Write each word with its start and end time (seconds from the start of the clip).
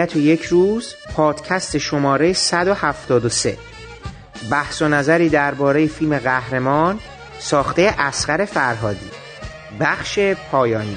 ابدیت 0.00 0.16
و 0.16 0.18
یک 0.18 0.42
روز 0.42 0.94
پادکست 1.14 1.78
شماره 1.78 2.32
173 2.32 3.56
بحث 4.50 4.82
و 4.82 4.88
نظری 4.88 5.28
درباره 5.28 5.86
فیلم 5.86 6.18
قهرمان 6.18 6.98
ساخته 7.38 7.94
اسخر 7.98 8.44
فرهادی. 8.44 9.10
بخش 9.80 10.18
پایانی. 10.18 10.96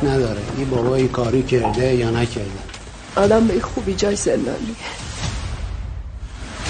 رب 0.00 0.08
نداره. 0.08 0.40
این 0.56 0.70
بابایی 0.70 1.08
کاری 1.08 1.42
کرده 1.42 1.94
یا 1.94 2.10
نکرده؟ 2.10 2.50
آدم 3.16 3.46
به 3.46 3.60
خوبی 3.60 3.94
جای 3.94 4.16
زندانی. 4.16 4.76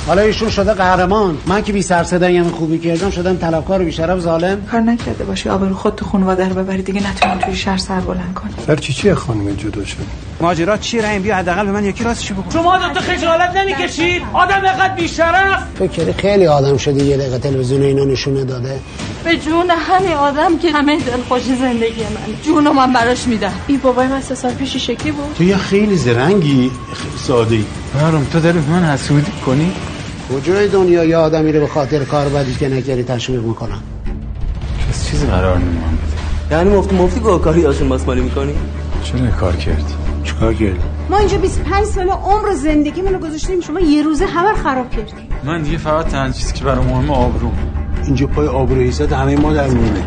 حالا 0.07 0.23
ایشون 0.23 0.51
شده 0.51 0.75
قهرمان. 0.75 1.39
من 1.47 1.63
که 1.63 1.73
بی 1.73 1.83
سر 1.83 2.05
صدایم 2.05 2.49
خوبی 2.49 2.79
کردم 2.79 3.11
شدم 3.11 3.37
طلبکار 3.37 3.83
و 3.83 3.85
بیشرف 3.85 4.21
ظالم. 4.21 4.67
کار 4.71 4.81
نکرده 4.81 5.25
باشی 5.25 5.49
آبرو 5.49 5.75
خود 5.75 5.95
تو 5.95 6.05
خانواده 6.05 6.49
رو 6.49 6.55
ببری 6.55 6.83
دیگه 6.83 7.11
نتونی 7.11 7.41
توی 7.41 7.57
شهر 7.57 7.79
سر 7.79 8.01
بلند 8.01 8.35
کنی. 8.35 8.67
در 8.67 8.77
چی 8.77 8.93
چیه 8.93 9.15
خانم 9.15 9.55
جدا 9.55 9.85
شد 9.85 9.97
ماجرا 10.41 10.77
چی؟ 10.77 11.01
رحم 11.01 11.23
بیا 11.23 11.37
حداقل 11.37 11.65
به 11.67 11.73
من 11.73 11.85
یکی 11.85 12.05
راستشو 12.05 12.35
بگو؟ 12.35 12.51
شما 12.51 12.79
دو 12.79 12.95
تا 12.95 13.01
خجالت 13.01 13.57
نمی‌کشید؟ 13.57 14.23
آدم 14.33 14.65
اینقدر 14.65 14.95
بیشرف؟ 14.95 15.63
فکر 15.79 16.13
خیلی 16.13 16.47
آدم 16.47 16.77
شدی 16.77 17.05
یه 17.05 17.17
دقیقه 17.17 17.39
تلویزیون 17.39 17.83
اینا 17.83 18.05
نشونه 18.05 18.45
داده 18.45 18.81
به 19.31 19.37
جون 19.37 19.71
همین 19.71 20.13
آدم 20.13 20.59
که 20.59 20.71
همه 20.71 20.99
دلخوش 20.99 21.43
زندگی 21.43 22.03
من 22.03 22.43
جونو 22.43 22.73
من 22.73 22.93
براش 22.93 23.27
میدم. 23.27 23.53
این 23.67 23.79
بابای 23.79 24.07
من 24.07 24.21
سه 24.21 24.35
سال 24.35 24.53
پیش 24.53 24.77
شکلی 24.77 25.13
بود. 25.13 25.35
تو 25.39 25.45
یه 25.45 25.57
خیلی 25.57 25.97
زرنگی 25.97 26.71
خیلی 26.95 27.19
ساده. 27.19 27.55
ای 27.55 27.65
تو 28.33 28.41
داری 28.41 28.59
من 28.59 28.85
حسودی 28.85 29.33
کنی؟ 29.47 29.73
کجای 30.31 30.69
دنیا 30.69 31.05
یه 31.05 31.17
آدمی 31.17 31.53
رو 31.53 31.61
به 31.61 31.67
خاطر 31.67 32.05
کار 32.05 32.29
بدی 32.29 32.55
که 32.55 32.69
نکردی 32.69 33.03
تشویق 33.03 33.43
می‌کنن 33.43 33.79
کس 34.89 35.11
چیزی 35.11 35.27
قرار 35.27 35.59
نمان 35.59 35.99
بده 36.49 36.57
یعنی 36.57 36.77
مفتی 36.77 36.97
مفتی 36.97 37.21
گاه 37.21 37.41
کاری 37.41 37.65
هاشون 37.65 37.89
باسمالی 37.89 38.21
می‌کنی؟ 38.21 38.55
چرا 39.03 39.31
کار 39.41 39.57
کردی؟ 39.57 39.95
چیکار 40.25 40.55
کردی؟ 40.55 40.81
ما 41.11 41.19
اینجا 41.19 41.39
25 41.39 41.85
سال 41.85 42.09
عمر 42.09 42.55
زندگی 42.55 43.03
منو 43.03 43.19
گذاشتیم 43.19 43.61
شما 43.61 43.81
یه 43.81 44.03
روزه 44.03 44.27
همه 44.27 44.55
خراب 44.55 44.91
کردی. 44.91 45.13
من 45.45 45.63
دیگه 45.63 45.79
فقط 45.79 46.07
تنها 46.07 46.33
چیزی 46.33 46.53
که 46.53 46.65
برای 46.65 46.85
مهمه 46.85 47.15
آبرو 47.15 47.51
اینجا 48.11 48.27
پای 48.27 48.47
آبرو 48.47 48.81
ایزد 48.81 49.13
همه 49.13 49.37
ما 49.37 49.53
در 49.53 49.69
میونه. 49.69 50.05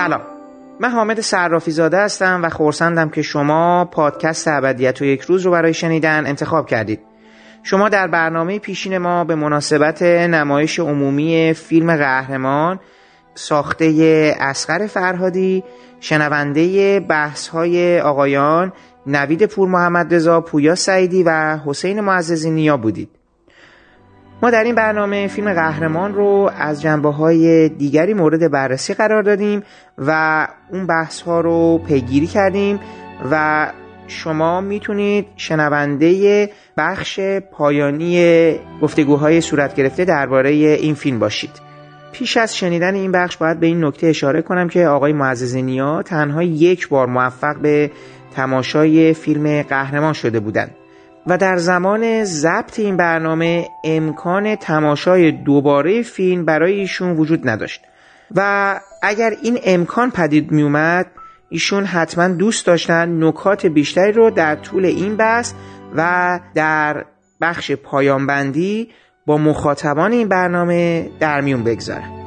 سلام. 0.00 0.20
من 0.80 0.90
حامد 0.90 1.20
صرافی 1.20 1.70
زاده 1.70 1.98
هستم 1.98 2.40
و 2.44 2.48
خورسندم 2.48 3.08
که 3.08 3.22
شما 3.22 3.84
پادکست 3.84 4.48
ابدیت 4.48 5.02
و 5.02 5.04
یک 5.04 5.20
روز 5.20 5.42
رو 5.42 5.50
برای 5.50 5.74
شنیدن 5.74 6.26
انتخاب 6.26 6.66
کردید. 6.66 7.00
شما 7.62 7.88
در 7.88 8.06
برنامه 8.06 8.58
پیشین 8.58 8.98
ما 8.98 9.24
به 9.24 9.34
مناسبت 9.34 10.02
نمایش 10.02 10.78
عمومی 10.78 11.52
فیلم 11.56 11.96
قهرمان 11.96 12.80
ساخته 13.34 14.34
اسقر 14.40 14.86
فرهادی 14.86 15.64
شنونده 16.00 17.00
بحث 17.00 17.48
های 17.48 18.00
آقایان 18.00 18.72
نوید 19.06 19.46
پور 19.46 19.68
محمد 19.68 20.14
رضا 20.14 20.40
پویا 20.40 20.74
سعیدی 20.74 21.22
و 21.22 21.58
حسین 21.66 22.00
معززی 22.00 22.50
نیا 22.50 22.76
بودید. 22.76 23.19
ما 24.42 24.50
در 24.50 24.64
این 24.64 24.74
برنامه 24.74 25.26
فیلم 25.26 25.54
قهرمان 25.54 26.14
رو 26.14 26.50
از 26.58 26.82
جنبه 26.82 27.10
های 27.12 27.68
دیگری 27.68 28.14
مورد 28.14 28.50
بررسی 28.50 28.94
قرار 28.94 29.22
دادیم 29.22 29.62
و 29.98 30.48
اون 30.72 30.86
بحث 30.86 31.20
ها 31.20 31.40
رو 31.40 31.78
پیگیری 31.78 32.26
کردیم 32.26 32.80
و 33.30 33.66
شما 34.06 34.60
می‌تونید 34.60 35.26
شنونده 35.36 36.50
بخش 36.76 37.20
پایانی 37.52 38.54
گفتگوهای 38.82 39.40
صورت 39.40 39.74
گرفته 39.74 40.04
درباره 40.04 40.50
این 40.50 40.94
فیلم 40.94 41.18
باشید. 41.18 41.70
پیش 42.12 42.36
از 42.36 42.56
شنیدن 42.56 42.94
این 42.94 43.12
بخش 43.12 43.36
باید 43.36 43.60
به 43.60 43.66
این 43.66 43.84
نکته 43.84 44.06
اشاره 44.06 44.42
کنم 44.42 44.68
که 44.68 44.86
آقای 44.86 45.12
معزز 45.12 45.56
نیا 45.56 46.02
تنها 46.02 46.42
یک 46.42 46.88
بار 46.88 47.06
موفق 47.06 47.56
به 47.62 47.90
تماشای 48.36 49.14
فیلم 49.14 49.62
قهرمان 49.62 50.12
شده 50.12 50.40
بودند. 50.40 50.74
و 51.26 51.38
در 51.38 51.56
زمان 51.56 52.24
ضبط 52.24 52.78
این 52.78 52.96
برنامه 52.96 53.68
امکان 53.84 54.56
تماشای 54.56 55.32
دوباره 55.32 56.02
فیلم 56.02 56.44
برای 56.44 56.72
ایشون 56.80 57.16
وجود 57.16 57.48
نداشت. 57.48 57.80
و 58.34 58.80
اگر 59.02 59.32
این 59.42 59.58
امکان 59.64 60.10
پدید 60.10 60.52
می 60.52 60.62
اومد 60.62 61.06
ایشون 61.48 61.84
حتما 61.84 62.28
دوست 62.28 62.66
داشتن 62.66 63.24
نکات 63.24 63.66
بیشتری 63.66 64.12
رو 64.12 64.30
در 64.30 64.56
طول 64.56 64.84
این 64.84 65.16
بحث 65.16 65.52
و 65.96 66.40
در 66.54 67.04
بخش 67.40 67.72
پایانبندی 67.72 68.88
با 69.26 69.38
مخاطبان 69.38 70.12
این 70.12 70.28
برنامه 70.28 71.10
در 71.20 71.40
میون 71.40 71.64
بگذارن. 71.64 72.19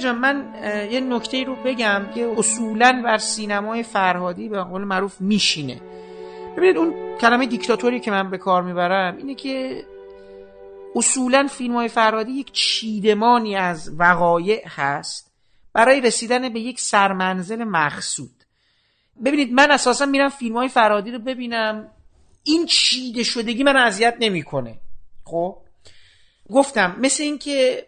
جان 0.00 0.18
من 0.18 0.54
یه 0.90 1.00
نکته 1.00 1.44
رو 1.44 1.56
بگم 1.64 2.06
که 2.14 2.34
اصولا 2.36 3.02
بر 3.04 3.18
سینمای 3.18 3.82
فرهادی 3.82 4.48
به 4.48 4.62
قول 4.62 4.84
معروف 4.84 5.20
میشینه. 5.20 5.80
ببینید 6.56 6.76
اون 6.76 7.18
کلمه 7.20 7.46
دیکتاتوری 7.46 8.00
که 8.00 8.10
من 8.10 8.30
به 8.30 8.38
کار 8.38 8.62
می‌برم 8.62 9.16
اینه 9.16 9.34
که 9.34 9.84
اصولا 10.96 11.46
فیلم 11.46 11.74
های 11.74 11.88
فرهادی 11.88 12.32
یک 12.32 12.52
چیدمانی 12.52 13.56
از 13.56 13.92
وقایع 13.98 14.68
هست 14.68 15.32
برای 15.72 16.00
رسیدن 16.00 16.48
به 16.48 16.60
یک 16.60 16.80
سرمنزل 16.80 17.64
مقصود. 17.64 18.30
ببینید 19.24 19.52
من 19.52 19.70
اساسا 19.70 20.06
میرم 20.06 20.28
فیلم 20.28 20.56
های 20.56 20.68
فرادی 20.68 21.10
رو 21.10 21.18
ببینم 21.18 21.88
این 22.42 22.66
چیده 22.66 23.22
شدگی 23.22 23.62
من 23.62 23.76
اذیت 23.76 24.16
نمی‌کنه. 24.20 24.78
خب؟ 25.24 25.56
گفتم 26.52 26.96
مثل 26.98 27.22
اینکه 27.22 27.86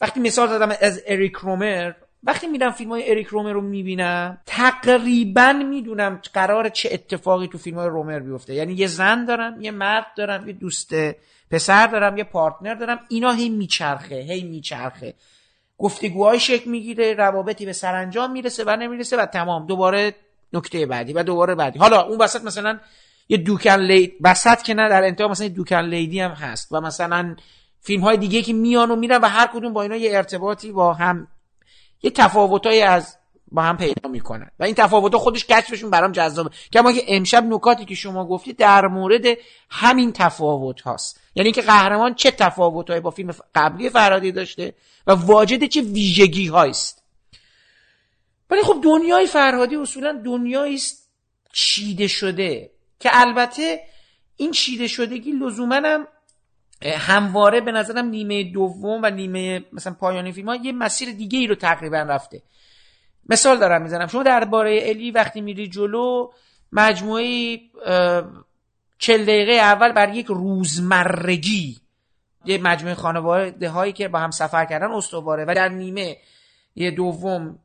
وقتی 0.00 0.20
مثال 0.20 0.48
زدم 0.48 0.72
از 0.80 1.02
اریک 1.06 1.32
رومر 1.32 1.92
وقتی 2.22 2.46
میرم 2.46 2.70
فیلم 2.70 2.90
های 2.90 3.10
اریک 3.10 3.26
رومر 3.26 3.52
رو 3.52 3.60
می‌بینم 3.60 4.38
تقریبا 4.46 5.52
می‌دونم 5.52 6.20
قرار 6.32 6.68
چه 6.68 6.88
اتفاقی 6.92 7.48
تو 7.48 7.58
فیلم 7.58 7.78
های 7.78 7.88
رومر 7.88 8.18
بیفته. 8.18 8.54
یعنی 8.54 8.74
یه 8.74 8.86
زن 8.86 9.24
دارم 9.24 9.60
یه 9.60 9.70
مرد 9.70 10.06
دارم 10.16 10.46
یه 10.48 10.52
دوست 10.52 10.94
پسر 11.50 11.86
دارم 11.86 12.16
یه 12.16 12.24
پارتنر 12.24 12.74
دارم 12.74 13.00
اینا 13.08 13.32
هی 13.32 13.48
میچرخه 13.48 14.14
هی 14.14 14.42
میچرخه. 14.42 15.14
گفتگوهای 15.78 16.40
شکل 16.40 16.70
می‌گیره 16.70 17.14
روابطی 17.14 17.66
به 17.66 17.72
سرانجام 17.72 18.32
می‌رسه 18.32 18.64
و 18.66 18.76
نمی‌رسه 18.76 19.16
و 19.16 19.26
تمام. 19.26 19.66
دوباره 19.66 20.14
نکته 20.52 20.86
بعدی 20.86 21.12
و 21.12 21.22
دوباره 21.22 21.54
بعدی. 21.54 21.78
حالا 21.78 22.02
اون 22.02 22.18
وسط 22.18 22.44
مثلا 22.44 22.78
یه 23.28 23.36
دوکن 23.36 23.80
لید 23.80 24.14
وسط 24.20 24.62
که 24.62 24.74
نه 24.74 24.88
در 24.88 25.04
انتها 25.04 25.28
مثلا 25.28 25.48
دوکن 25.48 25.80
لیدی 25.80 26.20
هم 26.20 26.30
هست 26.30 26.72
و 26.72 26.80
مثلا 26.80 27.36
فیلم 27.84 28.02
های 28.02 28.16
دیگه 28.16 28.42
که 28.42 28.52
میان 28.52 28.90
و 28.90 28.96
میرن 28.96 29.20
و 29.20 29.28
هر 29.28 29.46
کدوم 29.46 29.72
با 29.72 29.82
اینا 29.82 29.96
یه 29.96 30.16
ارتباطی 30.16 30.72
با 30.72 30.94
هم 30.94 31.28
یه 32.02 32.10
تفاوتایی 32.10 32.82
از 32.82 33.16
با 33.52 33.62
هم 33.62 33.76
پیدا 33.76 34.08
می‌کنن. 34.08 34.50
و 34.58 34.64
این 34.64 34.74
تفاوت‌ها 34.74 35.18
خودش 35.18 35.46
کشفشون 35.46 35.90
برام 35.90 36.12
جذابه. 36.12 36.50
کما 36.72 36.92
که 36.92 37.04
امشب 37.08 37.44
نکاتی 37.44 37.84
که 37.84 37.94
شما 37.94 38.26
گفتی 38.26 38.52
در 38.52 38.86
مورد 38.86 39.24
همین 39.70 40.12
تفاوت 40.12 40.80
هاست. 40.80 41.20
یعنی 41.34 41.52
که 41.52 41.62
قهرمان 41.62 42.14
چه 42.14 42.30
تفاوتهایی 42.30 43.00
با 43.00 43.10
فیلم 43.10 43.34
قبلی 43.54 43.90
فرادی 43.90 44.32
داشته 44.32 44.74
و 45.06 45.12
واجد 45.12 45.64
چه 45.64 45.80
ویژگی 45.80 46.46
هایست 46.46 47.02
ولی 48.50 48.62
خب 48.62 48.80
دنیای 48.84 49.26
فرهادی 49.26 49.76
اصولا 49.76 50.22
دنیایی 50.24 50.74
است 50.74 51.08
چیده 51.52 52.06
شده. 52.06 52.70
که 53.00 53.10
البته 53.12 53.80
این 54.36 54.50
چیده 54.50 54.86
شدگی 54.86 55.32
لزوما 55.32 55.74
هم 55.74 56.06
همواره 56.82 57.60
به 57.60 57.72
نظرم 57.72 58.06
نیمه 58.06 58.52
دوم 58.52 59.00
و 59.02 59.10
نیمه 59.10 59.64
مثلا 59.72 59.96
پایانی 60.00 60.32
فیلم 60.32 60.60
یه 60.62 60.72
مسیر 60.72 61.12
دیگه 61.12 61.38
ای 61.38 61.46
رو 61.46 61.54
تقریبا 61.54 61.96
رفته. 61.96 62.42
مثال 63.28 63.58
دارم 63.58 63.82
می‌زنم. 63.82 64.06
شما 64.06 64.22
درباره 64.22 64.78
الی 64.82 65.10
وقتی 65.10 65.40
میری 65.40 65.68
جلو 65.68 66.30
مجموعه 66.72 67.58
چل 68.98 69.22
دقیقه 69.22 69.52
اول 69.52 69.92
بر 69.92 70.14
یک 70.14 70.26
روزمرگی 70.26 71.80
یه 72.44 72.58
مجموعه 72.58 72.94
خانواده 72.94 73.68
هایی 73.68 73.92
که 73.92 74.08
با 74.08 74.18
هم 74.18 74.30
سفر 74.30 74.64
کردن 74.64 74.90
استواره 74.90 75.44
و 75.48 75.54
در 75.54 75.68
نیمه 75.68 76.16
یه 76.76 76.90
دوم 76.90 77.58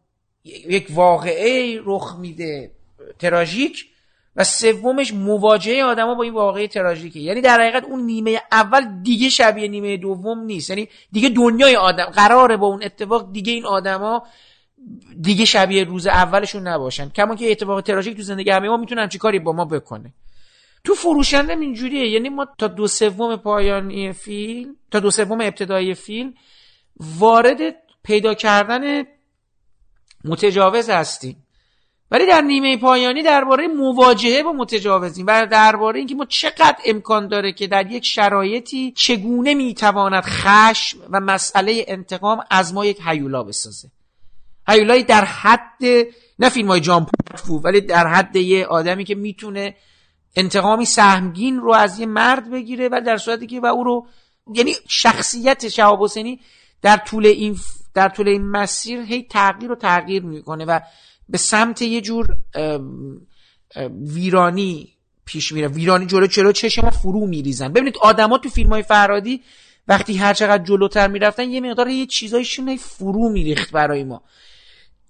یک 0.44 0.88
واقعه 0.90 1.80
رخ 1.84 2.16
میده 2.20 2.72
تراژیک. 3.20 3.86
و 4.40 4.44
سومش 4.44 5.14
مواجهه 5.14 5.84
آدما 5.84 6.16
با 6.16 6.24
این 6.24 6.34
واقعه 6.34 6.68
تراژیکه. 6.68 7.20
یعنی 7.20 7.42
در 7.42 7.62
حقیقت 7.62 7.84
اون 7.84 8.02
نیمه 8.02 8.42
اول 8.52 9.02
دیگه 9.04 9.30
شبیه 9.30 9.68
نیمه 9.68 9.98
دوم 9.98 10.40
نیست. 10.40 10.70
یعنی 10.70 10.90
دیگه 11.12 11.30
دنیای 11.30 11.76
آدم 11.76 12.06
قراره 12.06 12.58
با 12.58 12.68
اون 12.68 12.84
اتفاق 12.84 13.32
دیگه 13.32 13.54
این 13.54 13.66
آدما 13.66 14.24
دیگه 15.22 15.46
شبیه 15.46 15.84
روز 15.84 16.08
اولشون 16.08 16.68
نباشن. 16.68 17.10
کما 17.10 17.36
که 17.36 17.52
اتفاق 17.52 17.82
تراژیک 17.82 18.18
تو 18.18 18.24
زندگی 18.24 18.50
همه 18.50 18.70
ما 18.70 18.78
می‌تونه 18.78 19.02
همچی 19.02 19.18
کاری 19.18 19.40
با 19.40 19.52
ما 19.52 19.66
بکنه. 19.66 20.14
تو 20.84 20.94
فروشنده 20.94 21.54
اینجوریه. 21.54 22.10
یعنی 22.10 22.30
ما 22.30 22.48
تا 22.58 22.68
دو 22.68 22.88
سوم 22.88 23.36
پایانی 23.36 24.14
فیلم 24.14 24.76
تا 24.92 25.00
دو 25.00 25.12
سوم 25.12 25.42
ابتدایی 25.42 25.94
فیلم 25.94 26.34
وارد 27.20 27.60
پیدا 28.04 28.34
کردن 28.34 29.04
متجاوز 30.26 30.90
هستیم. 30.90 31.46
ولی 32.12 32.26
در 32.28 32.42
نیمه 32.42 32.78
پایانی 32.78 33.24
درباره 33.24 33.68
مواجهه 33.68 34.44
با 34.44 34.52
متجاوزین 34.52 35.26
و 35.26 35.46
درباره 35.46 36.00
اینکه 36.00 36.16
ما 36.16 36.26
چقدر 36.26 36.78
امکان 36.86 37.28
داره 37.28 37.54
که 37.54 37.68
در 37.68 37.92
یک 37.92 38.06
شرایطی 38.06 38.92
چگونه 38.92 39.54
می‌تواند 39.54 40.24
خشم 40.24 40.98
و 41.10 41.20
مسئله 41.20 41.86
انتقام 41.88 42.44
از 42.52 42.74
ما 42.74 42.86
یک 42.86 43.00
هیولا 43.06 43.44
بسازه. 43.44 43.92
هیولایی 44.68 45.04
در 45.04 45.26
حد 45.26 45.84
نه 46.40 46.50
فیلم 46.50 46.68
های 46.68 46.80
جان 46.80 47.08
ولی 47.64 47.82
در 47.82 48.08
حد 48.08 48.36
یه 48.36 48.66
آدمی 48.66 49.04
که 49.04 49.16
می‌تونه 49.16 49.76
انتقامی 50.36 50.86
سهمگین 50.86 51.58
رو 51.58 51.74
از 51.74 52.00
یه 52.00 52.06
مرد 52.06 52.52
بگیره 52.52 52.90
و 52.92 53.02
در 53.06 53.18
صورتی 53.18 53.48
که 53.48 53.60
و 53.60 53.66
او 53.66 53.84
رو 53.84 54.08
یعنی 54.54 54.74
شخصیت 54.88 55.68
شهاب 55.68 56.04
حسینی 56.04 56.40
در 56.82 56.98
طول 56.98 57.26
این 57.26 57.58
در 57.94 58.10
طول 58.10 58.28
این 58.28 58.50
مسیر 58.50 59.00
هی 59.00 59.24
تغییر 59.24 59.72
و 59.72 59.76
تغییر 59.76 60.24
می‌کنه 60.24 60.66
و 60.66 60.80
به 61.30 61.38
سمت 61.38 61.82
یه 61.82 62.02
جور 62.02 62.28
ویرانی 64.08 64.94
پیش 65.26 65.52
میره. 65.52 65.68
ویرانی 65.68 66.06
جلو 66.06 66.28
چلو 66.28 66.52
چشم 66.52 66.82
ما 66.86 66.92
فرو 66.92 67.28
میریزن. 67.28 67.68
ببینید 67.74 67.98
آدما 68.02 68.38
تو 68.38 68.50
فیلم 68.50 68.70
های 68.70 68.84
فرادی 68.84 69.42
وقتی 69.88 70.18
هر 70.18 70.34
چقدر 70.34 70.64
جلوتر 70.64 71.08
می‌رفتن 71.08 71.50
یه 71.50 71.62
مقدار 71.62 71.88
یه 71.88 72.06
چیزایشون 72.06 72.76
فرو 72.76 73.30
میریخت 73.30 73.72
برای 73.72 74.04
ما. 74.04 74.22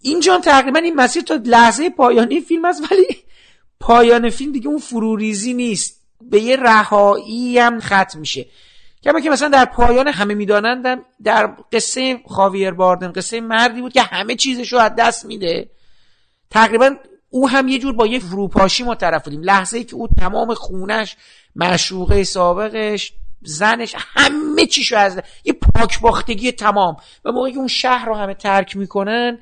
اینجا 0.01 0.39
تقریبا 0.39 0.79
این 0.79 0.95
مسیر 0.95 1.23
تا 1.23 1.39
لحظه 1.45 1.89
پایانی 1.89 2.41
فیلم 2.41 2.65
است 2.65 2.91
ولی 2.91 3.07
پایان 3.79 4.29
فیلم 4.29 4.51
دیگه 4.51 4.67
اون 4.67 4.77
فروریزی 4.77 5.53
نیست. 5.53 5.99
به 6.21 6.39
یه 6.39 6.55
رهایی 6.55 7.59
هم 7.59 7.79
ختم 7.79 8.19
میشه. 8.19 8.45
کما 9.03 9.19
که 9.19 9.29
مثلا 9.29 9.49
در 9.49 9.65
پایان 9.65 10.07
همه 10.07 10.33
میدانندم 10.33 11.01
در 11.23 11.55
قصه 11.71 12.19
خاویر 12.27 12.71
باردن 12.71 13.11
قصه 13.11 13.41
مردی 13.41 13.81
بود 13.81 13.93
که 13.93 14.01
همه 14.01 14.35
چیزش 14.35 14.73
رو 14.73 14.79
از 14.79 14.91
دست 14.97 15.25
میده. 15.25 15.69
تقریبا 16.49 16.95
او 17.29 17.49
هم 17.49 17.67
یه 17.67 17.79
جور 17.79 17.93
با 17.93 18.07
یه 18.07 18.19
فروپاشی 18.19 18.83
ما 18.83 18.95
طرف 18.95 19.23
بودیم. 19.23 19.41
لحظه 19.41 19.77
ای 19.77 19.83
که 19.83 19.95
او 19.95 20.07
تمام 20.07 20.53
خونش 20.53 21.17
معشوقه 21.55 22.23
سابقش 22.23 23.13
زنش 23.41 23.95
همه 23.97 24.65
چیشو 24.65 24.97
از 24.97 25.19
یه 25.43 25.53
پاکباختگی 25.53 26.51
تمام. 26.51 26.97
و 27.25 27.31
موقعی 27.31 27.55
اون 27.55 27.67
شهر 27.67 28.05
رو 28.05 28.15
همه 28.15 28.33
ترک 28.33 28.77
می‌کنن 28.77 29.39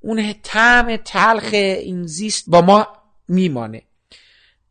اون 0.00 0.34
طعم 0.42 0.96
تلخ 0.96 1.50
این 1.52 2.06
زیست 2.06 2.44
با 2.50 2.60
ما 2.60 2.86
میمانه. 3.28 3.82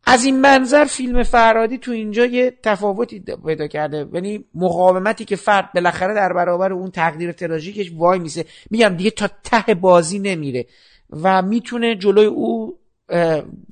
از 0.08 0.24
این 0.24 0.40
منظر 0.40 0.84
فیلم 0.84 1.22
فرادی 1.22 1.78
تو 1.78 1.90
اینجا 1.90 2.26
یه 2.26 2.58
تفاوتی 2.62 3.24
پیدا 3.46 3.66
کرده. 3.66 4.08
یعنی 4.12 4.44
مقاومتی 4.54 5.24
که 5.24 5.36
فرد 5.36 5.72
بالاخره 5.74 6.14
در 6.14 6.32
برابر 6.32 6.72
اون 6.72 6.90
تقدیر 6.90 7.32
تراژیکش 7.32 7.92
وای 7.96 8.18
میسه. 8.18 8.44
میگم 8.70 8.88
دیگه 8.96 9.10
تا 9.10 9.28
ته 9.44 9.74
بازی 9.74 10.18
نمیره. 10.18 10.66
و 11.10 11.42
می‌تونه 11.42 11.94
جلوی 11.94 12.24
او 12.24 12.78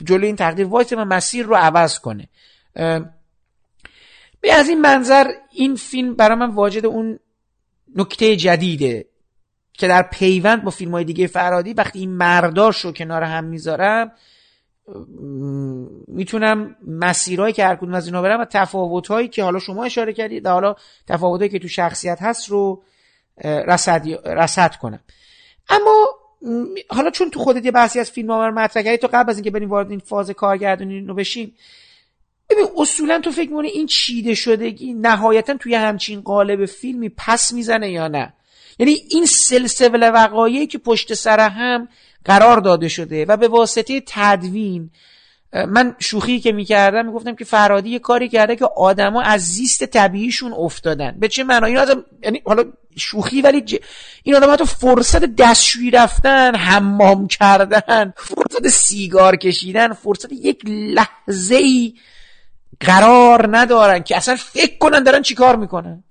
جلوی 0.04 0.26
این 0.26 0.36
تقدیر 0.36 0.66
وایسه 0.66 0.96
و 0.96 1.04
مسیر 1.04 1.46
رو 1.46 1.54
عوض 1.54 1.98
کنه. 1.98 2.28
به 4.40 4.52
از 4.52 4.68
این 4.68 4.80
منظر 4.80 5.26
این 5.52 5.74
فیلم 5.76 6.14
برای 6.14 6.38
من 6.38 6.50
واجد 6.50 6.86
اون 6.86 7.18
نکته 7.96 8.36
جدیده 8.36 9.06
که 9.72 9.88
در 9.88 10.02
پیوند 10.02 10.64
با 10.64 10.70
فیلم 10.70 10.92
های 10.92 11.04
دیگه 11.04 11.26
فرادی 11.26 11.72
وقتی 11.72 11.98
این 11.98 12.10
مرداش 12.10 12.80
رو 12.80 12.92
کنار 12.92 13.22
هم 13.22 13.44
می‌ذارم 13.44 14.12
می‌تونم 16.08 16.76
مسیرهایی 16.86 17.52
که 17.52 17.64
هر 17.66 17.76
کدوم 17.76 17.94
از 17.94 18.06
اینا 18.06 18.22
برم 18.22 18.40
و 18.40 18.44
تفاوتهایی 18.44 19.28
که 19.28 19.44
حالا 19.44 19.58
شما 19.58 19.84
اشاره 19.84 20.12
کردید 20.12 20.46
و 20.46 20.48
حالا 20.48 20.74
تفاوتهایی 21.06 21.50
که 21.50 21.58
تو 21.58 21.68
شخصیت 21.68 22.22
هست 22.22 22.48
رو 22.48 22.82
رصد 23.44 24.08
رصد 24.24 24.76
کنم. 24.76 25.00
اما 25.68 26.06
حالا 26.88 27.10
چون 27.10 27.30
تو 27.30 27.40
خودت 27.40 27.64
یه 27.64 27.70
بحثی 27.70 28.00
از 28.00 28.10
فیلم 28.10 28.30
ها 28.30 28.50
مطرح 28.50 28.82
کردی 28.82 28.98
تو 28.98 29.08
قبل 29.12 29.30
از 29.30 29.36
اینکه 29.36 29.50
بریم 29.50 29.70
وارد 29.70 29.90
این 29.90 29.98
فاز 29.98 30.30
کارگردانی 30.30 31.00
رو 31.00 31.14
بشیم 31.14 31.54
ببین 32.50 32.66
اصولا 32.76 33.20
تو 33.20 33.30
فکر 33.30 33.50
می‌کنی 33.50 33.68
این 33.68 33.86
چیده 33.86 34.34
شدگی 34.34 34.92
نهایتا 34.94 35.56
توی 35.56 35.74
همچین 35.74 36.20
قالب 36.20 36.66
فیلمی 36.66 37.10
پس 37.16 37.52
می‌زنه 37.52 37.90
یا 37.90 38.08
نه؟ 38.08 38.32
یعنی 38.78 38.96
این 39.10 39.26
سلسله 39.26 40.10
وقایعی 40.10 40.66
که 40.66 40.78
پشت 40.78 41.14
سر 41.14 41.40
هم 41.40 41.88
قرار 42.24 42.60
داده 42.60 42.88
شده 42.88 43.24
و 43.24 43.36
به 43.36 43.48
واسطه 43.48 44.02
تدوین 44.06 44.90
من 45.54 45.96
شوخی 45.98 46.40
که 46.40 46.52
می‌کردم 46.52 47.06
می‌گفتم 47.06 47.34
که 47.34 47.44
فرادی 47.44 47.90
یه 47.90 47.98
کاری 47.98 48.28
کرده 48.28 48.56
که 48.56 48.64
آدما 48.76 49.22
از 49.22 49.40
زیست 49.40 49.84
طبیعیشون 49.84 50.52
افتادن. 50.52 51.16
به 51.18 51.28
چه 51.28 51.44
معنی 51.44 51.76
آدم 51.76 52.04
یعنی 52.22 52.42
حالا 52.44 52.64
شوخی 52.96 53.42
ولی 53.42 53.60
ج... 53.60 53.76
این 54.22 54.34
آدم 54.36 54.56
تو 54.56 54.64
فرصت 54.64 55.24
دستشویی 55.24 55.90
رفتن 55.90 56.54
حمام 56.54 57.28
کردن 57.28 58.12
فرصت 58.16 58.68
سیگار 58.68 59.36
کشیدن 59.36 59.92
فرصت 59.92 60.32
یک 60.32 60.60
لحظه 60.66 61.54
ای 61.54 61.94
قرار 62.80 63.56
ندارن 63.56 64.02
که 64.02 64.16
اصلا 64.16 64.36
فکر 64.36 64.78
کنن 64.78 65.02
دارن 65.02 65.22
چیکار 65.22 65.56
می‌کنن. 65.56 66.04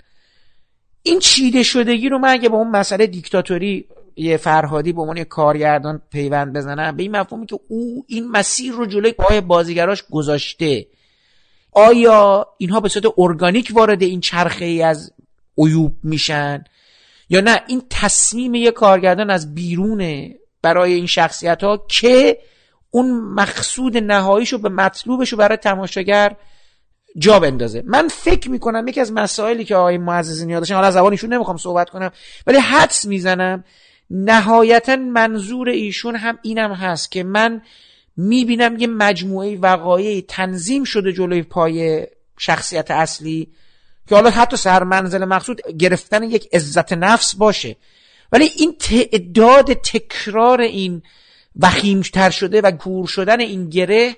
این 1.03 1.19
چیده 1.19 1.63
شدگی 1.63 2.09
رو 2.09 2.17
من 2.17 2.29
اگه 2.29 2.49
با 2.49 2.57
اون 2.57 2.69
مسئله 2.69 3.07
دیکتاتوری 3.07 3.87
یه 4.15 4.37
فرهادی 4.37 4.93
به 4.93 5.01
عنوان 5.01 5.23
کارگردان 5.23 6.01
پیوند 6.11 6.53
بزنم 6.53 6.95
به 6.95 7.03
این 7.03 7.17
مفهومی 7.17 7.45
که 7.45 7.59
او 7.67 8.05
این 8.07 8.31
مسیر 8.31 8.73
رو 8.73 8.85
جلوی 8.85 9.11
پای 9.11 9.41
بازیگراش 9.41 10.03
گذاشته. 10.11 10.87
آیا 11.71 12.47
اینها 12.57 12.79
به 12.79 12.89
صورت 12.89 13.13
ارگانیک 13.17 13.71
وارد 13.73 14.01
این 14.01 14.19
چرخه 14.19 14.65
ای 14.65 14.83
از 14.83 15.13
عیوب 15.57 15.93
میشن؟ 16.03 16.63
یا 17.29 17.41
نه 17.41 17.61
این 17.67 17.81
تصمیم 17.89 18.55
یه 18.55 18.71
کارگردان 18.71 19.29
از 19.29 19.55
بیرونه 19.55 20.35
برای 20.61 20.93
این 20.93 21.05
شخصیت 21.05 21.63
ها 21.63 21.85
که 21.87 22.37
اون 22.91 23.11
مقصود 23.21 23.97
نهاییشو 23.97 24.57
به 24.57 24.69
مطلوبشو 24.69 25.37
برای 25.37 25.57
تماشاگر 25.57 26.35
جا 27.17 27.39
بندازه؟ 27.39 27.83
من 27.85 28.07
فکر 28.07 28.49
می‌کنم 28.49 28.87
یکی 28.87 29.01
از 29.01 29.11
مسائلی 29.11 29.65
که 29.65 29.75
آقای 29.75 29.97
معززی 29.97 30.51
یادشن 30.51 30.75
حالا 30.75 30.87
از 30.87 30.95
ایشون 30.95 31.33
نمی‌خوام 31.33 31.57
صحبت 31.57 31.89
کنم 31.89 32.11
ولی 32.47 32.57
حدس 32.57 33.05
می‌زنم 33.05 33.63
نهایتا 34.09 34.95
منظور 34.95 35.69
ایشون 35.69 36.15
هم 36.15 36.39
اینم 36.41 36.73
هست 36.73 37.11
که 37.11 37.23
من 37.23 37.61
می‌بینم 38.17 38.77
یه 38.79 38.87
مجموعه 38.87 39.57
وقایعی 39.57 40.21
تنظیم 40.21 40.83
شده 40.83 41.13
جلوی 41.13 41.43
پای 41.43 42.07
شخصیت 42.37 42.91
اصلی 42.91 43.47
که 44.09 44.15
حالا 44.15 44.29
حتی 44.29 44.57
سر 44.57 44.83
منزل 44.83 45.25
مقصود 45.25 45.61
گرفتن 45.77 46.23
یک 46.23 46.49
عزت 46.53 46.93
نفس 46.93 47.35
باشه. 47.35 47.75
ولی 48.31 48.51
این 48.55 48.75
تعداد 48.79 49.73
تکرار 49.73 50.61
این 50.61 51.01
وخیمتر 51.59 52.29
شده 52.29 52.61
و 52.61 52.71
گور 52.71 53.07
شدن 53.07 53.39
این 53.39 53.69
گره 53.69 54.15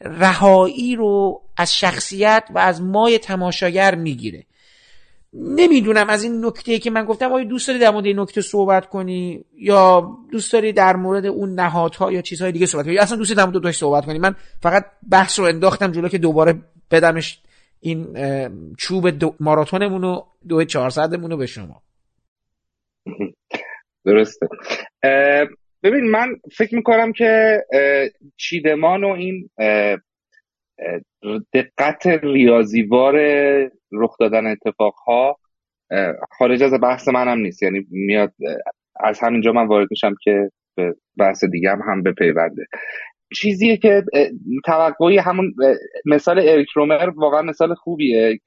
رهایی 0.00 0.96
رو 0.96 1.42
از 1.56 1.76
شخصیت 1.76 2.44
و 2.54 2.58
از 2.58 2.82
مای 2.82 3.18
تماشاگر 3.18 3.94
می‌گیره. 3.94 4.46
نمی‌دونم 5.34 6.08
از 6.08 6.24
این 6.24 6.44
نکته 6.44 6.78
که 6.78 6.90
من 6.90 7.04
گفتم 7.04 7.32
آیا 7.32 7.44
دوست 7.44 7.68
داری 7.68 7.78
در 7.78 7.90
مورد 7.90 8.06
این 8.06 8.20
نکته 8.20 8.40
صحبت 8.40 8.86
کنی؟ 8.86 9.44
یا 9.54 10.10
دوست 10.32 10.52
داری 10.52 10.72
در 10.72 10.96
مورد 10.96 11.26
اون 11.26 11.54
نهادها 11.54 12.12
یا 12.12 12.22
چیزهای 12.22 12.52
دیگه 12.52 12.66
صحبت 12.66 12.84
کنی؟ 12.84 12.94
یا 12.94 13.02
اصلا 13.02 13.16
دوست 13.16 13.36
در 13.36 13.44
مورد 13.44 13.56
دوش 13.56 13.78
صحبت 13.78 14.04
کنی. 14.06 14.18
من 14.18 14.34
فقط 14.62 14.86
بحث 15.10 15.38
رو 15.38 15.44
انداختم 15.44 15.92
جلو 15.92 16.08
که 16.08 16.18
دوباره 16.18 16.54
بدمش 16.90 17.40
این 17.80 18.06
چوب 18.78 19.10
دو 19.10 19.34
ماراتونمون 19.40 20.02
رو 20.02 20.26
دو 20.48 20.64
چهارصدمون 20.64 21.30
رو 21.30 21.36
به 21.36 21.46
شما. 21.46 21.82
درسته. 24.06 24.48
ببین 25.82 26.10
من 26.10 26.28
فکر 26.56 26.74
می‌کنم 26.74 27.12
که 27.12 27.62
چیدمان 28.36 29.04
و 29.04 29.08
این 29.08 29.50
دقت 31.54 32.06
ریاضیوار 32.06 33.14
رخ 34.00 34.16
دادن 34.20 34.46
اتفاقها 34.46 35.36
خارج 36.38 36.62
از 36.62 36.72
بحث 36.82 37.08
منم 37.08 37.38
نیست. 37.38 37.62
یعنی 37.62 37.86
میاد 37.90 38.32
از 39.00 39.20
همینجا 39.20 39.52
من 39.52 39.66
وارد 39.66 39.88
میشم 39.90 40.14
که 40.22 40.50
به 40.76 40.94
بحث 41.18 41.44
دیگه 41.44 41.70
هم 41.70 41.80
هم 41.88 42.02
بپیونده 42.02 42.66
چیزیه 43.36 43.76
که 43.76 44.04
توقعی 44.64 45.18
همون 45.18 45.54
مثال 46.06 46.38
اریک 46.38 46.68
رومر 46.74 47.10
واقعا 47.16 47.42
مثال 47.42 47.74
خوبیه. 47.74 48.40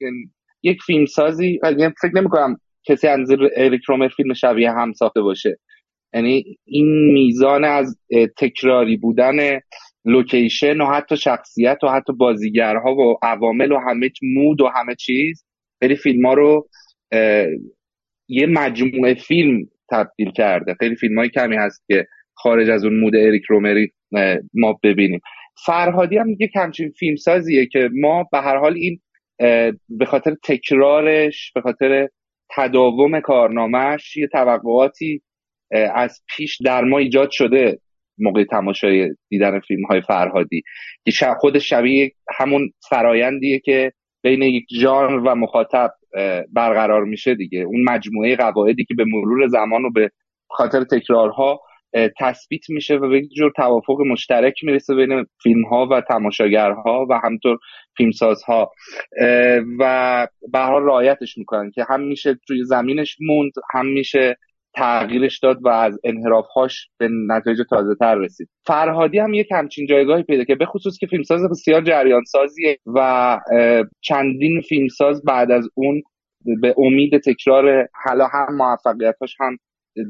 یک 0.62 0.78
فیلم 0.86 1.06
سازی 1.06 1.60
یعنی 1.62 1.92
فکر 2.02 2.12
نمی 2.14 2.28
کنم 2.28 2.56
کسی 2.84 3.08
از 3.08 3.30
اریک 3.56 3.82
رومر 3.88 4.08
فیلم 4.08 4.34
شبیه 4.34 4.70
هم 4.70 4.92
ساخته 4.92 5.20
باشه. 5.20 5.58
یعنی 6.14 6.58
این 6.64 7.12
میزان 7.12 7.64
از 7.64 7.98
تکراری 8.36 8.96
بودن 8.96 9.60
لوکیشن 10.04 10.80
و 10.80 10.86
حتی 10.86 11.16
شخصیت 11.16 11.78
و 11.84 11.88
حتی 11.88 12.12
بازیگرها 12.12 12.94
و 12.94 13.18
عوامل 13.22 13.72
و 13.72 13.78
همه 13.78 14.10
مود 14.22 14.60
و 14.60 14.68
همه 14.68 14.94
چیز. 14.94 15.44
خیلی 15.80 15.96
فیلم 15.96 16.26
ها 16.26 16.34
رو 16.34 16.68
یه 18.28 18.46
مجموعه 18.46 19.14
فیلم 19.14 19.68
تبدیل 19.90 20.30
کرده. 20.30 20.74
خیلی 20.74 20.96
فیلم 20.96 21.18
های 21.18 21.28
کمی 21.28 21.56
هست 21.56 21.84
که 21.86 22.06
خارج 22.34 22.70
از 22.70 22.84
اون 22.84 23.00
مود 23.00 23.16
اریک 23.16 23.44
رومری 23.48 23.92
ما 24.54 24.80
ببینیم. 24.82 25.20
فرهادی 25.66 26.18
هم 26.18 26.30
یک 26.30 26.56
همچین 26.56 26.90
فیلم 26.90 27.16
سازیه 27.16 27.66
که 27.66 27.90
ما 27.92 28.28
به 28.32 28.38
هر 28.38 28.56
حال 28.56 28.74
این 28.74 29.00
به 29.88 30.04
خاطر 30.06 30.36
تکرارش 30.44 31.52
به 31.54 31.60
خاطر 31.60 32.08
تداوم 32.50 33.20
کارنامهش 33.20 34.16
یه 34.16 34.26
توقعاتی 34.26 35.22
از 35.94 36.22
پیش 36.36 36.58
در 36.64 36.84
ما 36.84 36.98
ایجاد 36.98 37.30
شده. 37.30 37.78
موقع 38.18 38.44
تماشای 38.44 39.14
دیدن 39.28 39.60
فیلم 39.60 39.84
های 39.84 40.00
فرهادی 40.00 40.62
که 41.04 41.26
خود 41.40 41.58
شبیه 41.58 42.12
همون 42.38 42.70
فرایندیه 42.90 43.58
که 43.58 43.92
بین 44.22 44.42
یک 44.42 44.64
ژانر 44.74 45.16
و 45.16 45.34
مخاطب 45.34 45.90
برقرار 46.52 47.04
میشه 47.04 47.34
دیگه. 47.34 47.60
اون 47.60 47.84
مجموعه 47.88 48.36
قواعدی 48.36 48.84
که 48.84 48.94
به 48.94 49.04
مرور 49.04 49.46
زمان 49.46 49.84
و 49.84 49.90
به 49.90 50.10
خاطر 50.50 50.84
تکرارها 50.84 51.60
تثبیت 52.20 52.70
میشه 52.70 52.96
و 52.96 53.08
به 53.08 53.22
جور 53.26 53.52
توافق 53.56 54.00
مشترک 54.00 54.54
می‌رسه 54.62 54.94
بین 54.94 55.26
فیلم 55.42 55.64
ها 55.64 55.88
و 55.90 56.00
تماشاگرها 56.00 57.06
و 57.10 57.20
همطور 57.24 57.58
فیلمسازها. 57.96 58.72
و 59.78 60.26
به 60.52 60.58
حال 60.58 60.82
رعایتش 60.82 61.38
می‌کنن 61.38 61.70
که 61.70 61.84
هم 61.88 62.00
میشه 62.00 62.38
توی 62.46 62.64
زمینش 62.64 63.16
موند 63.20 63.52
هم 63.74 63.86
میشه 63.86 64.36
تغییرش 64.78 65.38
داد 65.38 65.58
و 65.62 65.68
از 65.68 65.98
انحرافهاش 66.04 66.88
به 66.98 67.08
نتایج 67.28 67.58
تازه 67.70 67.94
تر 68.00 68.14
رسید. 68.14 68.48
فرهادی 68.66 69.18
هم 69.18 69.34
یک 69.34 69.48
همچین 69.52 69.86
جایگاهی 69.86 70.22
پیدا 70.22 70.44
که 70.44 70.54
به 70.54 70.66
خصوص 70.66 70.98
که 70.98 71.06
فیلمساز 71.06 71.40
بسیار 71.50 71.82
جریان 71.82 72.24
سازیه 72.24 72.78
و 72.86 73.38
چندین 74.00 74.60
فیلمساز 74.68 75.22
بعد 75.24 75.50
از 75.50 75.68
اون 75.74 76.02
به 76.60 76.74
امید 76.78 77.20
تکرار 77.20 77.88
حالا 78.04 78.26
هم 78.26 78.56
موفقیتاش 78.56 79.36
هم 79.40 79.56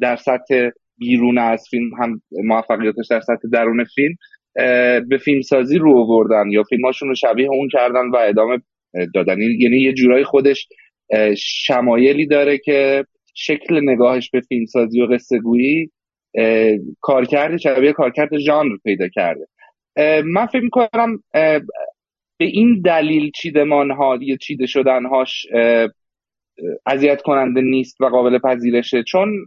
در 0.02 0.16
سطح 0.16 0.68
بیرون 0.98 1.38
از 1.38 1.64
فیلم 1.70 1.90
هم 2.02 2.22
موفقیتش 2.44 3.06
در 3.10 3.20
سطح 3.20 3.48
درون 3.52 3.84
فیلم 3.94 4.14
به 5.08 5.18
فیلمسازی 5.24 5.78
رو 5.78 5.98
آوردن 5.98 6.50
یا 6.50 6.62
فیلماشون 6.62 7.08
رو 7.08 7.14
شبیه 7.14 7.48
اون 7.48 7.68
کردن 7.72 8.10
و 8.10 8.16
ادامه 8.16 8.58
دادن. 9.14 9.36
یعنی 9.58 9.78
یه 9.78 9.92
جورایی 9.92 10.24
خودش 10.24 10.68
شمایلی 11.36 12.26
داره 12.26 12.58
که 12.58 13.04
شکل 13.40 13.80
نگاهش 13.82 14.30
به 14.30 14.40
فیلمسازی 14.40 15.02
و 15.02 15.06
قصه 15.06 15.38
گویی 15.38 15.90
کارکرد 17.00 17.56
شبیه 17.56 17.92
کارکرد 17.92 18.38
ژانر 18.38 18.76
پیدا 18.84 19.08
کرده. 19.08 19.46
من 20.24 20.46
فکر 20.46 20.62
می‌کنم 20.62 21.22
به 22.38 22.44
این 22.44 22.82
دلیل 22.84 23.30
چیدمان 23.30 23.90
ها 23.90 24.18
یا 24.20 24.36
چیده 24.36 24.66
شدن 24.66 25.06
هاش 25.06 25.46
اذیت 26.86 27.22
کننده 27.22 27.60
نیست 27.60 28.00
و 28.00 28.04
قابل 28.06 28.38
پذیرشه. 28.38 29.02
چون 29.02 29.46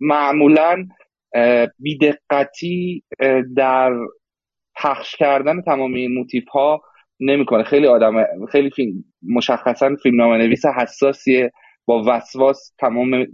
معمولا 0.00 0.86
بیدقتی 1.78 3.04
در 3.56 3.92
پخش 4.76 5.16
کردن 5.16 5.62
تمام 5.62 5.94
این 5.94 6.14
موتیف 6.14 6.48
ها 6.48 6.82
نمی‌کنه. 7.20 7.62
خیلی 7.62 7.86
آدم 7.86 8.46
خیلی 8.52 8.70
فیلم 8.70 9.04
مشخصا 9.22 9.96
فیلمنامه 10.02 10.36
نویس 10.38 10.66
حساسیه. 10.66 11.52
با 11.86 12.02
وسواس 12.06 12.72
تمام 12.78 13.26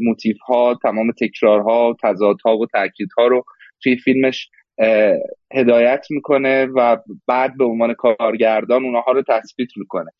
موتیف 0.00 0.36
ها 0.46 0.78
تمام 0.82 1.12
تکرارها 1.20 1.96
تضادها 2.02 2.58
و 2.58 2.66
تاکیدها 2.66 3.26
رو 3.26 3.44
توی 3.82 3.96
فیلمش 3.96 4.48
هدایت 5.54 6.06
می‌کنه 6.10 6.66
و 6.66 6.96
بعد 7.26 7.56
به 7.56 7.64
عنوان 7.64 7.94
کارگردان 7.94 8.84
اونها 8.84 9.12
رو 9.12 9.22
تثبیت 9.28 9.68
می‌کنه. 9.76 10.10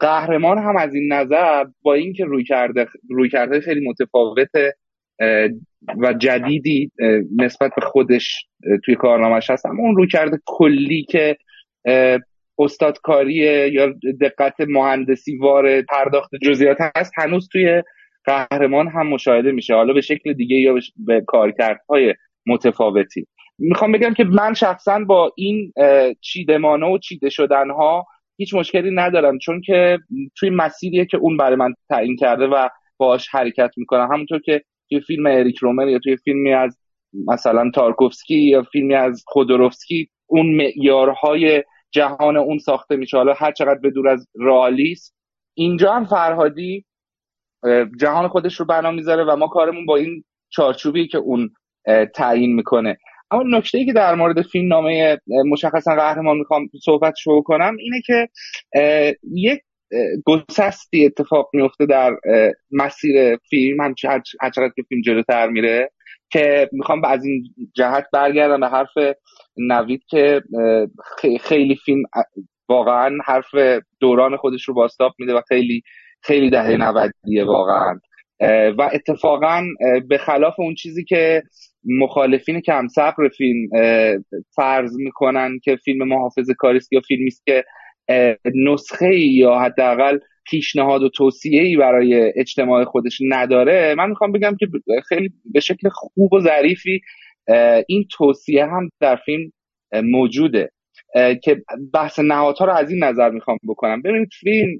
قهرمان 0.00 0.58
هم 0.58 0.76
از 0.76 0.94
این 0.94 1.12
نظر 1.12 1.64
با 1.82 1.94
اینکه 1.94 2.24
روی 2.24 2.44
کرده 2.44 2.86
روی 3.10 3.28
کرده 3.28 3.60
خیلی 3.60 3.88
متفاوت 3.88 4.74
و 6.02 6.12
جدیدی 6.12 6.90
نسبت 7.36 7.72
به 7.76 7.82
خودش 7.82 8.46
توی 8.84 8.94
کارنامهش 8.94 9.50
هست 9.50 9.66
اما 9.66 9.82
اون 9.82 9.96
روی 9.96 10.08
کرده 10.08 10.38
کلی 10.46 11.06
که 11.10 11.36
استادکاری 12.58 13.34
یا 13.72 13.94
دقت 14.20 14.54
مهندسی 14.60 15.36
وار 15.36 15.82
پرداخت 15.82 16.30
جزئیات 16.42 16.78
هست 16.96 17.12
هنوز 17.16 17.48
توی 17.52 17.82
قهرمان 18.24 18.88
هم 18.88 19.06
مشاهده 19.06 19.52
میشه. 19.52 19.74
حالا 19.74 19.92
به 19.92 20.00
شکل 20.00 20.32
دیگه 20.32 20.56
یا 20.56 20.74
به 20.96 21.20
کارکردهای 21.26 22.14
متفاوتی. 22.46 23.26
می‌خوام 23.58 23.92
بگم 23.92 24.14
که 24.14 24.24
من 24.24 24.54
شخصا 24.54 24.98
با 24.98 25.32
این 25.36 25.72
چیدمانه 26.20 26.86
و 26.86 26.98
چیده 26.98 27.28
شدنها 27.28 28.06
هیچ 28.36 28.54
مشکلی 28.54 28.90
ندارم 28.94 29.38
چون 29.38 29.60
که 29.60 29.98
توی 30.38 30.50
مسیریه 30.50 31.04
که 31.04 31.16
اون 31.16 31.36
برای 31.36 31.56
من 31.56 31.74
تعیین 31.88 32.16
کرده 32.16 32.46
و 32.46 32.68
باش 32.96 33.28
حرکت 33.28 33.70
می‌کنم. 33.76 34.08
همونطور 34.12 34.40
که 34.40 34.62
توی 34.88 35.00
فیلم 35.00 35.26
اریک 35.26 35.58
رومر 35.58 35.88
یا 35.88 35.98
توی 35.98 36.16
فیلمی 36.16 36.52
از 36.52 36.78
مثلا 37.26 37.70
تارکوفسکی 37.74 38.34
یا 38.34 38.62
فیلمی 38.62 38.94
از 38.94 39.24
خودروفسکی 39.26 40.08
اون 40.26 40.46
معیارهای 40.46 41.62
جهان 41.90 42.36
اون 42.36 42.58
ساخته 42.58 42.96
میشه. 42.96 43.16
حالا 43.16 43.32
هر 43.32 43.52
چقدر 43.52 43.78
به 43.78 43.90
دور 43.90 44.08
از 44.08 44.28
رئالیسم 44.40 45.14
اینجا 45.54 45.92
هم 45.92 46.04
فرهادی 46.04 46.84
جهان 48.00 48.28
خودش 48.28 48.60
رو 48.60 48.66
بنا 48.66 48.90
می‌ذاره 48.90 49.24
و 49.24 49.36
ما 49.36 49.48
کارمون 49.48 49.86
با 49.86 49.96
این 49.96 50.24
چارچوبی 50.48 51.08
که 51.08 51.18
اون 51.18 51.50
تعیین 52.14 52.54
می‌کنه. 52.54 52.98
اما 53.30 53.42
نکته 53.58 53.78
ای 53.78 53.86
که 53.86 53.92
در 53.92 54.14
مورد 54.14 54.42
فیلم 54.42 54.68
نامه 54.68 55.18
مشخصا 55.50 55.94
قهرمان 55.94 56.36
می‌خوام 56.36 56.68
صحبت 56.84 57.14
شروع 57.16 57.42
کنم 57.42 57.76
اینه 57.78 58.00
که 58.06 58.28
یک 59.32 59.60
گسستی 60.24 61.06
اتفاق 61.06 61.50
میفته 61.52 61.86
در 61.86 62.16
مسیر 62.70 63.36
فیلم 63.36 63.80
هم 63.80 63.94
هر 64.04 64.50
چقدر 64.50 64.70
که 64.76 64.82
فیلم 64.88 65.00
جلوتر 65.00 65.48
میره. 65.48 65.92
که 66.30 66.68
می‌خوام 66.72 67.04
از 67.04 67.24
این 67.24 67.54
جهت 67.74 68.06
برگردم 68.12 68.60
به 68.60 68.68
حرف 68.68 69.16
نوید 69.56 70.02
که 70.08 70.42
خیلی 71.40 71.76
فیلم 71.76 72.02
واقعا 72.68 73.18
حرف 73.24 73.54
دوران 74.00 74.36
خودش 74.36 74.64
رو 74.64 74.74
باستاب 74.74 75.12
میده 75.18 75.34
و 75.34 75.40
خیلی 75.48 75.82
خیلی 76.22 76.50
دهه 76.50 76.76
نودیه 76.76 77.44
واقعا. 77.44 78.00
و 78.78 78.90
اتفاقا 78.92 79.64
به 80.08 80.18
خلاف 80.18 80.54
اون 80.60 80.74
چیزی 80.74 81.04
که 81.04 81.42
مخالفین 81.84 82.60
کم 82.60 82.88
صبر 82.88 83.28
فیلم 83.28 83.68
فرض 84.56 84.96
می‌کنن 84.96 85.58
که 85.64 85.76
فیلم 85.76 86.08
محافظ 86.08 86.50
کاریست 86.58 86.92
یا 86.92 87.00
فیلمی 87.00 87.26
است 87.26 87.42
که 87.46 87.64
نسخه 88.54 89.16
یا 89.16 89.58
حداقل 89.58 90.18
پیشنهاد 90.50 91.02
و 91.02 91.08
توصیه 91.08 91.62
ای 91.62 91.76
برای 91.76 92.32
اجتماع 92.36 92.84
خودش 92.84 93.18
نداره 93.28 93.94
من 93.98 94.08
می‌خوام 94.08 94.32
بگم 94.32 94.56
که 94.60 94.66
خیلی 95.08 95.32
به 95.52 95.60
شکل 95.60 95.88
خوب 95.88 96.32
و 96.32 96.40
ظریفی 96.40 97.00
این 97.88 98.06
توصیه 98.10 98.66
هم 98.66 98.90
در 99.00 99.16
فیلم 99.16 99.52
موجوده. 99.92 100.70
که 101.42 101.62
بحث 101.94 102.18
نهادها 102.18 102.64
رو 102.64 102.72
از 102.72 102.90
این 102.90 103.04
نظر 103.04 103.30
می‌خوام 103.30 103.58
بکنم. 103.68 104.02
ببینید 104.02 104.28
فیلم 104.40 104.78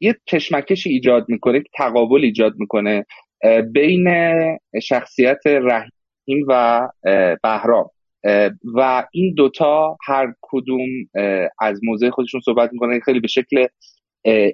یه 0.00 0.16
کشمکشی 0.26 0.90
ایجاد 0.90 1.24
می‌کنه 1.28 1.62
تقابل 1.74 2.24
ایجاد 2.24 2.52
می‌کنه 2.58 3.06
بین 3.72 4.08
شخصیت 4.82 5.46
رحیم 5.46 6.46
و 6.48 6.88
بهرام. 7.42 7.90
و 8.74 9.06
این 9.12 9.34
دوتا 9.34 9.96
هر 10.06 10.34
کدوم 10.42 10.88
از 11.60 11.80
موضع 11.82 12.10
خودشون 12.10 12.40
صحبت 12.40 12.72
می‌کنه 12.72 13.00
خیلی 13.00 13.20
به 13.20 13.28
شکل 13.28 13.66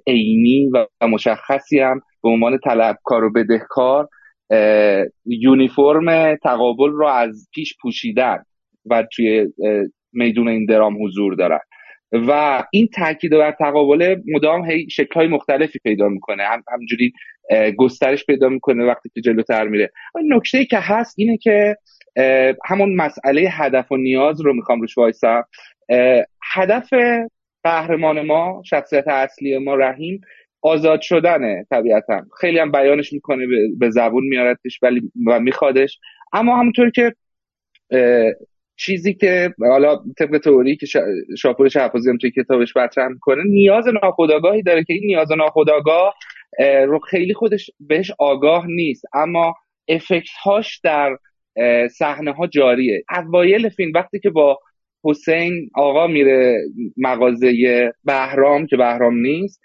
عینی 0.06 0.70
و 0.74 1.06
مشخصی 1.08 1.78
هم 1.78 2.00
به 2.22 2.28
عنوان 2.28 2.58
طلبکار 2.58 3.24
و 3.24 3.32
بدهکار 3.32 4.08
یونیفرم 5.26 6.36
تقابل 6.36 6.90
رو 6.90 7.06
از 7.06 7.48
پیش 7.54 7.76
پوشیدن 7.82 8.42
و 8.90 9.04
توی 9.12 9.46
میدون 10.12 10.48
این 10.48 10.66
درام 10.66 11.04
حضور 11.04 11.34
دارن. 11.34 11.60
و 12.12 12.62
این 12.72 12.88
تاکید 12.94 13.30
بر 13.30 13.52
تقابل 13.52 14.16
مدام 14.34 14.70
هی 14.70 14.90
شکلهای 14.90 15.28
مختلفی 15.28 15.78
پیدا 15.78 16.08
می‌کنه. 16.08 16.42
هم 16.42 16.62
همجوری 16.72 17.12
گسترش 17.76 18.26
پیدا 18.26 18.48
می‌کنه 18.48 18.84
وقتی 18.84 19.10
که 19.14 19.20
جلوتر 19.20 19.68
میره. 19.68 19.90
نکته 20.28 20.64
که 20.64 20.78
هست 20.78 21.14
اینه 21.18 21.36
که 21.36 21.76
همون 22.64 22.96
مسئله 22.96 23.48
هدف 23.50 23.92
و 23.92 23.96
نیاز 23.96 24.40
رو 24.40 24.54
می‌خوام 24.54 24.80
روش 24.80 24.98
وایسم. 24.98 25.44
هدف 26.54 26.88
قهرمان 27.66 28.20
ما 28.20 28.62
شخصیت 28.64 29.08
اصلی 29.08 29.58
ما 29.58 29.74
رحیم 29.74 30.20
آزاد 30.62 31.00
شدنه 31.00 31.66
طبیعتا. 31.70 32.22
خیلی 32.40 32.58
هم 32.58 32.72
بیانش 32.72 33.12
می‌کنه 33.12 33.46
به 33.78 33.90
زبون 33.90 34.24
میارتش 34.24 34.78
ولی 34.82 35.00
و 35.26 35.40
میخوادش. 35.40 35.98
اما 36.32 36.56
همونطور 36.56 36.90
که 36.90 37.14
چیزی 38.76 39.14
که 39.14 39.54
حالا 39.58 39.98
طبق 40.18 40.38
تئوری 40.38 40.76
که 40.76 40.86
شاپور 41.38 41.68
شهبازی 41.68 42.10
هم 42.10 42.18
توی 42.18 42.30
کتابش 42.30 42.76
مطرح 42.76 43.08
می‌کنه 43.08 43.42
نیاز 43.44 43.84
ناخودآگاهی 44.02 44.62
داره 44.62 44.84
که 44.84 44.92
این 44.92 45.06
نیاز 45.06 45.32
ناخودآگاه 45.32 46.14
رو 46.86 46.98
خیلی 46.98 47.34
خودش 47.34 47.70
بهش 47.80 48.12
آگاه 48.18 48.66
نیست. 48.66 49.04
اما 49.14 49.54
افکت 49.88 50.28
هاش 50.44 50.80
در 50.84 51.16
صحنه 51.88 52.32
ها 52.32 52.46
جاریه. 52.46 53.04
اوایل 53.16 53.68
فیلم 53.68 53.92
وقتی 53.94 54.18
که 54.18 54.30
با 54.30 54.58
حسین 55.06 55.70
آقا 55.74 56.06
میره 56.06 56.58
مغازه 56.96 57.52
بهرام 58.04 58.66
که 58.66 58.76
بهرام 58.76 59.16
نیست 59.16 59.60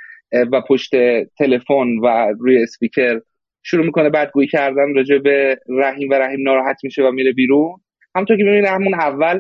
و 0.52 0.62
پشت 0.70 0.92
تلفن 1.38 1.98
و 2.04 2.34
روی 2.40 2.64
اسپیکر 2.64 3.20
شروع 3.64 3.86
می‌کنه 3.86 4.10
بدگویی 4.10 4.48
کردن 4.48 4.96
راجع 4.96 5.18
به 5.18 5.58
رحیم 5.70 6.10
و 6.10 6.14
رحیم 6.14 6.40
ناراحت 6.44 6.78
میشه 6.84 7.04
و 7.04 7.12
میره 7.12 7.32
بیرون. 7.32 7.76
همونطور 8.16 8.38
که 8.38 8.44
می‌بینید 8.44 8.66
همون 8.66 8.94
اول 8.94 9.40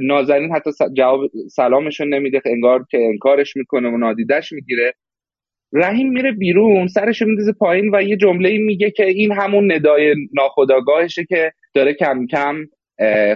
نازنین 0.00 0.52
حتی 0.52 0.70
جواب 0.96 1.20
سلامشون 1.50 2.14
نمیده 2.14 2.40
انگار 2.46 2.86
که 2.90 2.98
انکارش 2.98 3.56
می‌کنه 3.56 3.88
و 3.88 3.96
نادیدش 3.96 4.52
می‌گیره. 4.52 4.94
رحیم 5.72 6.12
میره 6.12 6.32
بیرون 6.32 6.86
سرش 6.86 7.22
میندازه 7.22 7.52
پایین 7.52 7.94
و 7.94 8.02
یه 8.02 8.16
جمله 8.16 8.58
میگه 8.58 8.90
که 8.90 9.04
این 9.04 9.32
همون 9.32 9.72
ندای 9.72 10.14
ناخداگاهشه 10.34 11.24
که 11.24 11.52
داره 11.74 11.94
کم 11.94 12.26
کم 12.26 12.56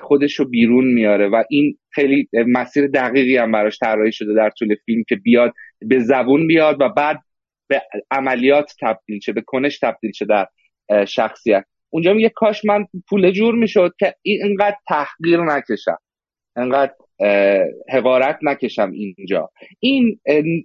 خودش 0.03 0.35
رو 0.35 0.45
بیرون 0.49 0.85
میاره 0.85 1.29
و 1.29 1.43
این 1.51 1.79
خیلی 1.91 2.29
مسیر 2.33 2.87
دقیقی 2.87 3.37
هم 3.37 3.53
براش 3.53 3.79
طراحی 3.79 4.13
شده 4.13 4.35
در 4.35 4.51
طول 4.51 4.75
فیلم 4.87 5.05
که 5.09 5.17
بیاد 5.17 5.53
به 5.79 5.99
زبون 5.99 6.47
بیاد 6.47 6.77
و 6.81 6.89
بعد 6.89 7.19
به 7.69 7.83
عملیات 8.11 8.73
تبدیل 8.81 9.21
شه 9.21 9.33
به 9.33 9.41
کنش 9.41 9.79
تبدیل 9.79 10.13
شه 10.13 10.25
در 10.25 10.47
شخصیت. 11.05 11.65
اونجا 11.91 12.13
میگه 12.13 12.29
کاش 12.29 12.65
من 12.65 12.87
پول 13.09 13.31
جور 13.31 13.55
می‌شد 13.55 13.95
که 13.99 14.15
اینقدر 14.23 14.77
تحقیر 14.89 15.41
نکشم 15.41 15.99
انقدر 16.57 16.93
حقارت 17.93 18.39
نکشم 18.43 18.91
اینجا. 18.91 19.51
این 19.81 20.21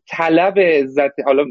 طلب 0.09 0.59
عزت 0.59 1.19
حالا 1.25 1.45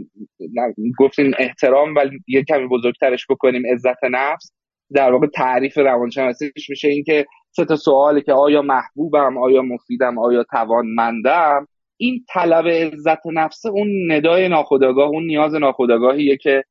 گفتیم 0.99 1.33
احترام 1.39 1.95
ولی 1.95 2.19
یه 2.29 2.45
کمی 2.45 2.69
بزرگترش 2.69 3.27
بکنیم 3.31 3.63
عزت 3.73 4.05
نفس 4.05 4.53
در 4.93 5.13
واقع 5.13 5.27
تعریف 5.27 5.79
روانشناسیش 5.79 6.71
میشه 6.71 6.89
اینکه 6.89 7.27
سه 7.57 7.65
تا 7.65 7.77
سواله 7.77 8.21
که 8.21 8.33
آیا 8.33 8.63
محبوبم 8.63 9.39
آیا 9.39 9.63
مفیدم 9.63 10.19
آیا 10.19 10.45
توانمندم 10.51 11.69
این 11.97 12.25
طلب 12.29 12.69
عزت 12.69 13.27
نفس 13.27 13.67
اون 13.67 14.13
ندای 14.13 14.49
ناخودآگاه 14.49 15.09
اون 15.09 15.27
نیاز 15.27 15.55
ناخودآگاهیه 15.55 16.37
که 16.37 16.65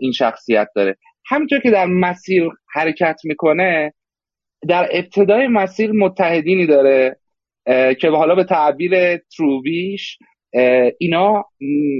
این 0.00 0.12
شخصیت 0.12 0.68
داره. 0.74 0.96
همینطور 1.26 1.58
که 1.60 1.70
در 1.70 1.86
مسیر 1.86 2.48
حرکت 2.72 3.20
می‌کنه 3.24 3.94
در 4.68 4.88
ابتدای 4.92 5.46
مسیر 5.46 5.92
متحدینی 5.92 6.66
داره 6.66 7.16
که 8.00 8.10
حالا 8.10 8.34
به 8.34 8.44
تعبیر 8.44 9.16
تروبیش 9.16 10.18
اینا 10.98 11.44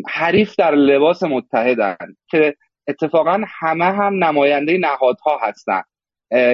حریف 0.08 0.54
در 0.58 0.74
لباس 0.74 1.22
متحدن 1.22 1.96
که 2.30 2.54
اتفاقا 2.88 3.42
همه 3.60 3.84
هم 3.84 4.24
نماینده 4.24 4.78
نهادها 4.78 5.38
هستن. 5.42 5.82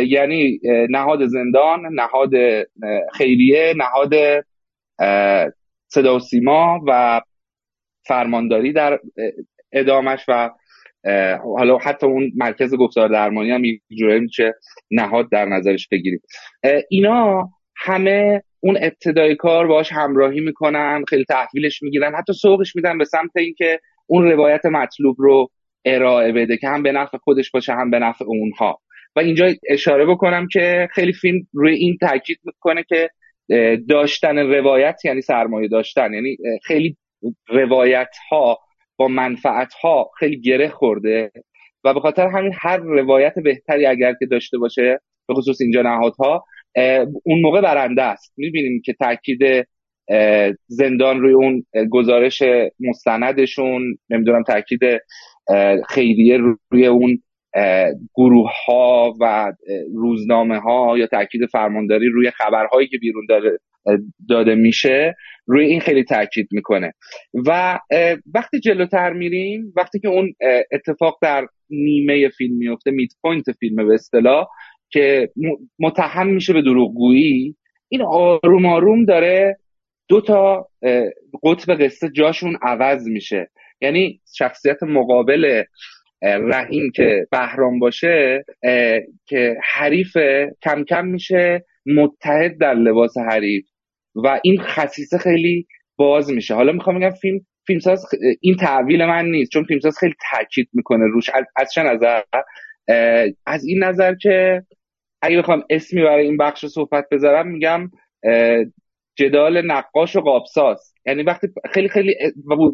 یعنی 0.06 0.60
نهاد 0.90 1.26
زندان 1.26 1.80
نهاد 1.92 2.30
خیریه 3.14 3.74
نهاد 3.76 4.44
صدا 5.88 6.16
و 6.16 6.18
سیما 6.18 6.80
و 6.86 7.20
فرمانداری 8.06 8.72
در 8.72 9.00
ادامش 9.72 10.24
و 10.28 10.50
حالا 11.56 11.78
حتی 11.78 12.06
اون 12.06 12.32
مرکز 12.36 12.74
گفتار 12.74 13.08
درمانی 13.08 13.50
هم 13.50 13.64
یک 13.64 13.80
میشه 14.20 14.54
نهاد 14.90 15.30
در 15.30 15.44
نظرش 15.44 15.88
بگیریم. 15.88 16.20
اینا 16.90 17.48
همه 17.76 18.42
اون 18.60 18.78
ابتدای 18.80 19.36
کار 19.36 19.66
باش 19.66 19.92
همراهی 19.92 20.40
می‌کنن 20.40 21.04
خیلی 21.08 21.24
تحویلش 21.24 21.82
می‌گیرن 21.82 22.14
حتی 22.14 22.32
سوقش 22.32 22.76
میدن 22.76 22.98
به 22.98 23.04
سمت 23.04 23.30
اینکه 23.36 23.80
اون 24.06 24.30
روایت 24.30 24.66
مطلوب 24.66 25.16
رو 25.18 25.50
ارائه 25.84 26.32
بده 26.32 26.56
که 26.56 26.68
هم 26.68 26.82
به 26.82 26.92
نفع 26.92 27.18
خودش 27.18 27.50
باشه 27.50 27.72
هم 27.72 27.90
به 27.90 27.98
نفع 27.98 28.24
اونها. 28.24 28.78
و 29.16 29.20
اینجا 29.20 29.54
اشاره 29.68 30.06
بکنم 30.06 30.48
که 30.52 30.88
خیلی 30.92 31.12
فیلم 31.12 31.46
روی 31.52 31.74
این 31.74 31.96
تاکید 32.00 32.38
می‌کنه 32.44 32.82
که 32.82 33.10
داشتن 33.88 34.38
روایت 34.38 35.04
یعنی 35.04 35.20
سرمایه 35.20 35.68
داشتن. 35.68 36.14
یعنی 36.14 36.36
خیلی 36.64 36.96
روایت 37.48 38.10
ها 38.30 38.58
با 38.96 39.08
منفعت 39.08 39.72
ها 39.72 40.10
خیلی 40.18 40.40
گره 40.40 40.68
خورده 40.68 41.30
و 41.84 41.94
به 41.94 42.00
خاطر 42.00 42.26
همین 42.26 42.52
هر 42.60 42.76
روایت 42.76 43.34
بهتری 43.38 43.86
اگر 43.86 44.14
که 44.18 44.26
داشته 44.26 44.58
باشه 44.58 45.00
به 45.28 45.34
خصوص 45.34 45.60
اینجا 45.60 45.82
نهادها 45.82 46.44
اون 47.24 47.40
موقع 47.40 47.60
برنده 47.60 48.02
است. 48.02 48.34
می‌بینیم 48.36 48.82
که 48.84 48.92
تاکید 48.92 49.66
زندان 50.66 51.20
روی 51.20 51.32
اون 51.32 51.66
گزارش 51.90 52.42
مستندشون 52.80 53.98
نمی‌دونم 54.10 54.42
تاکید 54.42 54.80
خیریه 55.88 56.38
روی 56.70 56.86
اون 56.86 57.22
گروه 58.14 58.50
ها 58.66 59.14
و 59.20 59.52
روزنامه 59.94 60.58
ها 60.58 60.98
یا 60.98 61.06
تاکید 61.06 61.46
فرمانداری 61.46 62.08
روی 62.08 62.30
خبرهایی 62.30 62.88
که 62.88 62.98
بیرون 62.98 63.26
داره 63.28 63.58
داده 64.28 64.54
میشه 64.54 65.16
روی 65.46 65.64
این 65.66 65.80
خیلی 65.80 66.04
تاکید 66.04 66.48
می‌کنه. 66.50 66.92
و 67.46 67.78
وقتی 68.34 68.60
جلوتر 68.60 69.12
میریم 69.12 69.72
وقتی 69.76 70.00
که 70.00 70.08
اون 70.08 70.34
اتفاق 70.72 71.18
در 71.22 71.46
نیمه 71.70 72.28
فیلم 72.28 72.56
میفته 72.56 72.90
میت 72.90 73.10
پوینت 73.22 73.52
فیلم 73.52 73.88
به 73.88 73.94
اصطلاح 73.94 74.46
که 74.90 75.30
متهم 75.78 76.26
میشه 76.26 76.52
به 76.52 76.62
دروغگویی 76.62 77.56
این 77.88 78.02
آروم 78.02 78.66
آروم 78.66 79.04
داره 79.04 79.58
دو 80.08 80.20
تا 80.20 80.68
قطب 81.42 81.84
قصه 81.84 82.10
جاشون 82.10 82.56
عوض 82.62 83.08
میشه. 83.08 83.50
یعنی 83.80 84.20
شخصیت 84.36 84.82
مقابل 84.82 85.62
رحیم 86.26 86.90
که 86.94 87.26
بهرام 87.30 87.78
باشه 87.78 88.44
که 89.26 89.56
حریف 89.72 90.16
کم 90.62 90.84
کم 90.84 91.06
میشه 91.06 91.64
متحد 91.86 92.58
در 92.58 92.74
لباس 92.74 93.16
حریف. 93.18 93.64
و 94.24 94.40
این 94.44 94.60
خصیصه 94.60 95.18
خیلی 95.18 95.66
باز 95.96 96.30
میشه. 96.30 96.54
حالا 96.54 96.72
می‌خوام 96.72 96.98
بگم 96.98 97.10
فیلم 97.10 97.40
فیلمساز 97.66 98.04
این 98.40 98.56
تحویل 98.56 99.04
من 99.04 99.26
نیست 99.26 99.52
چون 99.52 99.64
فیلمساز 99.64 99.98
خیلی 99.98 100.14
تاکید 100.30 100.68
می‌کنه 100.72 101.04
روش. 101.06 101.30
از 101.56 101.72
چه 101.72 101.82
نظر؟ 101.82 102.22
از 103.46 103.64
این 103.64 103.84
نظر 103.84 104.14
که 104.14 104.62
اگه 105.22 105.38
بخوام 105.38 105.64
اسمی 105.70 106.02
برای 106.02 106.26
این 106.26 106.36
بخش 106.36 106.66
صحبت 106.66 107.04
بذارم 107.10 107.48
میگم 107.48 107.90
جدال 109.18 109.66
نقاش 109.66 110.16
و 110.16 110.20
قابساز. 110.20 110.92
یعنی 111.06 111.22
وقتی 111.22 111.48
خیلی 111.72 111.88
خیلی 111.88 112.14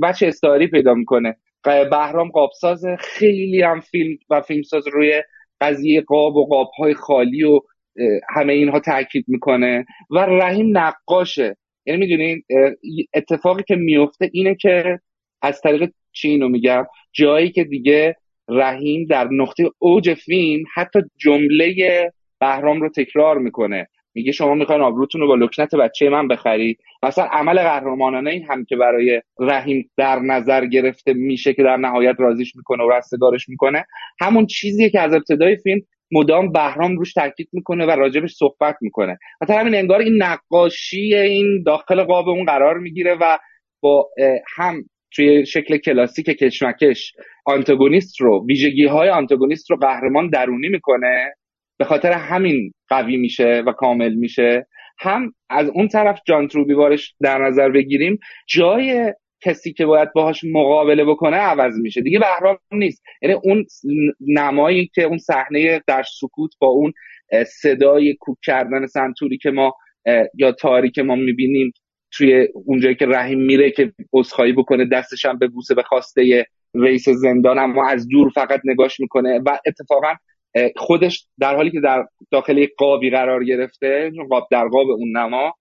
بچه 0.02 0.26
استعاری 0.26 0.66
پیدا 0.66 0.94
می‌کنه. 0.94 1.36
بهرام 1.64 2.30
قابساز 2.30 2.84
خیلی 2.98 3.62
هم 3.62 3.80
فیلم 3.80 4.18
و 4.30 4.40
فیلمساز 4.40 4.86
روی 4.86 5.22
قضیه 5.60 6.00
قاب 6.00 6.36
و 6.36 6.46
قاب 6.46 6.70
های 6.78 6.94
خالی 6.94 7.44
و 7.44 7.60
همه 8.28 8.52
اینها 8.52 8.80
تاکید 8.80 9.24
می‌کنه. 9.28 9.86
و 10.10 10.18
رحیم 10.18 10.78
نقاشه. 10.78 11.56
یعنی 11.86 12.00
می‌دونین 12.00 12.42
اتفاقی 13.14 13.62
که 13.62 13.76
میفته 13.76 14.30
اینه 14.32 14.54
که 14.54 15.00
از 15.42 15.60
طریق 15.60 15.90
چی 16.12 16.28
اینو 16.28 16.48
میگم؟ 16.48 16.86
جایی 17.12 17.50
که 17.50 17.64
دیگه 17.64 18.16
رحیم 18.48 19.06
در 19.06 19.28
نقطه 19.32 19.70
اوج 19.78 20.14
فیلم 20.14 20.64
حتی 20.74 20.98
جمله 21.16 21.74
بهرام 22.40 22.80
رو 22.80 22.88
تکرار 22.88 23.38
می‌کنه. 23.38 23.88
میگه 24.14 24.32
شما 24.32 24.54
می‌خواین 24.54 24.82
آبروتون 24.82 25.20
رو 25.20 25.26
با 25.26 25.34
لکنت 25.34 25.74
بچه 25.74 26.08
من 26.08 26.28
بخرید. 26.28 26.78
مثلا 27.02 27.24
عمل 27.24 27.62
قهرمانانه 27.62 28.30
این 28.30 28.44
هم 28.44 28.64
که 28.64 28.76
برای 28.76 29.22
رحیم 29.40 29.90
در 29.96 30.18
نظر 30.18 30.66
گرفته 30.66 31.12
میشه 31.12 31.54
که 31.54 31.62
در 31.62 31.76
نهایت 31.76 32.16
رازیش 32.18 32.56
می‌کنه 32.56 32.84
و 32.84 32.90
رستگارش 32.90 33.48
می‌کنه. 33.48 33.84
همون 34.20 34.46
چیزیه 34.46 34.90
که 34.90 35.00
از 35.00 35.12
ابتدای 35.14 35.56
فیلم 35.56 35.80
مدام 36.12 36.52
بهرام 36.52 36.96
روش 36.96 37.12
تاکید 37.12 37.48
می‌کنه 37.52 37.86
و 37.86 37.90
راجبش 37.90 38.32
صحبت 38.34 38.76
می‌کنه. 38.80 39.18
مثلا 39.40 39.58
همین 39.58 39.74
انگار 39.74 40.00
این 40.00 40.22
نقاشی 40.22 41.14
این 41.14 41.62
داخل 41.66 42.02
قاب 42.02 42.28
اون 42.28 42.44
قرار 42.44 42.78
می‌گیره 42.78 43.14
و 43.20 43.38
با 43.82 44.08
هم 44.56 44.84
توی 45.14 45.46
شکل 45.46 45.76
کلاسیک 45.76 46.26
کشمکش 46.26 47.12
آنتاگونیست 47.46 48.20
رو 48.20 48.46
ویژگی 48.46 48.86
های 48.86 49.08
آنتاگونیست 49.08 49.70
رو 49.70 49.76
قهرمان 49.76 50.28
درونی 50.28 50.68
می‌کنه. 50.68 51.34
به 51.82 51.88
خاطر 51.88 52.12
همین 52.12 52.72
قوی 52.88 53.16
میشه 53.16 53.62
و 53.66 53.72
کامل 53.72 54.14
میشه. 54.14 54.66
هم 54.98 55.34
از 55.50 55.68
اون 55.68 55.88
طرف 55.88 56.20
جان 56.26 56.48
تروبیوارش 56.48 57.14
در 57.20 57.38
نظر 57.38 57.68
بگیریم 57.68 58.18
جای 58.48 59.14
کسی 59.40 59.72
که 59.72 59.86
باید 59.86 60.12
باهاش 60.12 60.44
مقابله 60.44 61.04
بکنه 61.04 61.36
عوض 61.36 61.78
میشه. 61.78 62.00
دیگه 62.00 62.18
بهرام 62.18 62.58
نیست. 62.72 63.02
یعنی 63.22 63.34
اون 63.44 63.66
نمایی 64.20 64.90
که 64.94 65.02
اون 65.02 65.18
صحنه 65.18 65.82
در 65.86 66.02
سکوت 66.20 66.50
با 66.58 66.66
اون 66.66 66.92
صدای 67.46 68.14
کوک 68.20 68.36
کردن 68.42 68.86
سنتوری 68.86 69.38
که 69.38 69.50
ما 69.50 69.74
یا 70.34 70.52
تاری 70.52 70.90
که 70.90 71.02
ما 71.02 71.16
می‌بینیم 71.16 71.72
توی 72.12 72.48
اونجایی 72.66 72.94
که 72.94 73.06
رحیم 73.06 73.38
میره 73.38 73.70
که 73.70 73.92
عذرخواهی 74.12 74.52
بکنه 74.52 74.84
دستش 74.84 75.24
هم 75.24 75.38
به 75.38 75.48
بوسه 75.48 75.74
به 75.74 75.82
خواسته 75.82 76.46
رئیس 76.74 77.08
زندان 77.08 77.58
اما 77.58 77.88
از 77.88 78.08
دور 78.08 78.30
فقط 78.30 78.60
نگاش 78.64 79.00
می‌کنه 79.00 79.40
و 79.46 79.58
اتفاقا 79.66 80.14
خودش 80.76 81.26
در 81.40 81.56
حالی 81.56 81.70
که 81.70 81.80
در 81.80 82.06
داخل 82.30 82.66
قابی 82.78 83.10
قرار 83.10 83.44
گرفته 83.44 84.10
قاب 84.30 84.48
در 84.50 84.68
قاب 84.68 84.90
اون 84.90 85.16
نما 85.16 85.54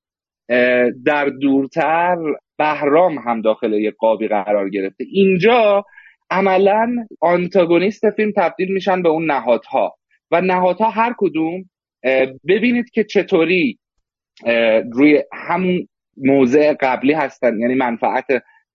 در 1.05 1.25
دورتر 1.41 2.17
بهرام 2.57 3.17
هم 3.17 3.41
داخل 3.41 3.73
یک 3.73 3.95
قابی 3.99 4.27
قرار 4.27 4.69
گرفته. 4.69 5.03
اینجا 5.07 5.85
عملا 6.29 6.95
آنتاگونیست 7.21 8.09
فیلم 8.09 8.31
تبدیل 8.37 8.73
میشن 8.73 9.01
به 9.01 9.09
اون 9.09 9.25
نهادها. 9.25 9.95
و 10.31 10.41
نهادها 10.41 10.89
هر 10.89 11.15
کدوم 11.17 11.69
ببینید 12.47 12.89
که 12.89 13.03
چطوری 13.03 13.79
روی 14.93 15.23
همون 15.33 15.87
موضع 16.17 16.73
قبلی 16.73 17.13
هستن 17.13 17.59
یعنی 17.59 17.75
منفعت 17.75 18.25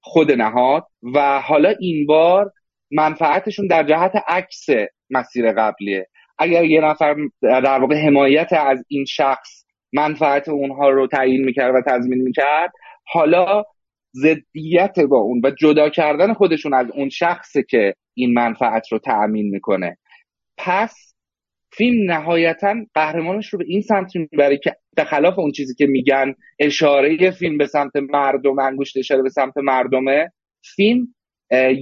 خود 0.01 0.33
نهاد. 0.33 0.87
و 1.15 1.41
حالا 1.41 1.75
این 1.81 2.07
بار 2.07 2.53
منفعتشون 2.91 3.67
در 3.67 3.83
جهت 3.83 4.13
عکس 4.29 4.67
مسیر 5.11 5.53
قبلیه. 5.53 6.09
اگر 6.39 6.65
یه 6.65 6.81
نفر 6.81 7.17
در 7.43 7.79
واقع 7.81 8.07
حمایت 8.07 8.53
از 8.53 8.85
این 8.89 9.05
شخص 9.05 9.65
منفعت 9.93 10.49
اونها 10.49 10.91
رو 10.91 11.07
تعیین 11.07 11.45
می‌کرد 11.45 11.75
و 11.75 11.83
تضمین 11.87 12.23
می‌کرد 12.23 12.73
حالا 13.07 13.65
ضدیت 14.15 15.01
با 15.01 15.19
اون 15.19 15.41
و 15.45 15.51
جدا 15.51 15.89
کردن 15.89 16.33
خودشون 16.33 16.75
از 16.75 16.87
اون 16.95 17.09
شخصی 17.09 17.63
که 17.63 17.95
این 18.15 18.35
منفعت 18.35 18.93
رو 18.93 18.99
تأمین 18.99 19.51
می‌کنه. 19.51 19.99
پس 20.59 21.15
فیلم 21.73 22.13
نهایتا 22.13 22.75
قهرمانش 22.95 23.49
رو 23.49 23.59
به 23.59 23.65
این 23.69 23.81
سمت 23.81 24.17
می‌بره 24.17 24.59
که 24.59 24.77
به 24.97 25.05
خلاف 25.05 25.39
اون 25.39 25.53
چیزی 25.53 25.75
که 25.75 25.87
میگن 25.87 26.35
اشاره 26.59 27.31
فیلم 27.31 27.59
به 27.59 27.67
سمت 27.67 27.97
مردم 27.97 28.59
انگشت 28.59 28.97
اشاره 28.97 29.23
به 29.23 29.31
سمت 29.31 29.57
مردمه 29.57 30.33
فیلم 30.77 31.15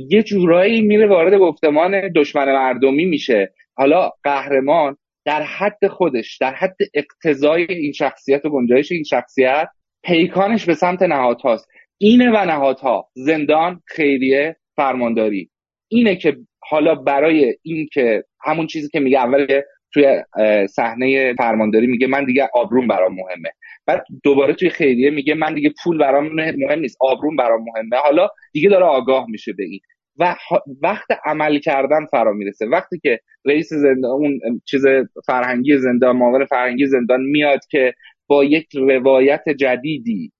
یه 0.09 0.22
جورایی 0.22 0.83
میره 0.83 1.07
وارد 1.07 1.35
گفتمان 1.35 2.12
دشمن 2.16 2.53
مردمی 2.53 3.05
میشه. 3.05 3.53
حالا 3.77 4.11
قهرمان 4.24 4.96
در 5.24 5.42
حد 5.42 5.87
خودش 5.87 6.38
در 6.40 6.55
حد 6.55 6.77
اقتضای 6.94 7.66
این 7.68 7.92
شخصیت 7.92 8.44
و 8.44 8.50
گنجایش 8.50 8.92
این 8.92 9.05
شخصیت 9.05 9.68
پیکانش 10.05 10.64
به 10.64 10.74
سمت 10.74 11.03
نهادهاست 11.03 11.68
اینه 11.98 12.31
و 12.31 12.44
نهادها. 12.44 13.09
زندان 13.14 13.81
خیریه 13.87 14.57
فرمانداری. 14.77 15.50
اینه 15.88 16.16
که 16.16 16.37
حالا 16.68 16.94
برای 16.94 17.57
این 17.62 17.88
که 17.92 18.24
همون 18.44 18.66
چیزی 18.66 18.88
که 18.88 19.00
میگه 19.00 19.18
اول 19.18 19.61
توی 19.95 20.23
صحنه 20.67 21.35
فرمانداری 21.35 21.87
میگه 21.87 22.07
من 22.07 22.25
دیگه 22.25 22.49
آبروم 22.55 22.87
برام 22.87 23.15
مهمه. 23.15 23.51
بعد 23.87 24.05
دوباره 24.23 24.55
توی 24.55 24.71
خیریه 24.71 25.11
میگه 25.11 25.35
من 25.35 25.55
دیگه 25.55 25.73
پول 25.85 25.99
برام 25.99 26.31
مهم 26.35 26.81
نیست 26.81 26.97
آبروم 27.01 27.37
برام 27.37 27.65
مهمه. 27.65 27.97
حالا 27.97 28.29
دیگه 28.53 28.69
داره 28.69 28.85
آگاه 28.85 29.27
میشه 29.31 29.53
به 29.53 29.65
این. 29.65 29.81
و 30.19 30.37
وقت 30.83 31.07
عمل 31.25 31.59
کردن 31.59 32.07
فرا 32.07 32.33
می‌رسه. 32.33 32.67
وقتی 32.67 32.99
که 33.03 33.21
رئیس 33.45 33.73
زندان 33.73 34.11
اون 34.11 34.41
چیز 34.65 34.87
فرهنگی 35.27 35.79
زندان 35.79 36.17
معاون 36.17 36.45
فرهنگی 36.45 36.87
زندان 36.87 37.21
میاد 37.23 37.61
که 37.71 37.95
با 38.27 38.45
یک 38.45 38.67
روایت 38.75 39.49
جدیدی 39.49 40.33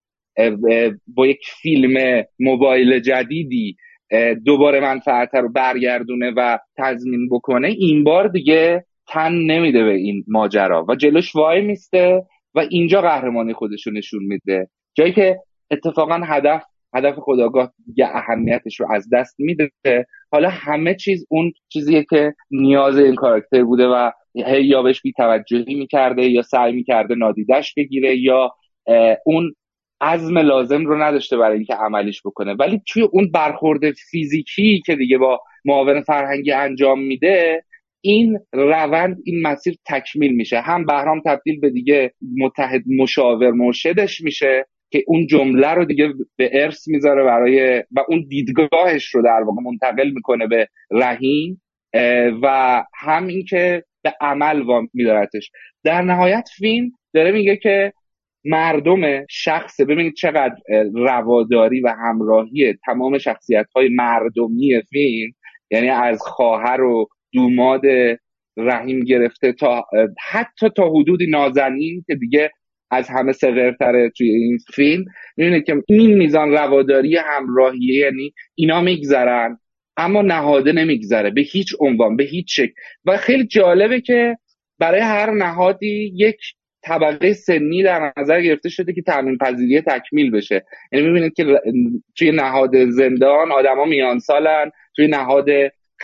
با 1.07 1.27
یک 1.27 1.39
فیلم 1.61 2.23
موبایل 2.39 2.99
جدیدی 2.99 3.77
دوباره 4.45 4.79
منفعت 4.79 5.35
رو 5.35 5.49
برگردونه 5.49 6.33
و 6.37 6.59
تضمین 6.77 7.29
بکنه 7.29 7.67
این 7.67 8.03
بار 8.03 8.27
دیگه 8.27 8.85
تن 9.07 9.31
نمیده 9.31 9.83
به 9.83 9.93
این 9.93 10.23
ماجرا 10.27 10.85
و 10.89 10.95
جلوش 10.95 11.35
وای 11.35 11.61
میسته 11.61 12.25
و 12.55 12.59
اینجا 12.59 13.01
قهرمانی 13.01 13.53
خودش 13.53 13.87
رو 13.87 13.93
نشون 13.93 14.23
میده. 14.23 14.69
جایی 14.97 15.13
که 15.13 15.39
اتفاقا 15.71 16.21
هدف 16.23 16.63
هدف 16.95 17.15
خداگاه 17.17 17.73
یه 17.95 18.07
اهمیتش 18.07 18.79
رو 18.79 18.91
از 18.91 19.09
دست 19.13 19.35
میده. 19.39 19.71
حالا 20.31 20.49
همه 20.49 20.95
چیز 20.95 21.25
اون 21.29 21.51
چیزیه 21.69 22.05
که 22.09 22.33
نیاز 22.51 22.97
این 22.97 23.15
کاراکتر 23.15 23.63
بوده 23.63 23.87
و 23.87 24.11
یا 24.61 24.81
بهش 24.81 25.01
بیتوجهی 25.01 25.75
می‌کرده 25.75 26.29
یا 26.29 26.41
سعی 26.41 26.73
می‌کرده 26.73 27.15
نادیدش 27.15 27.73
بگیره 27.77 28.17
یا 28.17 28.51
اون 29.25 29.55
عزم 30.01 30.37
لازم 30.37 30.85
رو 30.85 31.03
نداشته 31.03 31.37
برای 31.37 31.55
اینکه 31.55 31.73
عملیش 31.73 32.21
بکنه. 32.25 32.53
ولی 32.53 32.81
توی 32.87 33.03
اون 33.03 33.31
برخورد 33.31 33.91
فیزیکی 33.91 34.81
که 34.85 34.95
دیگه 34.95 35.17
با 35.17 35.41
معاون 35.65 36.01
فرهنگی 36.01 36.51
انجام 36.51 36.99
میده 37.03 37.63
این 38.05 38.39
روند 38.53 39.17
این 39.25 39.41
مسیر 39.41 39.75
تکمیل 39.87 40.35
میشه. 40.35 40.61
هم 40.61 40.85
بهرام 40.85 41.21
تبدیل 41.25 41.59
به 41.59 41.69
دیگه 41.69 42.13
متحد 42.37 42.83
مشاور 42.99 43.51
مرشدش 43.51 44.21
میشه 44.21 44.65
که 44.91 45.03
اون 45.07 45.27
جمله 45.27 45.67
رو 45.67 45.85
دیگه 45.85 46.13
به 46.37 46.49
ارث 46.53 46.87
می‌ذاره 46.87 47.23
برای 47.23 47.83
و 47.91 47.99
اون 48.07 48.25
دیدگاهش 48.29 49.15
رو 49.15 49.21
در 49.21 49.43
واقع 49.43 49.61
منتقل 49.61 50.09
می‌کنه 50.09 50.47
به 50.47 50.67
رحیم 50.91 51.61
و 52.43 52.83
هم 52.95 53.27
این 53.27 53.45
که 53.49 53.83
به 54.03 54.13
عمل 54.21 54.63
میدارتش. 54.93 55.51
در 55.83 56.01
نهایت 56.01 56.49
فیلم 56.57 56.91
داره 57.13 57.31
میگه 57.31 57.57
که 57.57 57.93
مردم 58.45 59.25
شخص 59.29 59.81
ببینید 59.81 60.13
چقدر 60.13 60.55
رواداری 60.93 61.81
و 61.81 61.95
همراهی 61.99 62.73
تمام 62.85 63.17
شخصیت 63.17 63.65
های 63.75 63.89
مردمی 63.89 64.81
فیلم 64.89 65.31
یعنی 65.71 65.89
از 65.89 66.21
خواهر 66.21 66.81
و 66.81 67.07
دوماد 67.35 67.81
رحیم 68.57 68.99
گرفته 68.99 69.51
تا 69.53 69.85
حتی 70.29 70.69
تا 70.69 70.89
حدودی 70.89 71.27
نازنین 71.27 72.03
که 72.07 72.15
دیگه 72.15 72.51
از 72.91 73.09
همه 73.09 73.31
سغرتره 73.31 74.11
توی 74.17 74.29
این 74.29 74.57
فیلم. 74.73 75.05
می‌بینید 75.37 75.65
که 75.65 75.83
این 75.87 76.17
میزان 76.17 76.51
رواداری 76.51 77.17
همراهیه 77.17 77.99
یعنی 77.99 78.33
اینا 78.55 78.81
میگذرن 78.81 79.59
اما 79.97 80.21
نهاده 80.21 80.71
نمیگذره 80.71 81.29
به 81.29 81.41
هیچ 81.41 81.73
عنوان 81.79 82.15
به 82.15 82.23
هیچ 82.23 82.45
شکل. 82.49 82.73
و 83.05 83.17
خیلی 83.17 83.47
جالبه 83.47 84.01
که 84.01 84.37
برای 84.79 85.01
هر 85.01 85.31
نهادی 85.31 86.11
یک 86.15 86.37
طبقه 86.83 87.33
سنی 87.33 87.83
در 87.83 88.13
نظر 88.17 88.41
گرفته 88.41 88.69
شده 88.69 88.93
که 88.93 89.01
تامین 89.01 89.37
پذیری 89.37 89.81
تکمیل 89.81 90.31
بشه. 90.31 90.65
یعنی 90.91 91.07
می‌بینید 91.07 91.33
که 91.33 91.61
توی 92.17 92.31
نهاد 92.31 92.89
زندان 92.89 93.51
آدما 93.51 93.85
میان 93.85 94.19
سالن 94.19 94.71
توی 94.95 95.07
نهاد 95.07 95.45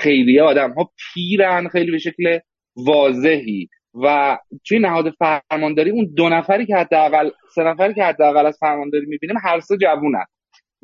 خیریه 0.02 0.44
آدم 0.44 0.72
ها 0.72 0.92
پیرن 1.14 1.68
خیلی 1.68 1.92
به 1.92 1.98
شکل 1.98 2.40
واضحی. 2.76 3.70
و 4.04 4.38
توی 4.68 4.80
نهاد 4.80 5.14
فرمانداری 5.20 5.92
اون 5.92 6.14
دو 6.16 6.30
نفری 6.30 6.66
که 6.66 6.76
حداقل 6.76 7.30
سه 7.56 7.64
نفری 7.64 7.94
که 7.94 8.04
حداقل 8.04 8.46
از 8.46 8.58
فرمانداری 8.60 9.06
می‌بینیم 9.06 9.36
هر 9.44 9.60
سه 9.60 9.78
جوونن. 9.78 10.26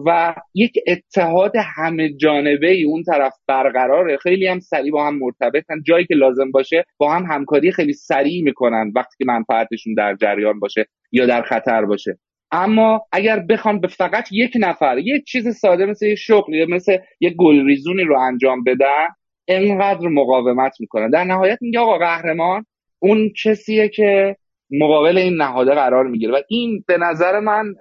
و 0.05 0.35
یک 0.53 0.73
اتحاد 0.87 1.51
همه 1.77 2.13
جانبه 2.13 2.71
ای 2.71 2.83
اون 2.83 3.03
طرف 3.03 3.33
برقراره. 3.47 4.17
خیلی 4.17 4.47
هم 4.47 4.59
سریع 4.59 4.91
با 4.91 5.07
هم 5.07 5.19
مرتبطن. 5.19 5.81
جایی 5.85 6.05
که 6.05 6.15
لازم 6.15 6.51
باشه 6.51 6.85
با 6.97 7.13
هم 7.15 7.25
همکاری 7.25 7.71
خیلی 7.71 7.93
سریع 7.93 8.43
می‌کنن 8.43 8.91
وقتی 8.95 9.15
که 9.17 9.25
منفعتشون 9.27 9.93
در 9.93 10.15
جریان 10.15 10.59
باشه 10.59 10.85
یا 11.11 11.25
در 11.25 11.41
خطر 11.41 11.85
باشه. 11.85 12.17
اما 12.51 13.01
اگر 13.11 13.39
بخوان 13.39 13.79
به 13.79 13.87
فقط 13.87 14.31
یک 14.31 14.51
نفر 14.59 14.97
یک 14.97 15.23
چیز 15.25 15.57
ساده 15.57 15.85
مثل 15.85 16.05
یه 16.05 16.15
شغل 16.15 16.65
مثل 16.69 16.97
یه 17.19 17.29
گلریزونی 17.29 18.03
رو 18.03 18.19
انجام 18.19 18.63
بدن 18.63 19.07
انقدر 19.47 20.07
مقاومت 20.07 20.73
می‌کنن. 20.79 21.09
در 21.09 21.23
نهایت 21.23 21.57
میگه 21.61 21.79
آقا 21.79 21.97
قهرمان 21.97 22.65
اون 22.99 23.31
کسیه 23.43 23.89
که 23.89 24.35
مقابل 24.71 25.17
این 25.17 25.33
نهاده 25.33 25.71
قرار 25.71 26.07
می‌گیره. 26.07 26.33
و 26.33 26.41
این 26.49 26.83
به 26.87 26.97
نظر 26.97 27.39
من 27.39 27.75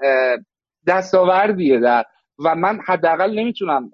دستاوردیه 0.86 1.80
در 1.80 2.04
و 2.44 2.54
من 2.54 2.80
حداقل 2.86 3.38
نمی‌تونم 3.38 3.90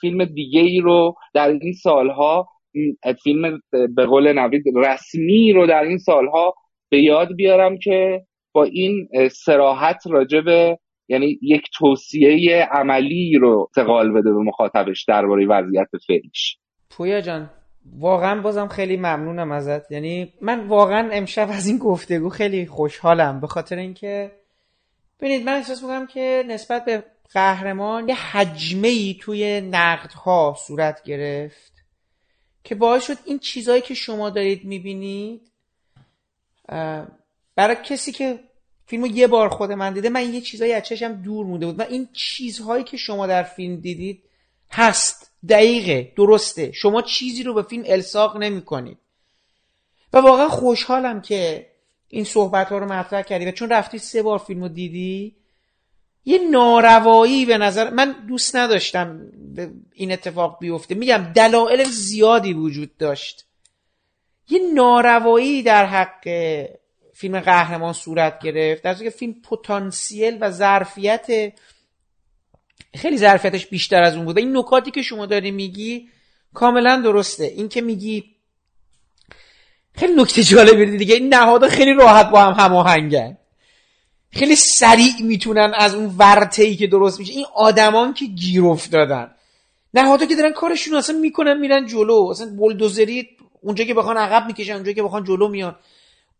فیلم 0.00 0.24
دیگه 0.24 0.60
ای 0.60 0.80
رو 0.80 1.14
در 1.34 1.48
این 1.48 1.72
سالها 1.72 2.48
فیلم 3.22 3.60
به 3.96 4.06
قول 4.06 4.32
نوید 4.32 4.64
رسمی 4.74 5.52
رو 5.52 5.66
در 5.66 5.82
این 5.82 5.98
سالها 5.98 6.54
به 6.88 7.02
یاد 7.02 7.34
بیارم 7.36 7.78
که 7.78 8.22
با 8.56 8.64
این 8.64 9.08
سراحت 9.32 10.06
راجع 10.06 10.40
به 10.40 10.78
یعنی 11.08 11.38
یک 11.42 11.62
توصیه 11.78 12.68
عملی 12.72 13.38
رو 13.40 13.70
تقال 13.74 14.12
بده 14.12 14.32
به 14.32 14.38
مخاطبش 14.38 15.04
درباره 15.04 15.46
وضعیت 15.46 15.88
فعلیش 16.06 16.58
پویا 16.90 17.20
جان 17.20 17.50
واقعا 17.98 18.40
بازم 18.40 18.68
خیلی 18.68 18.96
ممنونم 18.96 19.52
ازت. 19.52 19.92
یعنی 19.92 20.32
من 20.40 20.66
واقعا 20.66 21.08
امشب 21.12 21.48
از 21.50 21.66
این 21.66 21.78
گفتگو 21.78 22.28
خیلی 22.28 22.66
خوشحالم 22.66 23.40
به 23.40 23.46
خاطر 23.46 23.76
اینکه 23.76 24.32
ببینید 25.20 25.46
من 25.46 25.52
احساس 25.52 25.82
می‌کنم 25.82 26.06
که 26.06 26.44
نسبت 26.48 26.84
به 26.84 27.04
قهرمان 27.32 28.08
یه 28.08 28.14
حجمه 28.14 28.88
ای 28.88 29.16
توی 29.20 29.60
نقدها 29.60 30.54
صورت 30.66 31.02
گرفت 31.02 31.72
که 32.64 32.74
باعث 32.74 33.06
شد 33.06 33.16
این 33.26 33.38
چیزهایی 33.38 33.82
که 33.82 33.94
شما 33.94 34.30
دارید 34.30 34.64
می‌بینید 34.64 35.52
برای 37.56 37.76
کسی 37.84 38.12
که 38.12 38.38
فیلمو 38.86 39.06
یه 39.06 39.26
بار 39.26 39.48
خود 39.48 39.72
من 39.72 39.92
دیده 39.92 40.08
من 40.08 40.34
یه 40.34 40.40
چیزایی 40.40 40.72
از 40.72 40.82
چشم 40.82 41.12
دور 41.12 41.46
مونده 41.46 41.66
بود. 41.66 41.80
و 41.80 41.82
این 41.82 42.08
چیزهایی 42.12 42.84
که 42.84 42.96
شما 42.96 43.26
در 43.26 43.42
فیلم 43.42 43.76
دیدید 43.76 44.22
هست. 44.70 45.30
دقیقه 45.48 46.12
درسته. 46.16 46.72
شما 46.72 47.02
چیزی 47.02 47.42
رو 47.42 47.54
به 47.54 47.62
فیلم 47.62 47.84
الساق 47.86 48.36
نمی 48.36 48.62
کنید 48.62 48.98
و 50.12 50.18
واقعا 50.18 50.48
خوشحالم 50.48 51.22
که 51.22 51.66
این 52.08 52.24
صحبت 52.24 52.68
ها 52.68 52.78
رو 52.78 52.92
مطرح 52.92 53.22
کردی 53.22 53.46
و 53.46 53.50
چون 53.50 53.68
رفتی 53.68 53.98
سه 53.98 54.22
بار 54.22 54.38
فیلم 54.38 54.62
رو 54.62 54.68
دیدی 54.68 55.36
یه 56.24 56.38
ناروایی 56.50 57.46
به 57.46 57.58
نظر 57.58 57.90
من 57.90 58.12
دوست 58.28 58.56
نداشتم 58.56 59.20
این 59.94 60.12
اتفاق 60.12 60.58
بیفته. 60.60 60.94
میگم 60.94 61.32
دلایل 61.34 61.84
زیادی 61.84 62.52
وجود 62.52 62.96
داشت. 62.96 63.46
یه 64.48 64.60
ناروایی 64.74 65.62
در 65.62 65.86
حق 65.86 66.28
فیلم 67.16 67.40
قهرمان 67.40 67.92
صورت 67.92 68.38
گرفت 68.38 68.82
در 68.82 68.94
که 68.94 69.10
فیلم 69.10 69.34
پتانسیل 69.50 70.38
و 70.40 70.50
ظرفیت 70.50 71.52
خیلی 72.94 73.18
ظرفیتش 73.18 73.66
بیشتر 73.66 74.02
از 74.02 74.16
اون 74.16 74.24
بود. 74.24 74.38
این 74.38 74.56
نکاتی 74.56 74.90
که 74.90 75.02
شما 75.02 75.26
داری 75.26 75.50
میگی 75.50 76.08
کاملا 76.54 77.00
درسته. 77.04 77.44
این 77.44 77.68
که 77.68 77.80
میگی 77.80 78.24
خیلی 79.94 80.14
نکته 80.14 80.42
جالبی 80.42 80.96
دیگه 80.98 81.14
این 81.14 81.34
نهادها 81.34 81.68
خیلی 81.68 81.94
راحت 81.94 82.30
با 82.30 82.42
هم 82.42 82.64
هماهنگن. 82.64 83.38
خیلی 84.30 84.56
سریع 84.56 85.22
می‌تونن 85.22 85.72
از 85.76 85.94
اون 85.94 86.14
ورته 86.18 86.62
ای 86.62 86.76
که 86.76 86.86
درست 86.86 87.20
میشه 87.20 87.32
این 87.32 87.46
آدمان 87.54 88.14
که 88.14 88.26
گیر 88.26 88.64
افتادن. 88.64 89.30
نهادها 89.94 90.26
که 90.26 90.36
دارن 90.36 90.52
کارشون 90.52 90.94
اصلا 90.94 91.18
می‌کنن 91.18 91.58
میرن 91.58 91.86
جلو. 91.86 92.28
اصلا 92.30 92.56
بلدوزری 92.60 93.28
اونجا 93.62 93.84
که 93.84 93.94
بخوان 93.94 94.16
عقب 94.16 94.46
می‌کشن 94.46 94.72
اونجا 94.72 94.92
که 94.92 95.02
بخوان 95.02 95.24
جلو 95.24 95.48
میان. 95.48 95.76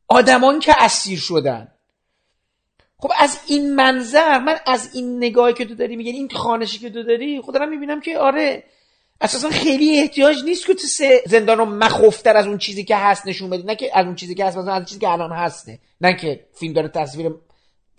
آدمان 0.09 0.61
که 0.61 0.83
اسیر 0.83 1.19
شدن. 1.19 1.69
خب 2.99 3.12
از 3.19 3.38
این 3.47 3.75
منظر 3.75 4.38
من 4.38 4.57
از 4.66 4.90
این 4.95 5.16
نگاهی 5.16 5.55
که 5.55 5.64
تو 5.64 5.75
داری 5.75 5.97
میگن 5.97 6.12
این 6.12 6.29
خانشی 6.29 6.79
که 6.79 6.90
تو 6.90 7.03
داری 7.03 7.40
خود 7.40 7.55
دارم 7.55 7.69
می‌بینم 7.69 8.01
که 8.01 8.19
آره 8.19 8.64
اساسا 9.21 9.51
خیلی 9.51 9.99
احتیاج 9.99 10.45
نیست 10.45 10.66
که 10.66 10.75
تو 10.75 10.87
زندان 11.27 11.59
رو 11.59 11.64
مخوفتر 11.64 12.37
از 12.37 12.47
اون 12.47 12.59
چیزی 12.59 12.85
که 12.85 12.97
هست 12.97 13.27
نشون 13.27 13.51
بدی. 13.51 13.62
نه 13.62 13.77
که 13.77 13.99
از 13.99 14.07
اون 14.07 14.14
چیزی 14.14 14.35
که 14.35 14.45
هست 14.45 14.57
مثلا 14.57 14.73
از 14.73 14.87
چیزی 14.87 15.01
که 15.01 15.09
الان 15.09 15.33
هسته. 15.33 15.79
نه 16.01 16.16
که 16.16 16.47
فیلم 16.55 16.75
داره 16.75 16.88
تصویر 16.88 17.35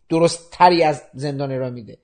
درست 0.10 0.52
تری 0.52 0.84
از 0.84 1.04
زندان 1.14 1.60
را 1.60 1.70
میده. 1.70 1.98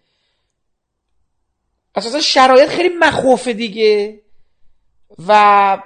اساسا 1.95 2.21
شرایط 2.21 2.69
خیلی 2.69 2.89
مخوفه 2.99 3.53
دیگه. 3.53 4.21
و 5.27 5.83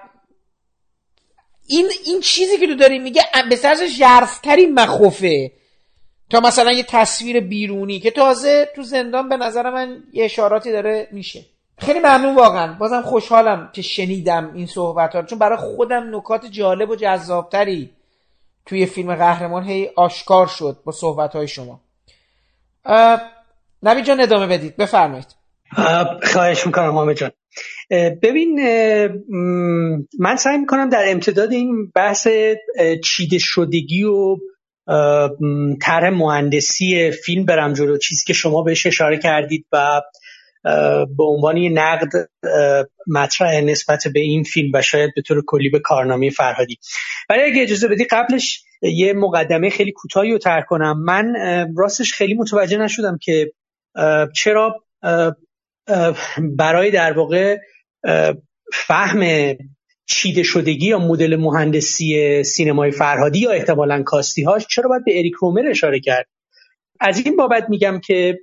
این 1.67 1.89
این 2.05 2.21
چیزی 2.21 2.57
که 2.57 2.67
تو 2.67 2.75
داری 2.75 2.99
میگه 2.99 3.23
به 3.49 3.55
سرش 3.55 3.79
ژرفتری 3.97 4.65
مخوفه. 4.65 5.51
تا 6.29 6.39
مثلا 6.39 6.71
یه 6.71 6.83
تصویر 6.83 7.39
بیرونی 7.39 7.99
که 7.99 8.11
تازه 8.11 8.69
تو 8.75 8.83
زندان 8.83 9.29
به 9.29 9.37
نظر 9.37 9.69
من 9.69 10.03
یه 10.13 10.25
اشاراتی 10.25 10.71
داره 10.71 11.07
میشه. 11.11 11.45
خیلی 11.77 11.99
ممنون 11.99 12.35
واقعا. 12.35 12.73
بازم 12.73 13.01
خوشحالم 13.01 13.69
که 13.73 13.81
شنیدم 13.81 14.53
این 14.53 14.65
صحبت 14.65 15.15
ها 15.15 15.23
چون 15.23 15.39
برای 15.39 15.57
خودم 15.57 16.15
نکات 16.15 16.45
جالب 16.45 16.89
و 16.89 16.95
جذابتری 16.95 17.89
توی 18.65 18.85
فیلم 18.85 19.15
قهرمان 19.15 19.63
هی 19.63 19.89
آشکار 19.95 20.47
شد 20.47 20.77
با 20.85 20.91
صحبت 20.91 21.35
های 21.35 21.47
شما 21.47 21.79
نبی 23.83 24.01
جان 24.01 24.19
ادامه 24.19 24.47
بدید. 24.47 24.77
بفرمایید. 24.77 25.35
خواهش 26.23 26.65
می‌کنم 26.65 26.91
حامد 26.91 27.15
جان. 27.15 27.31
ببین 27.91 28.59
من 30.19 30.35
سعی 30.35 30.57
می‌کنم 30.57 30.89
در 30.89 31.03
امتداد 31.07 31.51
این 31.51 31.91
بحث 31.95 32.27
چیده 33.03 33.37
شدگی 33.39 34.03
و 34.03 34.37
طرح 35.81 36.09
مهندسی 36.09 37.11
فیلم 37.11 37.45
برم 37.45 37.73
جلو 37.73 37.97
چیزی 37.97 38.23
که 38.27 38.33
شما 38.33 38.61
بهش 38.61 38.85
اشاره 38.85 39.17
کردید 39.17 39.65
و 39.71 40.01
به 41.17 41.23
عنوان 41.23 41.57
یه 41.57 41.69
نقد 41.69 42.09
مطرح 43.07 43.61
نسبت 43.61 44.07
به 44.13 44.19
این 44.19 44.43
فیلم 44.43 44.71
و 44.73 44.81
شاید 44.81 45.11
به 45.15 45.21
طور 45.21 45.43
کلی 45.47 45.69
به 45.69 45.79
کارنامه 45.79 46.29
فرهادی. 46.29 46.77
ولی 47.29 47.41
اگه 47.41 47.61
اجازه 47.61 47.87
بدی 47.87 48.03
قبلش 48.03 48.63
یه 48.81 49.13
مقدمه 49.13 49.69
خیلی 49.69 49.91
کوتاهی 49.91 50.31
رو 50.31 50.37
ترک 50.37 50.65
کنم. 50.65 51.03
من 51.03 51.33
راستش 51.77 52.13
خیلی 52.13 52.33
متوجه 52.33 52.77
نشدم 52.77 53.17
که 53.21 53.51
چرا 54.35 54.83
برای 56.57 56.91
در 56.91 57.13
واقع 57.13 57.57
فهم 58.73 59.53
چیده 60.09 60.43
شدگی 60.43 60.87
یا 60.87 60.99
مدل 60.99 61.35
مهندسی 61.35 62.43
سینمای 62.43 62.91
فرهادی 62.91 63.39
یا 63.39 63.51
احتمالا 63.51 64.03
کاستی 64.03 64.43
هاش 64.43 64.67
چرا 64.69 64.89
باید 64.89 65.05
به 65.05 65.17
اریک 65.19 65.33
رومر 65.33 65.67
اشاره 65.67 65.99
کرد؟ 65.99 66.25
از 66.99 67.25
این 67.25 67.35
بابت 67.35 67.65
میگم 67.69 67.99
که 68.05 68.39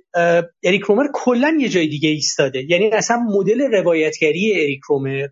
اریک 0.63 0.81
رومر 0.81 1.05
کلا 1.13 1.57
یه 1.59 1.69
جای 1.69 1.87
دیگه 1.87 2.09
ایستاده. 2.09 2.65
یعنی 2.69 2.89
اصلا 2.89 3.17
مدل 3.17 3.61
روایتگری 3.61 4.53
اریک 4.55 4.81
رومر 4.89 5.27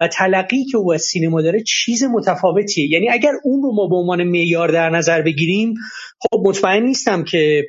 و 0.00 0.08
تلقی 0.08 0.64
که 0.64 0.78
او 0.78 0.92
از 0.92 1.02
سینما 1.02 1.42
داره 1.42 1.62
چیز 1.62 2.04
متفاوتیه. 2.04 2.90
یعنی 2.90 3.10
اگر 3.10 3.32
اون 3.44 3.62
رو 3.62 3.74
ما 3.74 3.86
به 3.86 3.96
عنوان 3.96 4.24
معیار 4.24 4.68
در 4.68 4.90
نظر 4.90 5.22
بگیریم 5.22 5.74
خب 6.20 6.42
مطمئن 6.44 6.82
نیستم 6.82 7.24
که 7.24 7.62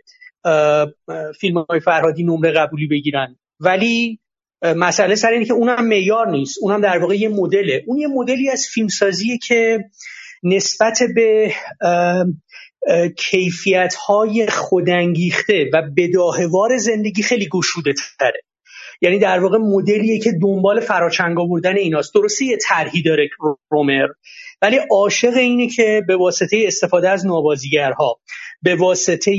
فیلم 1.40 1.66
های 1.70 1.80
فرهادی 1.80 2.24
نمره 2.24 2.52
قبولی 2.52 2.88
بگیرن. 2.88 3.36
ولی 3.60 4.20
مسئله 4.64 5.16
سر 5.16 5.32
اینه 5.32 5.46
که 5.46 5.54
اونم 5.54 5.88
معیار 5.88 6.32
نیست 6.32 6.58
اونم 6.62 6.82
در 6.82 6.98
واقع 6.98 7.16
یه 7.16 7.30
مدله. 7.30 7.84
اون 7.88 7.98
یه 7.98 8.08
مدلی 8.08 8.50
از 8.50 8.66
فیلمسازیه 8.74 9.38
که 9.38 9.80
نسبت 10.44 11.00
به 11.16 11.54
کیفیت 13.18 13.96
های 13.96 14.48
خودانگیخته 14.48 15.70
و 15.74 15.82
بداهوار 15.98 16.78
زندگی 16.78 17.24
خیلی 17.24 17.50
گشوده 17.52 17.94
تره 18.20 18.42
یعنی 19.02 19.20
در 19.20 19.40
واقع 19.40 19.58
مدلیه 19.58 20.20
که 20.20 20.32
دنبال 20.42 20.80
فراچنگ 20.80 21.40
آوردن 21.40 21.78
ایناست. 21.78 22.14
درسته 22.16 22.46
یه 22.46 22.58
طرحی 22.70 23.02
داره 23.02 23.30
رومر 23.72 24.08
ولی 24.62 24.80
عاشق 24.92 25.34
اینه 25.38 25.68
که 25.68 26.02
به 26.08 26.18
واسطه 26.18 26.64
استفاده 26.68 27.10
از 27.10 27.26
نوازیگرها. 27.26 28.20
به 28.64 28.76
واسطه 28.76 29.32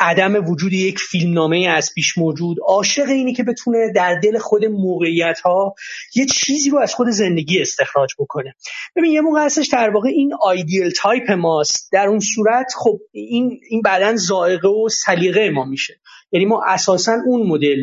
عدم 0.00 0.50
وجود 0.50 0.72
یک 0.72 0.98
فیلمنامه 0.98 1.66
از 1.68 1.90
پیش 1.94 2.18
موجود 2.18 2.56
عاشق 2.66 3.08
اینه 3.08 3.32
که 3.32 3.42
بتونه 3.42 3.92
در 3.94 4.20
دل 4.22 4.38
خود 4.38 4.64
موقعیت 4.64 5.40
ها 5.40 5.74
یه 6.14 6.26
چیزی 6.26 6.70
رو 6.70 6.78
از 6.78 6.94
خود 6.94 7.08
زندگی 7.08 7.60
استخراج 7.60 8.10
بکنه. 8.18 8.54
ببین 8.96 9.12
یه 9.12 9.20
موقع 9.20 9.44
هستش 9.44 9.68
در 9.68 9.90
واقع 9.90 10.08
این 10.08 10.32
آیدیل 10.42 10.90
تایپ 10.90 11.30
ماست. 11.30 11.88
در 11.92 12.06
اون 12.06 12.20
صورت 12.20 12.72
خب 12.76 12.98
این 13.12 13.60
این 13.70 13.80
بعدا 13.80 14.16
زائقه 14.16 14.68
و 14.68 14.88
سلیقه 14.88 15.50
ما 15.50 15.64
میشه. 15.64 16.00
یعنی 16.32 16.46
ما 16.46 16.62
اساسا 16.68 17.12
اون 17.26 17.46
مدل 17.46 17.78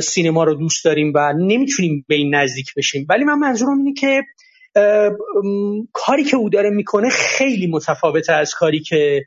سینما 0.00 0.44
رو 0.44 0.54
دوست 0.54 0.84
داریم 0.84 1.12
و 1.14 1.32
نمی‌تونیم 1.38 2.04
به 2.08 2.14
این 2.14 2.34
نزدیک 2.34 2.66
بشیم. 2.76 3.06
ولی 3.08 3.24
من 3.24 3.38
منظورم 3.38 3.78
اینه 3.78 3.92
که 3.92 4.22
کاری 5.92 6.24
که 6.24 6.36
او 6.36 6.50
داره 6.50 6.70
می‌کنه 6.70 7.08
خیلی 7.10 7.66
متفاوته 7.66 8.32
از 8.32 8.54
کاری 8.54 8.80
که 8.80 9.24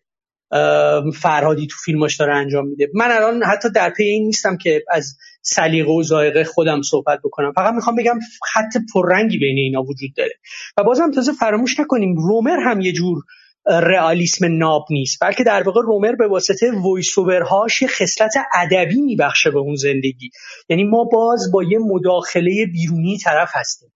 فرهادی 1.14 1.68
تو 1.68 1.76
فیلماش 1.86 2.16
داره 2.16 2.36
انجام 2.36 2.68
میده. 2.68 2.88
من 2.94 3.12
الان 3.12 3.44
حتی 3.44 3.70
در 3.70 3.90
پی 3.90 4.04
این 4.04 4.26
نیستم 4.26 4.58
که 4.58 4.84
از 4.92 5.18
سلیقه 5.42 5.92
و 5.92 6.04
ذائقه 6.04 6.44
خودم 6.44 6.82
صحبت 6.82 7.20
بکنم. 7.24 7.52
فقط 7.56 7.74
می‌خوام 7.74 7.96
بگم 7.96 8.20
خط 8.54 8.82
پررنگی 8.94 9.38
بین 9.38 9.58
اینا 9.58 9.82
وجود 9.82 10.10
داره. 10.18 10.34
و 10.78 10.84
بازم 10.84 11.12
تازه 11.12 11.34
فراموش 11.34 11.80
نکنیم 11.80 12.16
رومر 12.16 12.60
هم 12.60 12.82
یه 12.82 12.92
جور 12.92 13.24
رئالیسم 13.66 14.58
ناب 14.58 14.86
نیست 14.90 15.18
بلکه 15.22 15.44
در 15.44 15.64
واقع 15.64 15.82
رومر 15.82 16.16
به 16.16 16.28
واسطه 16.28 16.72
voice-over 16.72 17.18
هاش 17.18 17.82
یه 17.82 17.88
خصلت 17.88 18.34
ادبی 18.54 19.02
میبخشه 19.02 19.52
به 19.52 19.60
اون 19.60 19.76
زندگی. 19.76 20.30
یعنی 20.70 20.84
ما 20.84 21.04
باز 21.04 21.52
با 21.54 21.64
یه 21.64 21.80
مداخله 21.80 22.66
بیرونی 22.74 23.18
طرف 23.18 23.50
هستیم. 23.54 23.90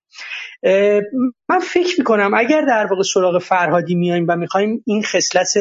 من 1.50 1.60
فکر 1.74 1.96
می‌کنم 1.98 2.32
اگر 2.34 2.62
در 2.62 2.86
واقع 2.86 3.02
سراغ 3.14 3.42
فرهادی 3.42 3.96
میایم 3.96 4.26
و 4.30 4.36
می‌خوایم 4.36 4.84
این 4.86 5.04
خصلت 5.04 5.54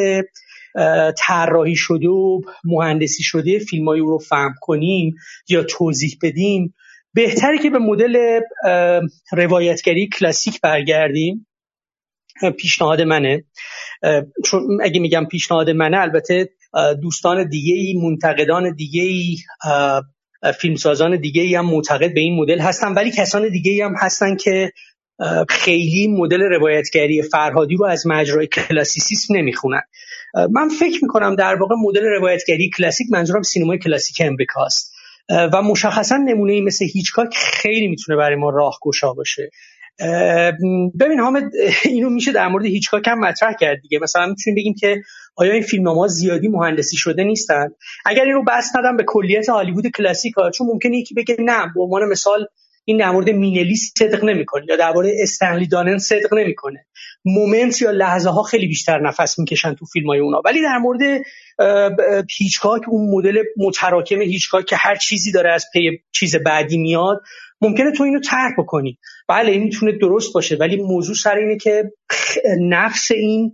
طراحی 1.19 1.77
شده 1.77 2.09
و 2.09 2.41
مهندسی 2.65 3.23
شده 3.23 3.59
فیلم 3.59 3.89
رو 3.91 4.19
فهم 4.19 4.55
کنیم 4.61 5.15
یا 5.49 5.63
توضیح 5.63 6.19
بدیم. 6.23 6.75
بهتره 7.15 7.59
که 7.59 7.71
به 7.71 7.79
مدل 7.79 8.41
روایتگری 9.33 10.09
کلاسیک 10.09 10.61
برگردیم. 10.61 11.47
پیشنهاد 12.59 13.01
منه. 13.01 13.45
چون 14.45 14.63
اگه 14.83 15.01
میگم 15.01 15.25
پیشنهاد 15.31 15.71
منه 15.71 15.99
البته 16.01 16.49
دوستان 17.03 17.49
دیگه 17.49 17.75
ای 17.75 17.95
منتقدان 18.03 18.75
دیگه 18.75 19.03
ای 19.03 19.37
فیلمسازان 20.61 21.21
دیگه 21.21 21.43
ای 21.43 21.55
هم 21.55 21.67
معتقد 21.67 22.15
به 22.15 22.21
این 22.21 22.37
مدل 22.37 22.59
هستن. 22.59 22.95
ولی 22.95 23.11
کسان 23.11 23.49
دیگه 23.49 23.73
ای 23.73 23.81
هم 23.81 23.95
هستن 23.99 24.37
که 24.37 24.73
خیلی 25.49 26.09
مدل 26.09 26.41
روایتگری 26.41 27.23
فرهادی 27.23 27.77
رو 27.77 27.87
از 27.87 28.07
مجرای 28.07 28.47
کلاسیسیسم 28.47 29.37
نمی‌خونن. 29.37 29.83
من 30.35 30.69
فکر 30.69 30.99
می‌کنم 31.03 31.37
در 31.37 31.55
واقع 31.55 31.75
مدل 31.79 32.05
روایتگری 32.05 32.71
کلاسیک 32.77 33.07
منظورم 33.11 33.43
سینمای 33.43 33.79
کلاسیک 33.79 34.17
امریکاست 34.25 34.93
و 35.53 35.63
مشخصا 35.63 36.17
نمونه 36.17 36.61
مثل 36.61 36.85
هیچکاک 36.85 37.37
خیلی 37.37 37.89
می‌تونه 37.89 38.19
برای 38.19 38.37
ما 38.37 38.51
راهگشا 38.51 39.13
باشه. 39.13 39.51
ببین 41.01 41.21
حامد 41.21 41.43
اینو 41.85 42.11
میشه 42.11 42.33
در 42.33 42.49
مورد 42.49 42.65
هیچکاک 42.65 43.09
هم 43.09 43.21
مطرح 43.21 43.53
کرد 43.61 43.81
دیگه. 43.83 43.99
مثلا 44.03 44.27
می‌تونیم 44.27 44.57
بگیم 44.57 44.75
که 44.81 45.03
آیا 45.37 45.53
این 45.53 45.63
فیلم 45.63 45.89
ها 45.89 46.07
زیادی 46.07 46.49
مهندسی 46.49 46.97
شده 46.97 47.25
نیستن؟ 47.25 47.69
اگر 48.05 48.25
این 48.25 48.35
رو 48.35 48.45
بس 48.45 48.77
ندم 48.77 48.97
به 48.97 49.05
کلیت 49.07 49.49
هالیوود 49.49 49.87
کلاسیک 49.87 50.35
ها 50.35 50.51
چون 50.51 50.67
ممکنه 50.67 50.97
یکی 50.97 51.15
بگه 51.15 51.37
نه 51.39 51.67
به 51.75 51.83
عنوان 51.83 52.09
مثال 52.09 52.47
این 52.85 52.97
در 52.97 53.11
مورد 53.11 53.31
مینلی 53.31 53.77
صدق 53.77 54.25
نمی‌کنه 54.25 54.65
یا 54.69 54.77
درباره 54.77 55.13
استنلی 55.23 55.67
دانن 55.67 55.99
صدق 55.99 56.35
نمی‌کنه. 56.35 56.87
moment 57.25 57.83
یا 57.83 57.91
لحظه 57.91 58.31
ها 58.31 58.43
خیلی 58.43 58.67
بیشتر 58.67 59.01
نفس 59.01 59.39
می‌کشن 59.39 59.75
تو 59.75 59.85
فیلم 59.85 60.07
های 60.07 60.19
اونا. 60.19 60.43
ولی 60.45 60.63
در 60.63 60.79
مورد 60.79 61.01
هیچکاک 62.39 62.83
اون 62.89 63.15
مدل 63.15 63.43
متراکم 63.57 64.21
هیچکاک 64.21 64.67
که 64.67 64.77
هر 64.77 64.97
چیزی 64.97 65.33
داره 65.33 65.53
از 65.53 65.67
پی 65.73 66.03
چیز 66.13 66.37
بعدی 66.37 66.79
میاد 66.79 67.23
ممکنه 67.61 67.93
تو 67.93 68.05
اینو 68.05 68.21
درک 68.21 68.53
بکنی. 68.59 68.99
بله 69.29 69.53
این 69.53 69.63
می‌تونه 69.63 69.93
درست 69.93 70.35
باشه 70.35 70.57
ولی 70.57 70.77
موضوع 70.77 71.15
سر 71.15 71.37
اینه 71.37 71.57
که 71.57 71.93
نفس 72.61 73.11
این 73.11 73.53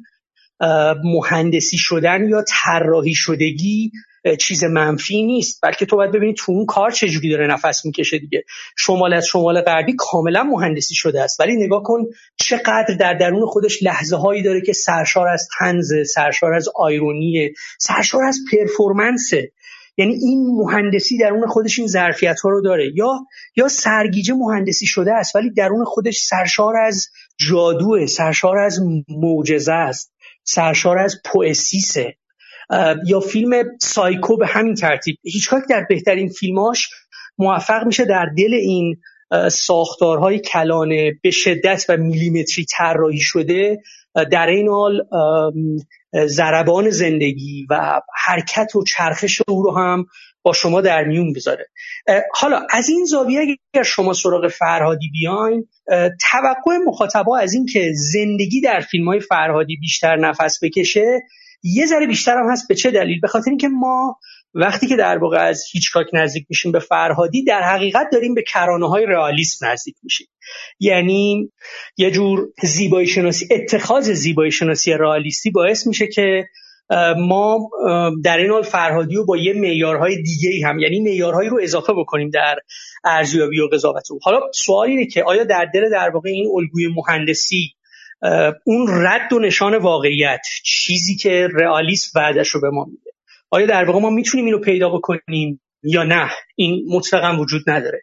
مهندسی 1.04 1.76
شدن 1.78 2.28
یا 2.28 2.44
طراحی 2.48 3.14
شدگی 3.14 3.92
چیز 4.38 4.64
منفی 4.64 5.22
نیست 5.22 5.60
بلکه 5.62 5.86
تو 5.86 5.96
باید 5.96 6.12
ببینی 6.12 6.34
تو 6.34 6.52
اون 6.52 6.66
کار 6.66 6.90
چجوری 6.90 7.30
داره 7.30 7.46
نفس 7.46 7.84
می‌کشه 7.84 8.18
دیگه. 8.18 8.44
شمال 8.76 9.14
از 9.14 9.26
شمال 9.26 9.60
غربی 9.60 9.94
کاملا 9.98 10.42
مهندسی 10.42 10.94
شده 10.94 11.22
است. 11.22 11.40
ولی 11.40 11.56
نگاه 11.56 11.82
کن 11.82 12.04
چقدر 12.36 12.94
در 13.00 13.14
درون 13.14 13.46
خودش 13.46 13.82
لحظه 13.82 14.16
هایی 14.16 14.42
داره 14.42 14.60
که 14.60 14.72
سرشار 14.72 15.28
از 15.28 15.48
تنز 15.58 15.92
سرشار 16.14 16.54
از 16.54 16.68
آیرونیه 16.76 17.52
سرشار 17.78 18.24
از 18.24 18.38
پرفورمنسه 18.52 19.52
یعنی 19.98 20.14
این 20.14 20.46
مهندسی 20.56 21.18
درون 21.18 21.46
خودش 21.46 21.78
این 21.78 21.88
ظرفیت 21.88 22.40
ها 22.40 22.50
رو 22.50 22.62
داره. 22.62 22.92
یا 22.94 23.26
یا 23.56 23.68
سرگیجه 23.68 24.34
مهندسی 24.34 24.86
شده 24.86 25.12
است 25.12 25.36
ولی 25.36 25.50
درون 25.50 25.84
خودش 25.84 26.18
سرشار 26.18 26.76
از 26.76 27.06
جادوه 27.36 28.06
سرشار 28.06 28.58
از 28.58 28.78
معجزه 29.08 29.72
است 29.72 30.12
سرشار 30.44 30.98
از 30.98 31.16
پوئسیسه. 31.24 32.17
یا 33.06 33.20
فیلم 33.20 33.64
سایکو 33.80 34.36
به 34.36 34.46
همین 34.46 34.74
ترتیب. 34.74 35.16
هیچکاک 35.22 35.62
در 35.70 35.86
بهترین 35.88 36.28
فیلماش 36.28 36.88
موفق 37.38 37.86
میشه 37.86 38.04
در 38.04 38.26
دل 38.36 38.54
این 38.54 38.96
ساختارهای 39.50 40.38
کلانه 40.38 41.12
به 41.22 41.30
شدت 41.30 41.84
و 41.88 41.96
میلیمتری 41.96 42.66
طراحی 42.76 43.20
شده. 43.20 43.78
در 44.30 44.46
این 44.46 44.68
حال 44.68 45.06
زربان 46.26 46.90
زندگی 46.90 47.66
و 47.70 48.00
حرکت 48.24 48.76
و 48.76 48.84
چرخش 48.84 49.42
او 49.48 49.62
رو 49.62 49.76
هم 49.76 50.06
با 50.42 50.52
شما 50.52 50.80
در 50.80 51.04
میون 51.04 51.32
بذاره. 51.32 51.66
حالا 52.34 52.66
از 52.70 52.88
این 52.88 53.04
زاویه 53.04 53.40
اگر 53.40 53.82
شما 53.82 54.12
سراغ 54.12 54.48
فرهادی 54.48 55.08
بیاین 55.12 55.68
توقع 56.30 56.76
مخاطبا 56.86 57.38
از 57.38 57.54
این 57.54 57.66
که 57.66 57.92
زندگی 57.94 58.60
در 58.60 58.80
فیلم 58.80 59.08
های 59.08 59.20
فرهادی 59.20 59.76
بیشتر 59.76 60.16
نفس 60.16 60.58
بکشه 60.62 61.20
یه 61.62 61.86
ذره 61.86 62.06
بیشتر 62.06 62.36
هم 62.36 62.50
هست 62.52 62.68
به 62.68 62.74
چه 62.74 62.90
دلیل؟ 62.90 63.20
به 63.20 63.28
خاطر 63.28 63.50
اینکه 63.50 63.68
ما 63.68 64.18
وقتی 64.54 64.86
که 64.86 64.96
در 64.96 65.18
واقع 65.18 65.38
از 65.38 65.64
هیچکاک 65.72 66.06
نزدیک 66.12 66.46
میشیم 66.48 66.72
به 66.72 66.78
فرهادی 66.78 67.44
در 67.44 67.62
حقیقت 67.62 68.06
داریم 68.12 68.34
به 68.34 68.42
کرانه 68.42 68.88
های 68.88 69.06
رئالیسم 69.06 69.66
نزدیک 69.66 69.96
میشیم. 70.02 70.26
یعنی 70.80 71.52
یه 71.96 72.10
جور 72.10 72.48
زیبایی 72.62 73.06
شناسی 73.06 73.48
اتخاذ 73.50 74.10
زیبایی 74.10 74.52
شناسی 74.52 74.92
رئالیستی 74.92 75.50
باعث 75.50 75.86
میشه 75.86 76.06
که 76.06 76.48
ما 77.18 77.70
در 78.24 78.38
این 78.38 78.50
حال 78.50 78.62
فرهادی 78.62 79.14
رو 79.14 79.26
با 79.26 79.36
یه 79.36 79.52
معیارهای 79.52 80.22
دیگه 80.22 80.66
هم 80.66 80.78
یعنی 80.78 81.00
معیارهایی 81.00 81.48
رو 81.48 81.58
اضافه 81.62 81.92
بکنیم 81.92 82.30
در 82.30 82.56
ارزیابی 83.04 83.60
و 83.60 83.68
قضاوت 83.72 84.10
او. 84.10 84.18
حالا 84.22 84.40
سوال 84.54 84.88
اینه 84.88 85.06
که 85.06 85.22
آیا 85.22 85.44
در 85.44 85.70
دل 85.74 85.90
در 85.90 86.10
واقع 86.10 86.30
این 86.30 86.50
الگوی 86.56 86.88
مهندسی 86.96 87.74
اون 88.64 88.86
رد 89.06 89.32
و 89.32 89.38
نشان 89.38 89.78
واقعیت 89.78 90.40
چیزی 90.64 91.16
که 91.16 91.48
رئالیسم 91.54 92.10
بعدش 92.20 92.48
رو 92.48 92.60
به 92.60 92.70
ما 92.70 92.84
میده. 92.84 93.10
آیا 93.50 93.66
در 93.66 93.84
واقع 93.84 94.00
ما 94.00 94.10
می‌تونیم 94.10 94.46
اینو 94.46 94.58
پیدا 94.58 94.88
بکنیم 94.88 95.60
یا 95.82 96.02
نه؟ 96.02 96.30
این 96.56 96.84
مطلقا 96.90 97.36
وجود 97.40 97.62
نداره. 97.66 98.02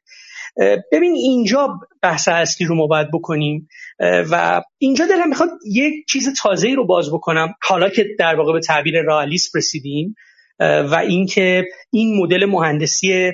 ببین 0.92 1.14
اینجا 1.16 1.80
بحث 2.02 2.28
اصلی 2.28 2.68
رو 2.68 2.76
ما 2.76 2.88
باید 2.88 3.08
بکنیم 3.14 3.68
و 4.00 4.62
اینجا 4.78 5.06
دلم 5.06 5.30
می‌خواد 5.30 5.50
یک 5.72 5.94
چیز 6.10 6.42
تازه 6.42 6.74
رو 6.74 6.86
باز 6.86 7.14
بکنم. 7.14 7.54
حالا 7.64 7.90
که 7.90 8.06
در 8.20 8.36
واقع 8.36 8.54
به 8.54 8.60
تعبیر 8.60 9.02
رئالیسم 9.02 9.58
رسیدیم 9.58 10.16
و 10.60 10.96
اینکه 11.08 11.66
این 11.92 12.18
مدل 12.24 12.46
مهندسی 12.46 13.32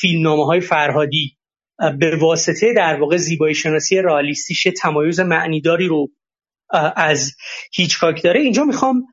فیلمنامه 0.00 0.46
های 0.46 0.60
فرهادی 0.60 1.36
به 1.98 2.16
واسطه 2.16 2.72
در 2.76 3.00
واقع 3.00 3.16
زیبایی 3.16 3.54
شناسی 3.54 3.96
رئالیستیش 3.96 4.66
تمایز 4.82 5.20
معنیداری 5.20 5.86
رو 5.88 6.08
از 6.96 7.32
هیچکاک 7.72 8.22
داره. 8.22 8.40
اینجا 8.40 8.64
می‌خوام 8.64 9.06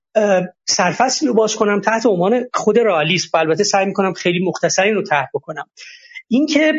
سرفصلی 0.67 1.27
رو 1.27 1.33
باز 1.33 1.55
کنم 1.55 1.81
تحت 1.81 2.05
عنوان 2.05 2.45
خود 2.53 2.79
رئالیسم 2.79 3.37
البته 3.37 3.63
سعی 3.63 3.85
می‌کنم 3.85 4.13
خیلی 4.13 4.45
مختصر 4.45 4.83
این 4.83 4.95
رو 4.95 5.03
طرح 5.03 5.27
بکنم. 5.33 5.65
اینکه 6.27 6.73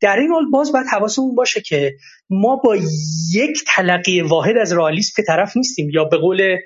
در 0.00 0.16
این 0.16 0.30
حال 0.30 0.50
باز 0.52 0.72
باید 0.72 0.86
حواسمون 0.92 1.34
باشه 1.34 1.60
که 1.60 1.94
ما 2.30 2.56
با 2.56 2.76
یک 3.32 3.64
تلقی 3.76 4.20
واحد 4.20 4.56
از 4.56 4.72
رئالیسم 4.72 5.12
که 5.16 5.22
طرف 5.22 5.56
نیستیم 5.56 5.90
یا 5.90 6.04
به 6.04 6.18
قول 6.18 6.56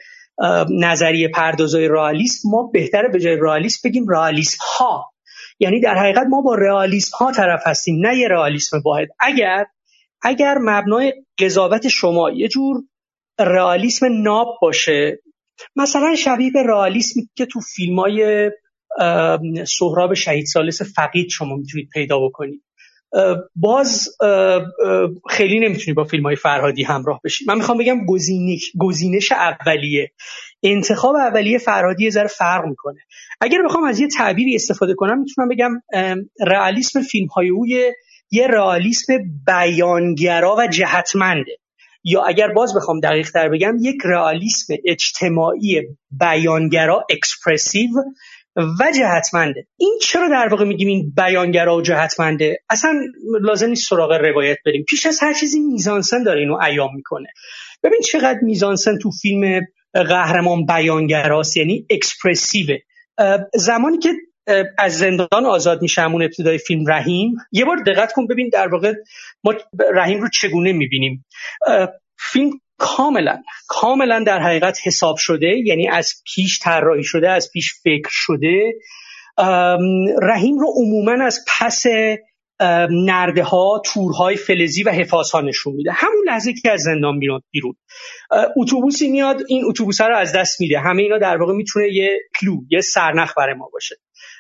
نظریه 0.70 1.28
پردازای 1.28 1.88
رئالیسم 1.88 2.48
ما 2.50 2.70
بهتره 2.72 3.08
به 3.08 3.20
جای 3.20 3.36
رئالیسم 3.40 3.88
بگیم 3.88 4.08
رئالیسم 4.08 4.58
ها 4.78 5.12
یعنی 5.58 5.80
در 5.80 5.94
حقیقت 5.94 6.26
ما 6.30 6.40
با 6.40 6.54
رئالیسم 6.54 7.16
ها 7.20 7.32
طرف 7.32 7.62
هستیم 7.66 8.06
نه 8.06 8.18
یه 8.18 8.28
رئالیسم 8.28 8.80
واحد. 8.84 9.08
اگر 9.20 9.66
اگر 10.22 10.58
مبنای 10.60 11.12
قضاوت 11.38 11.88
شما 11.88 12.30
یه 12.30 12.48
جور 12.48 12.76
رئالیسم 13.38 14.22
ناب 14.22 14.58
باشه 14.62 15.22
مثلا 15.76 16.14
شبیه 16.14 16.50
به 16.50 16.62
رئالیسمی 16.62 17.28
که 17.34 17.46
تو 17.46 17.60
فیلم 17.60 17.98
های 17.98 18.50
سهراب 19.66 20.14
شهید 20.14 20.46
سالس 20.46 20.82
فقید 20.82 21.28
شما 21.28 21.56
می‌تونید 21.56 21.88
پیدا 21.92 22.18
بکنید. 22.18 22.62
باز 23.56 24.08
خیلی 25.30 25.60
نمی‌تونی 25.60 25.94
با 25.94 26.04
فیلم 26.04 26.22
های 26.22 26.36
فرهادی 26.36 26.82
همراه 26.82 27.20
بشی. 27.24 27.44
من 27.48 27.54
می‌خوام 27.54 27.78
بگم 27.78 28.06
گزینش 28.78 29.32
اولیه. 29.32 30.12
انتخاب 30.62 31.14
اولیه 31.16 31.58
فرهادی 31.58 32.04
یه 32.04 32.10
ذره 32.10 32.26
فرق 32.26 32.64
می‌کنه. 32.64 33.00
اگر 33.40 33.62
بخوام 33.64 33.84
از 33.84 34.00
یه 34.00 34.08
تعبیری 34.08 34.54
استفاده 34.54 34.94
کنم 34.94 35.18
می‌تونم 35.18 35.48
بگم 35.48 35.70
رئالیسم 36.40 37.02
فیلم 37.02 37.26
های 37.26 37.48
او 37.48 37.66
یه 38.30 38.46
رئالیسم 38.46 39.12
بیانگرا 39.46 40.56
و 40.58 40.66
جهتمنده. 40.66 41.58
یا 42.04 42.22
اگر 42.22 42.48
باز 42.48 42.74
بخوام 42.76 43.00
دقیق 43.00 43.30
تر 43.30 43.48
بگم 43.48 43.76
یک 43.80 43.96
رئالیسم 44.04 44.74
اجتماعی 44.84 45.82
بیانگرا 46.10 47.06
اکسپرسیو 47.10 47.90
و 48.56 48.92
جهتمنده. 48.96 49.66
این 49.76 49.98
چرا 50.02 50.28
در 50.28 50.48
واقع 50.48 50.64
میگیم 50.64 50.88
این 50.88 51.12
بیانگرا 51.16 51.76
و 51.76 51.82
جهتمنده؟ 51.82 52.58
اصلا 52.70 53.00
لازم 53.40 53.68
نیست 53.68 53.88
سراغ 53.88 54.12
روایت 54.12 54.58
بریم. 54.66 54.84
پیش 54.88 55.06
از 55.06 55.18
هر 55.22 55.34
چیزی 55.34 55.60
میزانسن 55.60 56.22
داره 56.22 56.40
اینو 56.40 56.58
ایام 56.62 56.94
می‌کنه. 56.94 57.26
ببین 57.82 58.00
چقدر 58.00 58.38
میزانسن 58.42 58.98
تو 58.98 59.10
فیلم 59.10 59.60
قهرمان 59.94 60.66
بیانگراست 60.66 61.56
یعنی 61.56 61.86
اکسپرسیوه. 61.90 62.76
زمانی 63.54 63.98
که 63.98 64.12
از 64.78 64.98
زندان 64.98 65.46
آزاد 65.46 65.82
میشه 65.82 66.02
همون 66.02 66.22
ابتدای 66.22 66.58
فیلم 66.58 66.84
رحیم 66.88 67.36
یه 67.52 67.64
بار 67.64 67.76
دقت 67.76 68.12
کن 68.12 68.26
ببین 68.26 68.48
در 68.52 68.68
واقع 68.68 68.92
ما 69.44 69.54
رحیم 69.94 70.20
رو 70.20 70.28
چگونه 70.28 70.72
می‌بینیم. 70.72 71.24
فیلم 72.18 72.50
کاملا 72.78 73.42
کاملا 73.68 74.24
در 74.26 74.38
حقیقت 74.38 74.78
حساب 74.84 75.16
شده 75.18 75.62
یعنی 75.64 75.88
از 75.88 76.14
پیش 76.34 76.58
طراحی 76.62 77.04
شده 77.04 77.30
از 77.30 77.50
پیش 77.52 77.74
فکر 77.82 78.10
شده. 78.10 78.72
رحیم 80.22 80.58
رو 80.58 80.72
عموما 80.76 81.24
از 81.24 81.44
پس 81.58 81.86
نرده 82.90 83.42
ها 83.42 83.82
تورهای 83.84 84.36
فلزی 84.36 84.82
و 84.82 84.90
حفاظ 84.90 85.30
ها 85.30 85.40
نشون 85.40 85.72
میده. 85.74 85.92
همون 85.92 86.24
لحظه 86.26 86.52
که 86.52 86.70
از 86.70 86.80
زندان 86.80 87.18
بیرون. 87.18 87.40
بیرون 87.50 87.74
اتوبوسی 88.56 89.08
میاد 89.08 89.42
این 89.48 89.64
اتوبوس 89.64 90.00
رو 90.00 90.16
از 90.16 90.32
دست 90.32 90.60
میده. 90.60 90.78
همه 90.78 91.02
اینا 91.02 91.18
در 91.18 91.36
واقع 91.36 91.52
می‌تونه 91.52 91.88
یه 91.92 92.18
کلو 92.40 92.56
یه 92.70 92.80
سرنخ 92.80 93.32
برای 93.36 93.54
ما 93.54 93.68
باشه. 93.72 93.96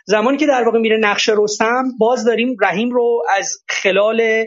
زمانی 0.06 0.36
که 0.36 0.46
در 0.46 0.62
واقع 0.64 0.78
میره 0.78 0.96
نقشه 0.96 1.32
رستم 1.36 1.84
باز 1.98 2.24
داریم 2.24 2.56
رحیم 2.62 2.90
رو 2.90 3.22
از 3.36 3.58
خلال 3.68 4.44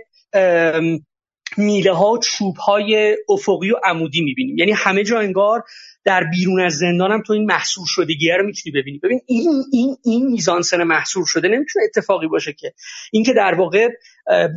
میله 1.60 1.94
ها 1.94 2.12
و 2.12 2.18
چوب 2.18 2.56
های 2.58 3.18
افقی 3.30 3.72
و 3.72 3.76
عمودی 3.84 4.22
می‌بینیم. 4.22 4.58
یعنی 4.58 4.72
همه 4.72 5.04
جا 5.04 5.20
انگار 5.20 5.64
در 6.06 6.24
بیرون 6.24 6.62
از 6.62 6.74
زندان 6.74 7.12
هم 7.12 7.24
تو 7.28 7.34
این 7.34 7.46
محصور 7.46 7.86
شدگیه 7.88 8.38
رو 8.38 8.46
می‌تونی 8.46 8.82
ببینی. 8.82 9.00
ببین 9.04 9.22
این 9.26 9.64
این 9.72 9.98
این 10.04 10.28
میزانسن 10.28 10.84
محصور 10.84 11.26
شده 11.28 11.48
نمی‌تونه 11.48 11.86
اتفاقی 11.86 12.28
باشه 12.28 12.54
که. 12.54 12.74
اینکه 13.12 13.34
در 13.34 13.54
واقع 13.54 13.88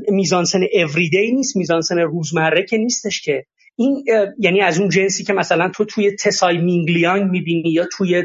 میزانسن 0.08 0.60
اوریدی 0.72 1.32
نیست 1.32 1.56
میزانسن 1.56 1.98
روزمره 1.98 2.66
که 2.66 2.76
نیستش 2.76 3.20
که. 3.20 3.44
این 3.76 4.04
یعنی 4.38 4.60
از 4.60 4.80
اون 4.80 4.88
جنسی 4.88 5.24
که 5.24 5.32
مثلا 5.32 5.70
تو 5.74 5.84
توی 5.84 6.16
تسای 6.16 6.58
مینگلیانگ 6.58 7.30
می‌بینی 7.30 7.70
یا 7.70 7.86
توی 7.96 8.24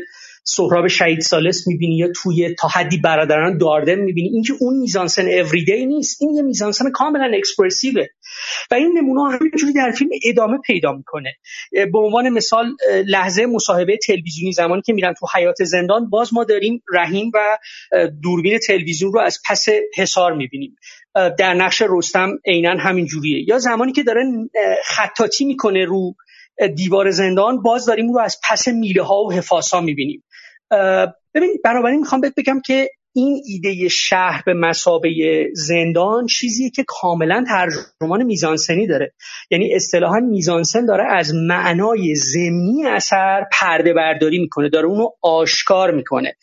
سهراب 0.50 0.88
شهید 0.88 1.22
سالس 1.22 1.68
می‌بینی 1.68 1.98
یا 1.98 2.08
توی 2.16 2.56
تا 2.60 2.68
حدی 2.68 2.98
برادران 2.98 3.58
داردن 3.58 3.95
می‌بینی. 3.95 4.30
اینکه 4.30 4.54
اون 4.60 4.78
میزانسن 4.78 5.28
اوریدی 5.28 5.86
نیست. 5.86 6.22
این 6.22 6.36
یه 6.36 6.41
میزانسن 6.41 6.91
کاملا 6.91 7.32
اکسپرسیوه 7.38 8.06
و 8.72 8.76
این 8.76 8.98
نمونه 8.98 9.38
همینجوری 9.38 9.74
در 9.74 9.91
فیلم 9.91 10.10
ادامه 10.26 10.58
پیدا 10.58 10.91
می‌کنه. 10.91 11.34
به 11.72 12.00
عنوان 12.00 12.30
مثال 12.30 12.66
لحظه 13.08 13.45
مصاحبه 13.45 13.98
تلویزیونی 14.08 14.52
زمانی 14.52 14.82
که 14.82 14.93
میرن 14.93 15.14
تو 15.14 15.28
حیات 15.36 15.64
زندان 15.64 16.10
باز 16.10 16.34
ما 16.34 16.43
داریم 16.43 16.84
رحیم 16.93 17.32
و 17.34 17.58
دوربین 18.24 18.58
تلویزیون 18.58 19.14
رو 19.14 19.20
از 19.20 19.39
پس 19.50 19.66
حصار 19.95 20.34
می‌بینیم. 20.34 20.76
در 21.14 21.54
نقش 21.54 21.84
رستم 21.89 22.30
عینا 22.45 22.76
همین 22.80 23.06
جوریه 23.06 23.45
یا 23.48 23.60
زمانی 23.60 23.91
که 23.91 24.04
داره 24.04 24.24
خطاطی 24.86 25.45
می‌کنه 25.45 25.86
رو 25.86 26.16
دیوار 26.76 27.12
زندان 27.12 27.62
باز 27.62 27.86
داریم 27.86 28.14
رو 28.14 28.20
از 28.20 28.38
پس 28.50 28.68
میله 28.68 29.04
ها 29.04 29.24
و 29.24 29.34
حفاظ 29.34 29.70
ها 29.70 29.82
می‌بینیم. 29.82 30.24
ببینید 31.36 31.61
بنابراین 31.63 31.99
می‌خوام 31.99 32.22
بهت 32.22 32.34
بگم 32.38 32.61
که 32.65 32.89
این 33.15 33.41
ایده 33.45 33.88
شهر 33.88 34.43
به 34.45 34.53
مسابه 34.53 35.09
زندان 35.53 36.26
چیزیه 36.26 36.70
که 36.70 36.84
کاملا 36.88 37.45
ترجمان 37.47 38.24
میزانسنی 38.24 38.88
داره. 38.88 39.13
یعنی 39.51 39.76
اصطلاحا 39.76 40.20
میزانسن 40.20 40.86
داره 40.86 41.03
از 41.15 41.34
معنای 41.36 42.15
زمینی 42.15 42.86
اثر 42.86 43.45
پرده 43.51 43.93
برداری 43.93 44.39
می‌کنه 44.39 44.70
داره 44.70 44.88
اونو 44.88 45.09
آشکار 45.22 45.91
می‌کنه. 45.91 46.36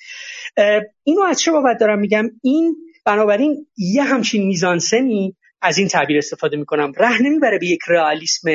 اینو 1.05 1.23
از 1.23 1.41
چه 1.41 1.53
بابت 1.53 1.77
دارم 1.81 1.99
میگم؟ 1.99 2.31
این 2.43 2.77
بنابراین 3.07 3.67
یه 3.77 4.03
همچین 4.03 4.47
میزانسنی 4.47 5.37
از 5.63 5.79
این 5.79 5.89
تعبیر 5.89 6.19
استفاده 6.19 6.57
می‌کنم. 6.57 6.93
ره 6.97 7.23
نمی‌بره 7.23 7.59
به 7.59 7.67
یک 7.67 7.81
رئالیسم 7.89 8.49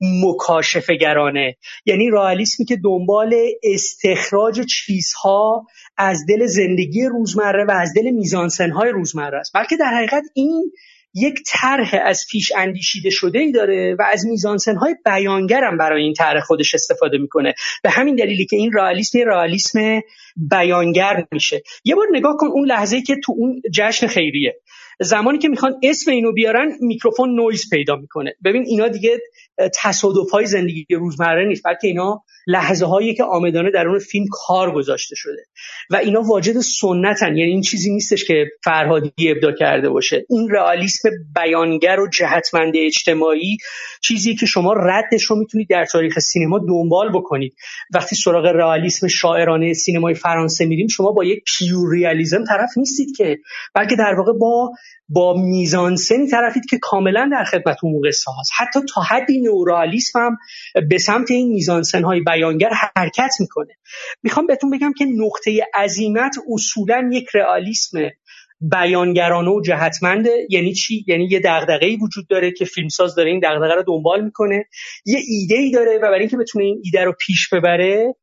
مکاشفگرانه 0.00 1.56
یعنی 1.86 2.10
رئالیسمی 2.10 2.66
که 2.66 2.76
دنبال 2.84 3.34
استخراج 3.62 4.60
چیزها 4.60 5.66
از 5.96 6.18
دل 6.28 6.46
زندگی 6.46 7.04
روزمره 7.04 7.64
و 7.64 7.70
از 7.70 7.92
دل 7.96 8.10
میزانسنهای 8.10 8.90
روزمره 8.90 9.38
است. 9.38 9.52
بلکه 9.54 9.76
در 9.76 9.94
حقیقت 9.94 10.22
این 10.34 10.72
یک 11.14 11.42
طرح 11.46 11.94
از 12.04 12.26
پیش 12.30 12.52
اندیشیده 12.56 13.10
شده 13.10 13.38
ای 13.38 13.52
داره 13.52 13.96
و 13.98 14.02
از 14.12 14.26
میزانسن 14.26 14.76
های 14.76 14.94
بیانگر 15.04 15.64
هم 15.64 15.78
برای 15.78 16.02
این 16.02 16.14
طرح 16.14 16.40
خودش 16.40 16.74
استفاده 16.74 17.18
می‌کنه. 17.18 17.54
به 17.82 17.90
همین 17.90 18.14
دلیلی 18.14 18.46
که 18.46 18.56
این 18.56 18.72
رئالیسم 18.72 19.18
رئالیسم 19.26 20.00
بیانگر 20.36 21.26
میشه. 21.32 21.62
یه 21.84 21.94
بار 21.94 22.06
نگاه 22.12 22.36
کن 22.36 22.46
اون 22.46 22.68
لحظه 22.68 23.02
که 23.02 23.16
تو 23.24 23.34
اون 23.36 23.62
جشن 23.74 24.06
خیریه. 24.06 24.56
زمانی 25.00 25.38
که 25.38 25.48
می‌خوان 25.48 25.74
اسم 25.82 26.10
اینو 26.10 26.32
بیارن 26.32 26.72
میکروفون 26.80 27.34
نویز 27.40 27.70
پیدا 27.70 27.96
می‌کنه. 27.96 28.34
ببین 28.44 28.64
اینا 28.66 28.88
دیگه 28.88 29.18
تصادف 29.82 30.30
های 30.30 30.46
زندگی 30.46 30.86
روزمره 30.90 31.46
نیست 31.46 31.62
بلکه 31.64 31.88
اینا 31.88 32.22
لحظه 32.46 32.86
هایی 32.86 33.14
که 33.14 33.24
آمدانه 33.24 33.70
در 33.70 33.88
اون 33.88 33.98
فیلم 33.98 34.24
کار 34.30 34.74
گذاشته 34.74 35.16
شده. 35.16 35.44
و 35.90 35.96
اینا 35.96 36.22
واجد 36.22 36.60
سنتن 36.60 37.36
یعنی 37.36 37.50
این 37.50 37.60
چیزی 37.60 37.92
نیستش 37.92 38.24
که 38.24 38.46
فرهادی 38.64 39.30
ابدا 39.30 39.52
کرده 39.52 39.88
باشه. 39.88 40.26
این 40.30 40.48
رئالیسم 40.50 41.08
بیانگر 41.34 42.00
و 42.00 42.08
جهتمند 42.08 42.72
اجتماعی 42.76 43.56
چیزی 44.02 44.34
که 44.34 44.46
شما 44.46 44.72
ردش 44.72 45.24
رو 45.24 45.36
می‌تونید 45.36 45.68
در 45.68 45.84
تاریخ 45.84 46.18
سینما 46.18 46.58
دنبال 46.58 47.12
بکنید. 47.12 47.54
وقتی 47.94 48.16
سراغ 48.16 48.46
رئالیسم 48.46 49.08
شاعرانه 49.08 49.72
سینمای 49.72 50.14
فرانسه 50.14 50.66
میریم 50.66 50.88
شما 50.88 51.12
با 51.12 51.24
یک 51.24 51.44
پیور 51.58 51.92
ریالیزم 51.92 52.44
طرف 52.44 52.70
نیستید 52.76 53.16
که 53.16 53.38
بلکه 53.74 53.96
در 53.96 54.14
واقع 54.14 54.32
با 54.32 54.72
با 55.08 55.34
میزانسنی 55.34 56.28
طرفید 56.28 56.66
که 56.70 56.78
کاملا 56.78 57.30
در 57.32 57.44
خدمت 57.44 57.76
قصه 58.08 58.30
هاست 58.30 58.50
حتی 58.56 58.80
تا 58.94 59.00
حدی 59.00 59.40
نورالیسم 59.40 60.18
هم 60.18 60.36
به 60.88 60.98
سمت 60.98 61.30
این 61.30 61.48
میزانسن 61.48 62.04
های 62.04 62.20
بیانگر 62.20 62.70
حرکت 62.96 63.32
می‌کنه. 63.40 63.74
می‌خوام 64.22 64.46
بهتون 64.46 64.70
بگم 64.70 64.92
که 64.92 65.04
نقطه 65.04 65.66
عظیمت 65.74 66.36
اصولا 66.52 67.10
یک 67.12 67.28
رئالیسم 67.34 67.98
بیانگرانه 68.60 69.50
و 69.50 69.62
جهتمنده. 69.62 70.46
یعنی 70.50 70.72
چی؟ 70.72 71.04
یعنی 71.08 71.28
یه 71.30 71.40
دغدغه‌ای 71.44 71.96
وجود 71.96 72.28
داره 72.28 72.50
که 72.50 72.64
فیلمساز 72.64 73.14
داره 73.14 73.30
این 73.30 73.40
دغدغه 73.42 73.74
رو 73.74 73.82
دنبال 73.86 74.24
می‌کنه. 74.24 74.64
یه 75.06 75.18
ایده 75.28 75.54
ای 75.54 75.70
داره 75.70 75.98
و 75.98 76.00
برای 76.00 76.20
اینکه 76.20 76.36
بتونه 76.36 76.64
این 76.64 76.80
ایده 76.84 77.04
رو 77.04 77.14
پیش 77.26 77.48
ببره 77.48 78.14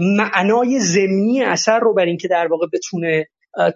معنای 0.00 0.80
زمینی 0.80 1.42
اثر 1.42 1.78
رو 1.78 1.94
برای 1.94 2.08
اینکه 2.08 2.28
در 2.28 2.46
واقع 2.46 2.66
بتونه 2.72 3.26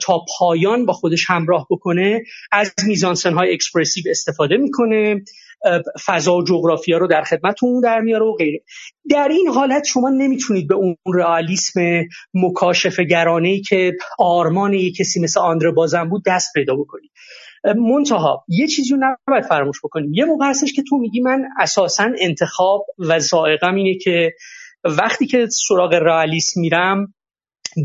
تا 0.00 0.24
پایان 0.38 0.86
با 0.86 0.92
خودش 0.92 1.24
همراه 1.28 1.66
بکنه 1.70 2.22
از 2.52 2.74
میزانسن 2.86 3.32
های 3.34 3.52
اکسپرسیو 3.54 4.04
استفاده 4.10 4.56
می‌کنه 4.56 5.22
فضا 6.06 6.36
و 6.36 6.44
جغرافیا 6.44 6.98
رو 6.98 7.06
در 7.06 7.22
خدمتتون 7.22 7.80
در 7.80 8.00
میاره 8.00 8.24
و 8.24 8.32
غیره. 8.32 8.60
در 9.10 9.28
این 9.30 9.48
حالت 9.48 9.84
شما 9.84 10.08
نمی‌تونید 10.08 10.68
به 10.68 10.74
اون 10.74 10.96
رئالیسم 11.14 11.80
مکاشفه 12.34 13.04
گرانه 13.04 13.60
که 13.60 13.92
آرمان 14.18 14.72
یک 14.72 14.96
کسی 14.96 15.20
مثل 15.20 15.40
آندره 15.40 15.70
بازم 15.70 16.08
بود 16.08 16.22
دست 16.26 16.52
پیدا 16.54 16.74
بکنید. 16.74 17.10
منتها 17.64 18.44
یه 18.48 18.66
چیزی 18.66 18.94
رو 18.94 19.00
نباید 19.00 19.44
فراموش 19.44 19.80
بکنیم. 19.84 20.14
یه 20.14 20.24
موقع 20.24 20.46
هستش 20.46 20.72
که 20.72 20.82
تو 20.88 20.96
میگی 20.96 21.20
من 21.20 21.44
اساسا 21.58 22.10
انتخاب 22.18 22.86
و 22.98 23.18
زائقم 23.18 23.74
اینه 23.74 23.98
که 23.98 24.32
وقتی 24.84 25.26
که 25.26 25.46
سراغ 25.68 25.94
رئالیسم 25.94 26.60
میرم 26.60 27.14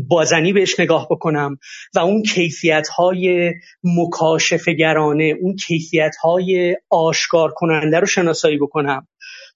بازنی 0.08 0.52
بهش 0.52 0.80
نگاه 0.80 1.08
بکنم 1.10 1.58
و 1.94 1.98
اون 1.98 2.22
کیفیت 2.22 2.88
های 2.88 3.54
مکاشفگرانه 3.84 5.34
اون 5.40 5.56
کیفیت 5.56 6.16
های 6.22 6.76
آشکار 6.90 7.52
کننده 7.56 8.00
رو 8.00 8.06
شناسایی 8.06 8.58
بکنم 8.58 9.06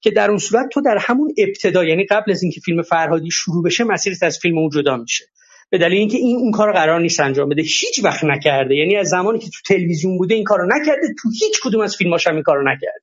که 0.00 0.10
در 0.10 0.28
اون 0.28 0.38
صورت 0.38 0.66
تو 0.72 0.80
در 0.80 0.98
همون 1.00 1.34
ابتدا 1.38 1.84
یعنی 1.84 2.06
قبل 2.06 2.32
از 2.32 2.42
اینکه 2.42 2.60
فیلم 2.60 2.82
فرهادی 2.82 3.30
شروع 3.30 3.64
بشه 3.64 3.84
مسیرت 3.84 4.22
از 4.22 4.38
فیلم 4.38 4.58
اون 4.58 4.70
جدا 4.70 4.96
میشه. 4.96 5.24
به 5.70 5.78
دلیل 5.78 5.98
اینکه 5.98 6.16
این 6.16 6.36
اون 6.36 6.50
کار 6.50 6.72
قرار 6.72 7.00
نیست 7.00 7.20
انجام 7.20 7.48
بده. 7.48 7.62
هیچ 7.62 8.04
وقت 8.04 8.24
نکرده. 8.24 8.74
یعنی 8.74 8.96
از 8.96 9.08
زمانی 9.08 9.38
که 9.38 9.50
تو 9.50 9.74
تلویزیون 9.74 10.18
بوده 10.18 10.34
این 10.34 10.44
کارو 10.44 10.66
نکرده 10.66 11.06
تو 11.22 11.28
هیچ 11.30 11.60
کدوم 11.62 11.80
از 11.80 11.96
فیلماش 11.96 12.26
هم 12.26 12.34
این 12.34 12.42
کارو 12.42 12.62
نکرده. 12.62 13.02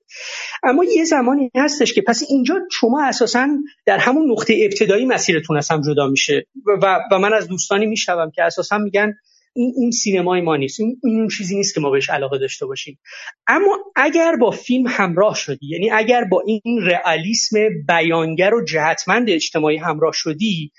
اما 0.63 0.83
یه 0.83 1.03
زمانی 1.03 1.51
هستش 1.55 1.93
که 1.93 2.01
پس 2.01 2.23
اینجا 2.29 2.55
شما 2.71 3.03
اساسا 3.05 3.47
در 3.85 3.97
همون 3.97 4.31
نقطه 4.31 4.59
ابتدایی 4.63 5.05
مسیرتون 5.05 5.57
از 5.57 5.71
هم 5.71 5.81
جدا 5.81 6.07
میشه 6.07 6.45
و, 6.81 6.99
و 7.11 7.19
من 7.19 7.33
از 7.33 7.47
دوستانی 7.47 7.85
میشنوم 7.85 8.31
که 8.31 8.43
اساسا 8.43 8.77
میگن 8.77 9.13
این 9.57 9.73
اون 9.75 9.91
سینمای 9.91 10.41
ما 10.41 10.55
نیست. 10.55 10.79
این 10.79 10.99
اون 11.03 11.27
چیزی 11.27 11.55
نیست 11.55 11.73
که 11.73 11.81
ما 11.81 11.89
بهش 11.89 12.09
علاقه 12.09 12.37
داشته 12.37 12.65
باشیم. 12.65 12.99
اما 13.47 13.77
اگر 13.95 14.35
با 14.35 14.51
فیلم 14.51 14.87
همراه 14.87 15.35
شدی 15.35 15.67
یعنی 15.67 15.91
اگر 15.91 16.23
با 16.23 16.43
این 16.45 16.81
رئالیسم 16.81 17.57
بیانگر 17.87 18.53
و 18.53 18.65
جهتمند 18.65 19.29
اجتماعی 19.29 19.77
همراه 19.77 20.11
شدی 20.13 20.71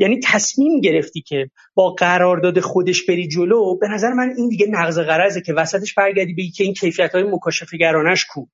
یعنی 0.00 0.20
تصمیم 0.24 0.80
گرفتی 0.80 1.20
که 1.20 1.50
با 1.74 1.90
قرارداد 1.90 2.60
خودش 2.60 3.04
بری 3.04 3.28
جلو 3.28 3.78
به 3.78 3.88
نظر 3.88 4.12
من 4.12 4.34
این 4.36 4.48
دیگه 4.48 4.66
نقض 4.66 4.98
قرضه 4.98 5.40
که 5.40 5.52
وسطش 5.52 5.94
برگردی 5.94 6.34
بگی 6.34 6.50
که 6.50 6.64
این 6.64 6.74
کیفیت 6.74 7.14
های 7.14 7.24
مکاشفه 7.24 7.76
گرانش 7.76 8.26
کو. 8.26 8.46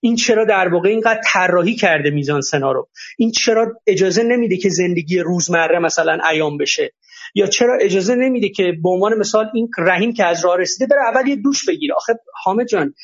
این 0.00 0.16
چرا 0.16 0.44
در 0.44 0.68
واقع 0.68 0.88
اینقدر 0.88 1.20
طراحی 1.24 1.74
کرده 1.74 2.10
میزان 2.10 2.40
سنا 2.40 2.72
رو؟ 2.72 2.88
این 3.18 3.30
چرا 3.30 3.80
اجازه 3.86 4.22
نمیده 4.22 4.56
که 4.56 4.68
زندگی 4.68 5.18
روزمره 5.18 5.78
مثلا 5.78 6.18
ایام 6.30 6.58
بشه؟ 6.58 6.92
یا 7.34 7.46
چرا 7.46 7.78
اجازه 7.80 8.14
نمیده 8.14 8.48
که 8.48 8.72
به 8.82 8.88
عنوان 8.88 9.18
مثال 9.18 9.50
این 9.54 9.68
رحیم 9.78 10.12
که 10.12 10.24
از 10.24 10.44
راه 10.44 10.56
رسیده 10.58 10.86
بره 10.86 11.00
اول 11.08 11.28
یه 11.28 11.36
دوش 11.36 11.68
بگیره؟ 11.68 11.94
آخه 11.94 12.12
حامد 12.44 12.66
جان 12.66 12.94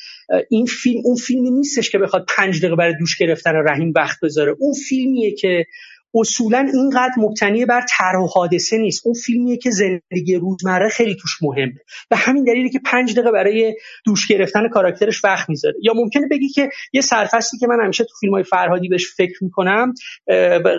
این 0.49 0.65
فیلم 0.65 1.01
اون 1.05 1.15
فیلمی 1.15 1.51
نیستش 1.51 1.89
که 1.89 1.97
بخواد 1.97 2.25
پنج 2.37 2.59
دقیقه 2.59 2.75
برای 2.75 2.93
دوش 2.99 3.17
گرفتن 3.17 3.51
رحیم 3.67 3.93
وقت 3.95 4.19
بذاره. 4.23 4.55
اون 4.59 4.73
فیلمیه 4.73 5.35
که 5.35 5.65
اصولا 6.13 6.69
اینقدر 6.73 7.13
مبتنی 7.17 7.65
بر 7.65 7.85
طرح 7.89 8.19
و 8.19 8.27
حادثه 8.27 8.77
نیست. 8.77 9.01
اون 9.05 9.13
فیلمیه 9.13 9.57
که 9.57 9.69
زندگی 9.71 10.35
روزمره 10.35 10.89
خیلی 10.89 11.15
توش 11.15 11.31
مهمه. 11.41 11.73
و 12.11 12.15
همین 12.15 12.43
دلیلی 12.43 12.69
که 12.69 12.79
پنج 12.85 13.13
دقیقه 13.13 13.31
برای 13.31 13.75
دوش 14.05 14.27
گرفتن 14.27 14.69
کاراکترش 14.69 15.25
وقت 15.25 15.49
می‌ذاره. 15.49 15.75
یا 15.83 15.93
ممکنه 15.93 16.27
بگی 16.31 16.49
که 16.49 16.69
یه 16.93 17.01
سرفصلی 17.01 17.59
که 17.59 17.67
من 17.67 17.83
همیشه 17.83 18.03
تو 18.03 18.13
فیلم 18.19 18.33
های 18.33 18.43
فرهادی 18.43 18.87
بهش 18.87 19.07
فکر 19.17 19.43
می‌کنم 19.43 19.93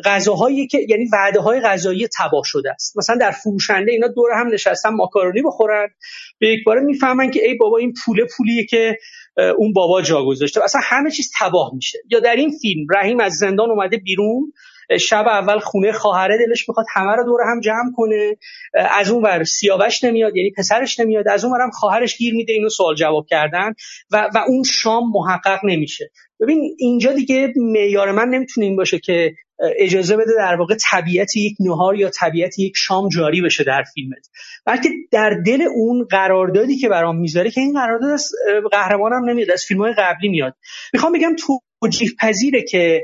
غذاهایی 0.05 0.67
که 0.67 0.79
یعنی 0.89 1.09
وعده 1.13 1.41
های 1.41 1.61
غذایی 1.61 2.09
تباه 2.19 2.43
شده 2.45 2.71
است. 2.71 2.99
مثلا 2.99 3.17
در 3.17 3.31
فروشنده 3.31 3.93
اینا 3.93 4.09
دور 4.09 4.31
هم 4.35 4.49
نشستن 4.49 4.91
ماکارونی 4.91 5.43
بخورن. 5.43 5.89
به 6.39 6.49
یک 6.49 6.65
باره 6.65 6.81
می‌فهمن 6.81 7.31
که 7.31 7.47
ای 7.47 7.55
بابا 7.55 7.79
این 7.79 7.95
پوله 8.05 8.27
پولیه 8.37 8.65
که 8.65 8.97
اون 9.59 9.73
بابا 9.73 10.03
جا 10.03 10.25
گذاشته. 10.25 10.65
اصلا 10.65 10.81
همه 10.85 11.11
چیز 11.11 11.31
تباه 11.39 11.71
میشه. 11.75 11.99
یا 12.11 12.21
در 12.21 12.37
این 12.37 12.51
فیلم 12.63 12.87
رحیم 12.95 13.21
از 13.21 13.33
زندان 13.33 13.71
اومده 13.71 13.97
بیرون. 13.97 14.53
شب 14.99 15.25
اول 15.29 15.59
خونه 15.59 15.93
خواهره 15.93 16.39
دلش 16.47 16.69
می‌خواد 16.69 16.87
همه 16.95 17.17
رو 17.17 17.25
دور 17.25 17.41
هم 17.51 17.61
جمع 17.61 17.93
کنه. 17.97 18.37
از 18.75 19.11
اون 19.11 19.23
ور 19.23 19.45
سیاوش 19.45 20.05
نمیاد 20.05 20.37
یعنی 20.37 20.51
پسرش 20.59 21.01
نمیاد. 21.01 21.29
از 21.29 21.45
اون 21.45 21.55
ورم 21.55 21.71
خواهرش 21.71 22.17
گیر 22.17 22.35
میده 22.35 22.53
اینو 22.53 22.69
سوال 22.69 22.95
جواب 22.95 23.27
کردن 23.31 23.73
و, 24.11 24.31
و 24.35 24.39
اون 24.49 24.63
شام 24.63 25.03
محقق 25.15 25.59
نمیشه. 25.65 26.11
ببین 26.41 26.77
اینجا 26.79 27.13
دیگه 27.13 27.53
معیار 27.57 28.13
من 28.13 28.29
نمی‌تونه 28.29 28.67
این 28.67 28.77
باشه 28.77 28.99
که 28.99 29.35
اجازه 29.79 30.17
بده 30.17 30.33
در 30.39 30.55
واقع 30.55 30.77
طبیعت 30.91 31.37
یک 31.37 31.57
نهار 31.61 31.97
یا 31.97 32.11
طبیعت 32.11 32.59
یک 32.59 32.73
شام 32.77 33.09
جاری 33.09 33.41
بشه 33.41 33.65
در 33.65 33.83
فیلمت. 33.95 34.29
بلکه 34.67 34.89
در 35.11 35.31
دل 35.47 35.63
اون 35.75 36.05
قراردادی 36.11 36.77
که 36.77 36.89
برام 36.89 37.17
می‌ذاره 37.21 37.51
که 37.51 37.61
این 37.61 37.73
قرارداد 37.73 38.11
از 38.11 38.31
قهرمانم 38.73 39.31
نمیاد 39.31 39.51
از 39.51 39.65
فیلم 39.65 39.81
های 39.81 39.95
قبلی 39.99 40.29
میاد. 40.29 40.55
می‌خوام 40.93 41.13
بگم 41.13 41.37
توجیه 41.81 42.11
پذیره 42.21 42.63
که 42.63 43.03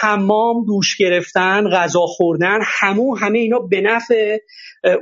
حمام 0.00 0.64
دوش 0.66 0.96
گرفتن 0.96 1.70
غذا 1.70 2.00
خوردن 2.06 2.58
همو 2.64 3.16
همه 3.16 3.38
اینا 3.38 3.58
به 3.58 3.80
نفع 3.80 4.38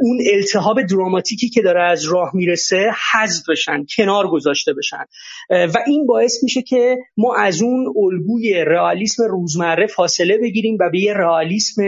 اون 0.01 0.19
التهاب 0.33 0.83
دراماتیکی 0.83 1.49
که 1.49 1.63
داره 1.63 1.83
از 1.83 2.05
راه 2.05 2.31
می‌رسه 2.35 2.91
حذف 3.13 3.49
بشن 3.49 3.85
کنار 3.97 4.31
گذاشته 4.31 4.73
بشن. 4.73 5.05
و 5.51 5.79
این 5.87 6.07
باعث 6.07 6.43
میشه 6.43 6.63
که 6.63 6.97
ما 7.17 7.37
از 7.37 7.63
اون 7.63 7.95
الگوی 7.97 8.65
رئالیسم 8.65 9.23
روزمره 9.23 9.87
فاصله 9.87 10.39
بگیریم 10.39 10.77
و 10.81 10.91
به 10.91 11.01
یه 11.01 11.15
رئالیسم 11.15 11.83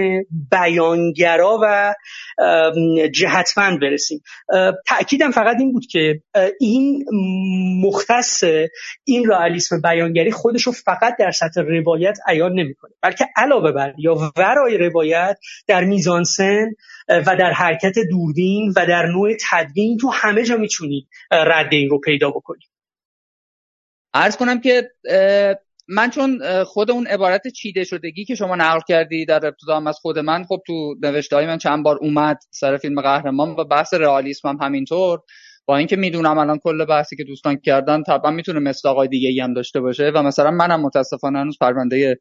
بیانگرا 0.50 1.58
و 1.62 1.94
جهتمند 3.14 3.80
برسیم. 3.80 4.22
تأکیدم 4.86 5.30
فقط 5.30 5.56
این 5.58 5.72
بود 5.72 5.86
که 5.86 6.22
این 6.60 7.04
مختص 7.84 8.44
این 9.04 9.30
رئالیسم 9.30 9.80
بیانگری 9.80 10.30
خودش 10.30 10.62
رو 10.62 10.72
فقط 10.72 11.16
در 11.18 11.30
سطح 11.30 11.60
روایت 11.60 12.18
عیان 12.40 12.52
نمی‌کنه. 12.52 12.90
بلکه 13.02 13.26
علاوه 13.36 13.72
بر 13.72 13.94
یا 13.98 14.32
ورای 14.36 14.78
روایت 14.78 15.38
در 15.66 15.84
میزانسن 15.84 16.66
و 17.08 17.36
در 17.38 17.52
حرکت 17.52 17.94
دوربین 18.10 18.72
و 18.76 18.86
در 18.86 19.06
نوع 19.06 19.36
تدوین 19.50 19.96
تو 19.96 20.08
همه 20.08 20.42
جا 20.42 20.56
می‌تونی 20.56 21.08
رد 21.30 21.68
این 21.72 21.90
رو 21.90 22.00
پیدا 22.00 22.30
بکنی 22.30 22.64
عرض 24.14 24.36
کنم 24.36 24.60
که 24.60 24.90
من 25.88 26.10
چون 26.10 26.40
خود 26.64 26.90
اون 26.90 27.06
عبارت 27.06 27.48
چیده 27.48 27.84
شدگی 27.84 28.24
که 28.24 28.34
شما 28.34 28.56
نقل 28.56 28.80
کردی 28.88 29.26
در 29.26 29.46
ابتدا 29.46 29.76
هم 29.76 29.86
از 29.86 29.98
خود 29.98 30.18
من 30.18 30.44
خب 30.44 30.62
تو 30.66 30.94
نوشته 31.02 31.36
های 31.36 31.46
من 31.46 31.58
چند 31.58 31.84
بار 31.84 31.98
اومد 32.00 32.38
سر 32.50 32.76
فیلم 32.76 33.00
قهرمان 33.00 33.50
و 33.50 33.64
بحث 33.64 33.94
رئالیسم 33.94 34.48
هم 34.48 34.58
همینطور. 34.60 35.20
با 35.68 35.76
اینکه 35.76 35.96
می‌دونم 35.96 36.38
الان 36.38 36.58
کل 36.58 36.84
بحثی 36.84 37.16
که 37.16 37.24
دوستان 37.24 37.56
کردن 37.56 38.02
طبعا 38.02 38.30
می‌تونه 38.30 38.60
مثل 38.60 38.88
آقای 38.88 39.08
دیگه 39.08 39.28
ای 39.28 39.40
هم 39.40 39.54
داشته 39.54 39.80
باشه 39.80 40.12
و 40.14 40.22
مثلا 40.22 40.50
منم 40.50 40.80
متاسفانه 40.82 41.38
هنوز 41.38 41.58
پرونده 41.60 42.18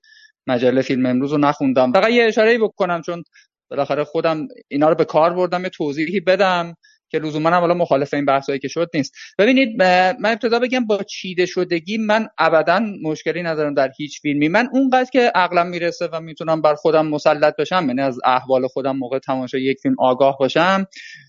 مجله 0.47 0.81
فیلم 0.81 1.05
امروز 1.05 1.31
رو 1.31 1.37
نخوندم. 1.37 1.91
فقط 1.91 2.11
یه 2.11 2.23
اشاره 2.23 2.57
بکنم 2.59 3.01
چون 3.01 3.23
بالاخره 3.71 4.03
خودم 4.03 4.47
اینا 4.67 4.89
رو 4.89 4.95
به 4.95 5.05
کار 5.05 5.33
بردم 5.33 5.63
یه 5.63 5.69
توضیحی 5.69 6.19
بدم. 6.19 6.73
که 7.09 7.19
لزوما 7.19 7.49
هم 7.49 7.59
حالا 7.59 7.73
مخالف 7.73 8.13
این 8.13 8.25
بحثایی 8.25 8.59
که 8.59 8.67
شد 8.67 8.89
نیست. 8.93 9.13
ببینید 9.37 9.83
من 9.83 10.31
ابتدا 10.31 10.59
بگم 10.59 10.85
با 10.85 11.03
چیده 11.03 11.45
شدگی 11.45 11.97
من 11.97 12.27
ابدا 12.37 12.79
مشکلی 13.03 13.43
ندارم 13.43 13.73
در 13.73 13.91
هیچ 13.97 14.21
فیلمی. 14.21 14.47
من 14.47 14.69
اونقدر 14.73 15.09
که 15.09 15.31
عقلم 15.35 15.67
می‌رسه 15.67 16.07
و 16.07 16.19
می‌تونم 16.19 16.61
بر 16.61 16.73
خودم 16.75 17.07
مسلط 17.07 17.55
بشم 17.55 17.85
یعنی 17.87 18.01
از 18.01 18.19
احوال 18.25 18.67
خودم 18.67 18.97
موقع 18.97 19.19
تماشای 19.19 19.61
یک 19.61 19.79
فیلم 19.79 19.95
آگاه 19.99 20.37
باشم 20.39 20.85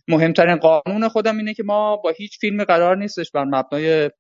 مهمترین 0.09 0.57
قانون 0.57 1.09
خودم 1.09 1.37
اینه 1.37 1.55
که 1.55 1.63
ما 1.63 1.97
با 1.97 2.11
هیچ 2.11 2.39
فیلم 2.39 2.65
قرار 2.65 2.97
نیستش 2.97 3.31
بر 3.31 3.45
مبنای 3.45 4.11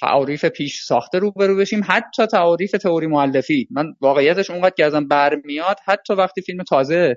تعاریف 0.00 0.44
پیش 0.44 0.80
ساخته 0.80 1.18
رو 1.18 1.32
برو 1.32 1.56
بشیم. 1.56 1.80
حتی 1.88 2.26
تعاریف 2.26 2.70
تئوری 2.70 3.06
مؤلفی. 3.06 3.68
من 3.70 3.86
واقعیتش 4.00 4.50
اونقدر 4.50 4.74
که 4.76 4.84
ازم 4.84 5.08
برمیاد 5.08 5.76
حتی 5.84 6.14
وقتی 6.14 6.42
فیلم 6.42 6.62
تازه 6.62 7.16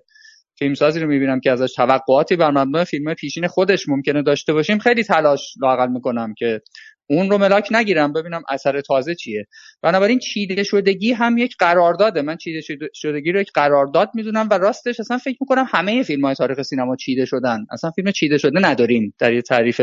فیلمسازی 0.62 1.00
رو 1.00 1.08
می‌بینم 1.08 1.40
که 1.40 1.52
ازش 1.52 1.74
توقعاتی 1.74 2.36
بر 2.36 2.52
مبنای 2.52 2.86
فیلم 2.86 3.14
پیشین 3.14 3.48
خودش 3.48 3.90
ممکنه 3.90 4.22
داشته 4.22 4.54
باشیم 4.54 4.80
خیلی 4.80 5.04
تلاش 5.04 5.54
لاقل 5.62 5.88
می‌کنم 5.88 6.34
که 6.38 6.62
اون 7.10 7.30
رو 7.30 7.38
ملاک 7.38 7.68
نگیرم 7.72 8.14
ببینم 8.14 8.42
اثر 8.50 8.82
تازه 8.82 9.16
چیه. 9.16 9.46
بنابراین 9.82 10.20
چیده 10.20 10.64
شدگی 10.64 11.14
هم 11.14 11.38
یک 11.38 11.56
قرارداده. 11.60 12.22
من 12.22 12.38
چیده 12.38 12.62
شدگی 12.94 13.32
رو 13.32 13.42
یک 13.42 13.52
قرارداد 13.54 14.10
می‌دونم 14.14 14.48
و 14.52 14.54
راستش 14.54 15.00
اصلا 15.00 15.18
فکر 15.18 15.38
می‌کنم 15.42 15.66
همه 15.70 16.04
فیلم 16.04 16.26
های 16.26 16.36
تاریخ 16.36 16.62
سینما 16.62 16.96
چیده 16.96 17.26
شدن. 17.26 17.66
اصلا 17.72 17.92
فیلم 17.92 18.12
چیده 18.12 18.38
شده 18.38 18.60
نداریم 18.60 19.14
در 19.20 19.34
یه 19.34 19.42
تعریف 19.42 19.82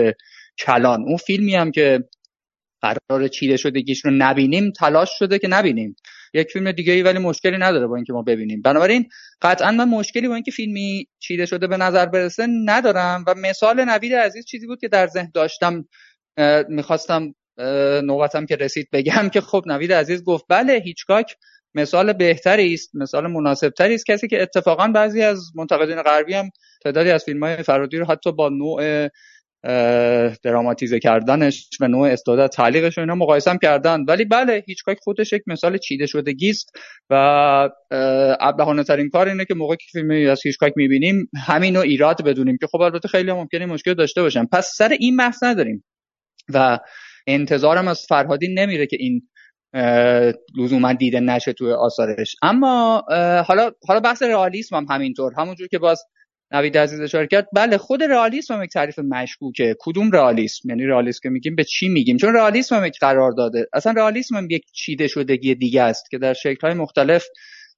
کلان. 0.67 1.01
اون 1.03 1.17
فیلمی 1.17 1.55
هم 1.55 1.71
که 1.71 2.05
قرار 2.83 3.29
چیده 3.29 3.57
شدگیش 3.57 4.05
رو 4.05 4.11
نبینیم 4.11 4.73
تلاش 4.79 5.09
شده 5.19 5.39
که 5.39 5.49
نبینیم. 5.49 5.97
یک 6.35 6.51
فیلم 6.53 6.73
دیگه 6.73 6.93
ای 6.93 7.03
ولی 7.03 7.19
مشکلی 7.19 7.59
نداره 7.59 7.87
با 7.87 7.97
اینکه 7.97 8.13
ما 8.13 8.23
ببینیم. 8.23 8.63
بنابراین 8.63 9.09
قطعا 9.43 9.71
من 9.71 9.89
مشکلی 9.89 10.29
با 10.29 10.35
اینکه 10.35 10.51
فیلمی 10.51 11.07
چیده 11.19 11.47
شده 11.47 11.67
به 11.67 11.77
نظر 11.77 12.07
برسه 12.07 12.47
ندارم 12.65 13.25
و 13.27 13.35
مثال 13.35 13.85
نوید 13.85 14.15
عزیز 14.15 14.45
چیزی 14.45 14.67
بود 14.67 14.81
که 14.81 14.89
در 14.89 15.07
ذهن 15.07 15.31
داشتم 15.35 15.85
می‌خواستم 16.69 17.35
نوبتم 18.03 18.47
که 18.47 18.57
رسید 18.57 18.89
بگم 18.93 19.29
که 19.29 19.41
خب 19.41 19.63
نوید 19.67 19.93
عزیز 19.93 20.25
گفت 20.25 20.45
بله 20.49 20.83
هیچکاک 20.85 21.37
مثال 21.75 22.13
بهتری 22.13 22.75
است 22.75 22.91
مثال 22.95 23.27
مناسبتری 23.27 23.95
است. 23.95 24.07
کسی 24.07 24.29
که 24.29 24.43
اتفاقا 24.43 24.89
بعضی 24.89 25.23
از 25.23 25.51
منتقدین 25.55 26.03
غربی 26.03 26.35
هم 26.35 26.51
تعدادی 26.85 27.11
از 27.11 27.25
فیلم 27.25 27.45
های 27.45 27.63
فرادی 27.63 27.97
رو 27.97 28.07
حتی 28.07 28.33
با 28.33 28.49
نوع 28.49 29.09
دراماتیزه 30.43 30.99
کردنش 30.99 31.69
و 31.81 31.89
نوع 31.89 32.09
استعداد 32.09 32.51
تعلیقش 32.51 32.99
رو 32.99 33.03
اینا 33.03 33.15
مقایسه 33.15 33.59
کردن. 33.63 34.05
ولی 34.09 34.25
بله 34.25 34.65
هیچکاک 34.67 34.99
خودش 35.03 35.33
یک 35.33 35.43
مثال 35.47 35.79
چیده 35.79 36.07
شدگی 36.07 36.51
است 36.51 36.71
و 37.11 37.15
ابلهانه 38.41 38.85
ترین 38.85 39.09
کار 39.09 39.29
اینه 39.29 39.45
که 39.45 39.55
موقعی 39.55 39.77
که 39.77 39.87
فیلمی 39.93 40.27
از 40.27 40.41
هیچکاک 40.45 40.73
می‌بینیم 40.77 41.31
همین 41.47 41.77
رو 41.77 41.83
ایراد 41.83 42.25
بدونیم 42.25 42.57
که 42.61 42.67
خب 42.67 42.81
البته 42.81 43.09
خیلی 43.09 43.33
ممکنه 43.33 43.67
مشکل 43.67 43.95
داشته 43.95 44.23
باشن. 44.23 44.45
پس 44.45 44.73
سر 44.77 44.97
این 45.01 45.17
بحث 45.17 45.43
نداریم. 45.43 45.85
و 46.55 46.79
انتظارم 47.27 47.89
از 47.89 48.07
فرهادی 48.09 48.55
نمیره 48.55 48.87
که 48.87 48.97
این 49.01 49.29
لزوما 50.59 50.93
دیده 50.93 51.21
نشه 51.21 51.53
توی 51.53 51.73
آثارش. 51.73 52.37
اما 52.43 53.05
حالا 53.47 53.71
حالا 53.89 54.01
بحث 54.01 54.23
رئالیسم 54.23 54.77
هم 54.77 54.87
همینطور. 54.91 55.33
همونجور 55.37 55.69
که 55.69 55.79
باز 55.79 56.03
نوید 56.53 56.79
عزیز 56.79 57.01
اشاره 57.01 57.27
کرد. 57.27 57.49
بله 57.53 57.79
خود 57.79 58.03
رئالیسم 58.03 58.55
هم 58.55 58.63
یک 58.63 58.71
تعریف 58.71 58.99
مشکوکه. 58.99 59.77
کدوم 59.79 60.11
رئالیسم؟ 60.11 60.69
یعنی 60.69 60.87
رئالیسم 60.87 61.21
که 61.23 61.29
میگیم 61.29 61.55
به 61.55 61.65
چی 61.65 61.89
میگیم؟ 61.89 62.17
چون 62.17 62.35
رئالیسم 62.35 62.77
هم 62.77 62.85
یک 62.85 62.99
قرار 63.01 63.33
داده. 63.33 63.67
اصلا 63.73 63.93
رئالیسم 63.93 64.37
هم 64.37 64.51
یک 64.51 64.63
چیده 64.73 65.09
شدگی 65.09 65.55
دیگه 65.55 65.83
است 65.83 66.11
که 66.11 66.19
در 66.19 66.35
شکل 66.35 66.73
مختلف 66.73 67.25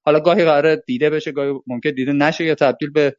حالا 0.03 0.19
گاهی 0.19 0.45
قرار 0.45 0.75
دیده 0.75 1.09
بشه 1.09 1.31
گاهی 1.31 1.53
ممکن 1.67 1.89
دیده 1.89 2.13
نشه 2.13 2.43
یا 2.43 2.55
تبدیل 2.55 2.89
به 2.89 3.15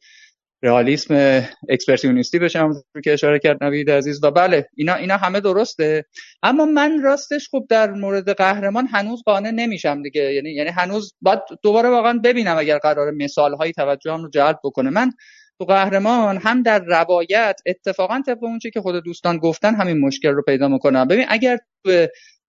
رئالیسم 0.63 1.43
اکسپرسیونیستی 1.69 2.39
بشه 2.39 2.59
همونطور 2.59 3.01
که 3.03 3.13
اشاره 3.13 3.39
کرد 3.39 3.63
نوید 3.63 3.91
عزیز. 3.91 4.23
و 4.23 4.31
بله 4.31 4.67
اینا 4.75 4.93
اینا 4.93 5.17
همه 5.17 5.39
درسته. 5.39 6.05
اما 6.43 6.65
من 6.65 7.01
راستش 7.01 7.49
خب 7.51 7.65
در 7.69 7.91
مورد 7.91 8.29
قهرمان 8.29 8.87
هنوز 8.87 9.23
قانع 9.25 9.51
نمیشم 9.51 10.01
دیگه. 10.01 10.33
یعنی 10.33 10.49
یعنی 10.53 10.69
هنوز 10.69 11.13
باید 11.21 11.39
دوباره 11.63 11.89
واقعا 11.89 12.19
ببینم 12.23 12.57
اگر 12.57 12.77
قرار 12.77 13.11
مثال 13.11 13.53
هایی 13.53 13.71
توجهم 13.73 14.23
رو 14.23 14.29
جلب 14.29 14.59
بکنه. 14.63 14.89
من 14.89 15.11
تو 15.59 15.65
قهرمان 15.65 16.37
هم 16.37 16.63
در 16.63 16.79
روایت 16.79 17.55
اتفاقا 17.65 18.21
طبق 18.25 18.43
اون 18.43 18.59
که 18.59 18.81
خود 18.81 19.03
دوستان 19.03 19.37
گفتن 19.37 19.75
همین 19.75 19.99
مشکل 19.99 20.29
رو 20.29 20.41
پیدا 20.41 20.67
می‌کنم 20.67 21.07
ببین 21.07 21.25
اگر 21.29 21.57
تو 21.85 22.07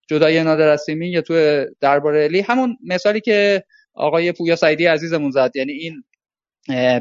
جدای 0.09 0.43
نادر 0.43 0.77
یا 0.89 1.21
تو 1.21 1.65
درباره 1.81 2.25
علی 2.25 2.41
همون 2.41 2.77
مثالی 2.87 3.21
که 3.21 3.65
آقای 3.95 4.33
پویا 4.33 4.57
سعیدی 4.57 4.87
عزیزمون 4.87 5.31
زد 5.31 5.51
یعنی 5.55 5.73
این 5.73 6.05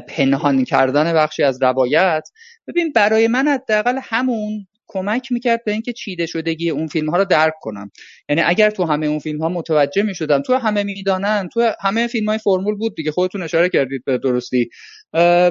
پنهان 0.08 0.64
کردن 0.64 1.12
بخشی 1.12 1.42
از 1.42 1.62
روایت. 1.62 2.28
ببین 2.68 2.92
برای 2.92 3.28
من 3.28 3.48
حداقل 3.48 3.98
همون 4.02 4.66
کمک 4.86 5.32
می‌کرد 5.32 5.64
به 5.64 5.72
اینکه 5.72 5.92
چیده 5.92 6.26
شدگی 6.26 6.70
اون 6.70 6.86
فیلم 6.86 7.10
ها 7.10 7.16
رو 7.16 7.24
درک 7.24 7.54
کنم. 7.60 7.90
یعنی 8.28 8.42
اگر 8.42 8.70
تو 8.70 8.84
همه 8.84 9.06
اون 9.06 9.18
فیلم 9.18 9.42
ها 9.42 9.48
متوجه 9.48 10.02
می‌شدم 10.02 10.42
تو 10.42 10.54
همه 10.54 10.82
می‌دانن 10.82 11.48
تو 11.52 11.72
همه 11.80 12.06
فیلم 12.06 12.28
های 12.28 12.38
فرمول 12.38 12.74
بود 12.74 12.94
دیگه 12.96 13.10
خودتون 13.10 13.42
اشاره 13.42 13.68
کردید 13.68 14.04
به 14.04 14.18
درستی. 14.18 14.68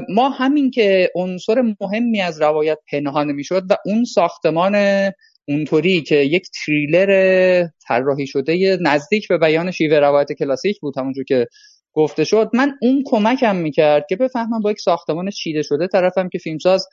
ما 0.09 0.29
همین 0.29 0.71
که 0.71 1.11
عنصر 1.15 1.61
مهمی 1.81 2.21
از 2.21 2.41
روایت 2.41 2.77
پنهان 2.91 3.31
می‌شد 3.31 3.63
و 3.69 3.77
اون 3.85 4.03
ساختمان 4.03 4.75
اونطوری 5.47 6.01
که 6.01 6.15
یک 6.15 6.47
تریلر 6.65 7.67
طراحی 7.87 8.27
شده 8.27 8.77
نزدیک 8.81 9.27
به 9.27 9.37
بیان 9.37 9.71
شیوه 9.71 9.99
روایت 9.99 10.31
کلاسیک 10.31 10.79
بود 10.79 10.97
همونجور 10.97 11.23
که 11.23 11.47
گفته 11.93 12.23
شد 12.23 12.49
من 12.53 12.71
اون 12.81 13.03
کمکم 13.05 13.55
می‌کرد 13.55 14.05
که 14.09 14.15
بفهمم 14.15 14.61
با 14.61 14.71
یک 14.71 14.79
ساختمان 14.79 15.29
چیده 15.29 15.61
شده 15.61 15.87
طرفم 15.87 16.29
که 16.29 16.37
فیلمساز 16.37 16.87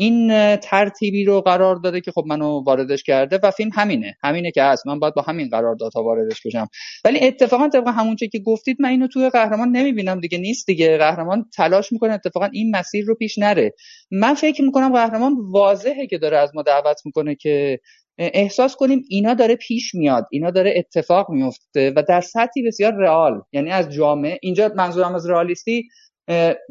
این 0.00 0.56
ترتیبی 0.56 1.24
رو 1.24 1.40
قرار 1.40 1.76
داده 1.76 2.00
که 2.00 2.12
خب 2.12 2.24
منو 2.26 2.62
واردش 2.66 3.02
کرده 3.02 3.38
و 3.42 3.50
فیلم 3.50 3.70
همینه. 3.74 4.16
همینه 4.22 4.50
که 4.50 4.62
هست. 4.62 4.86
من 4.86 4.98
باید 4.98 5.14
با 5.14 5.22
همین 5.22 5.48
قراردادها 5.48 6.02
واردش 6.02 6.46
بشم. 6.46 6.68
ولی 7.04 7.26
اتفاقا 7.26 7.68
طبق 7.68 7.88
همون 7.88 8.16
که 8.16 8.38
گفتید 8.38 8.76
من 8.80 8.88
اینو 8.88 9.06
توی 9.06 9.30
قهرمان 9.30 9.68
نمی‌بینم. 9.68 10.20
دیگه 10.20 10.38
نیست 10.38 10.66
دیگه. 10.66 10.98
قهرمان 10.98 11.44
تلاش 11.56 11.92
می‌کنه 11.92 12.12
اتفاقا 12.12 12.48
این 12.52 12.76
مسیر 12.76 13.04
رو 13.04 13.14
پیش 13.14 13.38
نره. 13.38 13.74
من 14.10 14.34
فکر 14.34 14.62
می‌کنم 14.62 14.92
قهرمان 14.92 15.34
واضحه 15.50 16.06
که 16.06 16.18
داره 16.18 16.38
از 16.38 16.50
ما 16.54 16.62
دعوت 16.62 17.00
می‌کنه 17.04 17.34
که 17.34 17.78
احساس 18.18 18.76
کنیم 18.76 19.02
اینا 19.08 19.34
داره 19.34 19.56
پیش 19.56 19.94
میاد. 19.94 20.26
اینا 20.30 20.50
داره 20.50 20.74
اتفاق 20.76 21.30
میفته 21.30 21.92
و 21.96 22.02
در 22.08 22.20
سطحی 22.20 22.62
بسیار 22.66 22.92
رئال. 22.92 23.42
یعنی 23.52 23.70
از 23.70 23.90
جامعه 23.90 24.38
اینجا 24.42 24.72
منظورم 24.76 25.14
از 25.14 25.30
رئالیستی 25.30 25.88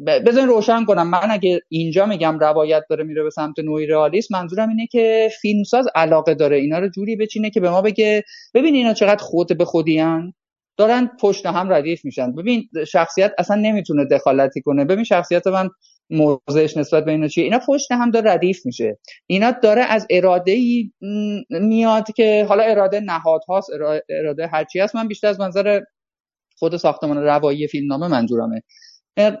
بذارین 0.06 0.48
روشن 0.48 0.84
کنم. 0.84 1.10
من 1.10 1.30
اگه 1.30 1.60
اینجا 1.68 2.06
میگم 2.06 2.38
روایت 2.38 2.82
داره 2.90 3.04
میره 3.04 3.22
به 3.22 3.30
سمت 3.30 3.58
نوعی 3.58 3.86
رئالیسم 3.86 4.34
منظورم 4.36 4.68
اینه 4.68 4.86
که 4.86 5.28
فیلمساز 5.42 5.86
علاقه 5.94 6.34
داره. 6.34 6.56
اینا 6.56 6.78
رو 6.78 6.88
جوری 6.88 7.16
بچینه 7.16 7.50
که 7.50 7.60
به 7.60 7.70
ما 7.70 7.82
بگه 7.82 8.24
ببین 8.54 8.74
اینا 8.74 8.94
چقدر 8.94 9.22
خود 9.22 9.58
به 9.58 9.64
خودیان 9.64 10.32
دارن 10.76 11.10
پشت 11.20 11.46
هم 11.46 11.72
ردیف 11.72 12.04
میشن. 12.04 12.34
ببین 12.34 12.68
شخصیت 12.88 13.32
اصلا 13.38 13.56
نمی‌تونه 13.56 14.04
دخالتی 14.04 14.60
کنه. 14.60 14.84
ببین 14.84 15.04
شخصیت 15.04 15.46
من 15.46 15.68
موضعش 16.10 16.76
نسبت 16.76 17.04
به 17.04 17.10
اینا 17.10 17.28
چیه. 17.28 17.44
اینا 17.44 17.60
پشت 17.66 17.92
هم 17.92 18.10
داره 18.10 18.30
ردیف 18.30 18.66
میشه. 18.66 18.98
اینا 19.26 19.50
داره 19.50 19.82
از 19.82 20.06
اراده 20.10 20.52
ای 20.52 20.92
میاد 21.50 22.12
که 22.16 22.46
حالا 22.48 22.62
اراده 22.62 23.00
نهاد 23.00 23.40
هاست 23.48 23.70
اراده 24.10 24.46
هرچی 24.46 24.80
هست. 24.80 24.96
من 24.96 25.08
بیشتر 25.08 25.28
از 25.28 25.40
منظر 25.40 25.80
خود 26.58 26.76
ساختمان 26.76 27.22
روایی 27.22 27.68
فیلمنامه 27.68 28.08
منظورمه. 28.08 28.62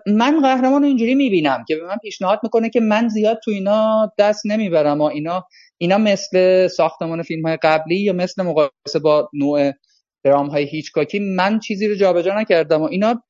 من 0.06 0.40
قهرمان 0.42 0.84
اینجوری 0.84 1.14
می‌بینم 1.14 1.64
که 1.68 1.76
به 1.76 1.86
من 1.86 1.96
پیشنهاد 1.96 2.40
می‌کنه 2.42 2.70
که 2.70 2.80
من 2.80 3.08
زیاد 3.08 3.38
تو 3.44 3.50
اینا 3.50 4.12
دست 4.18 4.46
نمی‌برم. 4.46 5.00
و 5.00 5.04
اینا 5.04 5.44
اینا 5.78 5.98
مثل 5.98 6.66
ساختمان 6.66 7.22
فیلم 7.22 7.46
های 7.46 7.56
قبلی 7.62 7.96
یا 7.96 8.12
مثل 8.12 8.42
مقایسه 8.42 8.98
با 9.02 9.30
نوع 9.32 9.72
درام 10.24 10.46
های 10.46 10.64
هیچکاکی 10.64 11.18
من 11.18 11.58
چیزی 11.58 11.88
رو 11.88 11.94
جابجا 11.94 12.40
نکردم. 12.40 12.82
و 12.82 12.84
اینا 12.84 13.22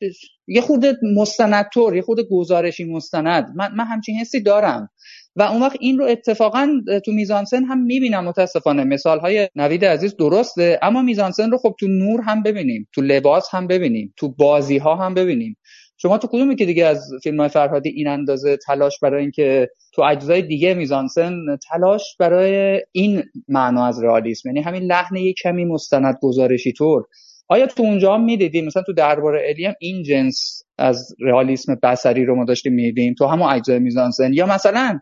یه 0.46 0.60
خود 0.60 0.86
مستندتور 1.16 1.96
یه 1.96 2.02
خود 2.02 2.28
گزارشی 2.30 2.84
مستند. 2.84 3.52
من, 3.56 3.74
من 3.74 3.84
همچین 3.84 4.16
حسی 4.16 4.42
دارم. 4.42 4.90
و 5.36 5.42
اون 5.42 5.62
وقت 5.62 5.76
این 5.80 5.98
رو 5.98 6.04
اتفاقا 6.04 6.68
تو 7.04 7.12
میزانسن 7.12 7.64
هم 7.64 7.82
می‌بینم 7.82 8.24
متاسفانه. 8.24 8.84
مثال 8.84 9.20
های 9.20 9.48
نوید 9.56 9.84
عزیز 9.84 10.16
درسته 10.16 10.78
اما 10.82 11.02
میزانسن 11.02 11.50
رو 11.50 11.58
خب 11.58 11.74
تو 11.80 11.86
نور 11.88 12.20
هم 12.20 12.42
ببینیم 12.42 12.88
تو 12.94 13.00
لباس 13.00 13.48
هم 13.52 13.66
ببینیم 13.66 14.14
تو 14.16 14.28
بازی 14.28 14.78
ها 14.78 14.96
هم 14.96 15.14
ببینیم. 15.14 15.56
شما 16.02 16.18
تو 16.18 16.28
کدومی 16.28 16.56
که 16.56 16.66
دیگه 16.66 16.86
از 16.86 17.10
فیلم 17.22 17.40
های 17.40 17.48
فرهادی 17.48 17.88
این 17.88 18.08
اندازه 18.08 18.56
تلاش 18.56 18.98
برای 19.02 19.22
اینکه 19.22 19.68
تو 19.94 20.02
اجزای 20.02 20.42
دیگه 20.42 20.74
میزانسن 20.74 21.32
تلاش 21.70 22.16
برای 22.18 22.80
این 22.92 23.22
معنا 23.48 23.86
از 23.86 24.02
رئالیسم؟ 24.02 24.48
یعنی 24.48 24.60
همین 24.60 24.82
لحن 24.82 25.16
یک 25.16 25.36
کمی 25.42 25.64
مستند 25.64 26.18
گزارشی 26.22 26.72
طور. 26.72 27.04
آیا 27.48 27.66
تو 27.66 27.82
اونجا 27.82 28.14
هم 28.14 28.24
می‌دیدیم 28.24 28.66
مثلا 28.66 28.82
تو 28.82 28.92
درباره 28.92 29.42
الی 29.48 29.64
هم 29.64 29.74
این 29.80 30.02
جنس 30.02 30.62
از 30.78 31.14
رئالیسم 31.20 31.74
بصری 31.82 32.24
رو 32.24 32.34
ما 32.34 32.44
داشتیم 32.44 32.72
می‌دیدیم 32.72 33.14
تو 33.14 33.26
همون 33.26 33.48
اجزای 33.48 33.78
میزانسن. 33.78 34.32
یا 34.32 34.46
مثلا 34.46 35.00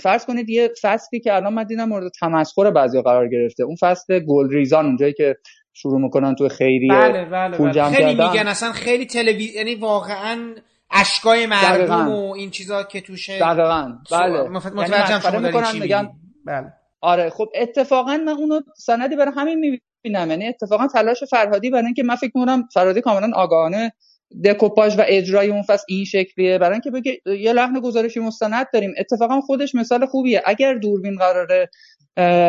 فرض 0.00 0.24
کنید 0.26 0.50
یه 0.50 0.70
فصلی 0.82 1.20
که 1.20 1.34
الان 1.34 1.54
من 1.54 1.64
دیدم 1.64 1.88
مورد 1.88 2.12
تمسخر 2.20 2.70
بعضی 2.70 3.02
قرار 3.02 3.28
گرفته 3.28 3.64
اون 3.64 3.76
فصل 3.80 4.18
گل 4.18 4.50
ریزان 4.50 4.86
اونجایی 4.86 5.12
که 5.12 5.36
شروع 5.72 6.00
می‌کنن 6.00 6.34
تو 6.34 6.48
خیریه 6.48 6.92
بله 6.92 7.24
بله 7.24 7.56
پول 7.56 7.66
بله. 7.66 7.74
جمع 7.74 7.94
خیلی 7.94 8.16
کردن. 8.16 8.30
میگن 8.30 8.48
اصلا 8.48 8.72
خیلی 8.72 9.06
تلویزیون 9.06 9.66
یعنی 9.66 9.80
واقعا 9.80 10.54
اشکای 10.90 11.46
مردم 11.46 12.08
و 12.08 12.32
این 12.32 12.50
چیزا 12.50 12.82
که 12.82 13.00
توشه 13.00 13.38
دقیقاً. 13.38 13.92
بله. 14.12 14.48
متوجهم 14.48 15.20
شما 15.20 15.50
دارین 15.50 15.82
میگن 15.82 16.10
بله. 16.46 16.72
آره 17.00 17.30
خب 17.30 17.48
اتفاقا 17.54 18.16
من 18.16 18.28
اونو 18.28 18.60
سندی 18.76 19.16
برای 19.16 19.32
همین 19.36 19.58
می‌بینم. 19.58 20.30
یعنی 20.30 20.46
اتفاقا 20.46 20.86
تلاش 20.86 21.24
فرهادی 21.24 21.70
برای 21.70 21.84
اینکه 21.84 22.02
من 22.02 22.16
فکر 22.16 22.30
می‌کنم 22.34 22.68
فرهادی 22.74 23.00
کاملا 23.00 23.30
آگاهانه 23.34 23.92
دکوپاژ 24.44 24.98
و 24.98 25.02
اجرای 25.06 25.50
اون 25.50 25.62
فصل 25.62 25.84
این 25.88 26.04
شکلیه. 26.04 26.58
برای 26.58 26.72
اینکه 26.72 26.90
بگه 26.90 27.20
یه 27.26 27.52
لحن 27.52 27.80
گزارشی 27.80 28.20
مستند 28.20 28.66
داریم. 28.72 28.94
اتفاقا 28.98 29.40
خودش 29.40 29.74
مثال 29.74 30.06
خوبیه. 30.06 30.42
اگر 30.46 30.74
دوربین 30.74 31.16
قراره 31.16 31.70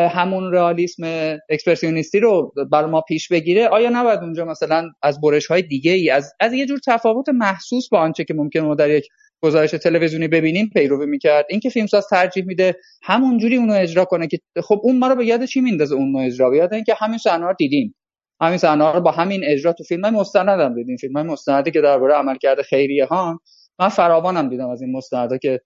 همون 0.10 0.54
رئالیسم 0.54 1.04
اکسپرسیونیستی 1.50 2.20
رو 2.20 2.54
بر 2.72 2.86
ما 2.86 3.02
پیش 3.02 3.28
بگیره. 3.28 3.68
آیا 3.68 3.90
نباید 3.90 4.20
اونجا 4.20 4.46
مثلا 4.46 4.90
از 5.02 5.22
برش 5.22 5.48
های 5.48 5.62
دیگه 5.62 5.92
ای 5.92 6.10
از 6.10 6.34
از 6.40 6.54
یه 6.54 6.66
جور 6.66 6.80
تفاوت 6.88 7.30
محسوس 7.30 7.90
با 7.90 8.00
آنچه 8.00 8.24
که 8.24 8.34
ممکن 8.34 8.60
ما 8.60 8.76
در 8.76 8.90
یک 8.90 9.08
گزارش 9.44 9.72
تلویزیونی 9.72 10.28
ببینیم 10.28 10.70
پیروی 10.74 11.06
می‌کرد؟ 11.06 11.46
اینکه 11.50 11.70
فیلمساز 11.70 12.08
ترجیح 12.08 12.46
میده 12.46 12.76
همون 13.04 13.38
جوری 13.38 13.56
اونو 13.56 13.74
اجرا 13.74 14.06
کنه 14.06 14.28
که 14.28 14.38
خب 14.64 14.80
اون 14.84 15.00
ما 15.00 15.08
رو 15.08 15.16
به 15.16 15.26
یاد 15.26 15.46
چی 15.46 15.62
میندازه 15.62 15.96
اون 15.96 16.12
نوع 16.12 16.26
اجرا؟ 16.26 16.50
به 16.50 16.58
یاد 16.58 16.74
اینکه 16.74 16.94
همین 16.98 17.18
صحنه 17.18 17.46
رو 17.46 17.54
دیدیم. 17.58 17.96
همین 18.42 18.58
صحنه 18.58 18.92
رو 18.94 19.02
با 19.02 19.12
همین 19.12 19.42
اجرا 19.46 19.74
تو 19.74 19.84
فیلم 19.84 20.06
های 20.06 20.14
مستند 20.14 20.60
هم 20.60 20.76
دیدیم. 20.76 20.98
فیلم 20.98 21.22
مستندی 21.22 21.72
که 21.72 21.82
درباره 21.82 22.14
عملکرد 22.14 22.62
خیریه 22.62 23.06
ها 23.06 23.40
من 23.80 23.90
فراوانم 23.90 24.50
دیدم 24.50 24.70
از 24.70 24.82
این 24.82 24.92
مستندا 24.92 25.38
که 25.38 25.60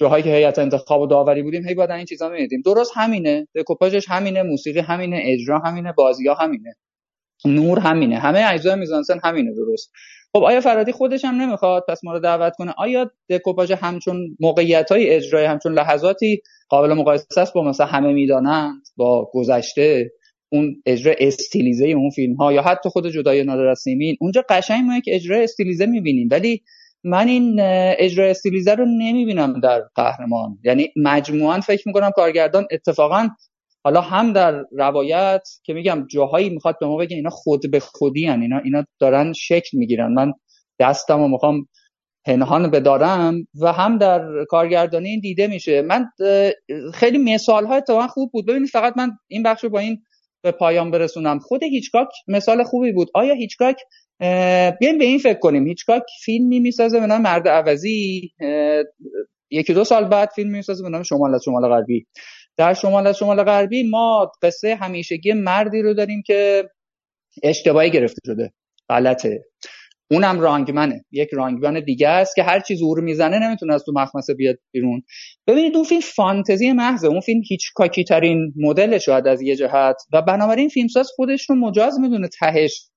جاهایی 0.00 0.22
که 0.22 0.30
هیئت 0.30 0.58
انتخاب 0.58 1.00
و 1.00 1.06
داوری 1.06 1.42
بودیم 1.42 1.68
هی 1.68 1.74
بعد 1.74 1.90
این 1.90 2.04
چیزا 2.04 2.28
می‌دیدیم. 2.28 2.62
درست 2.64 2.92
همینه. 2.94 3.48
دکوپاژش 3.54 4.08
همینه 4.08 4.42
موسیقی 4.42 4.80
همینه 4.80 5.20
اجرا 5.24 5.58
همینه 5.58 5.92
بازی‌ها 5.92 6.34
همینه. 6.34 6.74
نور 7.44 7.78
همینه. 7.78 8.18
همه 8.18 8.44
اجزای 8.48 8.76
میزانسن 8.76 9.20
همینه 9.24 9.54
درست. 9.54 9.92
خب 10.32 10.44
آیا 10.44 10.60
فرادی 10.60 10.92
خودش 10.92 11.24
هم 11.24 11.34
نمی‌خواد 11.34 11.84
پس 11.88 12.04
ما 12.04 12.12
رو 12.12 12.18
دعوت 12.18 12.52
کنه؟ 12.56 12.74
آیا 12.78 13.10
دکوپاژ 13.30 13.72
همچون 13.72 14.36
موقعیت 14.40 14.92
های 14.92 15.10
اجرای 15.10 15.44
همچون 15.44 15.72
لحظاتی 15.72 16.42
قابل 16.68 16.94
مقایسه 16.94 17.40
است 17.40 17.54
با 17.54 17.62
مثلا 17.62 17.86
همه 17.86 18.12
می‌دانند 18.12 18.82
با 18.96 19.30
گذشته 19.32 20.10
اون 20.52 20.82
اجرا 20.86 21.14
استیلیزه 21.18 21.86
اون 21.86 22.10
فیلم 22.10 22.34
ها 22.34 22.52
یا 22.52 22.62
حتی 22.62 22.88
خود 22.88 23.08
جدای 23.08 23.44
نادر 23.44 23.74
اونجا 24.20 24.44
قشنگ 24.48 24.84
ما 24.84 24.96
یک 24.96 25.04
اجرا 25.08 25.38
استیلیزه 25.38 25.86
می‌بینیم 25.86 26.28
ولی 26.30 26.62
من 27.04 27.28
این 27.28 27.56
اجرا 27.98 28.26
استیلیزه 28.26 28.74
رو 28.74 28.84
نمی‌بینم 28.84 29.60
در 29.60 29.82
قهرمان. 29.94 30.58
یعنی 30.64 30.92
مجموعا 30.96 31.60
فکر 31.60 31.88
می‌کنم 31.88 32.10
کارگردان 32.10 32.66
اتفاقا 32.70 33.28
حالا 33.84 34.00
هم 34.00 34.32
در 34.32 34.64
روایت 34.72 35.42
که 35.64 35.74
میگم 35.74 36.06
جاهایی 36.10 36.50
می‌خواد 36.50 36.76
به 36.80 36.86
ما 36.86 36.96
بگه 36.96 37.16
اینا 37.16 37.30
خود 37.30 37.70
به 37.70 37.80
خودی 37.80 38.26
هن. 38.26 38.42
اینا 38.42 38.58
اینا 38.58 38.84
دارن 38.98 39.32
شکل 39.32 39.78
می‌گیرن. 39.78 40.12
من 40.12 40.32
دستم 40.80 41.20
و 41.20 41.28
می‌خوام 41.28 41.66
پنهان 42.26 42.70
بدارم 42.70 43.46
و 43.60 43.72
هم 43.72 43.98
در 43.98 44.44
کارگردانی 44.48 45.08
این 45.08 45.20
دیده 45.20 45.46
میشه. 45.46 45.82
من 45.82 46.06
خیلی 46.94 47.18
مثال 47.18 47.66
های 47.66 47.76
اتفاقا 47.76 48.06
خوب 48.06 48.30
بود. 48.32 48.46
ببینید 48.46 48.68
فقط 48.68 48.96
من 48.96 49.10
این 49.28 49.42
بخش 49.42 49.64
رو 49.64 49.70
با 49.70 49.78
این 49.78 50.02
به 50.42 50.52
پایان 50.52 50.90
برسونم. 50.90 51.38
خود 51.38 51.62
هیچکاک 51.62 52.08
مثال 52.28 52.62
خوبی 52.62 52.92
بود. 52.92 53.08
آیا 53.14 53.34
هیچکاک 53.34 53.76
بیایم 54.80 54.98
به 54.98 55.04
این 55.04 55.18
فکر 55.18 55.38
کنیم. 55.38 55.66
هیچکاک 55.66 56.02
فیلمی 56.24 56.60
می‌سازه 56.60 57.00
به 57.00 57.06
نام 57.06 57.22
مرد 57.22 57.48
عوضی. 57.48 58.32
یکی 59.50 59.74
دو 59.74 59.84
سال 59.84 60.04
بعد 60.04 60.28
فیلم 60.28 60.50
می‌سازه 60.50 60.82
به 60.82 60.88
نام 60.88 61.02
شمال 61.02 61.34
از 61.34 61.42
شمال 61.44 61.68
غربی. 61.68 62.06
در 62.56 62.74
شمال 62.74 63.06
از 63.06 63.16
شمال 63.16 63.42
غربی 63.42 63.82
ما 63.90 64.32
قصه 64.42 64.74
همیشگی 64.74 65.32
مردی 65.32 65.82
رو 65.82 65.94
داریم 65.94 66.22
که 66.26 66.70
اشتباهی 67.42 67.90
گرفته 67.90 68.20
شده. 68.26 68.52
غلطه. 68.88 69.44
اونم 70.10 70.40
رانگمنه. 70.40 71.04
یک 71.12 71.28
رانگمن 71.32 71.80
دیگه 71.84 72.08
است 72.08 72.36
که 72.36 72.42
هر 72.42 72.60
چی 72.60 72.76
زور 72.76 73.00
می‌زنه 73.00 73.38
نمی‌تونه 73.38 73.74
از 73.74 73.84
تو 73.84 73.92
مخمسه 73.94 74.34
بیاد 74.34 74.56
بیرون. 74.72 75.02
ببینید 75.46 75.76
اون 75.76 75.84
فیلم 75.84 76.00
فانتزی 76.00 76.72
محضه. 76.72 77.08
اون 77.08 77.20
فیلم 77.20 77.40
هیچ 77.48 77.72
کاکی 77.74 78.04
ترین 78.04 78.52
مدل 78.56 78.98
از 79.26 79.42
یه 79.42 79.56
جهت. 79.56 79.96
و 80.12 80.22
بنابراین 80.22 80.68
فیلمساز 80.68 81.08
خودش 81.16 81.50
رو 81.50 81.56
مجاز 81.56 82.00
می‌دونه 82.00 82.28
تهش 82.28 82.89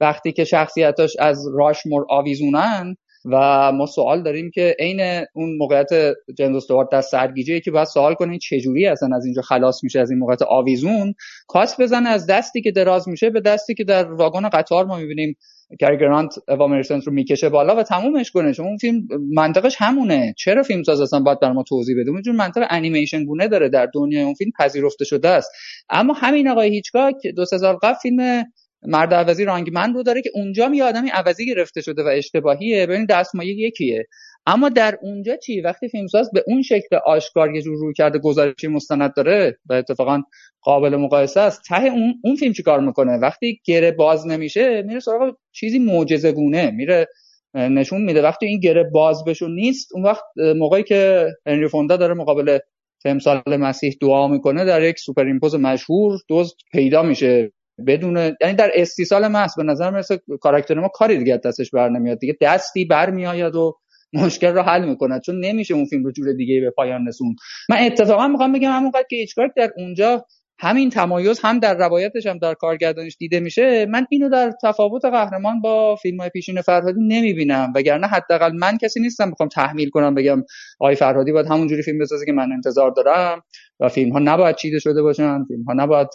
وقتی 0.00 0.32
که 0.32 0.44
شخصیتاش 0.44 1.16
از 1.18 1.38
راشمور 1.54 2.06
آویزونن 2.10 2.96
و 3.32 3.72
ما 3.72 3.86
سوال 3.86 4.22
داریم 4.22 4.50
که 4.54 4.76
عین 4.78 5.00
اون 5.34 5.56
موقعیت 5.58 6.14
جیمز 6.36 6.56
استوارت 6.56 6.88
در 6.92 7.00
سرگیجه 7.00 7.60
که 7.60 7.70
باید 7.70 7.86
سوال 7.86 8.14
کنین 8.14 8.38
چجوری 8.38 8.86
اصلا 8.86 9.16
از 9.16 9.24
اینجا 9.24 9.42
خلاص 9.42 9.84
میشه 9.84 10.00
از 10.00 10.10
این 10.10 10.18
موقعیت 10.18 10.42
آویزون 10.42 11.14
کاس 11.48 11.80
بزنه 11.80 12.08
از 12.08 12.26
دستی 12.26 12.62
که 12.62 12.70
دراز 12.70 13.08
میشه 13.08 13.30
به 13.30 13.40
دستی 13.40 13.74
که 13.74 13.84
در 13.84 14.12
واگن 14.12 14.48
قطار 14.48 14.84
ما 14.84 14.98
می‌بینیم. 14.98 15.36
کارگرانت 15.80 16.34
اوا 16.48 16.66
رو 17.06 17.12
می‌کشه 17.12 17.48
بالا 17.48 17.76
و 17.76 17.82
تمومش 17.82 18.30
کنه. 18.30 18.54
چون 18.54 18.66
اون 18.66 18.76
فیلم 18.76 19.08
منطقش 19.34 19.76
همونه. 19.78 20.34
چرا 20.38 20.62
فیلم 20.62 20.82
ساز 20.82 21.00
اصلا 21.00 21.20
باید 21.20 21.40
بر 21.40 21.52
ما 21.52 21.62
توضیح 21.62 21.96
بده؟ 22.00 22.10
اون 22.10 22.36
منطق 22.36 22.66
انیمیشن 22.70 23.24
گونه 23.24 23.48
داره 23.48 23.68
در 23.68 23.88
دنیای 23.94 24.22
اون 24.22 24.34
فیلم 24.34 24.50
پذیرفته 24.58 25.04
شده 25.04 25.28
است. 25.28 25.50
اما 25.90 26.14
همین 26.14 26.48
آقای 26.48 26.70
هیچکاک 26.70 27.14
دو 27.36 27.44
سه 27.44 27.58
سال 27.58 27.76
قبل 27.82 27.94
فیلم 28.02 28.44
مرد 28.82 29.14
عوضی 29.14 29.44
رانگمن 29.44 29.94
رو 29.94 30.02
داره 30.02 30.22
که 30.22 30.30
اونجا 30.34 30.70
یه 30.74 30.84
آدمی 30.84 31.10
عوضی 31.10 31.46
گرفته 31.46 31.80
شده 31.80 32.02
و 32.02 32.06
اشتباهیه. 32.06 32.86
ببین 32.86 33.06
دستمایه 33.06 33.54
یکیه. 33.54 34.06
اما 34.46 34.68
در 34.68 34.98
اونجا 35.02 35.36
چی؟ 35.36 35.60
وقتی 35.60 35.88
فیلمساز 35.88 36.30
به 36.32 36.44
اون 36.46 36.62
شکل 36.62 36.96
آشکار 37.06 37.54
یه 37.54 37.62
جور 37.62 37.78
روی 37.78 37.94
کرده 37.94 38.18
گزارشی 38.18 38.66
مستند 38.66 39.14
داره 39.14 39.58
و 39.70 39.72
اتفاقا 39.72 40.22
قابل 40.60 40.96
مقایسه 40.96 41.40
است 41.40 41.62
ته 41.68 41.82
اون 41.82 42.14
اون 42.24 42.36
فیلم 42.36 42.52
چیکار 42.52 42.80
می‌کنه؟ 42.80 43.12
وقتی 43.16 43.60
گره 43.64 43.90
باز 43.90 44.26
نمیشه 44.26 44.82
میره 44.82 45.00
سراغ 45.00 45.36
چیزی 45.52 45.78
معجزه 45.78 46.32
گونه 46.32 46.70
میره 46.70 47.06
نشون 47.54 48.02
میده. 48.02 48.22
وقتی 48.22 48.46
این 48.46 48.60
گره 48.60 48.84
باز 48.92 49.24
بشو 49.24 49.54
نیست 49.54 49.88
اون 49.94 50.04
وقت 50.04 50.24
موقعی 50.56 50.82
که 50.82 51.28
هنری 51.46 51.68
فوندا 51.68 51.96
داره 51.96 52.14
مقابل 52.14 52.58
تمثال 53.04 53.42
مسیح 53.46 53.96
دعا 54.00 54.28
می‌کنه 54.28 54.64
در 54.64 54.82
یک 54.82 54.98
superimpose 54.98 55.54
مشهور 55.54 56.20
دزد 56.28 56.56
پیدا 56.72 57.02
میشه. 57.02 57.52
بدون 57.86 58.16
یعنی 58.16 58.54
در 58.56 58.70
استیصال 58.74 59.28
محض 59.28 59.56
به 59.56 59.62
نظر 59.62 59.90
مثل 59.90 60.16
کاراکتر 60.40 60.74
ما 60.80 60.88
کاری 60.88 61.18
دیگه 61.18 61.36
دستش 61.36 61.70
بر 61.70 61.88
نمیاد. 61.88 62.18
دیگه 62.18 62.36
دستی 62.40 62.84
برمیآید 62.84 63.54
و 63.54 63.74
مشکل 64.12 64.54
رو 64.54 64.62
حل 64.62 64.84
می‌کنه 64.88 65.20
چون 65.20 65.40
نمیشه 65.44 65.74
اون 65.74 65.84
فیلم 65.84 66.04
رو 66.04 66.12
جور 66.12 66.32
دیگه 66.32 66.60
به 66.60 66.70
پایان 66.70 67.06
رسون 67.06 67.36
من 67.70 67.76
اتفاقا 67.76 68.28
می‌خوام 68.28 68.52
بگم 68.52 68.70
همونقدر 68.70 69.04
که 69.10 69.16
هیچکاک 69.16 69.50
در 69.56 69.70
اونجا 69.76 70.24
همین 70.58 70.90
تمایز 70.90 71.40
هم 71.40 71.58
در 71.58 71.74
روایتش 71.74 72.26
هم 72.26 72.38
در 72.38 72.54
کارگردانش 72.54 73.16
دیده 73.18 73.40
میشه. 73.40 73.86
من 73.86 74.06
اینو 74.10 74.28
در 74.28 74.52
تفاوت 74.62 75.04
قهرمان 75.04 75.60
با 75.60 75.96
فیلم 75.96 76.20
های 76.20 76.30
پیشین 76.30 76.60
فرهادی 76.62 77.00
نمی‌بینم 77.00 77.72
وگرنه 77.74 78.06
حداقل 78.06 78.52
من 78.52 78.78
کسی 78.78 79.00
نیستم 79.00 79.30
بخوام 79.30 79.48
تحمیل 79.48 79.90
کنم 79.90 80.14
بگم 80.14 80.42
آقای 80.80 80.94
فرهادی 80.94 81.32
باید 81.32 81.46
همونجوری 81.46 81.82
فیلم 81.82 81.98
بسازه 81.98 82.26
که 82.26 82.32
من 82.32 82.52
انتظار 82.52 82.90
دارم 82.90 83.42
و 83.80 83.88
فیلم 83.88 84.12
ها 84.12 84.18
نباید 84.18 84.56
چیده 84.56 84.78
شده 84.78 85.02
باشن 85.02 85.44
فیلم 85.44 85.62
ها 85.62 85.72
نباید 85.72 86.08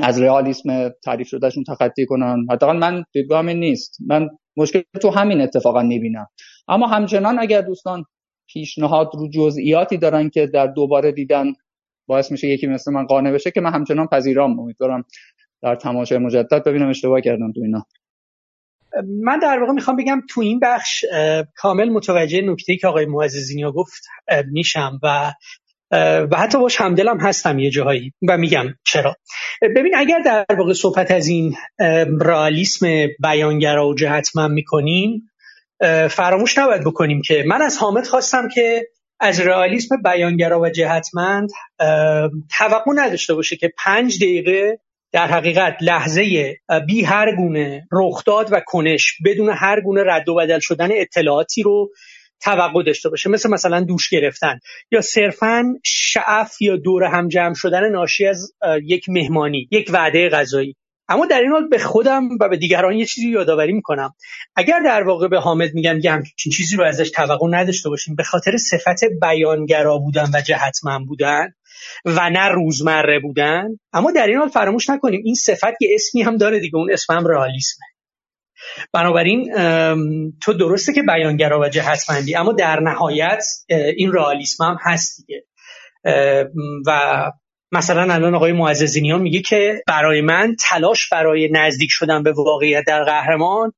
از 0.00 0.20
رئالیسم 0.20 0.88
تعریف 0.88 1.28
شدهشون 1.28 1.64
تخطی 1.64 2.06
کنن. 2.06 2.46
حداقل 2.50 2.76
من 2.76 3.04
دیدگاهم 3.12 3.48
نیست. 3.48 3.98
من 4.06 4.28
مشکل 4.56 4.82
تو 5.02 5.10
همین 5.10 5.40
اتفاقا 5.40 5.82
می‌بینم. 5.82 6.26
اما 6.68 6.86
همچنان 6.86 7.38
اگر 7.38 7.60
دوستان 7.60 8.04
پیشنهاد 8.48 9.10
رو 9.14 9.28
جزئیاتی 9.28 9.96
دارن 9.96 10.30
که 10.30 10.46
در 10.46 10.66
دوباره 10.66 11.12
دیدن 11.12 11.52
باعث 12.06 12.32
میشه 12.32 12.48
یکی 12.48 12.66
مثل 12.66 12.92
من 12.92 13.06
قانع 13.06 13.32
بشه 13.32 13.50
که 13.50 13.60
من 13.60 13.72
همچنان 13.72 14.06
پذیرام. 14.06 14.60
امیدوارم 14.60 15.04
در 15.62 15.74
تماشای 15.74 16.18
مجدد 16.18 16.64
ببینم 16.64 16.88
اشتباه 16.88 17.20
کردم 17.20 17.52
تو 17.52 17.60
اینا. 17.60 17.86
من 19.22 19.38
در 19.38 19.58
واقع 19.60 19.72
می‌خوام 19.72 19.96
بگم 19.96 20.22
تو 20.30 20.40
این 20.40 20.60
بخش 20.60 21.04
کامل 21.56 21.88
متوجه 21.88 22.40
نکته 22.40 22.76
که 22.76 22.86
آقای 22.86 23.06
معززینیا 23.06 23.72
گفت 23.72 24.02
میشم 24.50 25.00
و 25.02 25.32
و 26.30 26.36
حتی 26.36 26.58
باش 26.58 26.80
همدلم 26.80 27.20
هستم 27.20 27.58
یه 27.58 27.70
جاهایی 27.70 28.12
و 28.28 28.38
میگم 28.38 28.66
چرا. 28.84 29.16
ببین 29.62 29.94
اگر 29.96 30.18
در 30.24 30.56
واقع 30.58 30.72
صحبت 30.72 31.10
از 31.10 31.26
این 31.26 31.56
رئالیسم 32.20 32.86
بیانگرا 33.22 33.88
و 33.88 33.94
جهتمند 33.94 34.50
می‌کنیم 34.50 35.30
فراموش 36.10 36.58
نباید 36.58 36.84
بکنیم 36.84 37.22
که 37.22 37.44
من 37.46 37.62
از 37.62 37.78
حامد 37.78 38.06
خواستم 38.06 38.48
که 38.48 38.88
از 39.20 39.40
رئالیسم 39.40 40.02
بیانگرا 40.02 40.60
و 40.60 40.68
جهتمند 40.68 41.50
توقع 42.58 42.92
نداشته 42.94 43.34
باشه 43.34 43.56
که 43.56 43.72
پنج 43.84 44.16
دقیقه 44.16 44.78
در 45.12 45.26
حقیقت 45.26 45.76
لحظه 45.80 46.54
بی 46.86 47.04
هر 47.04 47.36
گونه 47.36 47.88
رخداد 47.92 48.48
و 48.52 48.60
کنش 48.66 49.14
بدون 49.24 49.50
هر 49.50 49.80
گونه 49.80 50.02
رد 50.06 50.28
و 50.28 50.34
بدل 50.34 50.58
شدن 50.58 50.88
اطلاعاتی 50.92 51.62
رو 51.62 51.90
توقع 52.44 52.82
داشته 52.82 53.08
باشه. 53.08 53.30
مثل 53.30 53.50
مثلا 53.50 53.80
دوش 53.80 54.08
گرفتن. 54.08 54.58
یا 54.90 55.00
صرفا 55.00 55.64
شعف 55.84 56.62
یا 56.62 56.76
دور 56.76 57.04
هم 57.04 57.28
جمع 57.28 57.54
شدن 57.54 57.88
ناشی 57.88 58.26
از 58.26 58.52
یک 58.82 59.08
مهمانی 59.08 59.68
یک 59.70 59.90
وعده 59.92 60.28
غذایی 60.28 60.76
اما 61.08 61.26
در 61.26 61.40
این 61.40 61.50
حال 61.50 61.68
به 61.68 61.78
خودم 61.78 62.28
و 62.40 62.48
به 62.48 62.56
دیگران 62.56 62.94
یه 62.94 63.06
چیزی 63.06 63.30
یادآوری 63.30 63.72
می‌کنم. 63.72 64.14
اگر 64.56 64.80
در 64.84 65.02
واقع 65.02 65.28
به 65.28 65.40
حامد 65.40 65.74
میگم 65.74 66.00
که 66.00 66.10
همچین 66.10 66.52
چیزی 66.52 66.76
رو 66.76 66.84
ازش 66.84 67.10
توقع 67.10 67.46
نداشته 67.50 67.88
باشیم 67.88 68.14
به 68.14 68.22
خاطر 68.22 68.56
صفت 68.56 69.04
بیانگرا 69.20 69.98
بودن 69.98 70.30
و 70.34 70.40
جهتمند 70.40 71.06
بودن 71.06 71.48
و 72.04 72.30
نه 72.30 72.48
روزمره 72.48 73.20
بودن 73.20 73.68
اما 73.92 74.12
در 74.12 74.26
این 74.26 74.36
حال 74.36 74.48
فراموش 74.48 74.90
نکنیم. 74.90 75.20
این 75.24 75.34
صفت 75.34 75.82
یه 75.82 75.88
اسمی 75.94 76.22
هم 76.22 76.36
داره 76.36 76.60
دیگه 76.60 76.76
اون 76.76 76.92
اسم 76.92 77.14
هم 77.14 77.26
رئالیسمه. 77.26 77.86
بنابراین 78.92 79.52
تو 80.40 80.52
درسته 80.52 80.92
که 80.92 81.02
بیانگرا 81.02 81.60
و 81.60 81.68
جهتمندی 81.68 82.36
اما 82.36 82.52
در 82.52 82.80
نهایت 82.80 83.44
این 83.96 84.12
رئالیسم 84.12 84.64
هم 84.64 84.76
هست 84.80 85.16
دیگه. 85.16 85.44
و 86.86 87.32
مثلا 87.72 88.14
الان 88.14 88.34
آقای 88.34 88.52
معززینیان 88.52 89.22
میگه 89.22 89.40
که 89.40 89.82
برای 89.86 90.20
من 90.20 90.56
تلاش 90.68 91.08
برای 91.08 91.48
نزدیک 91.52 91.88
شدن 91.92 92.22
به 92.22 92.32
واقعیت 92.32 92.84
در 92.86 93.04
قهرمان 93.04 93.72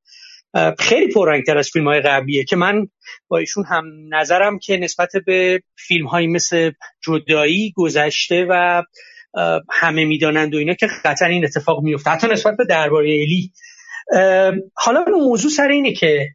خیلی 0.79 1.13
پررنگتر 1.13 1.59
از 1.59 1.71
فیلم 1.73 1.89
های 1.89 2.01
قبلیه 2.01 2.45
که 2.45 2.57
من 2.57 2.89
با 3.29 3.39
ایشون 3.39 3.65
هم 3.65 3.85
نظرم 4.11 4.59
که 4.59 4.77
نسبت 4.77 5.09
به 5.27 5.63
فیلم 5.77 6.07
هایی 6.07 6.27
مثل 6.27 6.71
جدایی 7.05 7.73
گذشته 7.77 8.47
و 8.51 8.83
همه 9.71 10.05
می‌دانند 10.05 10.55
و 10.55 10.59
اینا 10.59 10.75
که 10.75 10.87
قطعا 11.05 11.29
این 11.29 11.45
اتفاق 11.45 11.83
میفته 11.83 12.11
حتی 12.11 12.27
نسبت 12.27 12.57
به 12.57 12.65
درباره 12.65 13.11
الی 13.11 13.53
حالا 14.75 15.05
موضوع 15.09 15.51
سر 15.51 15.69
اینه 15.69 15.93
که 15.93 16.29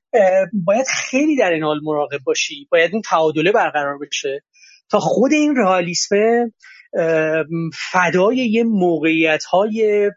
باید 0.53 0.86
خیلی 0.88 1.36
در 1.36 1.51
این 1.51 1.63
حال 1.63 1.80
مراقب 1.84 2.19
باشی. 2.26 2.67
باید 2.72 2.93
اون 2.93 3.01
تعادله 3.01 3.51
برقرار 3.51 3.97
بشه. 3.97 4.43
تا 4.89 4.99
خود 4.99 5.34
این 5.34 5.55
رئالیسم 5.55 6.53
فدای 7.91 8.38
یه 8.38 8.63
موقعیت 8.63 9.43
های 9.43 10.09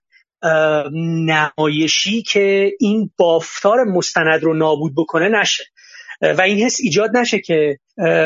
نمایشی 1.26 2.22
که 2.22 2.72
این 2.80 3.10
بافتار 3.16 3.84
مستند 3.84 4.42
رو 4.42 4.54
نابود 4.54 4.92
بکنه 4.96 5.28
نشه. 5.40 5.64
و 6.20 6.42
این 6.42 6.64
حس 6.64 6.78
ایجاد 6.80 7.16
نشه 7.16 7.38
که 7.38 7.78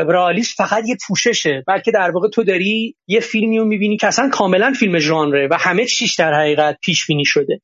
رئالیسم 0.09 0.65
فقط 0.65 0.89
یه 0.89 0.97
پوششه 1.07 1.65
بلکه 1.67 1.91
در 1.91 2.11
واقع 2.11 2.29
تو 2.29 2.45
داری 2.45 2.97
یه 3.07 3.21
فیلمی 3.21 3.59
رو 3.59 3.65
می‌بینی 3.65 3.97
که 3.97 4.07
اصلا 4.07 4.29
کاملا 4.29 4.73
فیلم 4.73 4.99
ژانره 4.99 5.49
و 5.51 5.57
همه 5.61 5.85
چیش 5.85 6.15
در 6.15 6.35
حقیقت 6.35 6.79
پیش 6.83 7.07
بینی 7.07 7.25
شده 7.25 7.61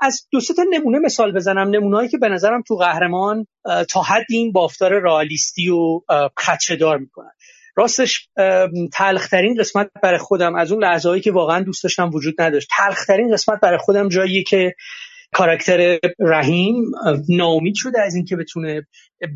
از 0.00 0.26
دو 0.32 0.40
تا 0.56 0.64
نمونه 0.72 0.98
مثال 0.98 1.32
بزنم. 1.32 1.68
نمونهایی 1.68 2.08
که 2.08 2.18
به 2.18 2.28
نظرم 2.28 2.62
تو 2.62 2.76
قهرمان 2.76 3.46
تا 3.90 4.02
حد 4.02 4.26
این 4.30 4.52
بافتار 4.52 5.00
رئالیستی 5.00 5.68
و 5.68 6.00
خدشه 6.36 6.76
دار 6.76 6.98
می‌کنن. 6.98 7.30
راستش 7.78 8.28
تلخترین 8.92 9.56
قسمت 9.60 9.90
برای 10.02 10.18
خودم 10.18 10.54
از 10.54 10.72
اون 10.72 10.84
لحظه 10.84 11.20
که 11.20 11.32
واقعا 11.32 11.62
دوست 11.62 11.82
داشتم 11.82 12.10
وجود 12.10 12.40
نداشت 12.40 12.68
تلخترین 12.76 13.32
قسمت 13.32 13.60
برای 13.60 13.78
خودم 13.78 14.08
جاییه 14.08 14.42
که 14.42 14.74
کاراکتر 15.32 15.98
رحیم 16.18 16.84
ناامید 17.28 17.74
شده 17.76 18.00
از 18.00 18.14
اینکه 18.14 18.36
بتونه 18.36 18.86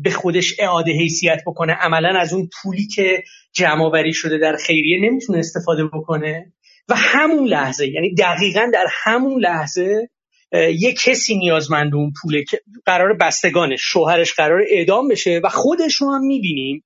به 0.03 0.09
خودش 0.09 0.59
اعاده 0.59 0.91
حیثیت 0.91 1.41
بکنه. 1.47 1.73
عملا 1.73 2.19
از 2.19 2.33
اون 2.33 2.49
پولی 2.61 2.87
که 2.87 3.23
جمع 3.53 4.11
شده 4.11 4.37
در 4.37 4.55
خیریه 4.55 5.09
نمی‌تونه 5.09 5.39
استفاده 5.39 5.85
بکنه. 5.85 6.53
و 6.89 6.95
همون 6.97 7.47
لحظه 7.47 7.87
یعنی 7.87 8.15
دقیقا 8.15 8.69
در 8.73 8.85
همون 9.03 9.41
لحظه 9.41 10.09
یه 10.53 10.93
کسی 10.93 11.37
نیازمند 11.37 11.95
اون 11.95 12.13
پوله 12.21 12.43
که 12.43 12.59
قرار 12.85 13.13
بستگانش 13.13 13.79
شوهرش 13.83 14.33
قرار 14.33 14.61
اعدام 14.69 15.07
بشه 15.07 15.41
و 15.43 15.49
خودش 15.49 15.95
رو 15.95 16.11
هم 16.11 16.21
می‌بینیم. 16.25 16.83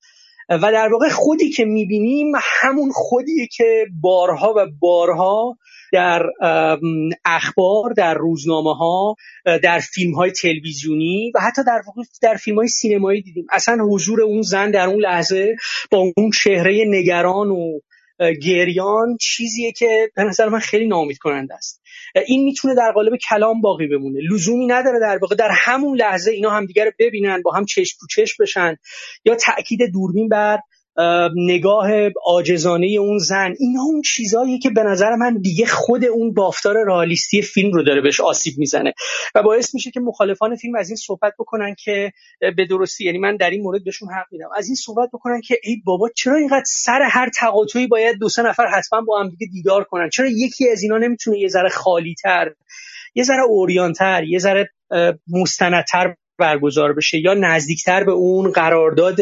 و 0.50 0.72
در 0.72 0.90
واقع 0.92 1.10
خودی 1.10 1.50
که 1.50 1.66
می‌بینیم 1.66 2.32
همون 2.62 2.92
خودیه 2.94 3.48
که 3.48 3.86
بارها 4.02 4.54
و 4.58 4.68
بارها 4.80 5.58
در 5.96 6.24
اخبار 7.26 7.94
در 7.98 8.14
روزنامه 8.14 8.76
ها 8.76 9.16
در 9.64 9.80
فیلم 9.80 10.14
های 10.14 10.32
تلویزیونی 10.32 11.32
و 11.36 11.40
حتی 11.40 11.64
در 11.68 11.82
در 12.22 12.36
فیلم 12.36 12.58
های 12.58 12.68
سینمایی 12.68 13.22
دیدیم. 13.22 13.46
اصلا 13.52 13.78
حضور 13.84 14.22
اون 14.22 14.42
زن 14.42 14.72
در 14.72 14.88
اون 14.88 15.02
لحظه 15.02 15.56
با 15.92 15.98
اون 16.18 16.32
چهره 16.44 16.84
نگران 16.88 17.50
و 17.50 17.80
گریان 18.20 19.18
چیزیه 19.22 19.72
که 19.72 20.12
به 20.16 20.24
نظر 20.24 20.50
من 20.50 20.60
خیلی 20.60 20.88
نامید 20.88 21.18
کننده 21.18 21.54
است 21.54 21.82
این 22.28 22.44
می‌تونه 22.44 22.76
در 22.76 22.92
قالب 22.92 23.14
کلام 23.30 23.62
باقی 23.62 23.88
بمونه. 23.88 24.20
لزومی 24.32 24.68
نداره 24.68 25.00
در 25.00 25.18
واقع 25.22 25.36
در 25.36 25.50
همون 25.52 25.98
لحظه 25.98 26.32
اینا 26.32 26.50
همدیگه 26.50 26.86
رو 26.86 26.92
ببینن 27.00 27.42
با 27.42 27.52
هم 27.52 27.66
چشم 27.66 27.98
تو 28.00 28.08
چشم 28.08 28.44
بشن 28.44 28.76
یا 29.26 29.36
تاکید 29.36 29.80
دوربین 29.94 30.28
بر 30.28 30.60
نگاه 31.36 31.88
آجزانه 32.26 32.88
اون 33.00 33.18
زن 33.18 33.54
اینا 33.60 33.82
اون 33.82 34.02
چیزهایی 34.02 34.60
که 34.60 34.70
به 34.70 34.84
نظر 34.84 35.16
من 35.16 35.38
دیگه 35.42 35.66
خود 35.66 36.06
اون 36.06 36.34
بافتار 36.34 36.76
رالیستی 36.86 37.42
فیلم 37.42 37.72
رو 37.72 37.84
داره 37.84 38.02
بهش 38.02 38.20
آسیب 38.20 38.54
می‌زنه. 38.58 38.94
و 39.36 39.44
باعث 39.44 39.74
میشه 39.74 39.92
که 39.92 40.00
مخالفان 40.00 40.56
فیلم 40.56 40.76
از 40.76 40.90
این 40.90 40.96
صحبت 40.96 41.34
بکنن 41.40 41.76
که 41.80 42.12
به 42.40 42.66
درستی 42.70 43.06
یعنی 43.06 43.18
من 43.18 43.36
در 43.36 43.50
این 43.50 43.62
مورد 43.62 43.84
بهشون 43.84 44.10
حق 44.10 44.26
میدم. 44.32 44.50
از 44.58 44.68
این 44.68 44.76
صحبت 44.76 45.10
بکنن 45.14 45.42
که 45.42 45.60
ای 45.64 45.82
بابا 45.86 46.10
چرا 46.16 46.38
اینقدر 46.38 46.66
سر 46.66 47.02
هر 47.12 47.30
تقاطعی 47.30 47.88
باید 47.88 48.18
دو 48.20 48.30
سه 48.30 48.44
نفر 48.44 48.68
حتما 48.68 49.02
با 49.02 49.20
هم 49.20 49.30
دیگه 49.30 49.48
دیدار 49.52 49.84
کنن؟ 49.84 50.10
چرا 50.10 50.28
یکی 50.28 50.70
از 50.70 50.84
اینا 50.84 50.98
نمی‌تونه 50.98 51.40
یه 51.40 51.48
ذره 51.48 51.70
خالی 51.70 52.16
تر 52.24 52.52
یه 53.16 53.24
ذره 53.24 53.44
اوریانتر 53.44 54.24
یه 54.24 54.40
ذره 54.40 54.70
مستندتر 55.28 56.16
برگزار 56.38 56.94
بشه 56.94 57.18
یا 57.18 57.34
نزدیکتر 57.34 58.04
به 58.04 58.12
اون 58.12 58.52
قرارداد 58.52 59.18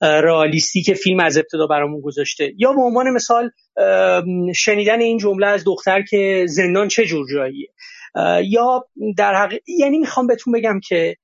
رئالیستی 0.00 0.82
که 0.82 0.94
فیلم 0.94 1.20
از 1.20 1.38
ابتدا 1.38 1.66
برامون 1.66 2.00
گذاشته. 2.00 2.52
یا 2.56 2.72
به 2.72 2.80
عنوان 2.80 3.10
مثال 3.10 3.50
شنیدن 4.54 5.00
این 5.00 5.18
جمله 5.18 5.46
از 5.46 5.64
دختر 5.64 6.02
که 6.02 6.46
زندان 6.48 6.88
چه 6.88 7.04
جور 7.04 7.26
جاییه؟ 7.32 7.68
یا 8.44 8.84
در 9.16 9.34
حقیقت 9.34 9.62
یعنی 9.68 9.98
می‌خوام 9.98 10.26
بهتون 10.26 10.52
بگم 10.52 10.80
که 10.88 11.16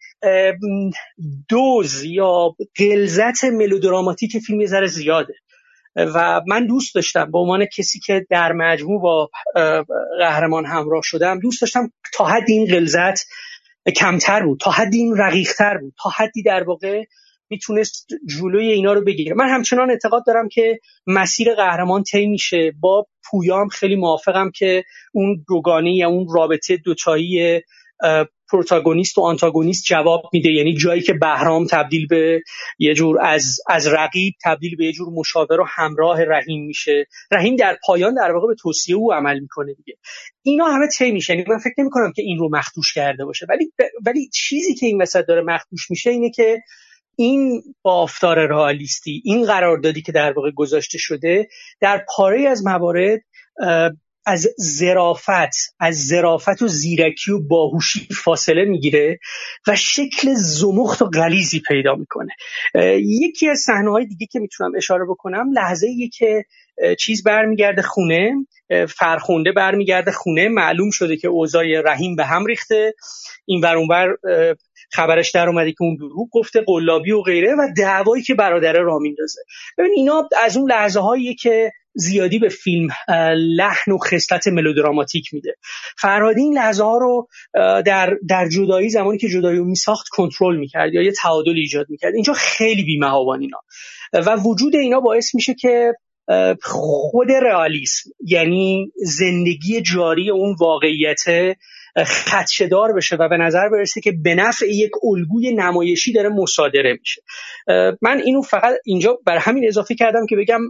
دوز 1.48 2.04
یا 2.04 2.56
غلظت 2.78 3.44
ملودراماتیک 3.44 4.38
فیلم 4.38 4.60
یه 4.60 4.66
ذره 4.66 4.86
زیاده. 4.86 5.34
و 6.14 6.40
من 6.46 6.66
دوست 6.66 6.94
داشتم 6.94 7.30
به 7.30 7.38
عنوان 7.38 7.66
کسی 7.76 8.00
که 8.06 8.26
در 8.30 8.52
مجموع 8.52 9.02
با 9.02 9.30
قهرمان 10.18 10.66
همراه 10.66 11.02
شدم 11.04 11.38
دوست 11.40 11.60
داشتم 11.60 11.92
تا 12.14 12.24
حد 12.24 12.44
این 12.48 12.66
غلظت 12.66 13.26
کمتر 13.92 14.46
بود 14.46 14.60
تا 14.60 14.70
حدی 14.70 14.98
این 14.98 15.16
رقیقتر 15.16 15.78
بود 15.78 15.94
تا 16.02 16.10
حدی 16.10 16.42
در 16.42 16.62
واقع 16.62 17.04
می‌تونست 17.50 18.06
جلوی 18.26 18.72
اینا 18.72 18.92
رو 18.92 19.04
بگیره. 19.04 19.34
من 19.34 19.48
همچنان 19.48 19.90
اعتقاد 19.90 20.22
دارم 20.26 20.48
که 20.48 20.80
مسیر 21.06 21.54
قهرمان 21.54 22.02
طی 22.02 22.26
میشه. 22.26 22.72
با 22.80 23.06
پویام 23.30 23.68
خیلی 23.68 23.96
موافقم 23.96 24.50
که 24.50 24.84
اون 25.12 25.44
دوگانی 25.48 25.96
یا 25.96 26.08
اون 26.08 26.26
رابطه 26.34 26.76
دوتایی 26.76 27.60
پروتاگونیست 28.50 29.18
و 29.18 29.20
آنتاگونیست 29.20 29.84
جواب 29.84 30.22
میده. 30.32 30.50
یعنی 30.50 30.74
جایی 30.74 31.02
که 31.02 31.12
بهرام 31.12 31.66
تبدیل 31.66 32.06
به 32.06 32.42
یه 32.78 32.94
جور 32.94 33.20
از 33.22 33.60
از 33.68 33.86
رقیب 33.86 34.34
تبدیل 34.44 34.76
به 34.76 34.84
یه 34.84 34.92
جور 34.92 35.08
مشاور 35.12 35.60
و 35.60 35.66
همراه 35.68 36.24
رحیم 36.24 36.66
میشه. 36.66 37.06
رحیم 37.32 37.56
در 37.56 37.78
پایان 37.86 38.14
در 38.14 38.32
واقع 38.32 38.46
به 38.46 38.54
توصیه 38.54 38.96
او 38.96 39.12
عمل 39.12 39.40
می‌کنه 39.40 39.74
دیگه. 39.74 39.98
اینا 40.42 40.64
همه 40.64 40.86
طی 40.98 41.12
میشه. 41.12 41.32
یعنی 41.34 41.44
من 41.48 41.58
فکر 41.58 41.74
نمی 41.78 41.90
کنم 41.90 42.12
که 42.12 42.22
این 42.22 42.38
رو 42.38 42.48
مخدوش 42.52 42.94
کرده 42.94 43.24
باشه. 43.24 43.46
ولی 43.48 43.72
ولی 44.06 44.28
چیزی 44.28 44.74
که 44.74 44.86
این 44.86 45.02
وسط 45.02 45.24
داره 45.28 45.42
مخدوش 45.42 45.90
میشه 45.90 46.10
اینه 46.10 46.30
که 46.30 46.62
این 47.16 47.62
بافتار 47.82 48.46
رئالیستی 48.46 49.22
این 49.24 49.44
قراردادی 49.44 50.02
که 50.02 50.12
در 50.12 50.32
واقع 50.32 50.50
گذاشته 50.50 50.98
شده 50.98 51.48
در 51.80 52.04
پاره 52.16 52.48
از 52.48 52.66
موارد 52.66 53.20
از 54.26 54.48
زرافت 54.58 55.74
از 55.80 56.06
زرافت 56.06 56.62
و 56.62 56.68
زیرکی 56.68 57.32
و 57.32 57.40
باهوشی 57.48 58.08
فاصله 58.24 58.64
می‌گیره 58.64 59.18
و 59.66 59.76
شکل 59.76 60.34
زمخت 60.34 61.02
و 61.02 61.06
غلیزی 61.06 61.62
پیدا 61.68 61.94
می‌کنه. 61.94 62.32
یکی 63.02 63.48
از 63.48 63.66
های 63.68 64.06
دیگه 64.06 64.26
که 64.32 64.38
می‌تونم 64.38 64.72
اشاره 64.76 65.04
بکنم 65.04 65.52
لحظه 65.52 65.86
ای 65.86 66.08
که 66.08 66.44
چیز 66.98 67.22
برمیگرده 67.22 67.82
خونه 67.82 68.32
فرخونده 68.88 69.52
برمیگرده 69.52 70.12
خونه 70.12 70.48
معلوم 70.48 70.90
شده 70.90 71.16
که 71.16 71.28
اوضاع 71.28 71.64
رحیم 71.84 72.16
به 72.16 72.24
هم 72.24 72.46
ریخته. 72.46 72.94
این 73.44 73.60
ور 73.60 74.16
خبرش 74.92 75.30
در 75.30 75.48
اومده 75.48 75.70
که 75.72 75.82
اون 75.82 75.96
دروغ 75.96 76.28
گفته 76.32 76.60
قلابی 76.66 77.12
و 77.12 77.22
غیره 77.22 77.54
و 77.54 77.68
دعوایی 77.76 78.22
که 78.22 78.34
برادره 78.34 78.82
را 78.82 78.98
میندازه. 78.98 79.40
ببین 79.78 79.92
اینا 79.96 80.28
از 80.44 80.56
اون 80.56 80.70
لحظه 80.70 81.00
هایی 81.00 81.34
که 81.34 81.72
زیادی 81.94 82.38
به 82.38 82.48
فیلم 82.48 82.88
لحن 83.36 83.92
و 83.92 83.98
خصلت 83.98 84.48
ملودراماتیک 84.48 85.34
میده. 85.34 85.54
فرهادی 85.98 86.40
این 86.40 86.54
لحظه 86.54 86.84
ها 86.84 86.98
رو 86.98 87.28
در 87.86 88.16
در 88.28 88.48
جدایی 88.48 88.88
زمانی 88.88 89.18
که 89.18 89.28
جدایی 89.28 89.58
رو 89.58 89.64
میساخت 89.64 90.08
کنترل 90.08 90.56
می‌کرد 90.56 90.94
یا 90.94 91.02
یه 91.02 91.12
تعادل 91.12 91.54
ایجاد 91.56 91.86
می‌کرد. 91.88 92.14
اینجا 92.14 92.32
خیلی 92.32 92.84
بیمهابان 92.84 93.40
اینا. 93.40 93.58
و 94.12 94.36
وجود 94.36 94.76
اینا 94.76 95.00
باعث 95.00 95.34
میشه 95.34 95.54
که 95.54 95.92
خود 96.62 97.32
رئالیسم 97.32 98.10
یعنی 98.26 98.92
زندگی 98.96 99.82
جاری 99.82 100.30
اون 100.30 100.56
واقعیت 100.60 101.56
خدشدار 102.04 102.92
بشه 102.92 103.16
و 103.16 103.28
به 103.28 103.36
نظر 103.36 103.68
برسه 103.68 104.00
که 104.00 104.12
به 104.22 104.34
نفع 104.34 104.66
یک 104.68 104.90
الگوی 105.02 105.54
نمایشی 105.54 106.12
داره 106.12 106.28
مصادره 106.28 106.98
میشه. 107.00 107.22
من 108.02 108.20
اینو 108.24 108.42
فقط 108.42 108.74
اینجا 108.84 109.18
بر 109.26 109.38
همین 109.38 109.68
اضافه 109.68 109.94
کردم 109.94 110.26
که 110.26 110.36
بگم 110.36 110.60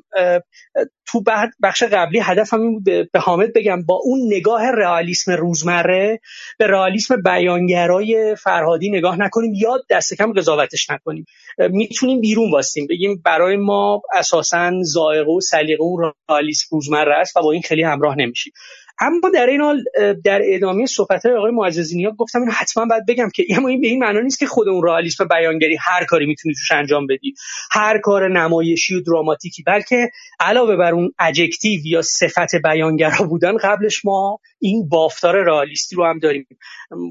تو 1.06 1.22
بخش 1.62 1.82
قبلی 1.82 2.20
هدفم 2.22 2.60
این 2.60 2.72
بود 2.72 2.84
به 3.12 3.18
حامد 3.18 3.52
بگم 3.52 3.82
با 3.82 4.00
اون 4.04 4.20
نگاه 4.26 4.62
رئالیسم 4.70 5.32
روزمره 5.32 6.20
به 6.58 6.66
رئالیسم 6.66 7.22
بیانگرای 7.22 8.36
فرهادی 8.42 8.90
نگاه 8.90 9.20
نکنیم 9.20 9.54
یا 9.54 9.78
دست 9.90 10.14
کم 10.14 10.32
قضاوتش 10.32 10.90
نکنیم. 10.90 11.24
می‌تونیم 11.58 12.20
بیرون 12.20 12.50
واستیم 12.50 12.86
بگیم 12.90 13.22
برای 13.24 13.56
ما 13.56 14.02
اساسا 14.14 14.72
ذائقه 14.82 15.30
و 15.30 15.40
سلیقه 15.40 15.82
اون 15.82 16.12
رئالیسم 16.28 16.66
روزمره 16.70 17.14
است 17.14 17.36
و 17.36 17.42
با 17.42 17.52
این 17.52 17.62
خیلی 17.62 17.82
همراه 17.82 18.16
نمیشیم. 18.18 18.52
اما 19.00 19.30
در 19.34 19.46
این 19.46 19.60
حال 19.60 19.84
در 20.24 20.40
ادامه 20.44 20.86
صحبت 20.86 21.26
های 21.26 21.34
آقای 21.34 21.50
معززینی 21.50 22.04
ها 22.04 22.10
گفتم 22.10 22.40
اینو 22.40 22.52
حتما 22.52 22.86
باید 22.86 23.06
بگم 23.06 23.28
که 23.34 23.44
اما 23.56 23.68
این 23.68 23.80
به 23.80 23.86
این 23.86 23.98
معنا 23.98 24.20
نیست 24.20 24.38
که 24.38 24.46
خود 24.46 24.68
اون 24.68 24.82
رئالیسم 24.84 25.28
بیانگری 25.28 25.76
هر 25.80 26.04
کاری 26.04 26.26
می‌تونی 26.26 26.54
توش 26.54 26.72
انجام 26.72 27.06
بدی. 27.06 27.34
هر 27.72 27.98
کار 27.98 28.28
نمایشی 28.28 28.94
و 28.94 29.00
دراماتیکی 29.00 29.62
بلکه 29.62 30.10
علاوه 30.40 30.76
بر 30.76 30.92
اون 30.92 31.12
اجکتیو 31.18 31.80
یا 31.86 32.02
صفت 32.02 32.56
بیانگرا 32.64 33.26
بودن 33.28 33.56
قبلش 33.56 34.04
ما 34.04 34.38
این 34.60 34.88
بافتار 34.88 35.44
رئالیستی 35.44 35.96
رو 35.96 36.04
هم 36.04 36.18
داریم. 36.18 36.46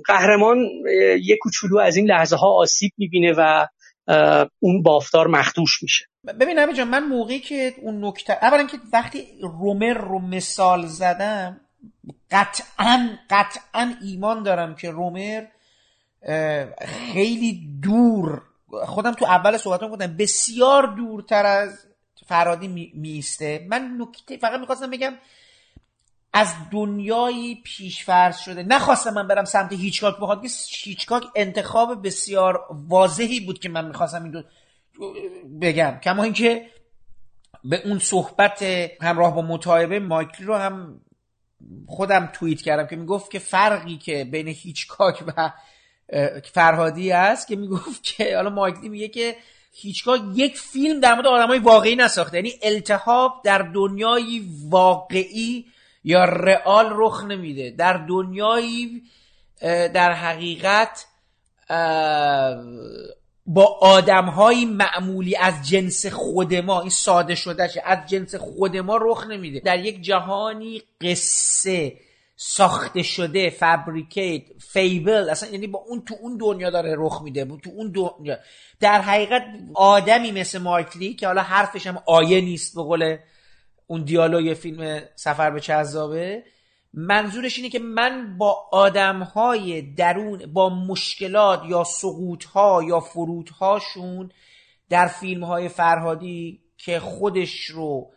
قهرمان 0.05 0.57
یک 1.21 1.37
کوچولو 1.41 1.77
از 1.77 1.97
این 1.97 2.07
لحظه 2.07 2.35
ها 2.35 2.47
آسیب 2.61 2.91
می‌بینه 2.97 3.33
و 3.37 3.67
اون 4.59 4.81
بافتار 4.83 5.27
مخدوش 5.27 5.83
میشه. 5.83 6.05
ببین 6.39 6.73
جان 6.73 6.87
من 6.87 7.03
موقعی 7.07 7.39
که 7.39 7.73
اون 7.81 8.05
نکته 8.05 8.33
اولا 8.41 8.63
که 8.63 8.77
وقتی 8.93 9.23
رومر 9.41 9.93
رو 9.93 10.19
مثال 10.19 10.85
زدم 10.85 11.61
قطعا 12.31 13.09
قطعا 13.29 13.93
ایمان 14.01 14.43
دارم 14.43 14.75
که 14.75 14.91
رومر 14.91 15.43
خیلی 17.13 17.79
دور 17.81 18.41
خودم 18.85 19.11
تو 19.11 19.25
اول 19.25 19.57
صحبتم 19.57 19.89
گفتم 19.89 20.17
بسیار 20.17 20.87
دورتر 20.87 21.45
از 21.45 21.87
فرادی 22.25 22.91
میسته 22.93 23.67
من 23.69 23.97
نکته 23.97 24.37
فقط 24.37 24.59
می‌خواستم 24.59 24.89
بگم 24.89 25.13
از 26.33 26.53
دنیای 26.71 27.61
پیشفرض 27.63 28.37
شده 28.37 28.63
نخواستم 28.63 29.13
من 29.13 29.27
برم 29.27 29.45
سمت 29.45 29.73
هیچکاک 29.73 30.15
بخواد 30.15 30.41
که 30.41 30.49
هیچکاک 30.83 31.23
انتخاب 31.35 32.07
بسیار 32.07 32.67
واضحی 32.87 33.39
بود 33.39 33.59
که 33.59 33.69
من 33.69 33.85
می‌خواستم 33.87 34.23
این 34.23 34.31
دو 34.31 34.43
بگم. 35.61 35.99
کما 36.03 36.23
اینکه 36.23 36.69
به 37.63 37.87
اون 37.87 37.99
صحبت 37.99 38.63
همراه 39.01 39.35
با 39.35 39.41
مطایبه 39.41 39.99
مایکلی 39.99 40.45
رو 40.45 40.55
هم 40.55 41.01
خودم 41.87 42.29
توییت 42.33 42.61
کردم 42.61 42.87
که 42.87 42.95
می‌گفت 42.95 43.31
که 43.31 43.39
فرقی 43.39 43.97
که 43.97 44.23
بین 44.23 44.47
هیچکاک 44.47 45.23
و 45.27 45.51
فرهادی 46.53 47.11
است 47.11 47.47
که 47.47 47.55
می‌گفت 47.55 48.03
که 48.03 48.35
حالا 48.35 48.49
مایکلی 48.49 48.89
میگه 48.89 49.07
که 49.07 49.35
هیچکاک 49.73 50.21
یک 50.35 50.57
فیلم 50.57 50.99
در 50.99 51.13
مورد 51.13 51.27
آدمای 51.27 51.59
واقعی 51.59 51.95
نساخته. 51.95 52.37
یعنی 52.37 52.53
التهاب 52.61 53.41
در 53.43 53.57
دنیای 53.57 54.43
واقعی 54.69 55.65
یا 56.03 56.25
رئال 56.25 56.93
رخ 56.95 57.23
نمیده. 57.23 57.71
در 57.71 57.93
دنیایی 57.97 59.03
در 59.93 60.13
حقیقت 60.13 61.05
با 63.47 63.77
آدم 63.81 64.25
های 64.25 64.65
معمولی 64.65 65.35
از 65.35 65.69
جنس 65.69 66.05
خود 66.05 66.53
ما 66.55 66.81
این 66.81 66.89
ساده 66.89 67.35
شده 67.35 67.69
از 67.85 67.99
جنس 68.07 68.35
خود 68.35 68.77
ما 68.77 68.99
رخ 69.01 69.27
نمیده. 69.27 69.59
در 69.59 69.85
یک 69.85 70.01
جهانی 70.01 70.81
قصه 71.01 71.93
ساخته 72.35 73.03
شده 73.03 73.49
فابریکیت 73.49 74.43
فیبل 74.59 75.29
اصلا 75.29 75.49
یعنی 75.49 75.67
با 75.67 75.79
اون 75.87 76.01
تو 76.05 76.15
اون 76.21 76.37
دنیا 76.37 76.69
داره 76.69 76.95
رخ 76.97 77.21
میده 77.21 77.45
تو 77.45 77.69
اون 77.69 77.91
دنیا. 77.91 78.37
در 78.79 79.01
حقیقت 79.01 79.43
آدمی 79.73 80.31
مثل 80.31 80.59
مایکلی 80.59 81.13
که 81.13 81.27
حالا 81.27 81.41
حرفش 81.41 81.87
هم 81.87 82.03
آیه 82.05 82.41
نیست 82.41 82.75
به 82.75 82.81
قول 82.81 83.17
اون 83.87 84.03
دیالوگ 84.03 84.53
فیلم 84.53 85.01
سفر 85.15 85.49
به 85.49 85.59
چذابه 85.59 86.43
منظورش 86.97 87.57
اینه 87.57 87.69
که 87.69 87.79
من 87.79 88.37
با 88.37 88.67
آدم 88.71 89.23
های 89.23 89.81
درون 89.81 90.45
با 90.53 90.69
مشکلات 90.69 91.61
یا 91.69 91.83
سقوط 91.83 92.45
ها 92.45 92.83
یا 92.83 92.99
فرود 92.99 93.49
هاشون 93.49 94.31
در 94.89 95.07
فیلم 95.07 95.43
های 95.43 95.69
فرهادی 95.69 96.59
که 96.77 96.99
خودش 96.99 97.65
رو 97.65 98.11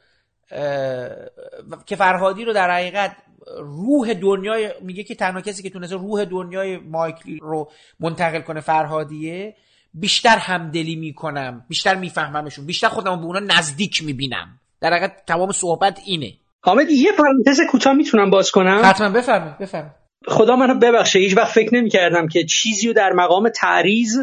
که 1.87 1.97
فرهادی 1.97 2.45
رو 2.45 2.53
در 2.53 2.71
حقیقت 2.71 3.17
روح 3.59 4.15
دنیای 4.15 4.75
میگه 4.81 5.03
که 5.03 5.15
تنها 5.15 5.41
کسی 5.41 5.63
که 5.63 5.71
تونسته 5.71 5.97
روح 5.97 6.25
دنیای 6.25 6.77
مایکلی 6.77 7.39
رو 7.43 7.71
منتقل 8.01 8.41
کنه 8.41 8.61
فرهادیه 8.61 9.57
بیشتر 9.95 10.37
همدلی 10.39 10.97
می‌کنم 10.97 11.65
بیشتر 11.69 11.95
میفهممشون 11.95 12.67
بیشتر 12.67 12.89
خودم 12.89 13.21
به 13.21 13.25
اونا 13.25 13.41
نزدیک 13.41 14.05
می‌بینم. 14.05 14.61
در 14.81 14.93
حقیقت 14.93 15.27
تمام 15.27 15.53
صحبت 15.53 16.01
اینه. 16.05 16.33
حامد 16.65 16.91
یه 16.91 17.13
پرانتز 17.13 17.61
کوتاه 17.71 17.93
می‌تونم 17.93 18.31
باز 18.31 18.51
کنم؟ 18.51 18.81
حتما 18.85 19.11
بفرمایید 19.11 19.59
بفرمایید. 19.59 19.93
خدا 20.27 20.57
منو 20.57 20.75
ببخشه 20.75 21.19
هیچ 21.19 21.37
وقت 21.37 21.53
فکر 21.53 21.75
نمی 21.75 21.89
کردم 21.91 22.29
که 22.29 22.45
چیزی 22.45 22.87
رو 22.87 22.93
در 22.93 23.13
مقام 23.13 23.49
تعریض 23.49 24.17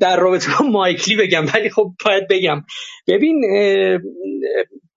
در 0.00 0.16
رابطه 0.16 0.50
با 0.60 0.66
مایکلی 0.66 1.16
بگم 1.16 1.46
ولی 1.54 1.70
خب 1.70 1.92
باید 2.04 2.28
بگم. 2.30 2.64
ببین 3.08 3.44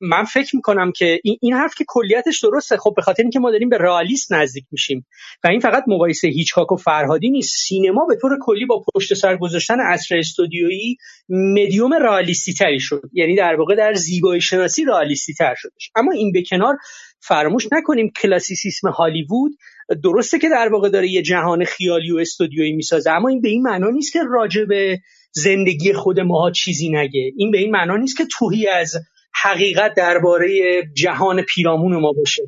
من 0.09 0.23
فکر 0.23 0.55
می‌کنم 0.55 0.91
که 0.91 1.19
این, 1.23 1.37
این 1.41 1.53
حرف 1.53 1.75
که 1.77 1.85
کلیتش 1.87 2.43
درسته. 2.43 2.77
خب 2.77 2.93
به 2.95 3.01
خاطر 3.01 3.23
اینکه 3.23 3.39
ما 3.39 3.51
داریم 3.51 3.69
به 3.69 3.77
رئالیست 3.77 4.33
نزدیک 4.33 4.65
میشیم 4.71 5.05
و 5.43 5.47
این 5.47 5.59
فقط 5.59 5.83
مقایسه 5.87 6.27
هیچکاک 6.27 6.71
و 6.71 6.75
فرهادی 6.75 7.29
نیست. 7.29 7.55
سینما 7.57 8.05
به 8.05 8.15
طور 8.21 8.31
کلی 8.41 8.65
با 8.65 8.83
پشت 8.95 9.13
سر 9.13 9.37
گذاشتن 9.37 9.79
عصر 9.79 10.17
استودیویی 10.17 10.97
مدیوم 11.29 11.93
رئالیستی 11.93 12.53
تری 12.53 12.79
شد. 12.79 13.01
یعنی 13.13 13.35
در 13.35 13.55
واقع 13.55 13.75
در 13.75 13.93
زیبایی 13.93 14.41
شناسی 14.41 14.85
رئالیستی 14.85 15.33
تر 15.33 15.55
شدش. 15.57 15.91
اما 15.95 16.11
این 16.11 16.31
به 16.31 16.43
کنار 16.49 16.77
فراموش 17.19 17.67
نکنیم 17.71 18.11
کلاسیسیسم 18.21 18.89
هالیوود 18.89 19.51
درسته 20.03 20.39
که 20.39 20.49
در 20.49 20.69
واقع 20.71 20.89
داره 20.89 21.09
یه 21.09 21.21
جهان 21.21 21.65
خیالی 21.65 22.11
و 22.11 22.17
استودیویی 22.17 22.71
می‌سازه 22.71 23.11
اما 23.11 23.29
این 23.29 23.41
به 23.41 23.49
این 23.49 23.61
معنا 23.61 23.89
نیست 23.89 24.13
که 24.13 24.19
راجع 24.29 24.65
به 24.65 24.99
زندگی 25.31 25.93
خود 25.93 26.19
ماها 26.19 26.51
چیزی 26.51 26.89
نگه. 26.89 27.31
این 27.37 27.51
به 27.51 27.57
این 27.57 27.71
معنا 27.71 27.97
نیست 27.97 28.17
که 28.17 28.25
توهی 28.25 28.67
از 28.67 28.95
حقیقت 29.43 29.93
درباره 29.97 30.81
جهان 30.93 31.41
پیرامون 31.41 31.95
ما 31.95 32.11
باشه. 32.11 32.43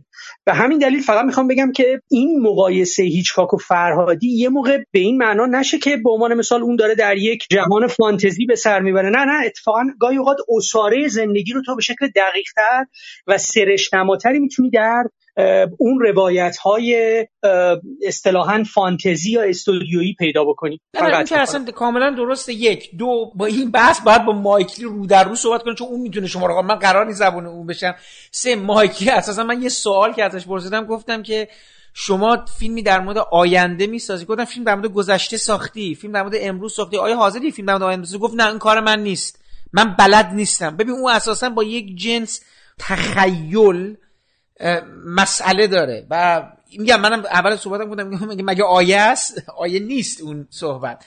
به 0.45 0.53
همین 0.53 0.79
دلیل 0.79 1.01
فقط 1.01 1.25
می‌خوام 1.25 1.47
بگم 1.47 1.71
که 1.71 2.01
این 2.09 2.39
مقایسه 2.41 3.03
هیچکاک 3.03 3.53
و 3.53 3.57
فرهادی 3.57 4.27
یه 4.27 4.49
موقع 4.49 4.77
به 4.91 4.99
این 4.99 5.17
معنا 5.17 5.45
نشه 5.45 5.77
که 5.77 5.97
به 5.97 6.09
عنوان 6.09 6.33
مثال 6.33 6.61
اون 6.61 6.75
داره 6.75 6.95
در 6.95 7.17
یک 7.17 7.43
جهان 7.49 7.87
فانتزی 7.87 8.45
به 8.45 8.55
سر 8.55 8.79
می‌بره. 8.79 9.09
نه 9.09 9.25
نه 9.25 9.45
اتفاقا 9.45 9.83
گاهی 9.99 10.17
اوقات 10.17 10.37
اساره 10.57 11.07
زندگی 11.07 11.53
رو 11.53 11.61
تو 11.65 11.75
به 11.75 11.81
شکل 11.81 12.07
دقیقتر 12.15 12.85
و 13.27 13.37
سرشنماتری 13.37 14.39
می‌تونی 14.39 14.69
در 14.69 15.03
اون 15.77 15.99
روایت 15.99 16.57
های 16.57 17.27
اصطلاحا 18.05 18.63
فانتزی 18.73 19.31
یا 19.31 19.41
استودیویی 19.41 20.15
پیدا 20.19 20.43
بکنی 20.43 20.79
این 21.01 21.23
که 21.23 21.39
اصلا 21.39 21.65
کاملا 21.75 22.15
درسته. 22.17 22.53
یک 22.53 22.97
دو 22.97 23.31
با 23.35 23.45
این 23.45 23.71
بحث 23.71 24.01
باید 24.01 24.25
با 24.25 24.33
مایکلی 24.33 24.85
رو 24.85 25.05
در 25.05 25.23
رو 25.23 25.35
صحبت 25.35 25.63
کنیم 25.63 25.75
چون 25.75 25.87
اون 25.87 26.01
می‌تونه 26.01 26.27
شما 26.27 26.45
رو 26.45 26.61
من 26.61 26.75
قرار 26.75 27.05
نیست 27.05 27.19
زبون 27.19 27.45
اون 27.45 27.67
بشم. 27.67 27.95
سه 28.31 28.55
مایکلی 28.55 29.09
اساسا 29.09 29.43
من 29.43 29.61
یه 29.61 29.69
سوال 29.69 30.13
که 30.13 30.23
ازش 30.23 30.47
پرسیدم 30.47 30.85
گفتم 30.85 31.23
که 31.23 31.47
شما 31.93 32.45
فیلمی 32.59 32.83
در 32.83 32.99
مورد 32.99 33.17
آینده 33.17 33.87
می‌سازی؟ 33.87 34.25
گفتم 34.25 34.45
فیلم 34.45 34.65
در 34.65 34.75
مورد 34.75 34.87
گذشته 34.87 35.37
ساختی 35.37 35.95
فیلم 35.95 36.13
در 36.13 36.21
مورد 36.21 36.35
امروز 36.39 36.73
ساختی. 36.73 36.97
آیا 36.97 37.15
حاضری 37.17 37.51
فیلم 37.51 37.67
در 37.67 37.73
مورد 37.73 37.83
آینده 37.83 38.17
گفت 38.17 38.33
نه 38.35 38.47
این 38.47 38.59
کار 38.59 38.79
من 38.79 38.99
نیست. 38.99 39.43
من 39.73 39.95
بلد 39.99 40.31
نیستم. 40.33 40.77
ببین 40.77 40.93
اون 40.93 41.11
اساسا 41.11 41.49
با 41.49 41.63
یک 41.63 41.95
جنس 41.95 42.43
تخیل 42.79 43.97
مسئله 45.05 45.67
داره. 45.67 46.07
و 46.09 46.43
میگم 46.77 47.01
منم 47.01 47.25
اول 47.25 47.55
صحبتم 47.55 47.85
بودم 47.85 48.07
میگم 48.07 48.45
مگه 48.45 48.63
آیه 48.63 48.97
است؟ 48.97 49.43
آیه 49.57 49.79
نیست 49.79 50.21
اون 50.21 50.47
صحبت. 50.49 51.05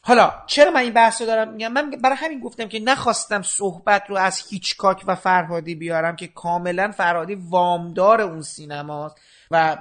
حالا 0.00 0.32
چرا 0.46 0.70
من 0.70 0.80
این 0.80 0.92
بحث 0.92 1.22
دارم؟ 1.22 1.52
میگم 1.52 1.72
من 1.72 1.90
برای 1.90 2.16
همین 2.16 2.40
گفتم 2.40 2.68
که 2.68 2.80
نخواستم 2.80 3.42
صحبت 3.42 4.04
رو 4.08 4.16
از 4.16 4.42
هیچکاک 4.50 5.04
و 5.06 5.14
فرهادی 5.14 5.74
بیارم 5.74 6.16
که 6.16 6.26
کاملا 6.26 6.92
فرهادی 6.92 7.34
وامدار 7.34 8.20
اون 8.20 8.42
سینماست 8.42 9.16
و 9.50 9.76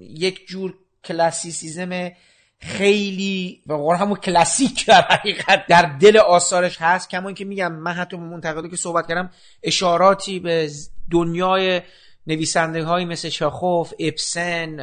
یک 0.00 0.46
جور 0.46 0.74
کلاسیسیزم 1.04 2.10
خیلی 2.58 3.62
و 3.66 3.96
همون 3.96 4.16
کلاسیک 4.16 4.86
در 4.86 5.00
حقیقت 5.00 5.66
در 5.66 5.82
دل 5.82 6.16
آثارش 6.16 6.76
هست. 6.80 7.10
کما 7.10 7.32
که 7.32 7.44
میگم 7.44 7.72
من 7.72 7.92
حتی 7.92 8.16
منتقدی 8.16 8.70
که 8.70 8.76
صحبت 8.76 9.08
کردم 9.08 9.30
اشاراتی 9.62 10.38
به 10.38 10.70
دنیای 11.10 11.82
نویسنده 12.26 12.84
هایی 12.84 13.04
مثل 13.04 13.28
چاخوف 13.28 13.92
اپسن 13.98 14.80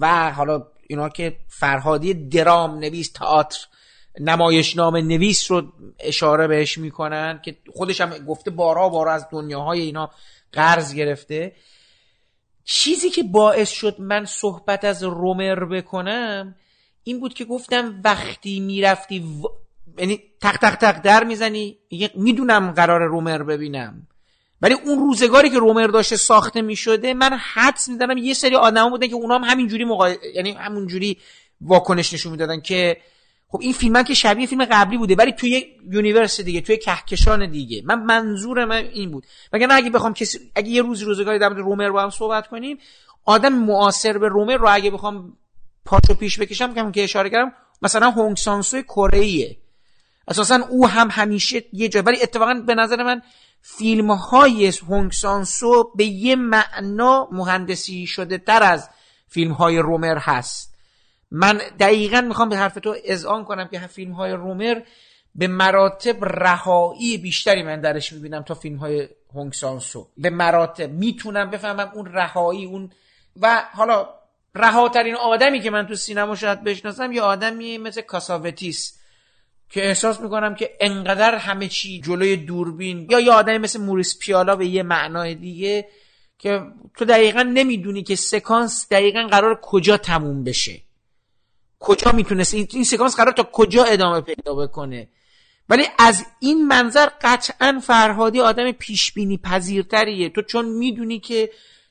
و 0.00 0.32
حالا 0.32 0.66
اینا 0.86 1.08
که 1.08 1.36
فرهادی 1.48 2.14
درام 2.14 2.78
نویس 2.78 3.12
تئاتر 3.12 3.58
نمایشنامه 4.20 5.02
نویس 5.02 5.50
رو 5.50 5.62
اشاره 5.98 6.46
بهش 6.46 6.78
می‌کنن 6.78 7.40
که 7.44 7.56
خودش 7.72 8.00
هم 8.00 8.10
گفته 8.10 8.50
بارا 8.50 8.88
بارا 8.88 9.12
از 9.12 9.26
دنیاهای 9.32 9.80
اینا 9.80 10.10
قرض 10.52 10.94
گرفته. 10.94 11.52
چیزی 12.64 13.10
که 13.10 13.22
باعث 13.22 13.70
شد 13.70 14.00
من 14.00 14.24
صحبت 14.24 14.84
از 14.84 15.02
رومر 15.02 15.64
بکنم 15.64 16.54
این 17.02 17.20
بود 17.20 17.34
که 17.34 17.44
گفتم 17.44 18.00
وقتی 18.04 18.60
می‌رفتی 18.60 19.18
و... 19.18 19.48
یعنی 19.98 20.20
تق 20.40 20.56
تق 20.56 20.74
تق 20.74 21.02
در 21.02 21.24
می‌زنی 21.24 21.78
می‌دونم 22.14 22.72
قرار 22.72 23.02
رومر 23.02 23.42
ببینم. 23.42 24.06
ولی 24.64 24.74
اون 24.74 24.98
روزگاری 24.98 25.50
که 25.50 25.58
رومر 25.58 25.86
داشته 25.86 26.16
ساخته 26.16 26.62
می‌شده 26.62 27.14
من 27.14 27.38
حدس 27.54 27.88
میدارم 27.88 28.18
یه 28.18 28.34
سری 28.34 28.56
آدما 28.56 28.90
بودن 28.90 29.06
که 29.06 29.14
اونا 29.14 29.38
هم 29.38 29.44
همینجوری 29.44 29.84
مقا... 29.84 30.10
یعنی 30.34 30.52
همونجوری 30.52 31.18
واکنش 31.60 32.12
نشون 32.12 32.32
می‌دادن 32.32 32.60
که 32.60 32.96
خب 33.48 33.58
این 33.60 33.72
فیلم 33.72 34.02
که 34.02 34.14
شبیه 34.14 34.46
فیلم 34.46 34.64
قبلی 34.64 34.98
بوده 34.98 35.14
ولی 35.14 35.32
توی 35.32 35.66
یونیورس 35.90 36.40
دیگه 36.40 36.60
توی 36.60 36.76
کهکشان 36.76 37.50
دیگه. 37.50 37.82
من 37.84 38.02
منظور 38.02 38.64
من 38.64 38.84
این 38.84 39.10
بود. 39.10 39.26
مگر 39.52 39.68
اگه 39.70 39.90
بخوام 39.90 40.14
کسی 40.14 40.38
اگه 40.54 40.68
یه 40.68 40.82
روز 40.82 41.02
روزگاری 41.02 41.38
در 41.38 41.48
رومر 41.48 41.90
با 41.90 42.02
هم 42.02 42.10
صحبت 42.10 42.46
کنیم 42.46 42.78
آدم 43.24 43.52
معاصر 43.52 44.18
به 44.18 44.28
رومر 44.28 44.56
رو 44.56 44.68
اگه 44.70 44.90
بخوام 44.90 45.36
پاشو 45.84 46.14
پیش 46.14 46.38
بکشم 46.38 46.92
که 46.92 47.04
اشاره 47.04 47.30
کردم 47.30 47.52
مثلا 47.82 48.10
هونگ 48.10 48.36
سانسوی 48.36 48.82
کره 48.82 49.56
اساسا 50.28 50.60
او 50.70 50.88
هم 50.88 51.08
همیشه 51.10 51.62
یه 51.72 51.88
جا 51.88 52.02
ولی 52.02 52.22
اتفاقا 52.22 52.54
به 52.54 52.74
نظر 52.74 53.02
من 53.02 53.22
فیلم 53.66 54.10
های 54.10 54.72
هونگ 54.88 55.12
سانسو 55.12 55.92
به 55.94 56.04
یه 56.04 56.36
معنا 56.36 57.28
مهندسی 57.32 58.06
شده 58.06 58.38
تر 58.38 58.62
از 58.62 58.88
فیلم 59.28 59.52
های 59.52 59.78
رومر 59.78 60.18
هست. 60.18 60.74
من 61.30 61.60
دقیقا 61.80 62.20
می‌خوام 62.20 62.48
به 62.48 62.56
حرف 62.56 62.74
تو 62.74 62.96
اذعان 63.04 63.44
کنم 63.44 63.68
که 63.68 63.78
فیلم 63.78 64.12
های 64.12 64.32
رومر 64.32 64.80
به 65.34 65.46
مراتب 65.48 66.24
رهایی 66.24 67.18
بیشتری 67.18 67.62
من 67.62 67.80
درش 67.80 68.12
می‌بینم 68.12 68.42
تا 68.42 68.54
فیلم 68.54 68.76
های 68.76 69.08
هونگ 69.34 69.52
سانسو. 69.52 70.08
به 70.16 70.30
مراتب 70.30 70.90
می‌تونم 70.90 71.50
بفهمم 71.50 71.90
اون 71.94 72.06
رهایی 72.06 72.64
اون 72.64 72.90
و 73.40 73.64
حالا 73.72 74.08
رهاترین 74.54 75.14
آدمی 75.14 75.60
که 75.60 75.70
من 75.70 75.86
تو 75.86 75.94
سینما 75.94 76.34
شاید 76.34 76.64
بشناسم 76.64 77.12
یه 77.12 77.22
آدمی 77.22 77.78
مثل 77.78 78.00
کاساوتیس. 78.00 78.98
که 79.74 79.86
احساس 79.86 80.20
می‌کنم 80.20 80.54
که 80.54 80.70
انقدر 80.80 81.34
همه 81.34 81.68
چی 81.68 82.00
جلوی 82.00 82.36
دوربین 82.36 83.06
یا 83.10 83.20
یه 83.20 83.32
آدمی 83.32 83.58
مثل 83.58 83.80
موریس 83.80 84.18
پیالا 84.18 84.56
به 84.56 84.66
یه 84.66 84.82
معنای 84.82 85.34
دیگه 85.34 85.88
که 86.38 86.60
تو 86.96 87.04
دقیقا 87.04 87.42
نمی‌دونی 87.42 88.02
که 88.02 88.16
سکانس 88.16 88.86
دقیقا 88.90 89.28
قرار 89.30 89.60
کجا 89.62 89.96
تموم 89.96 90.44
بشه. 90.44 90.80
کجا 91.78 92.12
می‌تونست 92.12 92.54
این, 92.54 92.84
سکانس 92.84 93.16
قرار 93.16 93.32
تا 93.32 93.42
کجا 93.52 93.84
ادامه 93.84 94.20
پیدا 94.20 94.54
بکنه؟ 94.54 95.08
ولی 95.68 95.86
از 95.98 96.24
این 96.40 96.66
منظر 96.66 97.08
قطعا 97.22 97.80
فرهادی 97.82 98.40
آدم 98.40 98.72
پیشبینی 98.72 99.38
پذیرتریه. 99.38 100.28
تو 100.28 100.42
چون 100.42 100.64
می‌دونی 100.64 101.20
که 101.20 101.50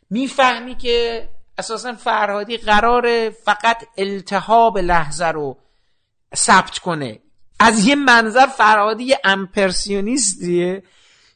می‌فهمی 0.10 0.76
که 0.76 1.30
اساسا 1.58 1.94
فرهادی 1.94 2.58
قرار 2.58 3.30
فقط 3.30 3.84
التهاب 3.98 4.78
لحظه 4.78 5.28
رو 5.28 5.58
ثبت 6.36 6.80
کنه. 6.80 7.20
از 7.64 7.88
یه 7.88 7.96
منظر 7.96 8.46
فرهادی 8.46 9.04
یه 9.04 9.20
امپرسیونیستیه. 9.24 10.84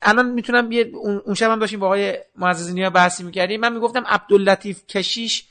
الان 0.02 0.32
می‌تونم 0.32 0.72
یه 0.72 0.92
اون 1.26 1.34
شب 1.36 1.52
هم 1.52 1.60
داشتیم 1.60 1.80
با 1.80 1.86
آقای 1.86 2.18
معززینی 2.36 2.84
ها 2.84 2.90
بحثی 2.90 3.24
می‌کردیم. 3.24 3.62
من 3.62 3.74
می‌گفتم 3.74 4.04
عبداللطیف 4.08 4.88
کشیش 4.88 5.46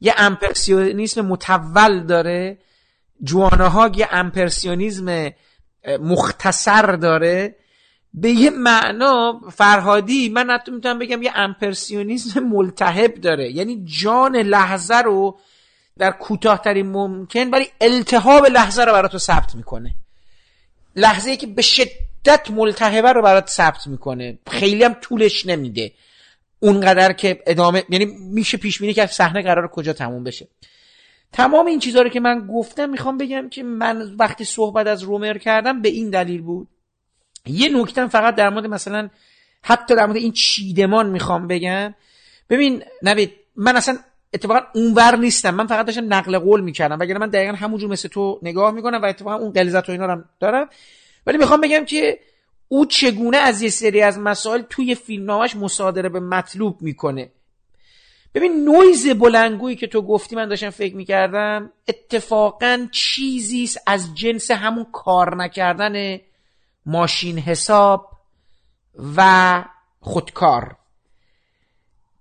یه 0.00 0.14
امپرسیونیسم 0.16 1.20
متول 1.20 2.00
داره. 2.06 2.58
جوانه 3.22 3.68
ها 3.68 3.90
یه 3.96 4.08
امپرسیونیزم 4.10 5.30
مختصر 6.00 6.82
داره. 6.82 7.56
به 8.14 8.30
یه 8.30 8.50
معنا 8.50 9.40
فرهادی 9.52 10.28
من 10.28 10.50
حتی 10.50 10.72
می‌تونم 10.72 10.98
بگم 10.98 11.22
یه 11.22 11.32
امپرسیونیزم 11.34 12.40
ملتهب 12.40 13.14
داره. 13.14 13.52
یعنی 13.52 13.84
جان 13.84 14.36
لحظه 14.36 14.96
رو 14.96 15.38
در 15.98 16.10
کوتاهترین 16.10 16.86
ممکن 16.86 17.50
ولی 17.50 17.66
التهاب 17.80 18.46
لحظه 18.46 18.84
رو 18.84 18.92
برای 18.92 19.08
تو 19.08 19.18
ثبت 19.18 19.54
می‌کنه. 19.54 19.94
لحظه 20.96 21.30
ای 21.30 21.36
که 21.36 21.46
به 21.46 21.62
شدت 21.62 22.50
ملتهبه 22.50 23.12
رو 23.12 23.22
برات 23.22 23.48
ثبت 23.48 23.86
می‌کنه. 23.86 24.38
خیلی 24.50 24.84
هم 24.84 24.94
طولش 24.94 25.46
نمیده. 25.46 25.92
اونقدر 26.60 27.12
که 27.12 27.42
ادامه 27.46 27.84
یعنی 27.88 28.04
میشه 28.20 28.56
پیش 28.56 28.78
بینی 28.78 28.94
که 28.94 29.06
صحنه 29.06 29.42
قرار 29.42 29.68
کجا 29.68 29.92
تموم 29.92 30.24
بشه. 30.24 30.48
تمام 31.32 31.66
این 31.66 31.78
چیزها 31.78 32.02
رو 32.02 32.08
که 32.08 32.20
من 32.20 32.46
گفتم 32.46 32.90
می‌خوام 32.90 33.18
بگم 33.18 33.48
که 33.48 33.62
من 33.62 34.16
وقتی 34.18 34.44
صحبت 34.44 34.86
از 34.86 35.02
رومر 35.02 35.38
کردم 35.38 35.82
به 35.82 35.88
این 35.88 36.10
دلیل 36.10 36.42
بود. 36.42 36.68
یه 37.46 37.68
نکته 37.68 38.06
فقط 38.06 38.34
در 38.34 38.50
مورد 38.50 38.66
مثلا 38.66 39.08
حتی 39.62 39.96
در 39.96 40.06
مورد 40.06 40.16
این 40.16 40.32
چیدمان 40.32 41.10
می‌خوام 41.10 41.46
بگم. 41.46 41.94
ببین 42.50 42.82
نوید 43.02 43.32
من 43.56 43.76
اصلا 43.76 43.98
اتفاقا 44.32 44.60
اونور 44.74 45.16
نیستم. 45.16 45.54
من 45.54 45.66
فقط 45.66 45.86
داشتم 45.86 46.14
نقل 46.14 46.38
قول 46.38 46.60
می‌کردم. 46.60 46.98
وگرنه 47.00 47.18
من 47.18 47.28
دقیقا 47.28 47.52
همونجور 47.52 47.90
مثل 47.90 48.08
تو 48.08 48.38
نگاه 48.42 48.70
می‌کنم 48.70 49.02
و 49.02 49.06
اتفاقا 49.06 49.36
اون 49.36 49.52
قلزت 49.52 49.88
و 49.88 49.92
اینا 49.92 50.06
رو 50.06 50.22
دارم. 50.40 50.68
ولی 51.26 51.38
می‌خوام 51.38 51.60
بگم 51.60 51.84
که 51.84 52.20
او 52.68 52.86
چگونه 52.86 53.36
از 53.36 53.62
یه 53.62 53.68
سری 53.68 54.02
از 54.02 54.18
مسائل 54.18 54.62
توی 54.70 54.94
فیلمنامش 54.94 55.56
مصادره 55.56 56.08
به 56.08 56.20
مطلوب 56.20 56.82
می‌کنه. 56.82 57.30
ببین 58.34 58.64
نویز 58.64 59.08
بلنگویی 59.08 59.76
که 59.76 59.86
تو 59.86 60.02
گفتی 60.02 60.36
من 60.36 60.48
داشتم 60.48 60.70
فکر 60.70 60.96
می‌کردم 60.96 61.72
اتفاقا 61.88 62.88
چیزی 62.92 63.70
از 63.86 64.14
جنس 64.14 64.50
همون 64.50 64.86
کار 64.92 65.36
نکردن 65.36 66.18
ماشین 66.86 67.38
حساب 67.38 68.10
و 69.16 69.64
خودکار. 70.00 70.76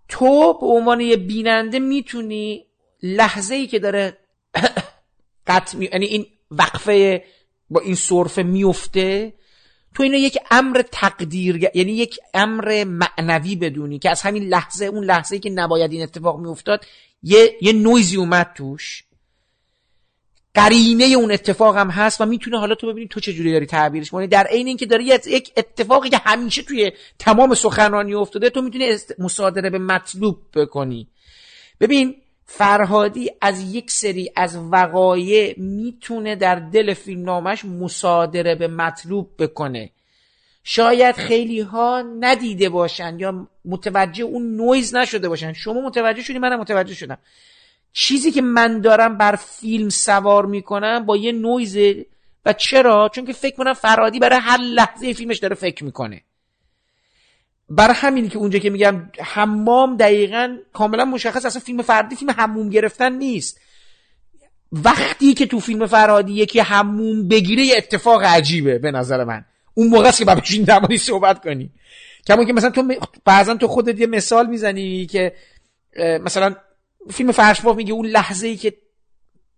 تو 0.10 0.54
به 0.54 0.66
عنوان 0.66 1.02
یه 1.02 1.18
بیننده 1.18 1.80
می‌تونی 1.80 2.66
لحظه 3.04 3.56
ای 3.56 3.68
که 3.68 3.80
داره 3.80 4.18
قطع 5.48 5.78
می... 5.78 5.90
یعنی 5.92 6.06
این 6.06 6.26
وقفه 6.52 7.24
با 7.70 7.80
این 7.82 7.96
سرفه 7.96 8.44
میفته 8.44 9.34
تو 9.96 10.04
اینو 10.04 10.18
یک 10.18 10.38
امر 10.52 10.82
تقدیر 10.92 11.70
یعنی 11.76 11.92
یک 11.92 12.20
امر 12.34 12.84
معنوی 12.84 13.56
بدونی 13.56 14.00
که 14.00 14.10
از 14.10 14.22
همین 14.22 14.44
لحظه 14.44 14.86
اون 14.86 15.04
لحظه 15.04 15.36
ای 15.36 15.40
که 15.40 15.50
نباید 15.50 15.92
این 15.92 16.04
اتفاق 16.04 16.40
میافتاد 16.40 16.86
یه 17.24 17.58
یه 17.62 17.74
نویزی 17.74 18.18
اومد 18.18 18.52
توش. 18.56 19.04
قرینه 20.60 21.06
اون 21.06 21.32
اتفاق 21.32 21.78
هم 21.78 21.90
هست 21.90 22.22
و 22.22 22.26
می‌تونه 22.26 22.60
حالا 22.60 22.76
تو 22.76 22.88
ببینی 22.88 23.08
تو 23.08 23.20
چه 23.20 23.34
جوری 23.34 23.52
داری 23.52 23.66
تعبیرش 23.66 24.10
کنی 24.12 24.28
در 24.28 24.48
عین 24.48 24.68
اینکه 24.68 24.86
داری 24.86 25.04
یک 25.04 25.52
اتفاقی 25.58 26.10
که 26.10 26.18
همیشه 26.26 26.64
توی 26.64 26.92
تمام 27.20 27.54
سخنرانی 27.56 28.14
افتاده 28.14 28.50
تو 28.50 28.62
می‌تونی 28.62 28.98
مصادره 29.20 29.70
به 29.70 29.80
مطلوب 29.80 30.38
بکنی. 30.56 31.08
ببین 31.80 32.16
فرهادی 32.46 33.32
از 33.42 33.74
یک 33.76 33.92
سری 33.92 34.32
از 34.36 34.58
وقایع 34.72 35.60
می‌تونه 35.60 36.36
در 36.36 36.56
دل 36.56 36.94
فیلمنامش 36.94 37.66
مصادره 37.66 38.56
به 38.56 38.68
مطلوب 38.68 39.30
بکنه. 39.40 39.90
شاید 40.64 41.16
خیلی 41.16 41.62
ها 41.62 42.04
ندیده 42.20 42.70
باشن 42.70 43.20
یا 43.20 43.48
متوجه 43.66 44.24
اون 44.24 44.56
نویز 44.56 44.96
نشده 44.96 45.30
باشن. 45.30 45.54
شما 45.54 45.82
متوجه 45.82 46.22
شدی؟ 46.22 46.40
منم 46.40 46.60
متوجه 46.60 46.94
شدم. 46.94 47.18
چیزی 47.94 48.32
که 48.32 48.42
من 48.42 48.82
دارم 48.82 49.18
بر 49.18 49.36
فیلم 49.36 49.90
سوار 49.90 50.46
می‌کنم 50.46 51.06
با 51.06 51.18
یه 51.18 51.32
نویزه 51.32 52.06
و 52.46 52.54
چرا؟ 52.54 53.10
چون 53.14 53.26
که 53.26 53.34
فکر 53.34 53.56
کنم 53.56 53.74
فرادی 53.74 54.20
برای 54.20 54.40
هر 54.40 54.58
لحظه 54.58 55.14
فیلمش 55.14 55.38
داره 55.38 55.56
فکر 55.56 55.84
می‌کنه. 55.84 56.22
برای 57.70 57.96
همینی 57.98 58.30
که 58.30 58.38
اونجا 58.38 58.60
که 58.60 58.70
میگم 58.70 59.12
حمام 59.20 59.98
دقیقا 59.98 60.58
کاملا 60.74 61.06
مشخص 61.06 61.46
اصلا 61.46 61.62
فیلم 61.62 61.82
فردی 61.82 62.16
فیلم 62.16 62.32
حموم 62.32 62.70
گرفتن 62.70 63.14
نیست. 63.14 63.62
وقتی 64.72 65.34
که 65.34 65.46
تو 65.46 65.60
فیلم 65.60 65.86
فرادی 65.86 66.34
یکی 66.34 66.60
حموم 66.60 67.28
بگیره 67.28 67.66
یه 67.66 67.78
اتفاق 67.78 68.24
عجیبه 68.24 68.80
به 68.80 68.92
نظر 68.92 69.24
من. 69.24 69.46
اون 69.74 69.88
موقع 69.88 70.12
که 70.12 70.26
باید 70.26 70.42
بشین 70.42 70.64
در 70.64 70.98
صحبت 70.98 71.44
کنی. 71.44 71.70
کما 72.28 72.46
که 72.46 72.54
مثلا 72.54 72.70
تو 72.70 72.94
بعضا 73.26 73.56
تو 73.56 73.68
خودت 73.68 74.00
یه 74.00 74.08
مثال 74.08 74.48
می‌زنی 74.48 75.06
که 75.06 75.34
مثلا 75.98 76.56
فیلم 77.12 77.32
فرشباف 77.32 77.78
میگه 77.78 77.94
اون 77.94 78.06
لحظه 78.06 78.48
ای 78.48 78.58
که 78.58 78.74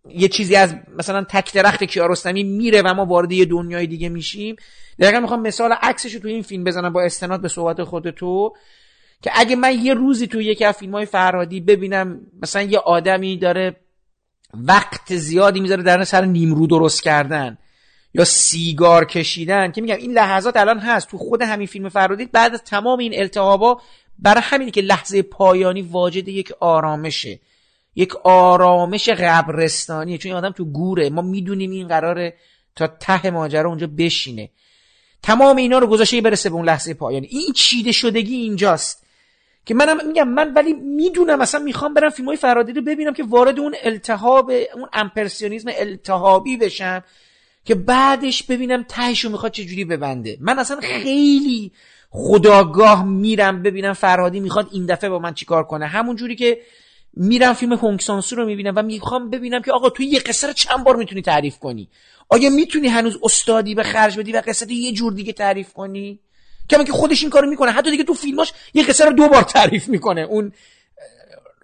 یه 0.10 0.28
چیزی 0.28 0.56
از 0.56 0.76
مثلا 0.98 1.24
تک 1.24 1.54
درخت 1.54 1.84
کیارستمی 1.84 2.44
میره 2.44 2.82
و 2.82 2.94
ما 2.94 3.06
وارد 3.06 3.32
یه 3.32 3.46
دنیای 3.46 3.88
دیگه 3.88 4.10
میشیم. 4.10 4.56
دقیقا 5.00 5.20
می‌خوام 5.20 5.42
مثال 5.42 5.72
عکسش 5.72 6.14
رو 6.14 6.20
تو 6.20 6.28
این 6.28 6.42
فیلم 6.42 6.64
بزنم 6.64 6.94
با 6.94 7.02
استناد 7.02 7.42
به 7.42 7.48
صحبت 7.48 7.84
خود 7.84 8.10
تو 8.10 8.54
که 9.22 9.32
اگه 9.34 9.56
من 9.56 9.86
یه 9.86 9.94
روزی 9.94 10.28
تو 10.28 10.42
یکی 10.42 10.66
از 10.66 10.76
فیلم 10.76 10.92
های 10.92 11.06
فرهادی 11.06 11.60
ببینم 11.60 12.22
مثلا 12.42 12.62
یه 12.62 12.80
آدمی 12.80 13.38
داره 13.38 13.76
وقت 14.54 15.16
زیادی 15.16 15.60
می‌ذاره 15.60 15.84
در 15.84 16.04
سر 16.04 16.26
نیمرو 16.26 16.68
درست 16.68 17.04
کردن 17.04 17.58
یا 18.14 18.26
سیگار 18.26 19.06
کشیدن 19.06 19.72
که 19.72 19.82
میگم 19.82 19.96
این 19.96 20.12
لحظات 20.12 20.58
الان 20.58 20.80
هست. 20.80 21.10
تو 21.10 21.18
خود 21.18 21.42
همین 21.42 21.68
فیلم 21.68 21.90
فرهادی 21.90 22.26
بعد 22.26 22.54
از 22.54 22.64
تمام 22.64 23.00
این 23.00 23.14
التهابا 23.16 23.82
برای 24.22 24.42
همینی 24.44 24.72
که 24.72 24.82
لحظه 24.82 25.22
پایانی 25.22 25.82
واجد 25.82 26.28
یک 26.28 26.52
آرامشه. 26.60 27.40
یک 27.96 28.16
آرامش 28.24 29.10
قبرستانیه. 29.10 30.18
چون 30.18 30.32
این 30.32 30.38
آدم 30.38 30.52
تو 30.52 30.66
گوره. 30.66 31.10
ما 31.10 31.22
می‌دونیم 31.22 31.72
این 31.72 31.88
قراره 31.88 32.34
تا 32.76 32.88
ته 32.88 33.30
ماجرا 33.30 33.70
اونجا 33.70 33.88
بشینه. 33.98 34.50
تمام 35.24 35.58
اینا 35.58 35.78
رو 35.80 35.88
گذاشته 35.88 36.22
برسه 36.22 36.50
به 36.50 36.56
اون 36.56 36.66
لحظه 36.66 36.94
پایانی. 36.94 37.28
این 37.28 37.54
چیده 37.56 37.92
شدگی 37.92 38.36
اینجاست. 38.36 39.04
که 39.66 39.74
منم 39.74 40.08
میگم 40.08 40.28
من 40.28 40.54
ولی 40.54 40.74
می‌دونم 40.74 41.40
مثلا 41.40 41.64
می‌خوام 41.64 41.94
برم 41.94 42.10
فیلم 42.10 42.28
های 42.28 42.38
فرادی 42.38 42.74
رو 42.74 42.82
ببینم 42.82 43.14
که 43.14 43.24
وارد 43.24 43.60
اون 43.60 43.76
التهاب 43.84 44.52
اون 44.76 44.90
امپرسیونیزم 44.94 45.70
التهابی 45.76 46.58
بشم 46.58 47.04
که 47.66 47.76
بعدش 47.76 48.44
ببینم 48.44 48.86
تهش 48.90 49.26
رو 49.26 49.32
می‌خواد 49.32 49.52
چجوری 49.52 49.86
ببنده. 49.86 50.38
من 50.42 50.60
اصلا 50.60 50.80
خیلی 50.82 51.72
خداگاه 52.14 53.06
میرم 53.06 53.64
ببینم 53.64 53.94
فرهادی 53.94 54.40
می‌خواد 54.40 54.68
این 54.72 54.86
دفعه 54.86 55.10
با 55.10 55.20
من 55.20 55.34
چیکار 55.34 55.64
کنه. 55.64 55.86
همون 55.88 56.16
جوری 56.16 56.36
که 56.36 56.58
میرم 57.14 57.54
فیلم 57.54 57.74
هونگسانسو 57.74 58.36
رو 58.36 58.46
می‌بینم 58.46 58.74
و 58.76 58.82
می‌خوام 58.82 59.30
ببینم 59.30 59.62
که 59.62 59.72
آقا 59.72 59.90
توی 59.90 60.06
یه 60.06 60.20
قصه 60.20 60.48
رو 60.48 60.54
چند 60.54 60.84
بار 60.84 60.96
می‌تونی 60.96 61.22
تعریف 61.22 61.60
کنی؟ 61.60 61.90
آیا 62.30 62.50
می‌تونی 62.50 62.88
هنوز 62.88 63.20
استادی 63.24 63.76
به 63.76 63.84
خرج 63.84 64.20
بدی 64.20 64.32
و 64.32 64.42
قصه 64.48 64.74
یه 64.74 64.92
جور 64.92 65.14
دیگه 65.14 65.34
تعریف 65.34 65.74
کنی؟ 65.74 66.20
کما 66.70 66.84
که 66.84 66.92
خودش 66.92 67.22
این 67.22 67.30
کارو 67.30 67.50
می‌کنه. 67.50 67.72
حتی 67.72 67.92
دیگه 67.92 68.04
تو 68.04 68.14
فیلماش 68.14 68.54
یه 68.74 68.84
قصه 68.84 69.06
رو 69.06 69.14
دو 69.14 69.28
بار 69.28 69.42
تعریف 69.42 69.88
می‌کنه. 69.88 70.22
اون 70.22 70.52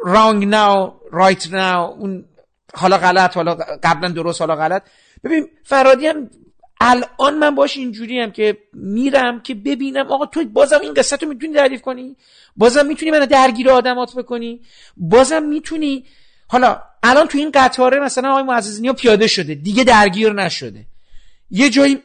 wrong 0.05 0.43
now 0.43 0.91
right 1.11 1.43
now 1.51 1.97
اون 1.97 2.25
حالا 2.73 2.97
غلط 2.97 3.35
حالا 3.35 3.55
قبلا 3.83 4.09
درست 4.09 4.41
حالا 4.41 4.55
غلط. 4.55 4.83
ببین 5.23 5.49
فرادی 5.63 6.07
هم 6.07 6.29
الان 6.81 7.37
من 7.37 7.55
باش 7.55 7.77
اینجوری 7.77 8.19
هم 8.19 8.31
که 8.31 8.57
میرم 8.73 9.41
که 9.41 9.55
ببینم 9.55 10.11
آقا 10.11 10.25
تو 10.25 10.45
بازم 10.45 10.79
این 10.81 10.93
قصه 10.93 11.15
رو 11.15 11.27
می‌تونی 11.27 11.53
تعریف 11.53 11.81
کنی؟ 11.81 12.15
بازم 12.57 12.85
می‌تونی 12.85 13.11
من 13.11 13.19
درگیر 13.19 13.69
آدمات 13.69 14.15
بکنی؟ 14.15 14.61
بازم 14.97 15.43
می‌تونی؟ 15.43 16.05
حالا 16.47 16.81
الان 17.03 17.27
تو 17.27 17.37
این 17.37 17.51
قطاره 17.53 17.99
مثلا 17.99 18.31
آقای 18.31 18.43
معززینی 18.43 18.93
پیاده 18.93 19.27
شده 19.27 19.55
دیگه 19.55 19.83
درگیر 19.83 20.33
نشده. 20.33 20.85
یه 21.51 21.69
جایی 21.69 22.03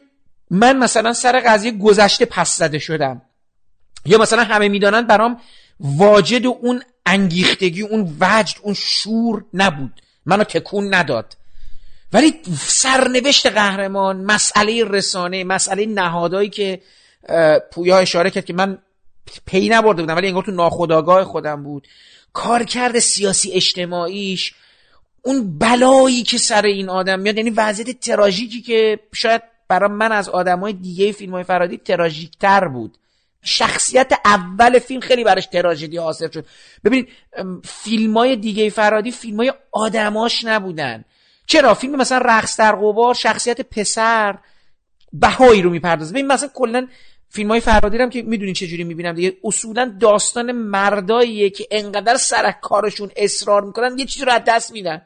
من 0.49 0.77
مثلا 0.77 1.13
سر 1.13 1.39
قضیه 1.39 1.71
گذشته 1.71 2.25
پس 2.25 2.57
زده 2.57 2.79
شدم. 2.79 3.21
یا 4.05 4.17
مثلا 4.17 4.43
همه 4.43 4.67
می‌دانند 4.67 5.07
برام 5.07 5.39
واجد 5.79 6.45
اون 6.45 6.81
انگیختگی 7.05 7.81
اون 7.81 8.17
وجد 8.19 8.57
اون 8.61 8.73
شور 8.73 9.45
نبود. 9.53 10.01
منو 10.25 10.43
تکون 10.43 10.93
نداد. 10.93 11.37
ولی 12.13 12.33
سرنوشت 12.57 13.47
قهرمان 13.47 14.23
مسئله 14.23 14.83
رسانه 14.83 15.43
مسئله 15.43 15.85
نهادهایی 15.85 16.49
که 16.49 16.81
پویا 17.71 17.97
اشاره 17.97 18.29
کرد 18.29 18.45
که 18.45 18.53
من 18.53 18.77
پی 19.45 19.69
نبرده 19.69 20.01
بودم 20.01 20.15
ولی 20.15 20.27
انگار 20.27 20.43
تو 20.43 20.51
ناخداگاه 20.51 21.23
خودم 21.23 21.63
بود. 21.63 21.87
کارکرد 22.33 22.99
سیاسی 22.99 23.51
اجتماعیش 23.51 24.53
اون 25.21 25.57
بلایی 25.59 26.23
که 26.23 26.37
سر 26.37 26.65
این 26.65 26.89
آدم 26.89 27.19
میاد 27.19 27.37
یعنی 27.37 27.49
وضعیت 27.49 27.99
تراژیکی 27.99 28.61
که 28.61 28.99
شاید 29.13 29.41
برای 29.67 29.89
من 29.89 30.11
از 30.11 30.29
آدمای 30.29 30.73
دیگه 30.73 31.11
فیلم 31.11 31.33
های 31.33 31.43
فرادی 31.43 31.77
تراژیکتر 31.77 32.67
بود. 32.67 32.97
شخصیت 33.41 34.13
اول 34.25 34.79
فیلم 34.79 35.01
خیلی 35.01 35.23
براش 35.23 35.45
تراژدی 35.45 35.97
حاصل 35.97 36.29
شد. 36.29 36.45
ببین 36.83 37.07
فیلم 37.63 38.17
های 38.17 38.35
دیگه 38.35 38.69
فرادی 38.69 39.11
فیلم 39.11 39.37
های 39.37 39.53
آدماش 39.71 40.45
نبودن. 40.45 41.05
چرا 41.47 41.73
فیلم 41.73 41.95
مثلا 41.95 42.17
رقص 42.17 42.59
در 42.59 42.71
قبار 42.71 43.13
شخصیت 43.13 43.61
پسر 43.61 44.37
بهایی 45.13 45.61
رو 45.61 45.69
می‌پردازه. 45.69 46.11
ببین 46.11 46.27
مثلا 46.27 46.49
کلا 46.53 46.87
فیلم 47.29 47.51
های 47.51 47.59
فرادی 47.59 47.97
هم 47.97 48.09
که 48.09 48.21
می‌دونین 48.21 48.53
چه 48.53 48.67
جوری 48.67 48.83
می‌بینم 48.83 49.13
دیگه 49.13 49.37
اصولا 49.43 49.95
داستان 49.99 50.51
مرداییه 50.51 51.49
که 51.49 51.67
انقدر 51.71 52.17
سرک 52.17 52.59
کارشون 52.61 53.11
اصرار 53.15 53.61
می‌کنن 53.61 53.99
یه 53.99 54.05
چیزی 54.05 54.25
رو 54.25 54.31
از 54.31 54.41
دست 54.47 54.71
میدن. 54.71 55.01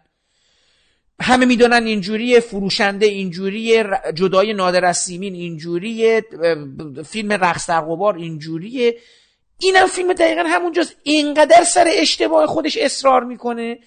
همه 1.22 1.46
می‌دونن 1.46 1.86
اینجوریه 1.86 2.40
فروشنده 2.40 3.06
اینجوریه 3.06 3.86
جدای 4.14 4.54
نادر 4.54 4.86
از 4.86 4.98
سیمین 4.98 5.34
اینجوریه 5.34 6.24
فیلم 7.06 7.34
رقص 7.34 7.70
در 7.70 7.82
قبار 7.82 8.16
اینجوریه. 8.16 8.98
اینم 9.60 9.88
فیلم 9.88 10.14
دقیقا 10.14 10.44
همونجاست. 10.48 10.96
اینقدر 11.04 11.64
سر 11.64 11.88
اشتباه 11.92 12.48
خودش 12.48 12.78
اصرار 12.78 13.24
می‌کنه. 13.24 13.80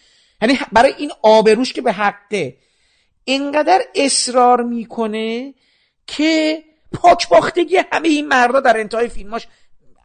یعنی 0.42 0.58
برای 0.72 0.94
این 0.98 1.12
آبروش 1.22 1.72
که 1.72 1.82
به 1.82 1.92
حقه 1.92 2.56
اینقدر 3.24 3.80
اصرار 3.94 4.62
می‌کنه 4.62 5.54
که 6.06 6.62
پاکباختگی 6.92 7.76
همه 7.92 8.08
این 8.08 8.28
مردا 8.28 8.60
در 8.60 8.80
انتهای 8.80 9.08
فیلماش 9.08 9.46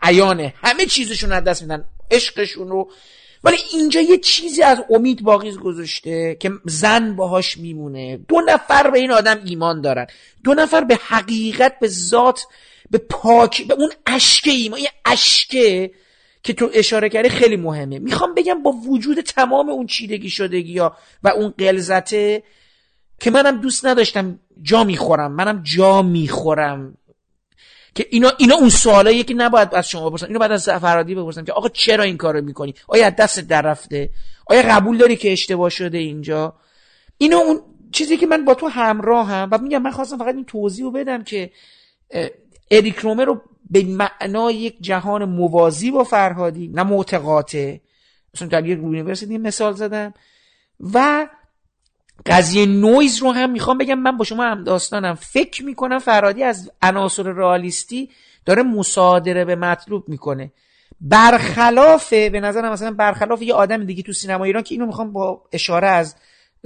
عیانه. 0.01 0.53
همه 0.63 0.85
چیزشون 0.85 1.31
از 1.31 1.43
دست 1.43 1.61
میدن. 1.61 1.85
عشقشون 2.11 2.69
رو. 2.69 2.91
ولی 3.43 3.57
اینجا 3.73 4.01
یه 4.01 4.17
چیزی 4.17 4.63
از 4.63 4.77
امید 4.89 5.23
باقی 5.23 5.51
گذاشته 5.51 6.37
که 6.39 6.51
زن 6.65 7.15
باهاش 7.15 7.57
میمونه. 7.57 8.17
دو 8.17 8.41
نفر 8.41 8.89
به 8.89 8.99
این 8.99 9.11
آدم 9.11 9.41
ایمان 9.45 9.81
دارن. 9.81 10.07
دو 10.43 10.53
نفر 10.53 10.83
به 10.83 10.95
حقیقت 10.95 11.79
به 11.79 11.87
ذات 11.87 12.45
به 12.91 12.97
پاک 12.97 13.67
به 13.67 13.73
اون 13.73 13.91
اشک 14.05 14.47
ایمان. 14.47 14.79
یه 14.79 14.91
اشکه 15.05 15.91
که 16.45 16.53
تو 16.53 16.69
اشاره 16.73 17.09
کردی 17.09 17.29
خیلی 17.29 17.57
مهمه. 17.57 17.99
می‌خوام 17.99 18.33
بگم 18.33 18.63
با 18.63 18.71
وجود 18.71 19.21
تمام 19.21 19.69
اون 19.69 19.85
چیدگی 19.87 20.29
شدگی 20.29 20.77
ها 20.77 20.97
و 21.23 21.27
اون 21.27 21.53
قلزته 21.57 22.43
که 23.19 23.31
منم 23.31 23.61
دوست 23.61 23.85
نداشتم 23.85 24.39
جا 24.61 24.83
می‌خورم 24.83 25.31
منم 25.31 25.61
جا 25.63 26.01
می‌خورم. 26.01 26.97
که 27.95 28.07
اینا 28.09 28.31
اینا 28.37 28.55
اون 28.55 28.69
سوالاییه 28.69 29.23
که 29.23 29.33
نباید 29.33 29.75
از 29.75 29.89
شما 29.89 30.09
بپرسم. 30.09 30.25
اینو 30.25 30.39
بعد 30.39 30.51
از 30.51 30.69
فرادی 30.69 31.15
بپرسم 31.15 31.45
که 31.45 31.53
آقا 31.53 31.69
چرا 31.69 32.03
این 32.03 32.17
کارو 32.17 32.41
می‌کنی؟ 32.41 32.73
آیا 32.87 33.09
دست 33.09 33.39
در 33.39 33.61
رفته؟ 33.61 34.09
آیا 34.45 34.61
قبول 34.61 34.97
داری 34.97 35.15
که 35.15 35.31
اشتباه 35.31 35.69
شده 35.69 35.97
اینجا؟ 35.97 36.53
اینو 37.17 37.37
اون 37.37 37.59
چیزی 37.91 38.17
که 38.17 38.27
من 38.27 38.45
با 38.45 38.53
تو 38.53 38.67
همراه 38.67 39.27
هم 39.27 39.49
و 39.51 39.57
میگم 39.57 39.81
من 39.81 39.91
خواستم 39.91 40.17
فقط 40.17 40.35
این 40.35 40.45
توضیح 40.45 40.85
رو 40.85 40.91
بدم 40.91 41.23
که 41.23 41.51
اریک 42.71 42.95
رومه 42.95 43.25
رو 43.25 43.41
به 43.69 43.83
معنای 43.83 44.55
یک 44.55 44.77
جهان 44.81 45.25
موازی 45.25 45.91
با 45.91 46.03
فرهادی 46.03 46.67
نه 46.67 46.83
معتقاته. 46.83 47.81
مثلا 48.33 48.47
در 48.47 48.65
یک 48.65 48.79
یونیورسیتی 48.79 49.37
مثال 49.37 49.73
زدم. 49.73 50.13
و 50.93 51.27
قضیه 52.25 52.65
نویز 52.65 53.17
رو 53.17 53.31
هم 53.31 53.51
می‌خوام 53.51 53.77
بگم. 53.77 53.99
من 53.99 54.17
با 54.17 54.25
شما 54.25 54.43
هم 54.43 54.63
داستانم. 54.63 55.15
فکر 55.15 55.63
می‌کنم 55.63 55.99
فرادی 55.99 56.43
از 56.43 56.71
عناصر 56.81 57.23
رئالیستی 57.23 58.09
داره 58.45 58.63
مصادره 58.63 59.45
به 59.45 59.55
مطلوب 59.55 60.09
می‌کنه. 60.09 60.51
برخلاف 61.01 62.13
به 62.13 62.39
نظرم 62.39 62.71
مثلا 62.71 62.91
برخلاف 62.91 63.41
یه 63.41 63.53
آدم 63.53 63.83
دیگه 63.83 64.03
تو 64.03 64.13
سینما 64.13 64.43
ایران 64.43 64.63
که 64.63 64.75
اینو 64.75 64.85
می‌خوام 64.85 65.13
با 65.13 65.43
اشاره 65.51 65.87
از 65.87 66.15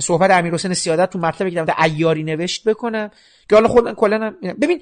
صحبت 0.02 0.32
امیر 0.32 0.54
حسین 0.54 0.74
سیادت 0.74 1.10
تو 1.10 1.20
مطلبی 1.20 1.52
در 1.52 1.74
ایاری 1.84 2.24
نوشت 2.24 2.70
بکنم 2.70 3.12
که 3.50 3.56
حالا 3.56 3.68
خود 3.68 3.94
کلا 3.94 4.34
ببین 4.62 4.82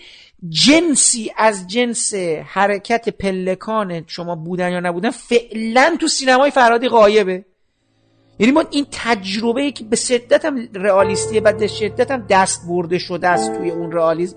جنسی 0.49 1.31
از 1.37 1.67
جنس 1.67 2.13
حرکت 2.45 3.09
پلکان 3.09 4.03
شما 4.07 4.35
بودن 4.35 4.71
یا 4.71 4.79
نبودن 4.79 5.09
فعلا 5.09 5.97
تو 5.99 6.07
سینمای 6.07 6.51
فرادی 6.51 6.87
غایبه. 6.87 7.45
یعنی 8.39 8.53
ما 8.53 8.63
این 8.71 8.85
تجربه 8.91 9.61
ای 9.61 9.71
که 9.71 9.83
به 9.83 9.95
شدت 9.95 10.45
هم 10.45 10.69
رئالیستیه 10.73 11.41
و 11.41 11.53
به 11.53 11.67
شدت 11.67 12.11
هم 12.11 12.25
دست 12.29 12.61
برده 12.67 12.97
شده 12.97 13.27
است 13.27 13.57
توی 13.57 13.69
اون 13.69 13.91
رئالیسم 13.91 14.35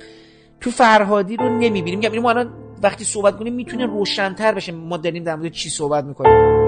تو 0.61 0.70
فرهادی 0.70 1.36
رو 1.36 1.59
نمی‌بینیم. 1.59 1.98
میگم 1.98 2.19
ما 2.19 2.31
الان 2.31 2.52
وقتی 2.82 3.05
صحبت 3.05 3.36
کنیم 3.36 3.55
می‌تونه 3.55 3.86
روشنتر 3.86 4.55
بشه. 4.55 4.73
ما 4.73 4.97
داریم 4.97 5.24
در 5.24 5.36
مورد 5.36 5.52
چی 5.52 5.69
صحبت 5.69 6.05
می‌کنیم؟ 6.05 6.60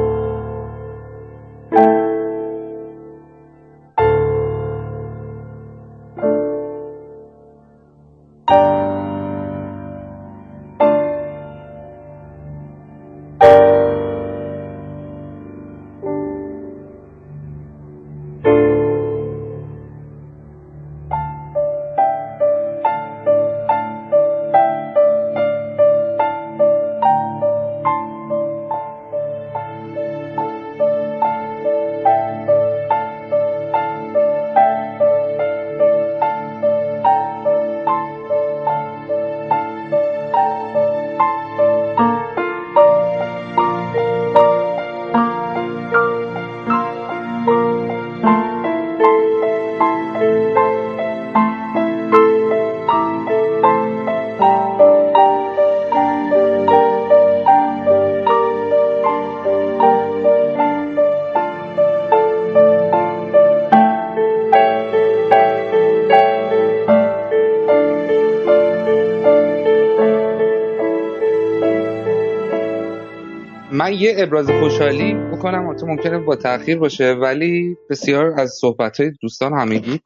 یه 73.93 74.14
ابراز 74.19 74.51
خوشحالی 74.51 75.14
بکنم 75.14 75.77
تو 75.77 75.86
ممکنه 75.86 76.19
با 76.19 76.36
تاخیر 76.36 76.78
باشه 76.78 77.12
ولی 77.12 77.77
بسیار 77.90 78.40
از 78.40 78.52
صحبت 78.60 79.01
های 79.01 79.12
دوستان 79.23 79.52
همگی 79.52 80.01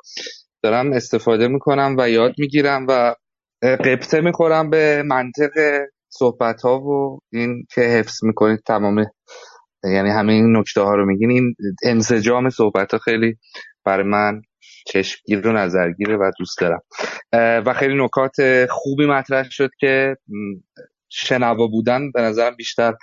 دارم 0.62 0.92
استفاده 0.92 1.48
می‌کنم 1.48 1.96
و 1.98 2.10
یاد 2.10 2.34
می‌گیرم 2.38 2.86
و 2.88 3.14
قبطه 3.62 4.20
می‌خورم 4.20 4.70
به 4.70 5.02
منطق 5.06 5.50
صحبت 6.08 6.62
ها 6.62 6.80
و 6.80 7.18
این 7.32 7.66
که 7.74 7.80
حفظ 7.80 8.24
می‌کنید 8.24 8.60
تمام 8.66 9.06
یعنی 9.84 10.10
همه 10.10 10.32
این 10.32 10.56
نکته 10.56 10.80
ها 10.80 10.94
رو 10.94 11.06
میگین. 11.06 11.30
این 11.30 11.54
انسجام 11.84 12.50
صحبت 12.50 12.92
ها 12.92 12.98
خیلی 12.98 13.36
برای 13.84 14.06
من 14.06 14.42
چشمگیر 14.86 15.46
و 15.46 15.52
نظرگیره 15.52 16.16
و 16.16 16.30
دوست 16.38 16.58
دارم. 16.60 16.80
و 17.66 17.72
خیلی 17.72 18.04
نکات 18.04 18.66
خوبی 18.70 19.06
مطرح 19.06 19.46
شد 19.50 19.70
که 19.80 20.16
شنوا 21.08 21.66
بودن 21.66 22.10
به 22.10 22.20
نظرم 22.20 22.56
بیشتر 22.56 22.94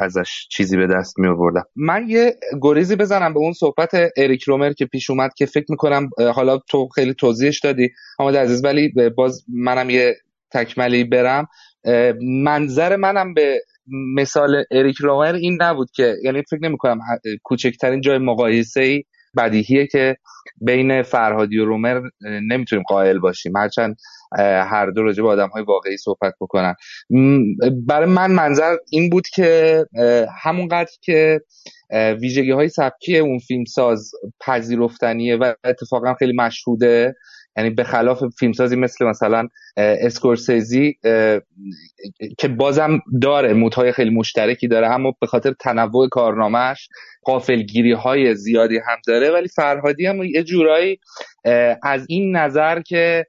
ازش 0.00 0.46
چیزی 0.50 0.76
به 0.76 0.86
دست 0.86 1.18
می 1.18 1.28
آوردم 1.28 1.64
من 1.76 2.04
یه 2.08 2.36
گریزی 2.62 2.96
بزنم 2.96 3.34
به 3.34 3.40
اون 3.40 3.52
صحبت 3.52 3.90
اریک 4.16 4.42
رومر 4.42 4.72
که 4.72 4.86
پیش 4.86 5.10
اومد 5.10 5.34
که 5.36 5.46
فکر 5.46 5.66
می‌کنم 5.68 6.10
حالا 6.34 6.58
تو 6.58 6.88
خیلی 6.88 7.14
توضیحش 7.14 7.60
دادی. 7.60 7.90
حامد 8.18 8.36
عزیز 8.36 8.64
ولی 8.64 8.92
باز 9.16 9.44
منم 9.48 9.90
یه 9.90 10.16
تکملی 10.52 11.04
برم. 11.04 11.46
منظر 12.22 12.96
منم 12.96 13.34
به 13.34 13.60
مثال 14.16 14.64
اریک 14.70 14.96
رومر 14.96 15.32
این 15.34 15.58
نبود 15.62 15.90
که 15.94 16.14
یعنی 16.24 16.42
فکر 16.50 16.60
نمی 16.62 16.76
کنم 16.76 16.98
کوچکترین 17.42 18.00
جای 18.00 18.18
مقایسه 18.18 18.82
ای 18.82 19.02
بدیهیه 19.36 19.86
که 19.86 20.16
بین 20.60 21.02
فرهادی 21.02 21.58
و 21.58 21.64
رومر 21.64 22.00
نمی‌تونیم 22.50 22.84
قائل 22.88 23.18
باشیم. 23.18 23.56
هرچند 23.56 23.96
هر 24.70 24.86
دو 24.86 25.02
راجع 25.02 25.22
به 25.22 25.28
آدم 25.28 25.48
های 25.48 25.62
واقعی 25.62 25.96
صحبت 25.96 26.34
بکنن. 26.40 26.74
برای 27.86 28.08
من 28.08 28.30
منظر 28.30 28.76
این 28.90 29.10
بود 29.10 29.26
که 29.26 29.84
همونقدر 30.42 30.92
که 31.02 31.40
ویژگی 32.20 32.50
های 32.50 32.68
سبکی 32.68 33.18
اون 33.18 33.38
فیلم 33.38 33.64
ساز 33.64 34.10
پذیرفتنیه 34.40 35.36
و 35.36 35.54
اتفاقا 35.64 36.14
خیلی 36.14 36.32
مشهوده. 36.32 37.14
یعنی 37.56 37.70
به 37.70 37.84
خلاف 37.84 38.22
فیلمسازی 38.38 38.76
مثل 38.76 39.04
مثلا 39.04 39.48
اسکورسیزی 39.76 40.98
که 42.38 42.48
بازم 42.48 42.98
داره 43.22 43.52
مودهای 43.52 43.92
خیلی 43.92 44.10
مشترکی 44.10 44.68
داره 44.68 44.90
اما 44.90 45.12
به 45.20 45.26
خاطر 45.26 45.52
تنوع 45.60 46.08
کارنامهش 46.08 46.88
قافلگیری 47.22 47.92
های 47.92 48.34
زیادی 48.34 48.76
هم 48.76 48.96
داره. 49.06 49.30
ولی 49.30 49.48
فرهادی 49.48 50.06
هم 50.06 50.22
یه 50.22 50.42
جورایی 50.42 50.98
از 51.82 52.06
این 52.08 52.36
نظر 52.36 52.80
که 52.80 53.26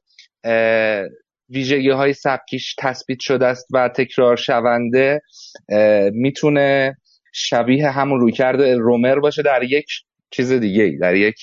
ویژگی 1.50 1.90
های 1.90 2.14
سبکیش 2.14 2.76
تثبیت 2.80 3.20
شده 3.20 3.46
است 3.46 3.68
و 3.74 3.90
تکرار 3.90 4.36
شونده 4.36 5.22
می‌تونه 6.14 6.98
شبیه 7.34 7.90
همون 7.90 8.20
روی 8.20 8.32
کرده 8.32 8.76
رومر 8.76 9.20
باشه 9.20 9.42
در 9.42 9.64
یک 9.64 9.88
چیز 10.32 10.52
دیگه 10.52 10.84
ای 10.84 10.98
در 10.98 11.16
یک 11.16 11.36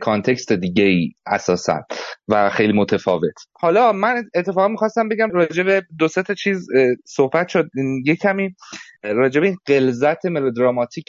کانتکست 0.00 0.52
دیگه 0.52 0.84
ای 0.84 1.10
اساسا 1.26 1.80
و 2.28 2.50
خیلی 2.50 2.72
متفاوت. 2.72 3.34
حالا 3.60 3.92
من 3.92 4.24
اتفاقا 4.34 4.68
می‌خواستم 4.68 5.08
بگم 5.08 5.30
راجع 5.30 5.62
به 5.62 5.82
دو 5.98 6.08
تا 6.08 6.34
چیز 6.34 6.66
صحبت 7.06 7.48
شد. 7.48 7.68
یه 8.04 8.16
کمی 8.16 8.54
راجع 9.02 9.40
به 9.40 9.46
این 9.46 9.56
قلزت 9.66 10.26
ملودراماتیک 10.26 11.08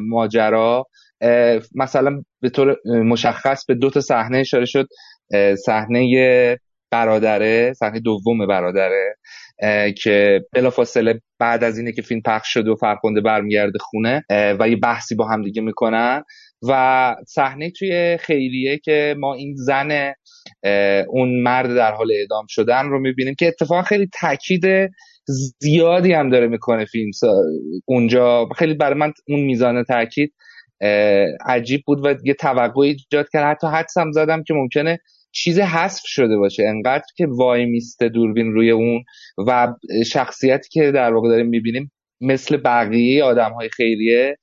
ماجرا 0.00 0.86
مثلا 1.74 2.22
به 2.40 2.50
طور 2.50 2.76
مشخص 2.84 3.64
به 3.66 3.74
دو 3.74 3.90
تا 3.90 4.00
صحنه 4.00 4.38
اشاره 4.38 4.64
شد. 4.64 4.88
صحنه 5.64 6.58
برادره 6.90 7.72
صحنه 7.72 8.00
دوم 8.00 8.46
برادره 8.46 9.16
که 10.02 10.40
بلافاصله 10.52 11.20
بعد 11.38 11.64
از 11.64 11.78
اینه 11.78 11.92
که 11.92 12.02
فیلم 12.02 12.20
پخش 12.20 12.52
شده 12.52 12.70
و 12.70 12.74
فرخنده 12.74 13.20
برمیگرده 13.20 13.78
خونه 13.78 14.24
و 14.30 14.68
یه 14.68 14.76
بحثی 14.76 15.14
با 15.14 15.28
هم 15.28 15.42
دیگه 15.42 15.62
می‌کنن. 15.62 16.22
و 16.68 17.16
صحنه 17.28 17.70
توی 17.70 18.16
خیریه 18.20 18.78
که 18.78 19.14
ما 19.18 19.34
این 19.34 19.54
زن 19.56 20.12
اون 21.08 21.42
مرد 21.42 21.74
در 21.74 21.92
حال 21.92 22.12
اعدام 22.12 22.46
شدن 22.48 22.88
رو 22.88 22.98
می‌بینیم 23.00 23.34
که 23.38 23.46
اتفاقا 23.46 23.82
خیلی 23.82 24.08
تاکید 24.20 24.90
زیادی 25.60 26.12
هم 26.12 26.30
داره 26.30 26.46
می‌کنه 26.46 26.84
فیلم 26.84 27.10
اونجا. 27.84 28.48
خیلی 28.56 28.74
برای 28.74 28.98
من 28.98 29.12
اون 29.28 29.40
میزان 29.40 29.84
تاکید 29.84 30.32
عجیب 31.46 31.82
بود 31.86 32.06
و 32.06 32.14
یه 32.24 32.34
توقع 32.34 32.80
ایجاد 32.80 33.26
کرد. 33.32 33.44
حتی 33.44 33.66
حدسم 33.66 34.10
زدم 34.10 34.42
که 34.42 34.54
ممکنه 34.54 34.98
چیز 35.32 35.58
حذف 35.58 36.02
شده 36.04 36.36
باشه 36.36 36.62
انقدر 36.62 37.04
که 37.16 37.26
وای 37.26 37.64
میسته 37.64 38.08
دوربین 38.08 38.52
روی 38.52 38.70
اون 38.70 39.04
و 39.46 39.74
شخصیتی 40.06 40.68
که 40.70 40.92
در 40.92 41.14
واقع 41.14 41.28
داریم 41.28 41.46
می‌بینیم 41.46 41.92
مثل 42.20 42.56
بقیه 42.56 43.24
آدم 43.24 43.52
های 43.52 43.68
خیریه 43.68 44.36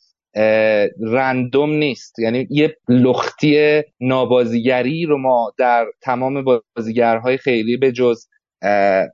رندوم 1.02 1.74
نیست. 1.74 2.20
یعنی 2.20 2.48
یه 2.50 2.76
لختی 2.90 3.82
نابازیگری 4.00 5.06
رو 5.06 5.18
ما 5.18 5.54
در 5.58 5.86
تمام 6.02 6.46
بازیگرهای 6.76 7.38
خیریه 7.38 7.78
به 7.78 7.92
جز 7.92 8.26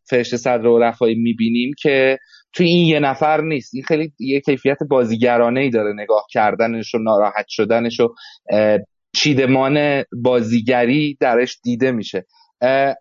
فرشت 0.09 0.35
صدر 0.35 0.67
و 0.67 0.79
رفایی 0.79 1.15
می‌بینیم 1.15 1.71
که 1.81 2.17
توی 2.53 2.67
این 2.67 2.87
یه 2.87 2.99
نفر 2.99 3.41
نیست. 3.41 3.75
این 3.75 3.83
خیلی 3.83 4.11
یه 4.19 4.41
کیفیت 4.41 4.77
بازیگرانه 4.89 5.59
ای 5.59 5.69
داره 5.69 5.93
نگاه 5.93 6.25
کردنش 6.31 6.95
و 6.95 6.97
ناراحت 6.97 7.45
شدنش 7.47 7.99
و 7.99 8.13
چیدمان 9.15 10.03
بازیگری 10.23 11.17
درش 11.19 11.59
دیده 11.63 11.91
میشه. 11.91 12.25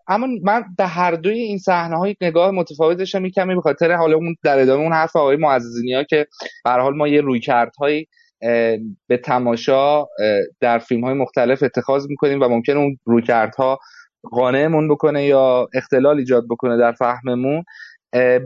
اما 0.07 0.27
من 0.43 0.63
به 0.77 0.85
هر 0.85 1.11
دوی 1.11 1.39
این 1.39 1.57
صحنه 1.57 1.97
های 1.97 2.15
نگاه 2.21 2.51
متفاوت 2.51 2.97
داشتم. 2.97 3.29
کمی 3.29 3.55
به 3.55 3.61
خاطر 3.61 3.91
حالا 3.91 4.15
اون 4.15 4.35
در 4.43 4.59
ادامه 4.59 4.83
اون 4.83 4.93
حرف 4.93 5.15
آقای 5.15 5.35
معززینی 5.35 5.93
ها 5.93 6.03
که 6.03 6.27
به 6.63 6.71
حال 6.71 6.95
ما 6.95 7.07
یه 7.07 7.21
رویکردهایی 7.21 8.07
به 9.07 9.17
تماشا 9.23 10.05
در 10.59 10.79
فیلم 10.79 11.03
های 11.03 11.13
مختلف 11.13 11.63
اتخاذ 11.63 12.05
می‌کنیم 12.09 12.41
و 12.41 12.47
ممکن 12.47 12.77
اون 12.77 12.97
رویکردها 13.05 13.79
قانعمون 14.31 14.87
بکنه 14.87 15.25
یا 15.25 15.67
اختلال 15.73 16.17
ایجاد 16.17 16.43
بکنه 16.49 16.77
در 16.77 16.91
فهممون. 16.91 17.63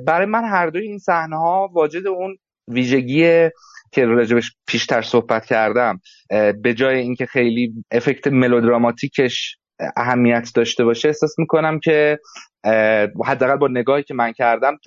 برای 0.06 0.26
من 0.26 0.44
هر 0.44 0.68
دوی 0.68 0.88
این 0.88 0.98
صحنه 0.98 1.38
ها 1.38 1.70
واجد 1.74 2.08
اون 2.08 2.38
ویژگی 2.68 3.50
که 3.92 4.06
راجبش 4.06 4.52
پیشتر 4.68 5.02
صحبت 5.02 5.46
کردم 5.46 6.00
به 6.62 6.74
جای 6.74 7.00
اینکه 7.00 7.26
خیلی 7.26 7.74
افکت 7.92 8.28
ملودراماتیکش 8.28 9.58
اهمیت 9.98 10.52
داشته 10.56 10.84
باشه 10.84 11.08
احساس 11.08 11.40
می‌کنم 11.40 11.80
که 11.80 12.20
حداقل 13.26 13.56
با 13.56 13.68
نگاهی 13.72 14.04
که 14.04 14.14
من 14.14 14.34
کردم 14.34 14.78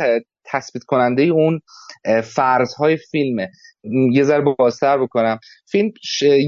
تثبیت 0.45 0.85
کننده 0.85 1.23
اون 1.23 1.61
فرضهای 2.23 2.97
فیلمه 2.97 3.51
یه 4.13 4.23
ذره 4.23 4.45
بازتر 4.59 4.99
بکنم. 4.99 5.39
فیلم 5.71 5.91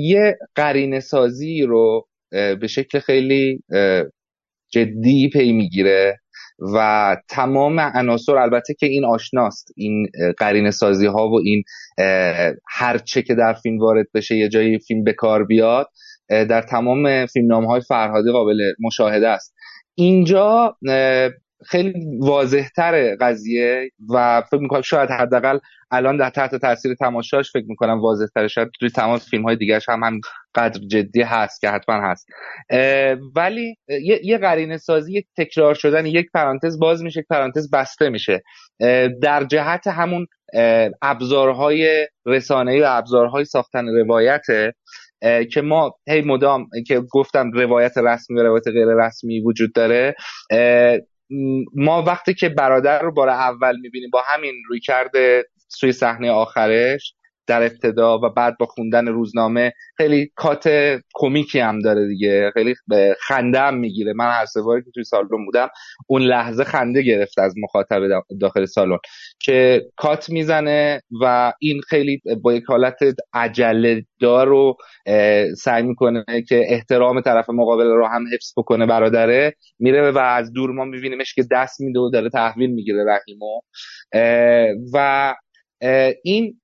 یه 0.00 0.38
قرینه 0.54 1.00
سازی 1.00 1.62
رو 1.62 2.06
به 2.32 2.66
شکل 2.66 2.98
خیلی 2.98 3.62
جدی 4.72 5.30
پی 5.32 5.52
می‌گیره. 5.52 6.20
و 6.74 7.16
تمام 7.28 7.80
عناصر 7.80 8.36
البته 8.36 8.74
که 8.74 8.86
این 8.86 9.04
آشناست 9.04 9.68
این 9.76 10.06
قرینه 10.38 10.70
سازی 10.70 11.06
ها 11.06 11.28
و 11.28 11.40
این 11.44 11.62
هر 12.68 12.98
چه 12.98 13.22
که 13.22 13.34
در 13.34 13.52
فیلم 13.52 13.78
وارد 13.78 14.06
بشه 14.14 14.36
یه 14.36 14.48
جایی 14.48 14.78
فیلم 14.78 15.04
به 15.04 15.12
کار 15.12 15.44
بیاد 15.44 15.86
در 16.28 16.62
تمام 16.62 17.26
فیلم 17.26 17.64
های 17.64 17.80
فرهادی 17.80 18.32
قابل 18.32 18.72
مشاهده 18.80 19.28
است. 19.28 19.54
اینجا 19.94 20.76
خیلی 21.66 22.18
واضحتر 22.20 23.16
قضیه 23.20 23.90
و 24.14 24.42
فکر 24.50 24.60
می‌کنم 24.60 24.82
شاید 24.82 25.10
حداقل 25.10 25.58
الان 25.90 26.16
در 26.16 26.30
تحت 26.30 26.54
تاثیر 26.54 26.94
تماشاش 26.94 27.52
فکر 27.52 27.64
می‌کنم 27.68 28.00
واضحتر 28.00 28.48
شاید 28.48 28.68
توی 28.80 28.90
تمام 28.90 29.18
فیلم 29.18 29.42
های 29.42 29.56
دیگرش 29.56 29.88
هم 29.88 30.04
هم 30.04 30.20
قدر 30.54 30.80
جدی 30.86 31.22
هست 31.22 31.60
که 31.60 31.68
حتما 31.68 32.10
هست. 32.10 32.26
ولی 33.36 33.76
یه, 34.22 34.38
قرینه 34.38 34.76
سازی 34.78 35.12
یک 35.12 35.26
تکرار 35.36 35.74
شدن 35.74 36.06
یک 36.06 36.26
پرانتز 36.34 36.78
باز 36.78 37.02
میشه 37.02 37.20
یک 37.20 37.26
پرانتز 37.30 37.70
بسته 37.70 38.08
میشه. 38.08 38.42
در 39.22 39.44
جهت 39.44 39.86
همون 39.86 40.26
ابزارهای 41.02 42.08
رسانه‌ای 42.26 42.80
و 42.80 42.86
ابزارهای 42.88 43.44
ساختن 43.44 43.88
روایته 43.88 44.72
که 45.52 45.60
ما 45.62 45.94
هی 46.08 46.22
مدام 46.22 46.66
که 46.86 47.00
گفتم 47.12 47.50
روایت 47.50 47.98
رسمی 47.98 48.40
و 48.40 48.42
روایت 48.42 48.68
غیر 48.68 48.86
رسمی 49.06 49.40
وجود 49.40 49.72
داره 49.74 50.14
ما 51.74 52.02
وقتی 52.02 52.34
که 52.34 52.48
برادر 52.48 53.02
رو 53.02 53.12
بار 53.12 53.28
اول 53.28 53.80
می‌بینیم 53.80 54.10
با 54.10 54.22
همین 54.26 54.54
روی 54.68 54.80
کرده 54.80 55.44
سوی 55.68 55.92
صحنه 55.92 56.30
آخرش 56.30 57.14
در 57.46 57.62
ابتدا 57.62 58.18
و 58.18 58.28
بعد 58.28 58.58
با 58.58 58.66
خوندن 58.66 59.08
روزنامه 59.08 59.72
خیلی 59.96 60.30
کات 60.34 60.68
کمیکی 61.14 61.60
هم 61.60 61.78
داره 61.78 62.08
دیگه. 62.08 62.50
خیلی 62.54 62.74
خنده 63.20 63.60
هم 63.60 63.74
می‌گیره. 63.74 64.12
من 64.12 64.30
هر 64.30 64.46
سواری 64.46 64.84
که 64.84 64.90
توی 64.94 65.04
سالن 65.04 65.44
بودم 65.44 65.68
اون 66.06 66.22
لحظه 66.22 66.64
خنده 66.64 67.02
گرفت 67.02 67.38
از 67.38 67.54
مخاطب 67.62 68.00
داخل 68.40 68.64
سالن 68.64 68.98
که 69.40 69.86
کات 69.96 70.30
می‌زنه 70.30 71.02
و 71.20 71.52
این 71.58 71.80
خیلی 71.80 72.20
با 72.42 72.54
یک 72.54 72.64
حالت 72.68 72.98
عجله 73.32 74.04
دار 74.20 74.48
رو 74.48 74.76
سعی 75.56 75.82
می‌کنه 75.82 76.24
که 76.48 76.62
احترام 76.68 77.20
طرف 77.20 77.50
مقابل 77.50 77.86
رو 77.86 78.06
هم 78.06 78.24
حفظ 78.34 78.52
بکنه 78.56 78.86
برادره. 78.86 79.54
میره 79.78 80.10
و 80.10 80.18
از 80.18 80.52
دور 80.52 80.70
ما 80.70 80.84
میبینیمش 80.84 81.34
که 81.34 81.44
دست 81.50 81.80
میده 81.80 82.00
و 82.00 82.10
داره 82.10 82.30
تحویل 82.30 82.70
می‌گیره 82.70 83.04
رحیمو. 83.04 83.60
و 84.92 85.34
این 86.24 86.60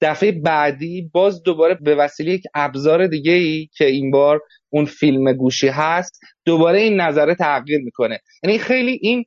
دفعه 0.00 0.32
بعدی 0.32 1.10
باز 1.12 1.42
دوباره 1.42 1.74
به 1.74 1.94
وسیله 1.94 2.32
یک 2.32 2.42
ابزار 2.54 3.06
دیگه 3.06 3.32
ای 3.32 3.68
که 3.76 3.84
این 3.84 4.10
بار 4.10 4.40
اون 4.70 4.84
فیلم 4.84 5.32
گوشی 5.32 5.68
هست 5.68 6.20
دوباره 6.44 6.78
این 6.78 7.00
نظره 7.00 7.34
تغییر 7.34 7.80
می‌کنه. 7.84 8.20
یعنی 8.42 8.58
خیلی 8.58 8.98
این 9.02 9.24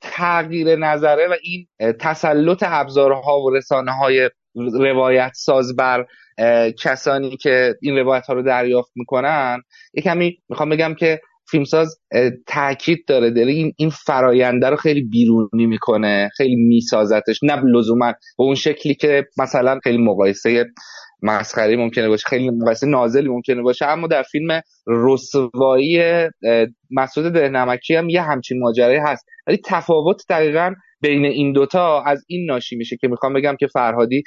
تغییر 0.00 0.76
نظره 0.76 1.28
و 1.28 1.34
این 1.42 1.66
تسلط 2.00 2.64
ابزارها 2.66 3.40
و 3.40 3.50
رسانه 3.50 3.92
های 3.92 4.30
روایت 4.74 5.32
ساز 5.34 5.76
بر 5.76 6.06
کسانی 6.82 7.36
که 7.36 7.74
این 7.82 7.98
روایت 7.98 8.26
ها 8.26 8.34
رو 8.34 8.42
دریافت 8.42 8.90
می‌کنن 8.94 9.62
یه 9.94 10.02
کمی 10.02 10.38
می‌خوام 10.48 10.68
بگم 10.68 10.94
که 10.94 11.20
فیلمساز 11.50 11.98
تاکید 12.46 13.04
داره. 13.06 13.30
داره 13.30 13.52
این 13.52 13.72
این 13.76 13.90
فراینده 13.90 14.70
رو 14.70 14.76
خیلی 14.76 15.02
بیرونی 15.02 15.66
می‌کنه 15.66 16.30
خیلی 16.36 16.56
میسازتش. 16.56 17.40
نه 17.42 17.62
لزوما 17.64 18.12
به 18.38 18.44
اون 18.44 18.54
شکلی 18.54 18.94
که 18.94 19.24
مثلا 19.38 19.78
خیلی 19.82 19.98
مقایسه 19.98 20.64
مسخری 21.22 21.76
ممکنه 21.76 22.08
باشه 22.08 22.28
خیلی 22.28 22.50
مقایسه 22.50 22.86
نازلی 22.86 23.28
ممکنه 23.28 23.62
باشه. 23.62 23.86
اما 23.86 24.06
در 24.06 24.22
فیلم 24.22 24.60
رسوایی 24.86 26.02
مسعود 26.90 27.32
دهنمکی 27.32 27.94
هم 27.94 28.08
یه 28.08 28.22
همچین 28.22 28.58
ماجرایی 28.60 28.98
هست. 28.98 29.26
ولی 29.46 29.58
تفاوت 29.64 30.22
دقیقا 30.28 30.74
بین 31.06 31.24
این 31.24 31.52
دوتا 31.52 32.02
از 32.02 32.24
این 32.28 32.46
ناشی 32.50 32.76
میشه 32.76 32.96
که 32.96 33.08
می‌خوام 33.08 33.32
بگم 33.32 33.56
که 33.60 33.66
فرهادی 33.66 34.22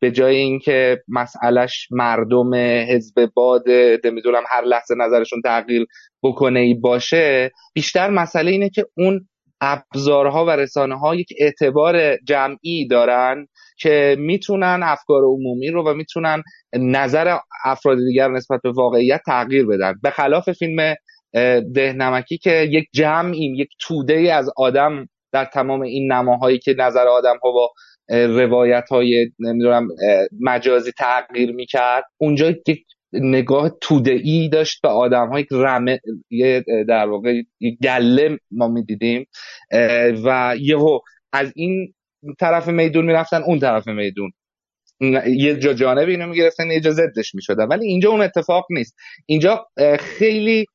به 0.00 0.10
جای 0.12 0.36
اینکه 0.36 0.98
مسئلهش 1.08 1.88
مردم 1.90 2.54
حزب 2.94 3.30
باد 3.34 3.64
نمی‌دونم 4.04 4.42
هر 4.48 4.64
لحظه 4.64 4.94
نظرشون 4.94 5.40
تغییر 5.44 5.86
بکنه 6.22 6.60
ای 6.60 6.74
باشه 6.74 7.50
بیشتر 7.74 8.10
مسئله 8.10 8.50
اینه 8.50 8.70
که 8.70 8.86
اون 8.96 9.28
ابزارها 9.60 10.46
و 10.46 10.50
رسانه 10.50 10.98
ها 10.98 11.14
یک 11.14 11.28
اعتبار 11.38 12.16
جمعی 12.16 12.86
دارن 12.90 13.46
که 13.78 14.16
می‌تونن 14.18 14.80
افکار 14.82 15.22
عمومی 15.22 15.68
رو 15.68 15.90
و 15.90 15.94
می‌تونن 15.94 16.42
نظر 16.76 17.36
افراد 17.64 17.98
دیگر 17.98 18.28
نسبت 18.28 18.60
به 18.62 18.70
واقعیت 18.70 19.20
تغییر 19.26 19.66
بدن. 19.66 19.94
به 20.02 20.10
خلاف 20.10 20.52
فیلم 20.52 20.94
دهنمکی 21.74 22.38
که 22.38 22.68
یک 22.70 22.84
جمعی 22.94 23.56
یک 23.56 23.68
توده 23.80 24.34
از 24.34 24.50
آدم 24.56 25.06
در 25.32 25.44
تمام 25.44 25.80
این 25.80 26.12
نماهایی 26.12 26.58
که 26.58 26.74
نظر 26.78 27.06
آدم 27.06 27.36
ها 27.42 27.52
با 27.52 27.70
روایت 28.10 28.88
های 28.90 29.30
نمی‌دونم 29.38 29.88
مجازی 30.40 30.92
تغییر 30.92 31.52
می‌کرد 31.52 32.04
اونجا 32.20 32.50
یک 32.50 32.84
نگاه 33.12 33.70
توده 33.80 34.10
ای 34.10 34.48
داشت 34.48 34.82
به 34.82 34.88
آدم 34.88 35.28
های 35.28 35.46
رمه 35.50 36.00
در 36.88 37.06
واقع 37.06 37.42
گله 37.82 38.38
ما 38.50 38.68
می‌دیدیم 38.68 39.26
و 40.24 40.54
یهو 40.60 40.98
از 41.32 41.52
این 41.56 41.94
طرف 42.40 42.68
میدون 42.68 43.04
می‌رفتن 43.04 43.42
اون 43.42 43.58
طرف 43.58 43.88
میدون. 43.88 44.30
یه 45.26 45.56
جا 45.58 45.74
جانب 45.74 46.08
اینو 46.08 46.26
می‌گرفتن 46.26 46.70
یه 46.70 46.80
جا 46.80 46.90
زدش 46.90 47.34
می‌شدن. 47.34 47.64
ولی 47.64 47.86
اینجا 47.86 48.10
اون 48.10 48.20
اتفاق 48.20 48.66
نیست. 48.70 48.96
اینجا 49.26 49.66
خیلی 49.98 50.66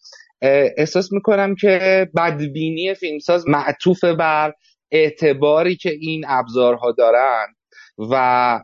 احساس 0.77 1.13
می‌کنم 1.13 1.55
که 1.55 2.07
بدبینی 2.17 2.93
فیلمساز 2.93 3.47
معطوف 3.47 4.03
بر 4.03 4.53
اعتباری 4.91 5.75
که 5.75 5.89
این 5.89 6.23
ابزارها 6.27 6.91
دارن 6.91 7.45
و 8.11 8.59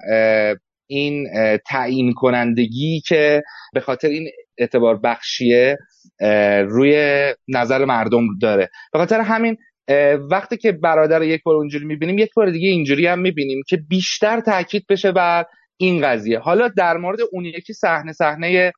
این 0.88 1.28
تعیین 1.68 2.14
کنندگی 2.14 3.02
که 3.08 3.42
به 3.74 3.80
خاطر 3.80 4.08
این 4.08 4.30
اعتبار 4.58 5.00
بخشیه 5.04 5.78
روی 6.68 7.24
نظر 7.48 7.86
مردم 7.86 8.24
داره. 8.42 8.70
به 8.94 9.00
خاطر 9.00 9.22
همین 9.22 9.58
وقتی 10.32 10.58
که 10.58 10.72
برادر 10.72 11.24
یک 11.24 11.44
بار 11.44 11.56
اونجوری 11.56 11.86
می‌بینیم 11.86 12.18
یک 12.18 12.30
بار 12.36 12.52
دیگه 12.52 12.70
اینجوری 12.70 13.08
هم 13.08 13.20
می‌بینیم 13.20 13.62
که 13.68 13.78
بیشتر 13.90 14.40
تاکید 14.40 14.86
بشه 14.90 15.12
بر 15.12 15.46
این 15.82 16.02
قضیه. 16.02 16.40
حالا 16.40 16.68
در 16.68 16.98
مورد 16.98 17.20
اون 17.32 17.46
یکی 17.46 17.74
صحنه 17.74 18.14
صحنه 18.14 18.72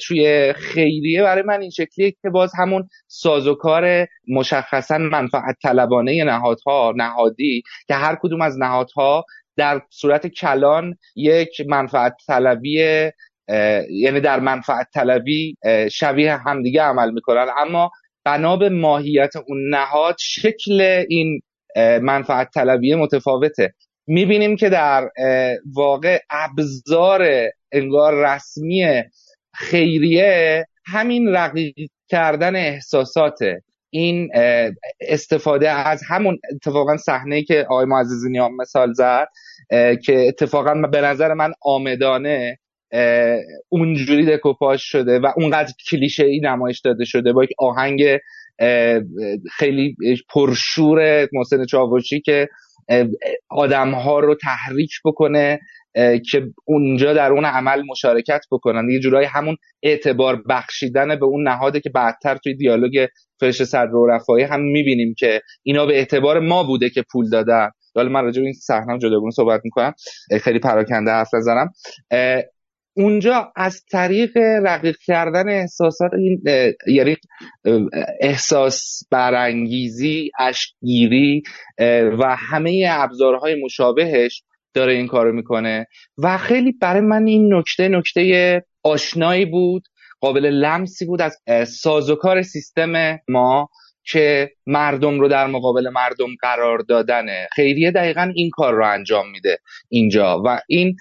توی 0.00 0.52
خیریه 0.52 1.22
برای 1.22 1.42
من 1.42 1.60
این 1.60 1.70
شکلیه 1.70 2.10
که 2.10 2.30
باز 2.30 2.52
همون 2.58 2.88
سازوکار 3.06 4.06
مشخصا 4.28 4.98
منفعت 4.98 5.56
طلبانه 5.62 6.24
نهادها 6.24 6.92
نهادی 6.96 7.62
که 7.88 7.94
هر 7.94 8.18
کدوم 8.22 8.40
از 8.40 8.58
نهادها 8.58 9.24
در 9.56 9.82
صورت 9.90 10.26
کلان 10.26 10.96
یک 11.16 11.60
منفعت 11.68 12.14
طلبی 12.26 13.10
یعنی 13.90 14.20
در 14.20 14.40
منفعت 14.40 14.86
طلبی 14.94 15.56
شبیه 15.90 16.36
همدیگه 16.36 16.82
عمل 16.82 17.10
می‌کنن. 17.10 17.46
اما 17.58 17.90
بنا 18.24 18.56
به 18.56 18.68
ماهیت 18.68 19.36
اون 19.36 19.68
نهاد 19.70 20.16
شکل 20.18 21.04
این 21.08 21.40
منفعت 22.02 22.50
طلبی 22.54 22.94
متفاوته. 22.94 23.74
می‌بینیم 24.06 24.56
که 24.56 24.68
در 24.68 25.08
واقع 25.74 26.18
ابزار 26.30 27.28
انگار 27.72 28.34
رسمی 28.34 29.02
خیریه 29.54 30.66
همین 30.86 31.28
رقیق 31.28 31.74
کردن 32.08 32.56
احساساته. 32.56 33.62
این 33.90 34.30
استفاده 35.00 35.70
از 35.70 36.02
همون 36.08 36.38
اتفاقا 36.54 36.96
صحنه 36.96 37.42
که 37.42 37.66
آقای 37.70 37.84
معززی 37.84 38.28
مثال 38.58 38.92
زد 38.92 39.26
که 40.04 40.24
اتفاقا 40.28 40.74
به 40.74 41.00
نظر 41.00 41.34
من 41.34 41.52
آمدانه 41.62 42.58
اونجوری 43.68 44.26
دکوپاژ 44.26 44.82
شده 44.82 45.18
و 45.18 45.26
اونقدر 45.36 45.72
کلیشه 45.90 46.24
ای 46.24 46.40
نمایش 46.40 46.80
داده 46.80 47.04
شده 47.04 47.32
با 47.32 47.44
یک 47.44 47.50
آهنگ 47.58 48.18
خیلی 49.56 49.96
پرشور 50.34 51.28
محسن 51.32 51.64
چاوشی 51.64 52.20
که 52.20 52.48
آدم 53.50 53.90
ها 53.94 54.20
رو 54.20 54.34
تحریک 54.34 54.90
بکنه 55.04 55.60
که 56.30 56.46
اونجا 56.64 57.12
در 57.12 57.32
اون 57.32 57.44
عمل 57.44 57.82
مشارکت 57.86 58.40
بکنن. 58.50 58.90
یه 58.90 59.00
جورایی 59.00 59.26
همون 59.26 59.56
اعتبار 59.82 60.42
بخشیدن 60.48 61.16
به 61.16 61.24
اون 61.24 61.48
نهاده 61.48 61.80
که 61.80 61.90
بعدتر 61.90 62.36
توی 62.36 62.54
دیالوگ 62.54 63.06
فرش 63.40 63.62
صدر 63.62 63.94
و 63.94 64.06
رفایی 64.06 64.44
هم 64.44 64.60
می‌بینیم 64.60 65.14
که 65.18 65.40
اینا 65.62 65.86
به 65.86 65.94
اعتبار 65.94 66.40
ما 66.40 66.64
بوده 66.64 66.90
که 66.90 67.04
پول 67.12 67.30
دادن. 67.30 67.70
حالا 67.94 68.08
من 68.08 68.24
راجع 68.24 68.40
به 68.40 68.44
این 68.44 68.54
صحنه 68.54 68.98
جداگونه 68.98 69.30
صحبت 69.30 69.60
می‌کنم. 69.64 69.94
خیلی 70.40 70.58
پراکنده 70.58 71.10
حرف 71.10 71.34
نزنم. 71.34 71.70
اونجا 72.94 73.52
از 73.56 73.84
طریق 73.90 74.36
رقیق 74.36 74.96
کردن 75.06 75.48
احساسات 75.48 76.10
این 76.14 76.42
یعنی 76.86 77.16
احساس 78.20 79.00
برانگیزی 79.10 80.30
اشگیری 80.38 81.42
و 82.18 82.36
همه 82.38 82.86
ابزارهای 82.90 83.64
مشابهش 83.64 84.42
داره 84.74 84.92
این 84.92 85.06
کارو 85.06 85.32
می‌کنه. 85.32 85.86
و 86.18 86.38
خیلی 86.38 86.72
برای 86.72 87.00
من 87.00 87.26
این 87.26 87.54
نکته 87.54 87.88
نکته 87.88 88.64
آشنایی 88.82 89.44
بود 89.44 89.84
قابل 90.20 90.46
لمسی 90.46 91.06
بود 91.06 91.22
از 91.22 91.38
سازوکار 91.68 92.42
سیستم 92.42 93.18
ما. 93.28 93.68
که 94.04 94.50
مردم 94.66 95.20
رو 95.20 95.28
در 95.28 95.46
مقابل 95.46 95.88
مردم 95.88 96.28
قرار 96.40 96.78
دادنه. 96.78 97.48
خیریه 97.52 97.90
دقیقا 97.90 98.32
این 98.34 98.50
کار 98.50 98.74
رو 98.74 98.86
انجام 98.86 99.30
میده 99.30 99.58
اینجا 99.88 100.42
و 100.44 100.60
این 100.68 100.96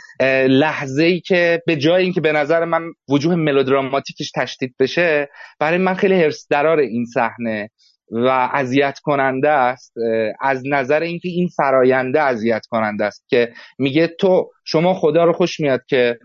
لحظه 0.48 1.04
ای 1.04 1.20
که 1.20 1.62
به 1.66 1.76
جای 1.76 2.04
اینکه 2.04 2.22
به 2.22 2.32
نظر 2.32 2.66
من 2.66 2.82
وجوه 3.10 3.36
ملودراماتیکش 3.36 4.32
تشدید 4.36 4.76
بشه 4.80 5.30
برای 5.60 5.78
من 5.78 5.94
خیلی 5.94 6.22
حرس 6.22 6.48
درار 6.50 6.80
این 6.80 7.06
صحنه 7.06 7.70
و 8.12 8.50
اذیت 8.54 9.00
کننده 9.00 9.50
است. 9.50 9.94
از 10.42 10.64
نظر 10.66 11.02
اینکه 11.02 11.30
این 11.30 11.48
فراینده 11.48 12.22
اذیت 12.22 12.66
کننده 12.70 13.06
است 13.06 13.26
که 13.28 13.54
میگه 13.80 14.08
تو 14.08 14.52
شما 14.66 14.94
خدا 14.94 15.26
رو 15.26 15.34
خوش 15.34 15.60
میاد 15.60 15.82
که 15.88 16.20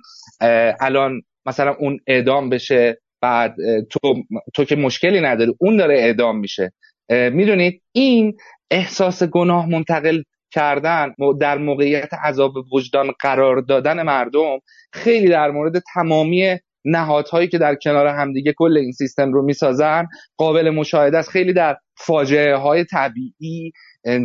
الان 0.80 1.22
مثلا 1.46 1.74
اون 1.78 2.00
اعدام 2.06 2.50
بشه 2.50 2.98
بعد 3.26 3.54
تو 3.90 4.14
تو 4.54 4.64
که 4.64 4.76
مشکلی 4.76 5.20
نداری 5.20 5.54
اون 5.58 5.76
داره 5.76 5.94
اعدام 5.98 6.38
میشه. 6.38 6.72
می‌دونید؟ 7.10 7.82
این 7.92 8.36
احساس 8.70 9.22
گناه 9.22 9.68
منتقل 9.68 10.22
کردن 10.50 11.14
در 11.40 11.58
موقعیت 11.58 12.14
عذاب 12.14 12.52
وجدان 12.72 13.12
قرار 13.20 13.60
دادن 13.60 14.02
مردم 14.02 14.58
خیلی 14.92 15.28
در 15.28 15.50
مورد 15.50 15.82
تمامی 15.94 16.56
نهادهایی 16.84 17.48
که 17.48 17.58
در 17.58 17.74
کنار 17.74 18.06
همدیگه 18.06 18.54
کل 18.58 18.76
این 18.76 18.92
سیستم 18.92 19.32
رو 19.32 19.42
می‌سازن 19.44 20.06
قابل 20.36 20.70
مشاهده 20.70 21.18
است. 21.18 21.30
خیلی 21.30 21.52
در 21.52 21.76
فاجعه 21.96 22.56
های 22.56 22.84
طبیعی 22.84 23.72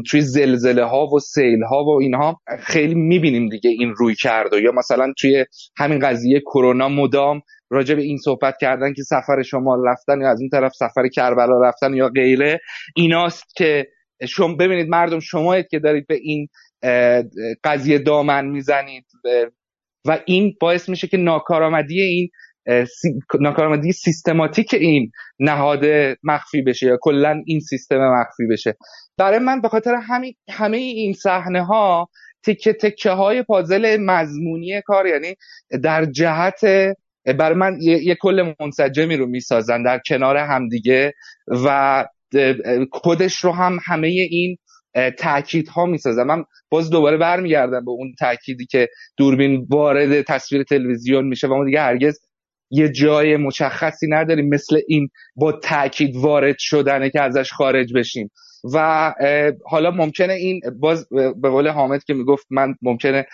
توی 0.09 0.21
زلزله 0.21 0.85
ها 0.85 1.05
و 1.05 1.19
سیل 1.19 1.63
ها 1.63 1.83
و 1.83 2.01
اینها 2.01 2.41
خیلی 2.59 2.95
می‌بینیم 2.95 3.49
دیگه 3.49 3.69
این 3.69 3.93
روی 3.97 4.15
کرده 4.15 4.61
یا 4.61 4.71
مثلا 4.71 5.13
توی 5.17 5.45
همین 5.77 5.99
قضیه 5.99 6.39
کرونا 6.39 6.89
مدام 6.89 7.41
راجع 7.71 7.95
به 7.95 8.01
این 8.01 8.17
صحبت 8.17 8.55
کردن 8.61 8.93
که 8.93 9.03
سفر 9.03 9.41
شما 9.41 9.75
رفتن 9.85 10.21
یا 10.21 10.29
از 10.29 10.41
این 10.41 10.49
طرف 10.49 10.71
سفر 10.75 11.07
کربلا 11.07 11.61
رفتن 11.61 11.93
یا 11.93 12.09
غیره 12.09 12.59
ایناست 12.95 13.55
که 13.55 13.87
شما 14.27 14.55
ببینید 14.55 14.89
مردم 14.89 15.19
شمایید 15.19 15.67
که 15.67 15.79
دارید 15.79 16.07
به 16.07 16.15
این 16.21 16.47
قضیه 17.63 17.99
دامن 17.99 18.45
می‌زنید. 18.45 19.05
و 20.07 20.19
این 20.25 20.53
باعث 20.61 20.89
میشه 20.89 21.07
که 21.07 21.17
ناکارآمدی 21.17 22.01
این 22.01 22.29
ناکارآمدی 23.39 23.91
سیستماتیک 23.91 24.73
این 24.73 25.11
نهاد 25.39 25.85
مخفی 26.23 26.61
بشه 26.61 26.87
یا 26.87 26.97
کلا 27.01 27.41
این 27.45 27.59
سیستم 27.59 27.97
مخفی 27.97 28.47
بشه. 28.51 28.75
برای 29.17 29.39
من 29.39 29.61
به 29.61 29.69
خاطر 29.69 29.95
همین 29.95 30.33
همه 30.49 30.77
این 30.77 31.13
صحنه 31.13 31.65
ها 31.65 32.09
تکه 32.45 32.73
تکه 32.73 33.09
های 33.09 33.43
پازل 33.43 33.97
مضمونی 33.99 34.81
کار 34.85 35.07
یعنی 35.07 35.35
در 35.83 36.05
جهت 36.05 36.61
برای 37.25 37.57
من 37.57 37.77
یه, 37.81 38.03
یه 38.03 38.15
کل 38.15 38.53
منسجمی 38.59 39.17
رو 39.17 39.25
می‌سازن 39.25 39.83
در 39.83 40.01
کنار 40.07 40.37
همدیگه 40.37 41.13
و 41.47 42.05
کدش 42.91 43.35
رو 43.35 43.51
هم 43.51 43.79
همه 43.85 44.07
این 44.07 44.57
تاکید 45.17 45.67
ها 45.67 45.85
می‌سازن. 45.85 46.23
من 46.23 46.43
باز 46.69 46.89
دوباره 46.89 47.17
برمیگردم 47.17 47.85
به 47.85 47.91
اون 47.91 48.13
تاکیدی 48.19 48.65
که 48.65 48.89
دوربین 49.17 49.67
وارد 49.69 50.21
تصویر 50.21 50.63
تلویزیون 50.63 51.27
میشه 51.27 51.47
و 51.47 51.53
اون 51.53 51.65
دیگه 51.65 51.81
هرگز 51.81 52.19
یه 52.71 52.89
جای 52.89 53.37
مشخصی 53.37 54.07
نداریم 54.09 54.49
مثل 54.49 54.79
این 54.87 55.09
با 55.35 55.51
تاکید 55.51 56.15
وارد 56.15 56.55
شدنه 56.59 57.09
که 57.09 57.21
ازش 57.21 57.51
خارج 57.51 57.93
بشیم. 57.93 58.31
و 58.73 59.13
حالا 59.65 59.91
ممکنه 59.91 60.33
این 60.33 60.61
باز 60.79 61.07
به 61.41 61.49
قول 61.49 61.67
حامد 61.67 62.03
که 62.03 62.13
می‌گفت 62.13 62.47
من 62.49 62.75
ممکنه 62.81 63.25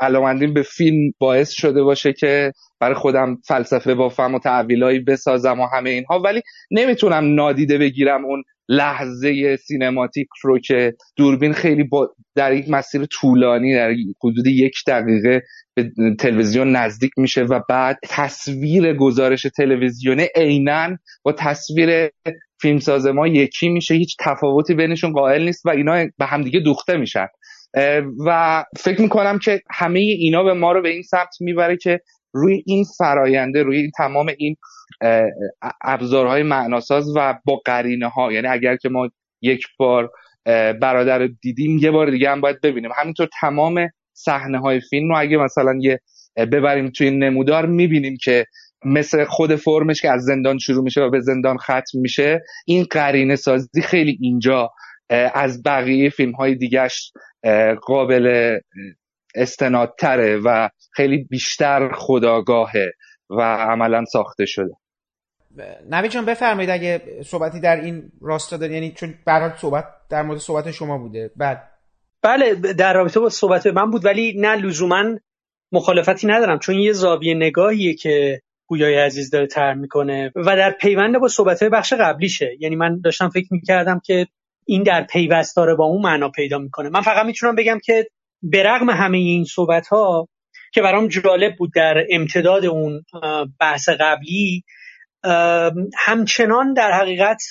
علاقمندیم 0.00 0.54
به 0.54 0.62
فیلم 0.62 1.12
باعث 1.18 1.50
شده 1.50 1.82
باشه 1.82 2.12
که 2.12 2.52
برای 2.84 2.94
خودم 2.94 3.38
فلسفه 3.44 3.94
بافم 3.94 4.34
و 4.34 4.38
تعویلایی 4.38 4.98
بسازم 4.98 5.60
و 5.60 5.66
همه 5.66 5.90
اینها. 5.90 6.20
ولی 6.20 6.42
نمی‌تونم 6.70 7.34
نادیده 7.34 7.78
بگیرم 7.78 8.24
اون 8.24 8.42
لحظه 8.68 9.56
سینماتیک 9.56 10.28
رو 10.42 10.58
که 10.58 10.94
دوربین 11.16 11.52
خیلی 11.52 11.84
با 11.84 12.14
در 12.34 12.52
یک 12.52 12.68
مسیر 12.68 13.04
طولانی 13.04 13.74
در 13.74 13.94
حدود 14.24 14.46
یک 14.46 14.74
دقیقه 14.86 15.42
به 15.74 15.90
تلویزیون 16.18 16.76
نزدیک 16.76 17.10
میشه 17.16 17.42
و 17.42 17.60
بعد 17.68 17.98
تصویر 18.02 18.92
گزارش 18.92 19.46
تلویزیونه 19.56 20.28
عینا 20.36 20.96
با 21.22 21.32
تصویر 21.32 22.10
فیلمساز 22.60 23.06
ما 23.06 23.26
یکی 23.26 23.68
میشه. 23.68 23.94
هیچ 23.94 24.16
تفاوتی 24.20 24.74
بینشون 24.74 25.12
قائل 25.12 25.44
نیست 25.44 25.66
و 25.66 25.70
اینا 25.70 26.06
به 26.18 26.26
همدیگه 26.26 26.60
دوخته 26.60 26.96
میشن. 26.96 27.26
و 28.26 28.64
فکر 28.76 29.00
می‌کنم 29.00 29.38
که 29.38 29.60
همه 29.70 29.98
اینا 29.98 30.42
به 30.42 30.54
ما 30.54 30.72
رو 30.72 30.82
به 30.82 30.88
این 30.88 31.02
سمت 31.02 31.36
می‌بره 31.40 31.76
که 31.76 32.00
روی 32.34 32.62
این 32.66 32.84
فراینده 32.98 33.62
روی 33.62 33.76
این 33.76 33.90
تمام 33.98 34.32
این 34.38 34.56
ابزارهای 35.82 36.42
معناساز 36.42 37.16
و 37.16 37.38
با 37.44 37.56
قرینه 37.64 38.08
ها 38.08 38.32
یعنی 38.32 38.46
اگر 38.46 38.76
که 38.76 38.88
ما 38.88 39.10
یک 39.42 39.66
بار 39.78 40.10
برادر 40.80 41.18
رو 41.18 41.28
دیدیم 41.42 41.78
یه 41.78 41.90
بار 41.90 42.10
دیگه 42.10 42.30
هم 42.30 42.40
باید 42.40 42.60
ببینیم. 42.60 42.90
همینطور 42.96 43.28
تمام 43.40 43.88
صحنه 44.12 44.58
های 44.58 44.80
فیلم 44.90 45.08
رو 45.08 45.18
اگه 45.18 45.36
مثلا 45.36 45.74
یه 45.80 46.00
ببریم 46.36 46.90
توی 46.90 47.10
نمودار 47.10 47.66
می‌بینیم 47.66 48.16
که 48.22 48.44
مثل 48.84 49.24
خود 49.24 49.56
فرمش 49.56 50.02
که 50.02 50.10
از 50.10 50.22
زندان 50.22 50.58
شروع 50.58 50.84
میشه 50.84 51.00
و 51.00 51.10
به 51.10 51.20
زندان 51.20 51.56
ختم 51.56 51.82
میشه 51.94 52.42
این 52.66 52.84
قرینه 52.90 53.36
سازی 53.36 53.82
خیلی 53.82 54.18
اینجا 54.20 54.70
از 55.34 55.62
بقیه 55.62 56.10
فیلم 56.10 56.32
های 56.32 56.54
دیگهش 56.54 57.12
قابل 57.82 58.58
استنادتره 59.34 60.36
و 60.44 60.68
خیلی 60.92 61.24
بیشتر 61.30 61.92
خداگاهه 61.94 62.92
و 63.30 63.40
عملا 63.42 64.04
ساخته 64.04 64.46
شده. 64.46 64.74
نوی 65.90 66.08
جان 66.08 66.24
بفرمایید 66.24 66.70
اگه 66.70 67.02
صحبتی 67.24 67.60
در 67.60 67.76
این 67.80 68.02
راستا 68.20 68.56
داری 68.56 68.74
یعنی 68.74 68.92
چون 68.92 69.14
برحال 69.26 69.52
صحبت 69.56 69.84
در 70.10 70.22
مورد 70.22 70.38
صحبت 70.38 70.70
شما 70.70 70.98
بوده. 70.98 71.30
بعد. 71.36 71.70
بله 72.22 72.54
در 72.54 72.94
رابطه 72.94 73.20
با 73.20 73.28
صحبت 73.28 73.66
من 73.66 73.90
بود 73.90 74.04
ولی 74.04 74.34
نه 74.40 74.56
لزوما 74.56 75.04
مخالفتی 75.72 76.26
ندارم. 76.26 76.58
چون 76.58 76.74
یه 76.74 76.92
زاویه 76.92 77.34
نگاهیه 77.34 77.94
که 77.94 78.40
گویای 78.66 78.94
عزیز 78.94 79.30
داره 79.30 79.46
تر 79.46 79.74
می‌کنه 79.74 80.32
و 80.36 80.56
در 80.56 80.70
پیوند 80.70 81.18
با 81.18 81.28
صحبت 81.28 81.64
بخش 81.64 81.92
قبلیشه. 81.92 82.50
یعنی 82.60 82.76
من 82.76 83.00
داشتم 83.00 83.28
فکر 83.28 83.48
می‌کردم 83.50 84.00
که 84.04 84.26
این 84.66 84.82
در 84.82 85.02
پیوست 85.02 85.56
داره 85.56 85.74
با 85.74 85.84
اون 85.84 86.02
معنا 86.02 86.28
پیدا 86.28 86.58
می‌کنه. 86.58 86.88
من 86.88 87.00
فقط 87.00 87.26
می‌تونم 87.26 87.54
بگم 87.54 87.78
که 87.84 88.06
به 88.50 88.62
رغم 88.62 88.90
همه 88.90 89.18
این 89.18 89.44
صحبت 89.44 89.86
ها 89.86 90.28
که 90.74 90.82
برام 90.82 91.08
جالب 91.08 91.56
بود 91.58 91.70
در 91.74 92.04
امتداد 92.10 92.66
اون 92.66 93.02
بحث 93.60 93.88
قبلی 93.88 94.64
همچنان 95.98 96.74
در 96.74 96.92
حقیقت 96.92 97.42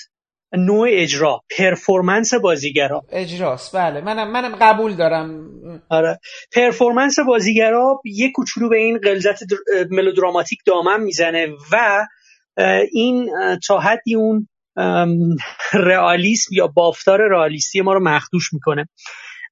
نوع 0.52 0.88
اجرا 0.90 1.40
پرفورمنس 1.58 2.34
بازیگرا. 2.34 3.02
اجراست. 3.12 3.76
بله. 3.76 4.00
منم 4.00 4.30
منم 4.30 4.56
قبول 4.60 4.94
دارم. 4.94 5.50
آره. 5.88 6.18
پرفورمنس 6.52 7.18
بازیگرا 7.18 8.00
یه 8.04 8.32
کوچولو 8.32 8.68
به 8.68 8.76
این 8.76 8.98
غلظت 8.98 9.38
ملودراماتیک 9.90 10.58
دامن 10.66 11.00
می‌زنه 11.00 11.48
و 11.72 12.06
این 12.92 13.30
تا 13.66 13.78
حدی 13.78 14.14
اون 14.14 14.48
رئالیسم 15.72 16.54
یا 16.54 16.66
بافتار 16.66 17.20
رئالیستی 17.30 17.80
ما 17.80 17.92
رو 17.92 18.00
مخدوش 18.00 18.52
می‌کنه. 18.52 18.88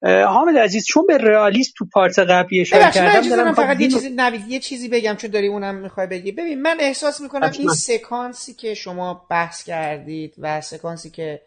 حامد 0.04 0.58
عزیز 0.58 0.86
چون 0.86 1.06
به 1.06 1.18
رئالیسم 1.18 1.72
تو 1.78 1.86
پارت 1.92 2.18
قبلی 2.18 2.60
اشاره 2.60 2.90
کردم 2.90 3.28
دارم 3.28 3.54
فقط 3.54 3.80
یه 3.80 3.88
چیزی 3.88 4.10
نوید 4.10 4.48
یه 4.48 4.58
چیزی 4.58 4.88
بگم 4.88 5.14
چون 5.14 5.30
داری 5.30 5.46
اونم 5.46 5.74
می‌خوای 5.74 6.06
بگی. 6.06 6.32
ببین 6.32 6.62
من 6.62 6.76
احساس 6.80 7.20
می‌کنم 7.20 7.50
این 7.58 7.68
سکانسی 7.68 8.54
که 8.54 8.74
شما 8.74 9.26
بحث 9.30 9.64
کردید 9.64 10.34
و 10.38 10.60
سکانسی 10.60 11.10
که 11.10 11.42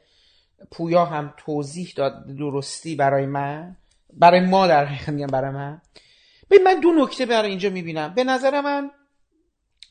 پویا 0.72 1.06
هم 1.06 1.34
توضیح 1.38 1.94
داد 1.95 2.38
درستی 2.40 2.95
برای 2.95 3.26
من 3.26 3.76
برای 4.14 4.40
ما 4.40 4.68
در 4.68 4.86
حقیقت 4.86 5.10
میگم 5.10 5.27
برای 5.27 5.52
من. 5.52 5.82
ببین 6.52 6.64
من 6.64 6.80
دو 6.80 6.91
نکته 6.91 7.26
برای 7.26 7.49
اینجا 7.49 7.69
می‌بینم. 7.69 8.14
به 8.15 8.23
نظر 8.23 8.61
من 8.61 8.91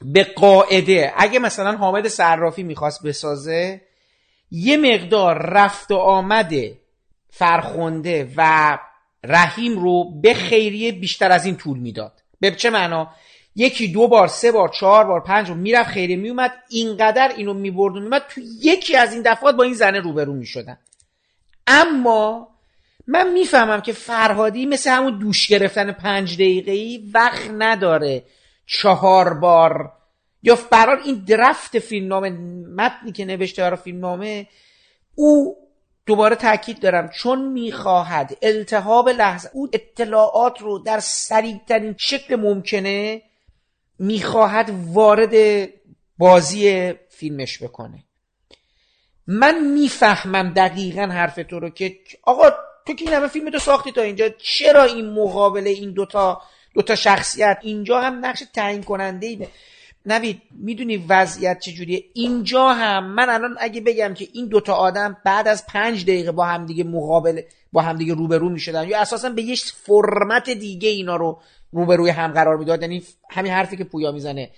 به 0.03 0.25
قاعده 0.25 1.13
اگه 1.17 1.39
مثلا 1.39 1.77
حامد 1.77 2.09
صرافی 2.09 2.63
می‌خواست 2.63 3.07
بسازه 3.07 3.81
یه 4.51 4.77
مقدار 4.77 5.51
رفت 5.51 5.91
و 5.91 5.97
آمد 5.97 6.53
فرخنده 7.37 8.33
و 8.37 8.79
رحیم 9.25 9.79
رو 9.79 10.21
به 10.21 10.35
خیریه 10.35 10.93
بیشتر 10.93 11.33
از 11.33 11.47
این 11.47 11.57
طول 11.57 11.79
می‌داد. 11.79 12.23
به 12.41 12.51
چه 12.51 12.71
معنا؟ 12.71 13.11
یکی 13.57 13.89
دو 13.89 14.09
بار 14.09 14.29
سه 14.29 14.53
بار 14.53 14.69
چهار 14.69 15.05
بار 15.05 15.21
پنج 15.21 15.49
بار 15.49 15.57
می‌رفت 15.57 15.89
خیریه 15.89 16.17
میومد 16.17 16.53
اینقدر 16.69 17.33
اینو 17.37 17.55
می‌برد 17.55 17.97
و 17.97 18.01
میومد 18.01 18.23
تو 18.29 18.41
یکی 18.63 18.97
از 18.97 19.13
این 19.13 19.23
دفعات 19.23 19.57
با 19.57 19.65
این 19.65 19.75
زنه 19.75 20.01
روبرو 20.01 20.33
می‌شدن. 20.33 20.79
اما 21.67 22.49
من 23.07 23.33
می‌فهمم 23.33 23.81
که 23.81 23.93
فرهادی 23.93 24.67
مثل 24.67 24.91
همون 24.91 25.19
دوش 25.19 25.47
گرفتن 25.47 25.93
پنج 25.93 26.35
دقیقه 26.35 27.01
وقت 27.15 27.51
نداره 27.59 28.23
چهار 28.67 29.35
بار. 29.35 29.93
یا 30.43 30.59
برار 30.71 31.01
این 31.05 31.25
درفت 31.29 31.79
فیلمنامه 31.79 32.31
متنی 32.77 33.13
که 33.13 33.25
نوشته 33.25 33.63
برای 33.63 33.77
فیلمنامه 33.77 34.47
او 35.15 35.57
دوباره 36.07 36.37
تاکید 36.37 36.81
دارم. 36.81 37.09
چون 37.09 37.53
می‌خواهد 37.53 38.39
التهاب 38.43 39.09
لحظه 39.09 39.51
او 39.53 39.69
اطلاعات 39.73 40.61
رو 40.61 40.79
در 40.79 41.01
سریعترین 41.01 41.95
شکل 41.99 42.37
ممکنه 42.37 43.23
می‌خواهد 43.99 44.71
وارد 44.87 45.69
بازی 46.19 46.93
فیلمش 47.09 47.63
بکنه. 47.63 48.05
من 49.27 49.65
می‌فهمم 49.65 50.53
دقیقا 50.53 51.03
حرف 51.03 51.35
تو 51.51 51.61
رو 51.61 51.71
که 51.71 51.99
آقا 52.23 52.51
تو 52.87 52.95
که 52.95 53.05
این 53.05 53.15
همه 53.15 53.29
فیلم 53.29 53.51
تو 53.51 53.59
ساختی 53.59 53.93
تا 53.93 54.03
اینجا 54.03 54.29
چرا 54.29 54.85
این 54.85 55.11
مقابله 55.11 55.71
این 55.71 55.93
دوتا 55.93 56.43
دوتا 56.75 56.95
شخصیت 56.95 57.59
اینجا 57.63 58.01
هم 58.01 58.27
نقش 58.27 58.43
تعیین 58.55 58.83
کننده 58.83 59.27
ای 59.27 59.47
نوید 60.07 60.43
می‌دونی 60.51 60.97
وضعیت 60.97 61.61
چجوریه؟ 61.61 62.05
اینجا 62.15 62.69
هم 62.69 63.05
من 63.05 63.29
الان 63.31 63.57
اگه 63.61 63.81
بگم 63.81 64.15
که 64.15 64.29
این 64.33 64.47
دوتا 64.47 64.75
آدم 64.75 65.17
بعد 65.25 65.49
از 65.49 65.67
پنج 65.67 66.03
دقیقه 66.03 66.33
با 66.33 66.45
همدیگه 66.45 66.85
مقابل 66.85 67.41
با 67.73 67.83
همدیگه 67.83 68.15
روبرو 68.15 68.49
می‌شدن 68.49 68.89
یا 68.89 69.01
اساسا 69.01 69.29
به 69.29 69.43
یه 69.43 69.57
فرمت 69.87 70.51
دیگه 70.51 70.89
اینا 70.89 71.17
رو 71.17 71.41
روبروی 71.73 72.11
هم 72.11 72.33
قرار 72.33 72.57
می‌داد. 72.57 72.83
یعنی 72.83 73.03
همین 73.31 73.53
حرفی 73.53 73.77
که 73.77 73.85
پویا 73.85 74.13
می‌زنه. 74.13 74.51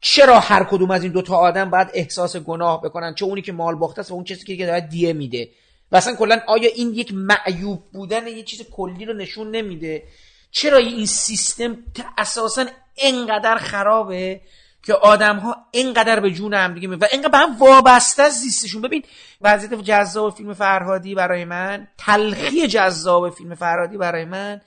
چرا 0.00 0.40
هر 0.40 0.64
کدوم 0.64 0.90
از 0.90 1.02
این 1.02 1.12
دوتا 1.12 1.36
آدم 1.36 1.70
باید 1.70 1.88
احساس 1.94 2.36
گناه 2.36 2.82
بکنن؟ 2.82 3.14
چه 3.14 3.24
اونی 3.24 3.42
که 3.42 3.52
مال 3.52 3.74
باخته 3.74 4.00
است 4.00 4.10
و 4.10 4.14
اون 4.14 4.24
کسی 4.24 4.56
که 4.56 4.66
داره 4.66 4.80
دیه 4.80 5.12
میده. 5.12 5.48
و 5.92 5.96
اصلا 5.96 6.14
کلا 6.14 6.40
آیا 6.46 6.70
این 6.74 6.94
یک 6.94 7.14
معیوب 7.14 7.82
بودن 7.92 8.26
یه 8.26 8.42
چیز 8.42 8.62
کلی 8.70 9.04
رو 9.04 9.12
نشون 9.12 9.50
نمیده؟ 9.50 10.02
چرا 10.50 10.78
این 10.78 11.06
سیستم 11.06 11.78
اساسا 12.18 12.66
انقدر 12.98 13.56
خرابه 13.58 14.40
که 14.82 14.94
آدم 14.94 15.36
ها 15.36 15.56
اینقدر 15.70 16.20
به 16.20 16.30
جون 16.30 16.54
هم 16.54 16.74
دیگه 16.74 16.88
و 16.88 17.06
اینقدر 17.12 17.28
به 17.30 17.38
هم 17.38 17.56
وابسته 17.58 18.22
از 18.22 18.40
زیستشون. 18.40 18.82
ببین 18.82 19.02
وضعیت 19.40 19.74
جذاب 19.74 20.34
فیلم 20.34 20.54
فرهادی 20.54 21.14
برای 21.14 21.44
من 21.44 21.88
تلخی 21.98 22.66
جذاب 22.66 23.30
فیلم 23.30 23.54
فرهادی 23.54 23.96
برای 23.96 24.24
من 24.24 24.60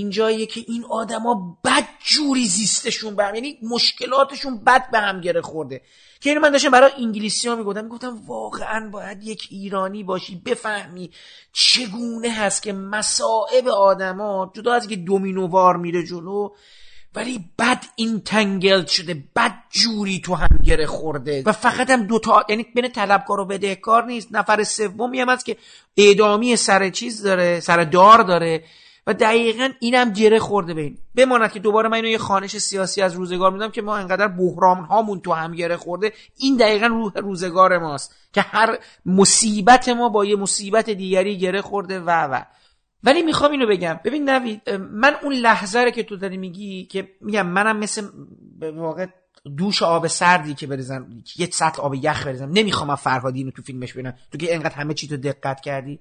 اینجاییه 0.00 0.46
که 0.46 0.60
این 0.68 0.84
آدما 0.90 1.58
بد 1.64 1.84
جوری 2.04 2.46
زیستشون 2.46 3.16
به 3.16 3.24
هم 3.24 3.34
یعنی 3.34 3.58
مشکلاتشون 3.62 4.64
بد 4.64 4.90
به 4.90 4.98
هم 4.98 5.20
گره 5.20 5.40
خورده. 5.40 5.82
که 6.20 6.30
اینو 6.30 6.40
من 6.40 6.50
داشتم 6.50 6.70
برای 6.70 6.90
انگلیسی 6.98 7.48
ها 7.48 7.56
می‌گفتم 7.56 7.84
می‌گفتم 7.84 8.22
واقعا 8.26 8.90
باید 8.90 9.22
یک 9.22 9.48
ایرانی 9.50 10.04
باشی 10.04 10.42
بفهمی 10.46 11.10
چگونه 11.52 12.30
هست 12.30 12.62
که 12.62 12.72
مسائب 12.72 13.68
آدما 13.68 14.52
جدا 14.54 14.72
از 14.72 14.88
که 14.88 14.96
دومینووار 14.96 15.76
میره 15.76 16.06
جلو 16.06 16.48
ولی 17.14 17.44
بد 17.58 17.84
این 17.96 18.20
تنگل 18.20 18.84
شده 18.84 19.14
بد 19.36 19.54
جوری 19.70 20.20
تو 20.20 20.34
هم 20.34 20.58
گره 20.64 20.86
خورده. 20.86 21.42
و 21.46 21.52
فقط 21.52 21.90
هم 21.90 22.06
دوتا 22.06 22.44
یعنی 22.48 22.66
بین 22.74 22.88
طلبکار 22.88 23.40
و 23.40 23.44
بدهکار 23.44 24.04
نیست. 24.04 24.28
نفر 24.30 24.64
سومی 24.64 25.20
هم 25.20 25.28
هست 25.28 25.44
که 25.44 25.56
اعدامی 25.96 26.56
سر 26.56 26.90
چیز 26.90 27.22
داره 27.22 27.60
سر 27.60 27.84
دار 27.84 28.22
داره. 28.22 28.64
و 29.06 29.14
دقیقا 29.14 29.68
اینم 29.80 30.12
گره 30.12 30.38
خورده 30.38 30.74
به 30.74 30.80
این. 30.80 30.98
بماند 31.14 31.52
که 31.52 31.58
دوباره 31.58 31.88
من 31.88 31.96
اینو 31.96 32.08
یه 32.08 32.18
خانش 32.18 32.58
سیاسی 32.58 33.02
از 33.02 33.14
روزگار 33.14 33.52
میدم 33.52 33.70
که 33.70 33.82
ما 33.82 33.96
انقدر 33.96 34.28
بحران 34.28 34.84
هامون 34.84 35.20
تو 35.20 35.32
هم 35.32 35.54
گره 35.54 35.76
خورده. 35.76 36.12
این 36.36 36.56
دقیقا 36.56 36.86
روح 36.86 37.12
روزگار 37.16 37.78
ماست 37.78 38.14
که 38.32 38.40
هر 38.40 38.78
مصیبت 39.06 39.88
ما 39.88 40.08
با 40.08 40.24
یه 40.24 40.36
مصیبت 40.36 40.90
دیگری 40.90 41.38
گره 41.38 41.62
خورده 41.62 42.00
و 42.00 42.10
و. 42.10 42.42
ولی 43.04 43.22
می‌خوام 43.22 43.50
اینو 43.50 43.66
بگم. 43.66 44.00
ببین 44.04 44.30
نوید 44.30 44.70
من 44.76 45.16
اون 45.22 45.32
لحظه 45.32 45.78
رو 45.78 45.90
که 45.90 46.02
تو 46.02 46.16
داری 46.16 46.36
میگی 46.36 46.84
که 46.84 47.08
میگم 47.20 47.46
منم 47.46 47.76
مثل 47.76 48.08
به 48.58 48.70
واقع 48.70 49.06
دوش 49.56 49.82
آب 49.82 50.06
سردی 50.06 50.54
که 50.54 50.66
بریزم 50.66 51.06
یه 51.36 51.48
سطل 51.52 51.82
آب 51.82 51.94
یخ 51.94 52.26
بریزم. 52.26 52.50
نمی‌خوام 52.52 52.94
فرهادی 52.94 53.38
اینو 53.38 53.50
تو 53.50 53.62
فیلمش 53.62 53.92
ببینم. 53.92 54.14
تو 54.32 54.38
که 54.38 54.54
انقدر 54.54 54.74
همه 54.74 54.94
چی 54.94 55.08
تو 55.08 55.16
دقت 55.16 55.60
کردی. 55.60 56.00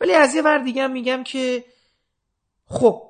ولی 0.00 0.12
از 0.12 0.34
یه 0.34 0.42
ور 0.42 0.58
دیگه 0.58 0.86
میگم 0.86 1.24
که 1.24 1.64
خب 2.68 3.02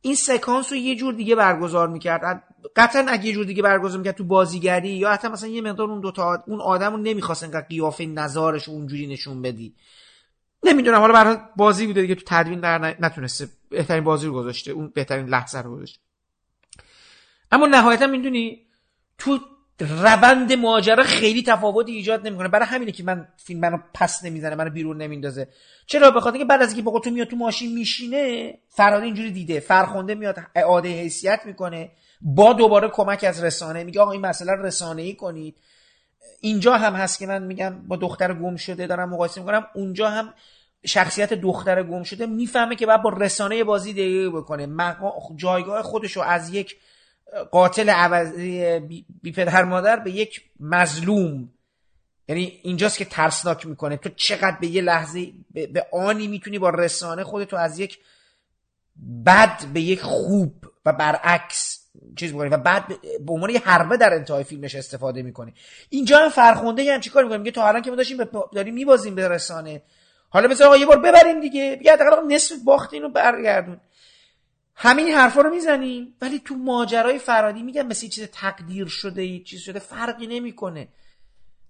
این 0.00 0.14
سکانس 0.14 0.72
رو 0.72 0.78
یه 0.78 0.96
جور 0.96 1.14
دیگه 1.14 1.34
برگزار 1.34 1.88
می‌کرد. 1.88 2.44
قطعا 2.76 3.06
اگه 3.08 3.26
یه 3.26 3.32
جور 3.32 3.44
دیگه 3.44 3.62
برگزار 3.62 3.98
می‌کرد 3.98 4.14
تو 4.14 4.24
بازیگری 4.24 4.88
یا 4.88 5.10
حتی 5.10 5.28
مثلا 5.28 5.48
یه 5.48 5.62
مقدار 5.62 5.90
اون 5.90 6.00
دوتا 6.00 6.44
اون 6.46 6.60
آدم 6.60 6.92
رو 6.92 6.98
نمی‌خواست 6.98 7.44
انقدر 7.44 7.66
قیافه 7.66 8.06
نظارش 8.06 8.68
اونجوری 8.68 9.06
نشون 9.06 9.42
بدی. 9.42 9.74
نمی‌دونم 10.62 10.98
حالا 10.98 11.12
برای 11.12 11.36
بازی 11.56 11.86
بوده 11.86 12.00
دیگه 12.00 12.14
تو 12.14 12.22
تدوین 12.26 12.60
در 12.60 12.96
نتونسته 13.00 13.48
بهترین 13.68 14.04
بازی 14.04 14.26
رو 14.26 14.32
گذاشته 14.32 14.70
اون 14.70 14.92
بهترین 14.94 15.26
لحظه 15.26 15.58
رو 15.58 15.76
گذاشته. 15.76 15.98
اما 17.52 17.66
نهایتا 17.66 18.06
می‌دونی 18.06 18.66
تو 19.18 19.38
روند 19.80 20.52
ماجرا 20.52 21.04
خیلی 21.04 21.42
تفاوتی 21.42 21.92
ایجاد 21.92 22.26
نمی‌کنه. 22.26 22.48
برای 22.48 22.66
همینه 22.66 22.92
که 22.92 23.02
من 23.04 23.28
فیلم 23.36 23.60
منو 23.60 23.78
پس 23.94 24.24
نمی‌زنه 24.24 24.54
منو 24.54 24.70
بیرون 24.70 25.02
نمیندازه. 25.02 25.48
چرا؟ 25.86 26.10
به 26.10 26.20
خاطر 26.20 26.38
که 26.38 26.44
بعد 26.44 26.62
از 26.62 26.68
اینکه 26.68 26.82
با 26.82 27.00
تو 27.00 27.10
میاد 27.10 27.26
تو 27.26 27.36
ماشین 27.36 27.74
میشینه 27.74 28.54
فراد 28.68 29.02
اینجوری 29.02 29.30
دیده. 29.30 29.60
فرخنده 29.60 30.14
میاد 30.14 30.38
اعاده 30.54 30.88
حیثیت 30.88 31.40
می‌کنه. 31.44 31.90
با 32.20 32.52
دوباره 32.52 32.88
کمک 32.88 33.24
از 33.24 33.44
رسانه. 33.44 33.84
میگه 33.84 34.00
آقا 34.00 34.12
این 34.12 34.20
مسئله 34.20 34.52
رسانه 34.52 35.02
ای 35.02 35.14
کنید. 35.14 35.56
اینجا 36.40 36.76
هم 36.76 36.94
هست 36.94 37.18
که 37.18 37.26
من 37.26 37.42
میگم 37.42 37.88
با 37.88 37.96
دختر 37.96 38.34
گم 38.34 38.56
شده 38.56 38.86
دارم 38.86 39.08
مقایسه 39.08 39.40
می‌کنم. 39.40 39.66
اونجا 39.74 40.08
هم 40.08 40.34
شخصیت 40.86 41.34
دختر 41.34 41.82
گم 41.82 42.02
شده 42.02 42.26
می‌فهمه 42.26 42.76
که 42.76 42.86
باید 42.86 43.02
با 43.02 43.10
رسانه 43.10 43.64
بازی 43.64 43.92
دیگه 43.92 44.30
بکنه. 44.30 44.68
جایگاه 45.36 45.82
خودش 45.82 46.12
رو 46.12 46.22
از 46.22 46.54
یک 46.54 46.76
قاتل 47.50 47.90
عوضی 47.90 48.78
بی 49.22 49.32
پدر 49.32 49.64
مادر 49.64 49.96
به 49.96 50.10
یک 50.10 50.42
مظلوم. 50.60 51.48
یعنی 52.28 52.60
اینجاست 52.62 52.98
که 52.98 53.04
ترسناک 53.04 53.66
می‌کنه. 53.66 53.96
تو 53.96 54.08
چقدر 54.08 54.56
به 54.60 54.66
یه 54.66 54.82
لحظه 54.82 55.32
به 55.50 55.86
آنی 55.92 56.26
می‌تونی 56.26 56.58
با 56.58 56.70
رسانه 56.70 57.24
خودتو 57.24 57.56
از 57.56 57.78
یک 57.78 57.98
بد 59.26 59.64
به 59.74 59.80
یک 59.80 60.00
خوب 60.02 60.64
و 60.86 60.92
برعکس 60.92 61.84
چیز 62.16 62.32
بکنی 62.32 62.48
و 62.48 62.56
بعد 62.56 62.86
به 63.26 63.32
عنوان 63.32 63.50
یه 63.50 63.60
حربه 63.60 63.96
در 63.96 64.14
انتهای 64.14 64.44
فیلمش 64.44 64.74
استفاده 64.74 65.22
می‌کنه 65.22 65.52
اینجا 65.88 66.18
هم 66.18 66.28
فرخونده 66.28 66.94
هم 66.94 67.00
چیکار 67.00 67.22
می‌کنه. 67.22 67.38
میگه 67.38 67.50
تا 67.50 67.68
الان 67.68 67.82
که 67.82 67.90
ما 67.90 67.96
داشتیم 67.96 68.18
داریم 68.52 68.74
میبازیم 68.74 69.14
به 69.14 69.28
رسانه. 69.28 69.82
حالا 70.28 70.48
مثلا 70.48 70.66
آقا 70.66 70.76
یه 70.76 70.86
بار 70.86 70.98
ببریم 70.98 71.40
دیگه. 71.40 71.76
بیا 71.76 71.92
حداقل 71.92 72.34
نصف 72.34 72.56
باختین 72.64 73.02
رو 73.02 73.08
برگردون. 73.08 73.80
همین 74.80 75.08
حرفا 75.08 75.40
رو 75.40 75.50
می‌زنیم. 75.50 76.14
ولی 76.22 76.38
تو 76.38 76.54
ماجرای 76.54 77.18
فرادی 77.18 77.62
میگم 77.62 77.86
مثل 77.86 78.08
چیز 78.08 78.28
تقدیر 78.32 78.86
شده 78.86 79.24
یه 79.24 79.42
چیز 79.44 79.60
شده 79.60 79.78
فرقی 79.78 80.26
نمی‌کنه. 80.26 80.88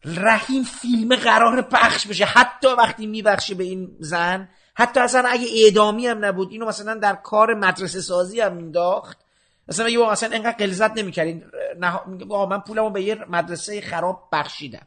رحیم 0.04 0.62
فیلم 0.62 1.16
قرار 1.16 1.62
پخش 1.62 2.06
بشه. 2.06 2.24
حتی 2.24 2.68
وقتی 2.68 3.06
میبخشه 3.06 3.54
به 3.54 3.64
این 3.64 3.96
زن 4.00 4.48
حتی 4.74 5.00
اصلا 5.00 5.28
اگه 5.28 5.46
اعدامی 5.54 6.06
هم 6.06 6.24
نبود 6.24 6.52
اینو 6.52 6.66
مثلا 6.66 6.94
در 6.94 7.14
کار 7.14 7.54
مدرسه 7.54 8.00
سازی 8.00 8.40
هم 8.40 8.52
مینداخت. 8.56 9.18
مثلا 9.68 9.88
یه 9.88 10.08
اصلا 10.08 10.30
انقدر 10.32 10.56
قلزت 10.56 10.90
نمی‌کردین. 10.90 11.44
نه 11.80 12.00
من 12.50 12.60
پولمو 12.60 12.90
به 12.90 13.02
یه 13.02 13.24
مدرسه 13.28 13.80
خراب 13.80 14.28
بخشیدم. 14.32 14.86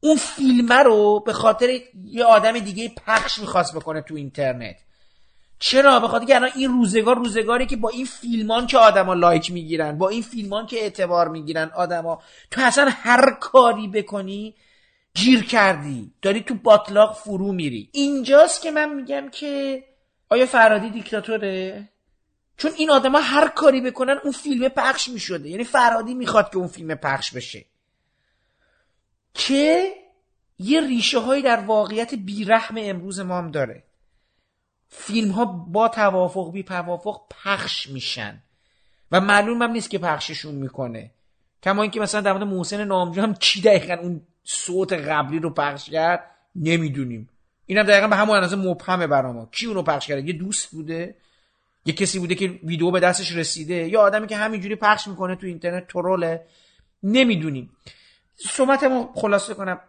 اون 0.00 0.16
فیلم 0.16 0.72
رو 0.72 1.20
به 1.20 1.32
خاطر 1.32 1.80
یه 2.04 2.24
آدم 2.24 2.58
دیگه 2.58 2.92
پخش 3.06 3.38
می‌خواست 3.38 3.76
بکنه 3.76 4.00
تو 4.00 4.14
اینترنت. 4.14 4.76
چرا؟ 5.66 6.00
به 6.00 6.08
خاطر 6.08 6.24
که 6.24 6.34
الان 6.34 6.50
این 6.56 6.70
روزگار 6.70 7.16
روزگاری 7.16 7.66
که 7.66 7.76
با 7.76 7.88
این 7.88 8.06
فیلمان 8.06 8.66
که 8.66 8.78
آدما 8.78 9.14
لایک 9.14 9.52
می‌گیرن 9.52 9.98
با 9.98 10.08
این 10.08 10.22
فیلمان 10.22 10.66
که 10.66 10.76
اعتبار 10.76 11.28
می‌گیرن 11.28 11.70
آدما 11.74 12.22
تو 12.50 12.60
اصلا 12.64 12.88
هر 12.90 13.30
کاری 13.40 13.88
بکنی 13.88 14.54
گیر 15.14 15.44
کردی. 15.44 16.12
داری 16.22 16.40
تو 16.40 16.54
باطلاق 16.54 17.16
فرو 17.16 17.52
میری. 17.52 17.88
اینجاست 17.92 18.62
که 18.62 18.70
من 18.70 18.94
میگم 18.94 19.28
که 19.32 19.84
آیا 20.30 20.46
فرادی 20.46 20.90
دیکتاتوره؟ 20.90 21.88
چون 22.56 22.70
این 22.76 22.90
آدما 22.90 23.18
هر 23.18 23.48
کاری 23.48 23.80
بکنن 23.80 24.18
اون 24.24 24.32
فیلم 24.32 24.68
پخش 24.68 25.08
می‌شده. 25.08 25.48
یعنی 25.48 25.64
فرادی 25.64 26.14
می‌خواد 26.14 26.50
که 26.50 26.56
اون 26.56 26.68
فیلم 26.68 26.94
پخش 26.94 27.32
بشه. 27.32 27.64
که 29.34 29.92
یه 30.58 30.80
ریشه 30.80 31.18
هایی 31.18 31.42
در 31.42 31.60
واقعیت 31.60 32.14
بیرحم 32.14 32.74
امروز 32.78 33.20
ما 33.20 33.38
هم 33.38 33.50
داره. 33.50 33.84
فیلم 34.96 35.30
ها 35.30 35.44
با 35.44 35.88
توافق 35.88 36.52
بی 36.52 36.62
توافق 36.62 37.20
پخش 37.44 37.88
میشن. 37.88 38.42
و 39.12 39.20
معلوم 39.20 39.62
هم 39.62 39.70
نیست 39.70 39.90
که 39.90 39.98
پخششون 39.98 40.54
می‌کنه. 40.54 41.10
کما 41.62 41.82
اینکه 41.82 42.00
مثلا 42.00 42.20
در 42.20 42.32
مورد 42.32 42.44
محسن 42.44 42.84
نامجو 42.84 43.22
هم 43.22 43.34
چی 43.34 43.60
دقیقا 43.60 43.94
اون 43.94 44.22
صوت 44.44 44.92
قبلی 44.92 45.38
رو 45.38 45.50
پخش 45.50 45.90
کرد 45.90 46.30
نمی‌دونیم. 46.56 47.28
اینم 47.66 47.82
دقیقا 47.82 48.08
به 48.08 48.16
همون 48.16 48.36
اندازه 48.36 48.56
مبهمه 48.56 49.06
برا 49.06 49.32
ما. 49.32 49.48
کی 49.52 49.66
اونو 49.66 49.82
پخش 49.82 50.06
کرده؟ 50.06 50.26
یه 50.26 50.32
دوست 50.32 50.70
بوده. 50.70 51.14
یه 51.86 51.94
کسی 51.94 52.18
بوده 52.18 52.34
که 52.34 52.60
ویدیو 52.64 52.90
به 52.90 53.00
دستش 53.00 53.32
رسیده. 53.32 53.74
یا 53.74 54.00
آدمی 54.00 54.26
که 54.26 54.36
همینجوری 54.36 54.76
پخش 54.76 55.08
می‌کنه 55.08 55.36
تو 55.36 55.46
اینترنت 55.46 55.88
تروله 55.88 56.46
نمی‌دونیم. 57.02 57.70
صحبتمو 58.36 59.08
خلاصه 59.14 59.54
کنم. 59.54 59.80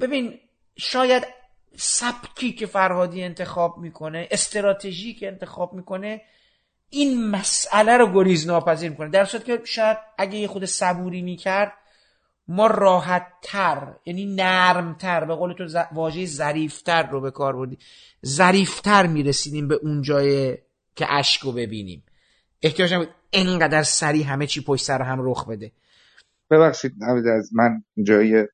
ببین 0.00 0.38
شاید 0.76 1.37
سبکی 1.80 2.52
که 2.52 2.66
فرهادی 2.66 3.22
انتخاب 3.22 3.78
می‌کنه 3.78 4.28
استراتژی 4.30 5.14
که 5.14 5.26
انتخاب 5.26 5.72
می‌کنه 5.72 6.22
این 6.90 7.30
مسئله 7.30 7.96
رو 7.96 8.12
گریز 8.12 8.46
ناپذیر 8.46 8.90
می‌کنه. 8.90 9.08
در 9.10 9.24
صورت 9.24 9.44
که 9.44 9.60
شاید 9.64 9.96
اگه 10.18 10.38
یه 10.38 10.48
خود 10.48 10.64
صبوری 10.64 11.22
می‌کرد 11.22 11.72
ما 12.48 12.66
راحت 12.66 13.26
تر 13.42 13.94
یعنی 14.06 14.34
نرمتر 14.34 15.24
به 15.24 15.34
قول 15.34 15.52
تو 15.52 15.66
ز... 15.66 15.76
واژه 15.92 16.26
ظریفتر 16.26 17.10
رو 17.10 17.20
به 17.20 17.30
کار 17.30 17.56
بردی 17.56 17.78
ظریفتر 18.26 19.06
می‌رسیدیم 19.06 19.68
به 19.68 19.74
اون 19.74 20.02
جای 20.02 20.58
که 20.96 21.06
اشک 21.12 21.40
رو 21.40 21.52
ببینیم. 21.52 22.04
احتیاج 22.62 22.94
نبود 22.94 23.08
انقدر 23.32 23.82
سریع 23.82 24.24
همه 24.26 24.46
چی 24.46 24.64
پشت 24.64 24.84
سر 24.84 25.02
هم 25.02 25.18
رخ 25.20 25.48
بده. 25.48 25.72
ببخشید 26.50 26.92
از 27.38 27.50
من 27.54 27.84
جای 28.02 28.46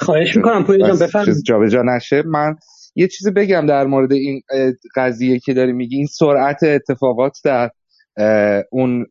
خواهش 0.00 0.36
می‌کنم 0.36 0.64
پویا 0.64 0.88
جان 0.88 0.98
بفرم 0.98 1.34
جابجا 1.46 1.82
نشه. 1.82 2.22
من 2.26 2.56
یه 2.94 3.08
چیزی 3.08 3.30
بگم 3.30 3.66
در 3.66 3.86
مورد 3.86 4.12
این 4.12 4.42
قضیه 4.96 5.38
که 5.38 5.54
داری 5.54 5.72
میگی 5.72 5.96
این 5.96 6.06
سرعت 6.06 6.62
اتفاقات 6.62 7.38
در 7.44 7.70
اون 8.70 9.06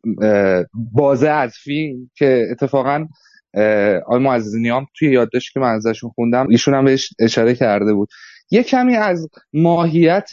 بازه 0.74 1.28
از 1.28 1.54
فیلم 1.64 2.10
که 2.14 2.46
اتفاقا 2.50 3.06
آقای 4.06 4.18
معزز 4.18 4.56
نیام 4.56 4.86
توی 4.98 5.12
یادداشت 5.12 5.52
که 5.52 5.60
من 5.60 5.74
ازشون 5.74 6.10
خوندم 6.10 6.48
ایشون 6.50 6.74
هم 6.74 6.84
بهش 6.84 7.10
اشاره 7.20 7.54
کرده 7.54 7.94
بود. 7.94 8.08
یه 8.50 8.62
کمی 8.62 8.96
از 8.96 9.28
ماهیت 9.52 10.30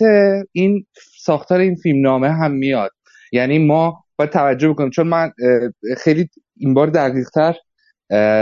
این 0.52 0.86
ساختار 1.18 1.60
این 1.60 1.76
فیلم 1.76 2.02
نامه 2.02 2.30
هم 2.30 2.52
میاد. 2.52 2.92
یعنی 3.32 3.60
ما 3.60 4.04
باید 4.18 4.30
توجه 4.30 4.70
بکنیم. 4.70 4.90
چون 4.90 5.08
من 5.08 5.32
خیلی 5.98 6.30
این 6.58 6.74
بار 6.74 6.88
دقیق 6.88 7.30
تر 7.30 7.56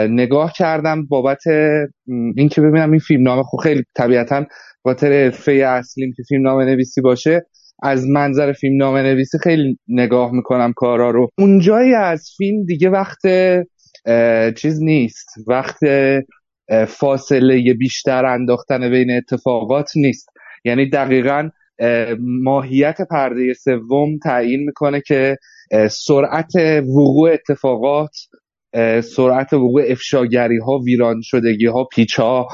نگاه 0.10 0.54
کردم 0.56 1.06
بابت 1.06 1.44
اینکه 2.36 2.62
ببینم 2.62 2.92
این 2.92 3.00
فیلم 3.00 3.24
نامه 3.24 3.44
خب 3.44 3.58
خیلی 3.58 3.84
طبیعتا 3.96 4.46
خاطر 4.84 5.24
حرفه 5.24 5.52
اصلیم 5.52 6.14
که 6.18 6.24
فیلم 6.30 6.42
نامه 6.42 6.66
نویسی 6.66 7.02
باشه 7.02 7.46
از 7.84 8.08
منظر 8.08 8.54
فیلم 8.54 8.78
نامه 8.78 9.02
نویسی 9.02 9.38
خیلی 9.38 9.80
نگاه 9.88 10.32
می‌کنم 10.32 10.74
کارا 10.76 11.10
رو. 11.10 11.30
اونجایی 11.38 11.94
از 11.94 12.30
فیلم 12.38 12.66
دیگه 12.66 12.90
وقت 12.90 13.22
چیز 14.56 14.84
نیست. 14.84 15.28
وقت 15.48 15.80
فاصله 16.88 17.74
بیشتر 17.74 18.26
انداختن 18.26 18.90
بین 18.90 19.12
اتفاقات 19.12 19.92
نیست. 19.96 20.30
یعنی 20.66 20.90
دقیقا 20.90 21.50
ماهیت 22.20 22.98
پرده 23.02 23.54
سوم 23.54 24.18
تعیین 24.24 24.66
می‌کنه 24.66 25.02
که 25.02 25.38
سرعت 25.90 26.56
وقوع 26.82 27.32
اتفاقات 27.32 28.16
سرعت 29.02 29.54
وقوع 29.54 29.84
افشاگری 29.88 30.58
ها 30.58 30.78
ویران 30.78 31.22
شدگی 31.24 31.66
ها 31.66 31.84
پیچ 31.84 32.20
ها 32.20 32.48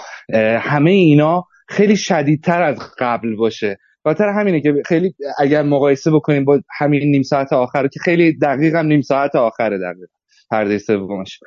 همه 0.60 0.92
اینا 0.92 1.44
خیلی 1.68 1.96
شدیدتر 1.96 2.64
از 2.64 2.80
قبل 3.00 3.36
باشه. 3.36 3.78
خاطر 4.04 4.30
همینه 4.30 4.62
که 4.62 4.74
خیلی 4.86 5.14
اگر 5.40 5.64
مقایسه 5.64 6.12
بکنیم 6.12 6.46
با 6.46 6.62
همین 6.80 7.12
نیم 7.12 7.22
ساعت 7.22 7.54
آخر 7.54 7.88
که 7.88 8.00
خیلی 8.00 8.38
دقیق 8.38 8.76
هم 8.76 8.86
نیم 8.86 9.02
ساعت 9.02 9.36
آخره 9.36 9.78
دقیق 9.78 10.10
پرده 10.52 10.78
سومش. 10.78 11.40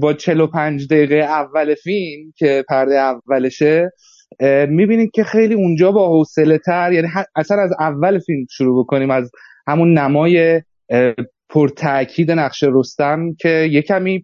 با 0.00 0.12
45 0.12 0.86
دقیقه 0.86 1.16
اول 1.16 1.74
فیلم 1.74 2.32
که 2.36 2.64
پرده 2.68 2.94
اولشه 2.94 3.90
می‌بینید 4.68 5.10
که 5.10 5.24
خیلی 5.24 5.54
اونجا 5.54 5.92
با 5.92 6.08
حوصله 6.08 6.58
تر 6.58 6.92
یعنی 6.92 7.08
اصلا 7.36 7.62
از 7.62 7.70
اول 7.80 8.18
فیلم 8.18 8.46
شروع 8.50 8.84
بکنیم 8.84 9.10
از 9.10 9.30
همون 9.66 9.98
نمای 9.98 10.62
پرتاکید 11.50 12.30
نقش 12.30 12.64
رستم 12.72 13.34
که 13.40 13.68
یه 13.72 13.82
کمی 13.82 14.22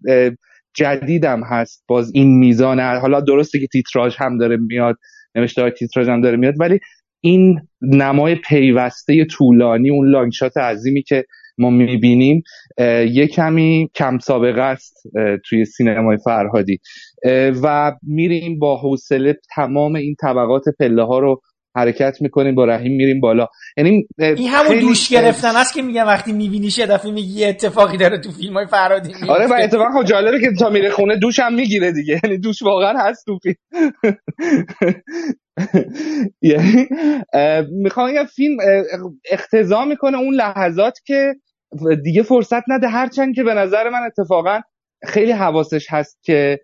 جدیدم 0.75 1.43
هست 1.45 1.85
باز 1.89 2.13
این 2.15 2.39
میزان. 2.39 2.81
حالا 2.81 3.21
درسته 3.21 3.59
که 3.59 3.67
تیتراژ 3.67 4.17
هم 4.19 4.39
داره 4.39 4.57
میاد 4.57 4.97
نوشته 5.35 5.71
تیتراژ 5.71 6.09
هم 6.09 6.21
داره 6.21 6.37
میاد 6.37 6.55
ولی 6.61 6.79
این 7.21 7.61
نمای 7.83 8.35
پیوسته 8.35 9.25
طولانی 9.25 9.91
اون 9.91 10.11
لانگشات 10.11 10.57
عظیمی 10.57 11.03
که 11.03 11.25
ما 11.59 11.71
می‌بینیم 11.71 12.43
یه 13.11 13.27
کمی 13.27 13.89
کم 13.95 14.19
سابقه 14.19 14.63
است 14.63 15.03
توی 15.45 15.65
سینمای 15.65 16.17
فرهادی. 16.25 16.79
و 17.63 17.93
میریم 18.03 18.59
با 18.59 18.77
حوصله 18.77 19.37
تمام 19.55 19.95
این 19.95 20.15
طبقات 20.21 20.65
پله 20.79 21.03
ها 21.03 21.19
رو 21.19 21.41
حرکت 21.77 22.17
می‌کنیم 22.21 22.55
با 22.55 22.65
رحیم 22.65 22.93
میریم 22.93 23.21
بالا. 23.21 23.47
یعنی 23.77 24.07
این 24.19 24.49
همون 24.49 24.81
دوش 24.81 25.09
گرفتن 25.09 25.57
است 25.57 25.75
که 25.75 25.83
میگم 25.83 26.07
وقتی 26.07 26.33
میبینیش 26.33 26.79
یه 26.79 26.87
دفعه 26.87 27.11
میگی 27.11 27.41
یه 27.41 27.49
اتفاقی 27.49 27.97
داره 27.97 28.19
تو 28.19 28.33
فیلم 28.33 28.55
های 28.55 28.67
فرادی 28.67 29.13
آره 29.29 29.47
و 29.47 29.53
اتفاقا 29.53 30.01
خب 30.01 30.05
جالبه 30.05 30.41
که 30.41 30.53
تا 30.59 30.71
میره 30.71 30.91
خونه 30.91 31.17
دوش 31.17 31.39
هم 31.39 31.55
می‌گیره 31.55 31.93
دیگه. 31.93 32.21
یعنی 32.25 32.39
دوش 32.39 32.63
واقعا 32.63 32.99
هست 32.99 33.27
تو 33.27 33.39
فیلم. 33.43 33.55
یعنی 36.43 36.89
می‌خوام 37.71 38.15
یه 38.15 38.25
فیلم 38.25 38.57
اختضا 39.31 39.85
می‌کنه 39.85 40.19
اون 40.19 40.35
لحظات 40.35 40.99
که 41.05 41.35
دیگه 42.05 42.23
فرصت 42.23 42.63
نده. 42.69 42.89
هرچند 42.89 43.35
که 43.35 43.43
به 43.43 43.55
نظر 43.55 43.89
من 43.89 44.01
اتفاقا 44.07 44.61
خیلی 45.05 45.33
حواسش 45.33 45.87
هست 45.91 46.19
که 46.23 46.61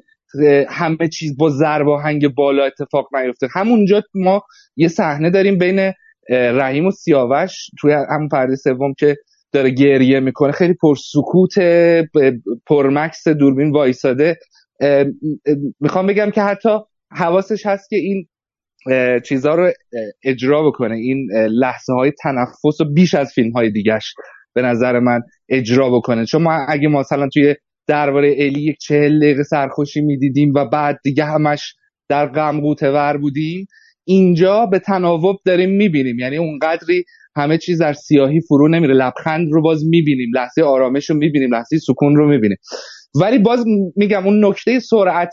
همه 0.68 1.09
چیز 1.09 1.36
با 1.36 1.50
ضرب 1.50 1.88
هنگ 1.88 2.28
بالا 2.28 2.64
اتفاق 2.64 3.16
نیفته. 3.16 3.48
همونجا 3.54 4.02
ما 4.14 4.42
یه 4.76 4.88
صحنه 4.88 5.30
داریم 5.30 5.59
بین 5.59 5.92
رحیم 6.30 6.86
و 6.86 6.90
سیاوش 6.90 7.70
توی 7.80 7.92
همون 7.92 8.28
پرده 8.28 8.56
سوم 8.56 8.94
که 8.98 9.16
داره 9.52 9.70
گریه 9.70 10.20
می‌کنه. 10.20 10.52
خیلی 10.52 10.74
پرسکوت 10.74 11.59
پرمکس 12.66 13.28
دوربین 13.28 13.70
وایساده. 13.70 14.38
می‌خوام 15.80 16.06
بگم 16.06 16.30
که 16.30 16.42
حتی 16.42 16.78
حواسش 17.10 17.66
هست 17.66 17.90
که 17.90 17.96
این 17.96 18.26
چیزها 19.24 19.54
رو 19.54 19.72
اجرا 20.24 20.66
بکنه. 20.66 20.94
این 20.94 21.28
لحظه 21.32 21.92
های 21.92 22.12
تنفس 22.22 22.80
و 22.80 22.84
بیش 22.94 23.14
از 23.14 23.32
فیلم 23.34 23.52
های 23.52 23.70
دیگهش 23.70 24.14
به 24.54 24.62
نظر 24.62 24.98
من 24.98 25.20
اجرا 25.48 25.90
بکنه. 25.90 26.26
چون 26.26 26.42
ما 26.42 26.66
اگه 26.68 26.88
مثلا 26.88 27.28
توی 27.28 27.54
درباره 27.86 28.34
الی 28.38 28.60
یک 28.60 28.78
چهل 28.78 29.18
دقیقه 29.18 29.42
سرخوشی 29.42 30.00
می‌دیدیم 30.00 30.52
و 30.54 30.64
بعد 30.64 30.98
دیگه 31.04 31.24
همش 31.24 31.74
در 32.09 32.26
غم 32.26 32.60
بودیم. 33.20 33.66
اینجا 34.04 34.66
به 34.66 34.78
تناوب 34.78 35.36
داریم 35.44 35.70
می‌بینیم. 35.70 36.18
یعنی 36.18 36.36
اونقدری 36.36 37.04
همه 37.36 37.59
چیز 37.59 37.82
در 37.82 37.92
سیاهی 37.92 38.40
فرو 38.40 38.68
نمیره. 38.68 38.94
لبخند 38.94 39.52
رو 39.52 39.62
باز 39.62 39.84
می‌بینیم. 39.86 40.30
لحظه 40.34 40.62
آرامش 40.62 41.10
رو 41.10 41.16
می‌بینیم. 41.16 41.54
لحظه 41.54 41.78
سکون 41.78 42.16
رو 42.16 42.28
می‌بینیم. 42.28 42.56
ولی 43.20 43.38
باز 43.38 43.64
میگم 43.96 44.26
اون 44.26 44.44
نکته 44.44 44.80
سرعت 44.80 45.32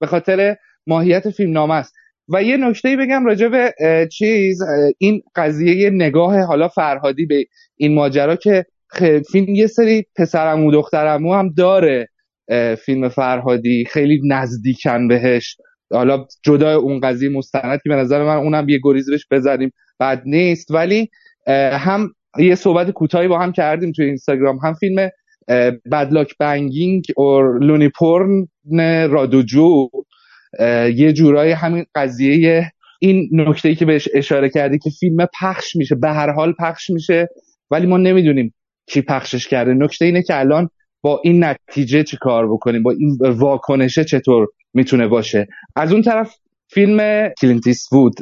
به 0.00 0.06
خاطر 0.06 0.56
ماهیت 0.86 1.30
فیلم 1.30 1.52
نامه 1.52 1.74
است. 1.74 1.94
و 2.28 2.42
یه 2.42 2.56
نکته 2.56 2.96
بگم 2.96 3.26
راجع 3.26 3.48
به 3.48 3.74
چیز 4.12 4.58
این 4.98 5.22
قضیه 5.36 5.90
نگاه 5.90 6.40
حالا 6.40 6.68
فرهادی 6.68 7.26
به 7.26 7.44
این 7.76 7.94
ماجرا 7.94 8.36
که 8.36 8.64
فیلم 9.32 9.54
یه 9.54 9.66
سری 9.66 10.04
پسرمو 10.16 10.72
دخترمو 10.72 11.34
هم 11.34 11.48
داره 11.56 12.08
فیلم 12.84 13.08
فرهادی 13.08 13.84
خیلی 13.84 14.20
نزدیکن 14.28 15.08
بهش. 15.08 15.56
حالا 15.92 16.26
جدا 16.44 16.76
اون 16.76 17.00
قضیه 17.00 17.28
مستند 17.28 17.80
که 17.82 17.88
به 17.88 17.96
نظر 17.96 18.24
من 18.24 18.36
اونم 18.36 18.68
یه 18.68 18.80
گریز 18.82 19.10
بهش 19.10 19.26
بزنیم. 19.30 19.70
بد 20.00 20.22
نیست. 20.26 20.70
ولی 20.70 21.08
هم 21.72 22.10
یه 22.38 22.54
صحبت 22.54 22.90
کوتاهی 22.90 23.28
با 23.28 23.38
هم 23.38 23.52
کردیم 23.52 23.92
توی 23.92 24.04
اینستاگرام. 24.04 24.58
هم 24.58 24.74
فیلم 24.74 25.10
بدلاک 25.92 26.34
بنگینگ 26.38 27.04
اور 27.16 27.64
لونی 27.64 27.88
پورن 27.88 28.46
رادوجو. 29.10 29.88
یه 30.94 31.12
جورایی 31.12 31.52
همین 31.52 31.84
قضیه 31.94 32.72
این 33.00 33.28
نکته 33.32 33.74
که 33.74 33.84
بهش 33.84 34.08
اشاره 34.14 34.48
کردی 34.48 34.78
که 34.78 34.90
فیلم 35.00 35.26
پخش 35.40 35.76
میشه 35.76 35.94
به 35.94 36.08
هر 36.08 36.30
حال 36.32 36.52
پخش 36.58 36.90
میشه. 36.90 37.28
ولی 37.70 37.86
ما 37.86 37.96
نمی‌دونیم 37.96 38.54
کی 38.86 39.02
پخشش 39.02 39.48
کرده. 39.48 39.74
نکته 39.74 40.04
اینه 40.04 40.22
که 40.22 40.38
الان 40.38 40.68
با 41.02 41.20
این 41.24 41.44
نتیجه 41.44 42.02
چی 42.02 42.16
کار 42.20 42.52
بکنیم؟ 42.52 42.82
با 42.82 42.90
این 42.90 43.18
واکنشه 43.20 44.04
چطور 44.04 44.48
می‌تونه 44.74 45.08
باشه؟ 45.08 45.46
از 45.76 45.92
اون 45.92 46.02
طرف 46.02 46.34
فیلم 46.68 47.28
کلینت 47.40 47.88
ایستوود 47.90 48.14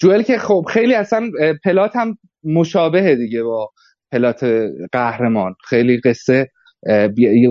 جوئل 0.00 0.22
که 0.22 0.38
خب 0.38 0.64
خیلی 0.68 0.94
اصلا 0.94 1.30
plot 1.64 1.96
هم 1.96 2.18
مشابه 2.44 3.16
دیگه 3.16 3.42
با 3.42 3.70
plot 4.12 4.44
قهرمان. 4.92 5.54
خیلی 5.68 6.00
قصه 6.00 6.48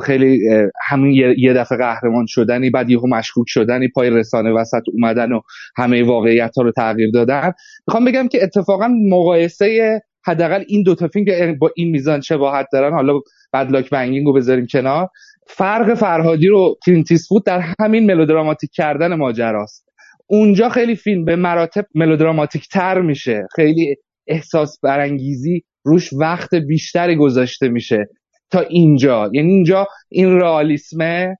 خیلی 0.03 0.49
همین 0.87 1.35
یه 1.37 1.53
دفعه 1.53 1.77
قهرمان 1.77 2.25
شدنی 2.27 2.69
بعد 2.69 2.89
یهو 2.89 3.07
مشکوک 3.07 3.45
شدنی 3.47 3.87
پای 3.87 4.09
رسانه 4.09 4.51
وسط 4.51 4.81
اومدن 4.93 5.31
و 5.31 5.41
همه 5.77 6.03
واقعیت 6.03 6.51
ها 6.57 6.63
رو 6.63 6.71
تغییر 6.71 7.11
دادن. 7.13 7.51
می‌خوام 7.87 8.05
بگم 8.05 8.27
که 8.27 8.43
اتفاقا 8.43 8.87
مقایسه 8.87 10.01
حداقل 10.27 10.63
این 10.67 10.83
دوتا 10.83 11.07
فیلم 11.07 11.25
که 11.25 11.57
با 11.59 11.71
این 11.75 11.91
میزان 11.91 12.21
شباهت 12.21 12.67
دارن 12.71 12.93
حالا 12.93 13.19
Bad 13.53 13.68
Luck 13.68 13.89
Banging 13.89 14.25
رو 14.25 14.33
بذاریم 14.33 14.67
کنار 14.67 15.09
فرق 15.47 15.93
فرهادی 15.93 16.47
و 16.47 16.77
کلینت 16.85 17.27
ایستوود 17.29 17.45
در 17.45 17.73
همین 17.79 18.05
ملودراماتیک 18.05 18.69
کردن 18.73 19.13
ماجراست. 19.13 19.89
اونجا 20.27 20.69
خیلی 20.69 20.95
فیلم 20.95 21.25
به 21.25 21.35
مراتب 21.35 21.85
ملودراماتیک 21.95 22.67
تر 22.67 23.01
میشه. 23.01 23.47
خیلی 23.55 23.95
احساس 24.27 24.79
برانگیزی 24.83 25.63
روش 25.83 26.13
وقت 26.13 26.55
بیشتری 26.55 27.15
گذاشته 27.15 27.69
میشه 27.69 28.09
تا 28.51 28.59
اینجا. 28.59 29.29
یعنی 29.33 29.51
اینجا 29.53 29.87
این 30.09 30.39
رئالیسمه 30.39 31.37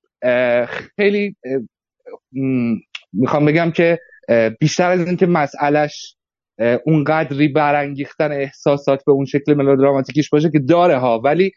خیلی 0.96 1.36
می‌خوام 3.12 3.44
بگم 3.44 3.70
که 3.70 3.98
بیشتر 4.60 4.90
از 4.90 5.06
اینکه 5.06 5.26
مسئلهش 5.26 6.14
اونقدری 6.86 7.48
برانگیختن 7.48 8.32
احساسات 8.32 9.04
به 9.06 9.12
اون 9.12 9.24
شکل 9.24 9.54
ملودراماتیکیش 9.54 10.30
باشه 10.30 10.50
که 10.50 10.58
داره 10.58 10.98
ها. 10.98 11.20
ولی 11.24 11.50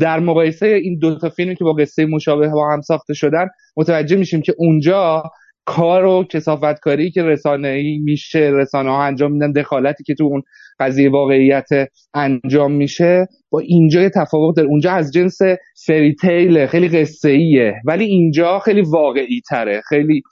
در 0.00 0.20
مقایسه 0.20 0.66
این 0.66 0.98
دو 0.98 1.18
تا 1.18 1.28
فیلمی 1.28 1.56
که 1.56 1.64
با 1.64 1.72
قصه 1.72 2.06
مشابه 2.06 2.48
با 2.48 2.72
هم 2.72 2.80
ساخته 2.80 3.14
شدن 3.14 3.46
متوجه 3.76 4.16
میشیم 4.16 4.42
که 4.42 4.54
اونجا 4.58 5.22
کار 5.64 6.04
و 6.04 6.24
کسافتکاری 6.24 7.10
که 7.10 7.22
رسانه 7.22 7.68
ای 7.68 7.98
میشه 7.98 8.50
رسانه 8.54 8.90
ها 8.90 9.04
انجام 9.04 9.32
میدن 9.32 9.52
دخالتی 9.52 10.04
که 10.04 10.14
تو 10.14 10.24
اون 10.24 10.42
قضیه 10.80 11.10
واقعیت 11.10 11.68
انجام 12.14 12.72
میشه 12.72 13.26
با 13.50 13.60
اینجا 13.60 14.02
یه 14.02 14.10
تفاوت 14.10 14.56
داره. 14.56 14.68
اونجا 14.68 14.92
از 14.92 15.12
جنس 15.12 15.38
فری 15.86 16.14
تیله 16.20 16.66
خیلی 16.66 16.88
قصه 16.88 17.28
ایه 17.28 17.74
ولی 17.84 18.04
اینجا 18.04 18.58
خیلی 18.58 18.82
واقعی 18.82 19.40
تره 19.48 19.82
خیلی 19.88 20.22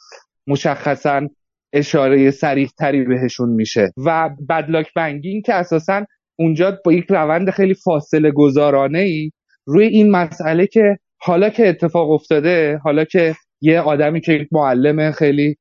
مشخصا 0.47 1.29
اشاره 1.75 2.31
سریح 2.31 2.69
تری 2.79 3.05
بهشون 3.05 3.49
میشه. 3.49 3.91
و 4.07 4.31
بدلاک 4.49 4.87
بنگین 4.97 5.43
که 5.43 5.55
اساسا 5.55 6.05
اونجا 6.39 6.79
با 6.85 6.93
یک 6.93 7.05
روند 7.09 7.51
خیلی 7.51 7.75
فاصله 7.75 8.31
گذارانه 8.31 8.99
ای 8.99 9.31
روی 9.67 9.87
این 9.87 10.11
مسئله 10.11 10.67
که 10.67 10.99
حالا 11.21 11.51
که 11.51 11.69
اتفاق 11.69 12.11
افتاده 12.11 12.79
حالا 12.85 13.05
که 13.05 13.35
یه 13.61 13.81
آدمی 13.81 14.21
که 14.21 14.33
یک 14.33 14.49
معلم 14.53 15.13
خیلی 15.13 15.57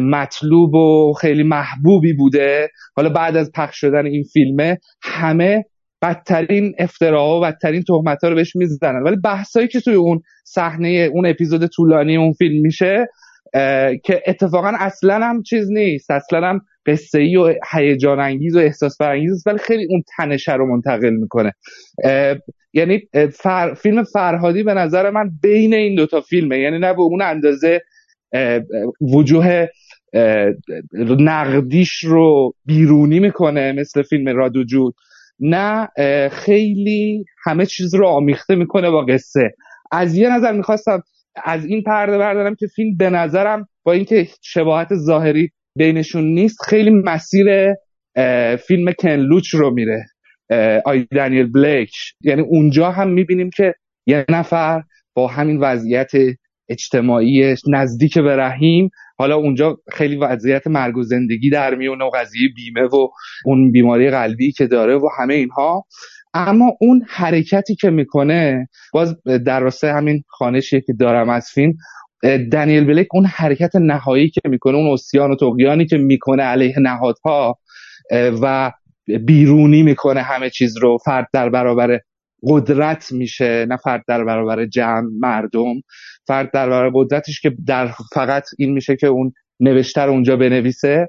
مطلوب 0.00 0.74
و 0.74 1.12
خیلی 1.20 1.42
محبوبی 1.42 2.12
بوده 2.12 2.68
حالا 2.96 3.08
بعد 3.08 3.36
از 3.36 3.50
پخش 3.54 3.80
شدن 3.80 4.06
این 4.06 4.22
فیلمه 4.32 4.78
همه 5.02 5.64
بدترین 6.02 6.74
افتراها 6.78 7.38
و 7.38 7.40
بدترین 7.40 7.82
تهمت 7.82 8.24
ها 8.24 8.30
رو 8.30 8.36
بهش 8.36 8.56
می‌زنن. 8.56 9.02
ولی 9.02 9.16
بحثایی 9.24 9.68
که 9.68 9.80
توی 9.80 9.94
اون 9.94 10.20
صحنه 10.44 10.88
اون 10.88 11.26
اپیزود 11.26 11.66
طولانی 11.66 12.16
اون 12.16 12.32
فیلم 12.32 12.62
میشه 12.62 13.06
که 14.04 14.22
اتفاقا 14.26 14.72
اصلا 14.78 15.14
هم 15.14 15.42
چیز 15.42 15.70
نیست. 15.70 16.10
اصلا 16.10 16.48
هم 16.48 16.60
قصه 16.86 17.18
ای 17.18 17.36
و 17.36 17.54
هیجان 17.72 18.20
انگیز 18.20 18.56
و 18.56 18.58
احساس 18.58 18.98
برانگیز 18.98 19.42
ولی 19.46 19.58
خیلی 19.58 19.86
اون 19.90 20.02
تنشه 20.16 20.54
رو 20.54 20.66
منتقل 20.66 21.10
می‌کنه. 21.10 21.52
یعنی 22.72 23.08
فر... 23.34 23.74
فیلم 23.74 24.02
فرهادی 24.02 24.62
به 24.62 24.74
نظر 24.74 25.10
من 25.10 25.30
بین 25.42 25.74
این 25.74 25.94
دوتا 25.94 26.20
فیلمه. 26.20 26.58
یعنی 26.58 26.78
نه 26.78 26.92
به 26.92 27.00
اون 27.00 27.22
اندازه 27.22 27.82
وجوه 29.00 29.66
نقدیش 31.02 31.98
رو 32.04 32.54
بیرونی 32.66 33.20
می‌کنه 33.20 33.72
مثل 33.72 34.02
فیلم 34.02 34.36
رادوجود 34.36 34.94
نه 35.40 35.88
خیلی 36.28 37.24
همه 37.44 37.66
چیز 37.66 37.94
رو 37.94 38.06
آمیخته 38.06 38.54
می‌کنه 38.54 38.90
با 38.90 39.04
قصه. 39.04 39.54
از 39.92 40.16
یه 40.16 40.36
نظر 40.36 40.52
می‌خواستم 40.52 41.02
از 41.44 41.64
این 41.64 41.82
پرده 41.82 42.18
بردارم 42.18 42.54
که 42.54 42.66
فیلم 42.66 42.96
به 42.96 43.10
نظرم 43.10 43.68
با 43.84 43.92
اینکه 43.92 44.28
شباهت 44.42 44.94
ظاهری 44.94 45.50
بینشون 45.76 46.24
نیست 46.24 46.62
خیلی 46.62 46.90
مسیر 46.90 47.74
فیلم 48.56 48.92
کنلوچ 48.98 49.54
رو 49.54 49.70
میره. 49.70 50.04
آی 50.84 51.06
دانیل 51.10 51.52
بلیک. 51.52 51.90
یعنی 52.20 52.42
اونجا 52.42 52.90
هم 52.90 53.08
می‌بینیم 53.08 53.50
که 53.56 53.74
یه 54.06 54.24
نفر 54.28 54.82
با 55.14 55.26
همین 55.26 55.58
وضعیت 55.60 56.10
اجتماعی 56.68 57.54
نزدیک 57.72 58.18
به 58.18 58.36
رحیم 58.36 58.90
حالا 59.18 59.36
اونجا 59.36 59.78
خیلی 59.92 60.16
وضعیت 60.16 60.66
مرگ 60.66 60.96
و 60.96 61.02
زندگی 61.02 61.50
در 61.50 61.74
میونه 61.74 62.04
و 62.04 62.10
قضیه 62.14 62.48
بیمه 62.56 62.88
و 62.88 63.08
اون 63.44 63.72
بیماری 63.72 64.10
قلبی 64.10 64.52
که 64.52 64.66
داره 64.66 64.96
و 64.96 65.08
همه 65.18 65.34
اینها. 65.34 65.84
اما 66.34 66.72
اون 66.80 67.04
حرکتی 67.08 67.74
که 67.74 67.90
می‌کنه 67.90 68.68
باز 68.92 69.16
در 69.24 69.60
راسته 69.60 69.92
همین 69.92 70.22
خانشی 70.28 70.80
که 70.80 70.92
دارم 70.92 71.30
از 71.30 71.48
فیلم 71.54 71.72
دنیل 72.52 72.84
بلیک 72.84 73.06
اون 73.12 73.26
حرکت 73.26 73.76
نهایی 73.76 74.30
که 74.30 74.40
می‌کنه 74.48 74.76
اون 74.76 74.92
اسیان 74.92 75.30
و 75.30 75.36
تقیانی 75.36 75.86
که 75.86 75.98
می‌کنه 75.98 76.42
علیه 76.42 76.74
نهادها 76.78 77.58
و 78.42 78.72
بیرونی 79.26 79.82
می‌کنه 79.82 80.22
همه 80.22 80.50
چیز 80.50 80.78
رو 80.78 80.98
فرد 81.04 81.26
در 81.32 81.48
برابر 81.48 82.00
قدرت 82.42 83.12
میشه 83.12 83.66
نه 83.68 83.76
فرد 83.76 84.04
در 84.08 84.24
برابر 84.24 84.66
جمع 84.66 85.08
مردم. 85.20 85.74
فرد 86.26 86.50
در 86.52 86.68
برابر 86.68 86.90
قدرتش 86.94 87.40
که 87.40 87.52
در 87.66 87.90
فقط 88.14 88.44
این 88.58 88.72
میشه 88.72 88.96
که 88.96 89.06
اون 89.06 89.32
نوشتر 89.60 90.08
اونجا 90.08 90.36
بنویسه. 90.36 91.08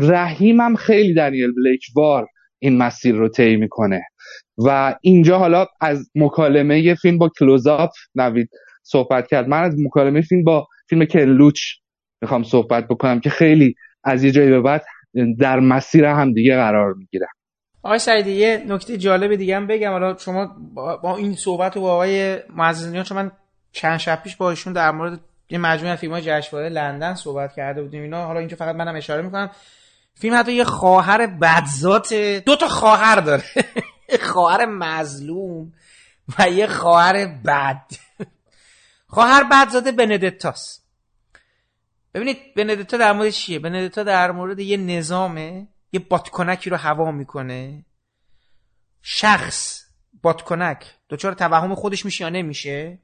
رحیم 0.00 0.60
هم 0.60 0.76
خیلی 0.76 1.14
دنیل 1.14 1.52
بلیک 1.52 1.82
وار 1.96 2.26
این 2.58 2.78
مسیر 2.78 3.14
رو 3.14 3.28
طی 3.28 3.56
می‌کنه. 3.56 4.02
و 4.58 4.94
اینجا 5.00 5.38
حالا 5.38 5.66
از 5.80 6.10
مکالمه 6.14 6.94
فیلم 6.94 7.18
با 7.18 7.30
کلوزاپ 7.38 7.90
نوید 8.14 8.50
صحبت 8.82 9.26
کرد. 9.26 9.48
من 9.48 9.62
از 9.62 9.74
مکالمه 9.78 10.20
فیلم 10.20 10.44
با 10.44 10.66
فیلم 10.88 11.04
کلوچ 11.04 11.60
می‌خوام 12.22 12.42
صحبت 12.42 12.88
بکنم 12.88 13.20
که 13.20 13.30
خیلی 13.30 13.74
از 14.04 14.24
یه 14.24 14.30
جایی 14.30 14.50
به 14.50 14.60
بعد 14.60 14.84
در 15.38 15.60
مسیر 15.60 16.04
هم 16.04 16.32
دیگه 16.32 16.56
قرار 16.56 16.94
می‌گیرم. 16.94 17.28
آقای 17.82 17.98
سعیدی 17.98 18.30
یه 18.30 18.64
نکته 18.68 18.96
جالب 18.96 19.34
دیگه 19.34 19.56
هم 19.56 19.66
بگم. 19.66 19.90
حالا 19.90 20.16
شما 20.18 20.56
با 21.02 21.16
این 21.16 21.34
صحبت 21.34 21.76
و 21.76 21.80
با 21.80 21.92
آقای 21.92 22.38
معززنیان 22.56 23.04
چون 23.04 23.18
من 23.18 23.30
چند 23.72 23.98
شب 23.98 24.22
پیش 24.22 24.36
با 24.36 24.50
ایشون 24.50 24.72
در 24.72 24.90
مورد 24.90 25.20
یه 25.50 25.58
مجموعه 25.58 25.96
فیلم 25.96 26.12
های 26.12 26.22
جشنواره 26.22 26.68
لندن 26.68 27.14
صحبت 27.14 27.54
کرده 27.56 27.82
بودیم. 27.82 28.02
اینا 28.02 28.26
حالا 28.26 28.38
اینجا 28.38 28.56
فقط 28.56 28.76
منم 28.76 28.96
اشاره 28.96 29.22
می‌کنم. 29.22 29.50
فیلم 30.14 30.36
حتی 30.36 30.52
یه 30.52 30.64
خواهر 30.64 31.26
بدذات 31.26 32.14
دو 32.46 32.56
تا 32.56 32.68
خواهر 32.68 33.20
داره. 33.20 33.42
خواهر 34.16 34.66
مظلوم 34.66 35.72
و 36.38 36.50
یه 36.50 36.66
خواهر 36.66 37.26
بد. 37.26 37.86
خواهر 39.06 39.44
بدزاده 39.44 39.92
بندتاست 39.92 40.84
ببینید 42.14 42.54
بندتا 42.54 42.96
در 42.96 43.12
مورد 43.12 43.30
چیه؟ 43.30 43.58
بندتا 43.58 44.02
در 44.02 44.30
مورد 44.30 44.58
یه 44.58 44.76
نظامه 44.76 45.68
یه 45.92 46.00
بادکنکی 46.00 46.70
رو 46.70 46.76
هوا 46.76 47.10
می‌کنه. 47.10 47.84
شخص 49.02 49.84
بادکنک 50.22 50.84
دچار 51.10 51.34
توهم 51.34 51.74
خودش 51.74 52.04
میشه 52.04 52.24
یا 52.24 52.30
نمیشه؟ 52.30 52.98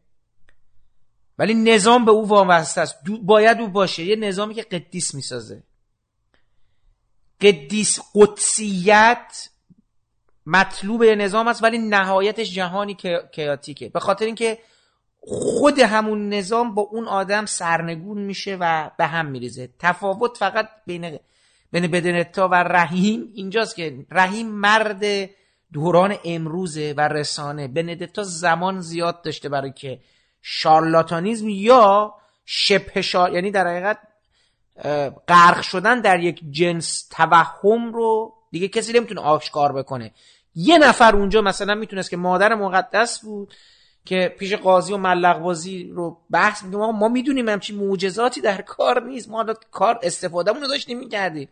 ولی 1.39 1.55
نظام 1.55 2.05
به 2.05 2.11
او 2.11 2.29
وابسته 2.29 2.81
است. 2.81 2.97
باید 3.23 3.61
او 3.61 3.69
باشه. 3.69 4.05
یه 4.05 4.17
نظامی 4.17 4.55
که 4.55 4.63
قدیس 4.63 5.15
می‌سازه. 5.15 5.63
قدیس 7.41 8.01
قدسیت 8.15 9.49
مطلوب 10.47 11.05
نظام 11.05 11.49
است 11.49 11.63
ولی 11.63 11.79
نهایتش 11.79 12.55
جهانی 12.55 12.97
کیاتیکه 13.33 13.89
به 13.89 14.01
خاطر 14.01 14.25
اینکه 14.25 14.59
خود 15.27 15.79
همون 15.79 16.29
نظام 16.29 16.75
با 16.75 16.83
اون 16.83 17.09
آدم 17.09 17.47
سرنگون 17.47 18.19
میشه 18.19 18.57
و 18.61 18.91
به 18.99 19.07
هم 19.07 19.27
میریزه. 19.27 19.69
تفاوت 19.79 20.37
فقط 20.37 20.69
بین 20.87 21.19
بین 21.73 21.87
بدنتا 21.87 22.49
و 22.49 22.55
رحیم 22.55 23.33
اینجاست 23.35 23.77
که 23.77 24.07
رحیم 24.11 24.49
مرد 24.49 25.31
دوران 25.73 26.17
امروزه 26.25 26.95
و 26.97 27.09
رسانه. 27.09 27.69
بندتا 27.69 28.23
زمان 28.23 28.81
زیاد 28.81 29.23
داشته 29.23 29.49
برای 29.49 29.73
که 29.73 30.01
شارلاتانیزم 30.43 31.49
یا 31.49 32.15
شبه 32.45 33.03
شار 33.03 33.33
یعنی 33.33 33.51
در 33.51 33.67
حقیقت 33.67 33.99
غرق 35.29 35.63
شدن 35.63 36.01
در 36.01 36.21
یک 36.21 36.41
جنس 36.51 37.09
توهم 37.11 37.93
رو 37.93 38.35
دیگه 38.51 38.69
کسی 38.69 38.93
نمی‌تونه 38.93 39.21
آشکار 39.21 39.73
بکنه. 39.73 40.13
یه 40.55 40.79
نفر 40.79 41.17
اونجا 41.17 41.43
مثلا 41.43 41.75
می‌تونست 41.75 42.11
که 42.11 42.17
مادر 42.17 42.55
مقدس 42.55 43.21
بود 43.21 43.55
که 44.05 44.35
پیش 44.39 44.53
قاضی 44.53 44.93
و 44.93 44.97
ملق 44.97 45.39
بازی 45.39 45.91
رو 45.95 46.21
بحث 46.31 46.63
میگه 46.63 46.77
ما, 46.77 47.09
می‌دونیم 47.09 47.49
همچین 47.49 47.77
معجزاتی 47.77 48.41
در 48.41 48.63
کار 48.77 49.03
نیست. 49.03 49.29
ما 49.29 49.45
کار 49.71 50.01
استفادهمون 50.03 50.63
رو 50.63 50.69
داشتیم 50.69 50.99
می‌کردیم. 50.99 51.49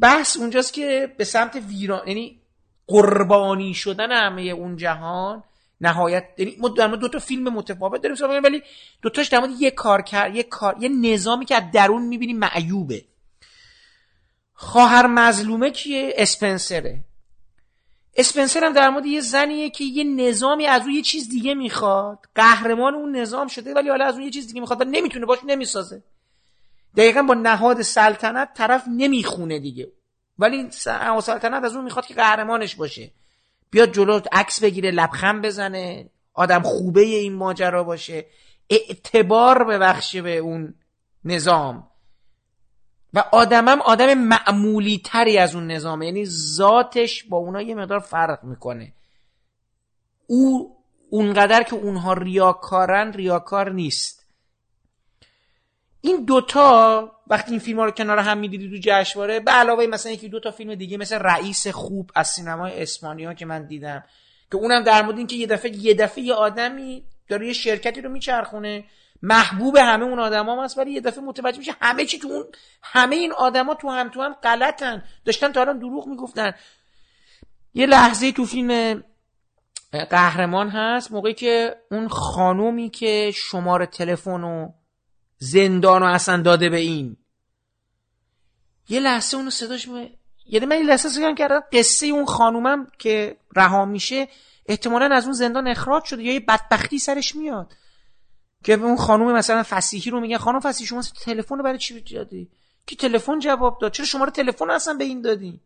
بحث 0.00 0.36
اونجاست 0.36 0.72
که 0.72 1.14
به 1.16 1.24
سمت 1.24 1.56
ویران 1.68 2.08
یعنی 2.08 2.40
قربانی 2.86 3.74
شدن 3.74 4.12
همه 4.12 4.42
اون 4.42 4.76
جهان 4.76 5.42
نهایت 5.80 6.24
یعنی 6.38 6.56
ما 6.60 6.68
در 6.68 6.88
دو 6.88 7.08
تا 7.08 7.18
فیلم 7.18 7.48
متفاوت 7.48 8.02
داریم 8.02 8.44
ولی 8.44 8.62
دو 9.02 9.10
تاش 9.10 9.28
در 9.28 9.38
مورد 9.38 9.50
یه 9.60 9.70
کار 9.70 10.02
کرد 10.02 10.36
یه 10.36 10.42
کار 10.42 10.76
یه 10.80 10.88
نظامی 10.88 11.44
که 11.44 11.54
از 11.54 11.62
درون 11.72 12.02
می‌بینیم 12.02 12.38
معیوبه. 12.38 13.04
خواهر 14.54 15.06
مظلومه 15.06 15.70
کیه؟ 15.70 16.14
اسپنسره. 16.16 17.04
اسپنسر 18.16 18.64
هم 18.64 18.72
در 18.72 18.88
مورد 18.88 19.06
یه 19.06 19.20
زنیه 19.20 19.70
که 19.70 19.84
یه 19.84 20.04
نظامی 20.04 20.66
از 20.66 20.82
اون 20.82 20.90
یه 20.90 21.02
چیز 21.02 21.28
دیگه 21.28 21.54
می‌خواد. 21.54 22.18
قهرمان 22.34 22.94
اون 22.94 23.16
نظام 23.16 23.46
شده 23.46 23.74
ولی 23.74 23.88
حالا 23.88 24.04
از 24.04 24.14
اون 24.14 24.22
یه 24.22 24.30
چیز 24.30 24.46
دیگه 24.46 24.60
می‌خواد 24.60 24.82
نمی‌تونه 24.82 25.26
باش 25.26 25.38
نمی‌سازه. 25.44 26.02
دقیقا 26.96 27.22
با 27.22 27.34
نهاد 27.34 27.82
سلطنت 27.82 28.54
طرف 28.54 28.84
نمی‌خونه 28.88 29.58
دیگه. 29.58 29.92
ولی 30.38 30.70
سلطنت 30.70 31.64
از 31.64 31.74
اون 31.74 31.84
می‌خواد 31.84 32.06
که 32.06 32.14
قهرمانش 32.14 32.74
باشه. 32.74 33.10
بیاد 33.70 33.92
جلو 33.92 34.20
عکس 34.32 34.62
بگیره 34.62 34.90
لبخند 34.90 35.44
بزنه 35.44 36.10
آدم 36.34 36.62
خوبه 36.62 37.00
این 37.00 37.32
ماجرا 37.32 37.84
باشه. 37.84 38.26
اعتبار 38.70 39.64
ببخشه 39.64 40.22
به 40.22 40.38
اون 40.38 40.74
نظام. 41.24 41.91
و 43.14 43.24
آدمم 43.32 43.80
آدم 43.80 44.14
معمولی 44.14 45.00
تری 45.04 45.38
از 45.38 45.54
اون 45.54 45.66
نظامه. 45.70 46.06
یعنی 46.06 46.24
ذاتش 46.26 47.24
با 47.24 47.36
اونا 47.36 47.62
یه 47.62 47.74
مقدار 47.74 47.98
فرق 47.98 48.44
می‌کنه. 48.44 48.92
او 50.26 50.76
اونقدر 51.10 51.62
که 51.62 51.74
اونها 51.76 52.12
ریاکارن 52.12 53.12
ریاکار 53.12 53.72
نیست. 53.72 54.22
این 56.00 56.24
دوتا 56.24 57.12
وقتی 57.26 57.50
این 57.50 57.60
فیلم 57.60 57.78
ها 57.78 57.84
رو 57.84 57.90
کنار 57.90 58.18
هم 58.18 58.38
می‌دیدی 58.38 58.70
تو 58.70 58.76
جشنواره 58.82 59.40
به 59.40 59.50
علاوه 59.50 59.86
مثلا 59.86 60.12
یکی 60.12 60.28
دو 60.28 60.40
تا 60.40 60.50
فیلم 60.50 60.74
دیگه 60.74 60.96
مثل 60.96 61.18
رئیس 61.18 61.66
خوب 61.66 62.10
از 62.14 62.28
سینمای 62.28 62.82
اسپانیا 62.82 63.34
که 63.34 63.46
من 63.46 63.66
دیدم 63.66 64.04
که 64.50 64.56
اونم 64.56 64.84
در 64.84 65.02
مورد 65.02 65.18
اینکه 65.18 65.36
یه 65.36 65.46
دفعه 65.46 65.76
یه 65.76 65.94
دفعه 65.94 66.24
یه 66.24 66.34
آدمی 66.34 67.04
داره 67.28 67.46
یه 67.46 67.52
شرکتی 67.52 68.00
رو 68.00 68.10
میچرخونه 68.10 68.84
محبوب 69.22 69.76
همه 69.76 70.04
اون 70.04 70.18
آدما 70.18 70.64
هست 70.64 70.78
ولی 70.78 70.90
یه 70.90 71.00
دفعه 71.00 71.24
متوجه 71.24 71.58
میشه 71.58 71.76
همه 71.80 72.04
چی 72.04 72.18
تو 72.18 72.28
اون 72.28 72.44
همه 72.82 73.16
این 73.16 73.32
آدما 73.32 73.74
تو 73.74 73.90
هم 73.90 74.08
تو 74.08 74.22
هم 74.22 74.32
غلطن. 74.32 75.02
داشتن 75.24 75.52
تا 75.52 75.60
الان 75.60 75.78
دروغ 75.78 76.06
می‌گفتن. 76.06 76.52
یه 77.74 77.86
لحظه 77.86 78.32
تو 78.32 78.44
فیلم 78.44 79.02
قهرمان 80.10 80.68
هست 80.68 81.12
موقعی 81.12 81.34
که 81.34 81.76
اون 81.90 82.08
خانومی 82.08 82.90
که 82.90 83.30
شماره 83.34 83.86
تلفن 83.86 84.44
و 84.44 84.72
زندان 85.38 86.02
و 86.02 86.06
اصلا 86.06 86.42
داده 86.42 86.68
به 86.68 86.76
این. 86.76 87.16
یه 88.88 89.00
لحظه 89.00 89.36
اونو 89.36 89.50
صداش 89.50 89.88
می... 89.88 90.18
یعنی 90.46 90.66
من 90.66 90.76
یه 90.76 90.82
لحظه 90.82 91.08
سگم 91.08 91.34
کردم 91.34 91.62
قصه 91.72 92.06
اون 92.06 92.24
خانومم 92.26 92.86
که 92.98 93.36
رها 93.56 93.84
میشه 93.84 94.28
احتمالا 94.66 95.14
از 95.14 95.24
اون 95.24 95.32
زندان 95.32 95.68
اخراج 95.68 96.04
شده 96.04 96.22
یا 96.22 96.32
یه 96.32 96.40
بدبختی 96.40 96.98
سرش 96.98 97.36
میاد. 97.36 97.72
که 98.64 98.72
اون 98.72 98.96
خانوم 98.96 99.32
مثلا 99.32 99.62
فسیحی 99.62 100.10
رو 100.10 100.20
میگه 100.20 100.38
خانم 100.38 100.60
فسیحی 100.60 100.86
شما 100.86 101.02
تلفن 101.02 101.56
رو 101.56 101.64
برای 101.64 101.78
چی 101.78 102.00
دادی 102.00 102.48
کی 102.86 102.96
تلفن 102.96 103.38
جواب 103.38 103.78
داد؟ 103.80 103.92
چرا 103.92 104.06
شما 104.06 104.24
رو 104.24 104.30
تلفن 104.30 104.70
اصلا 104.70 104.94
به 104.94 105.04
این 105.04 105.22
دادی 105.22 105.60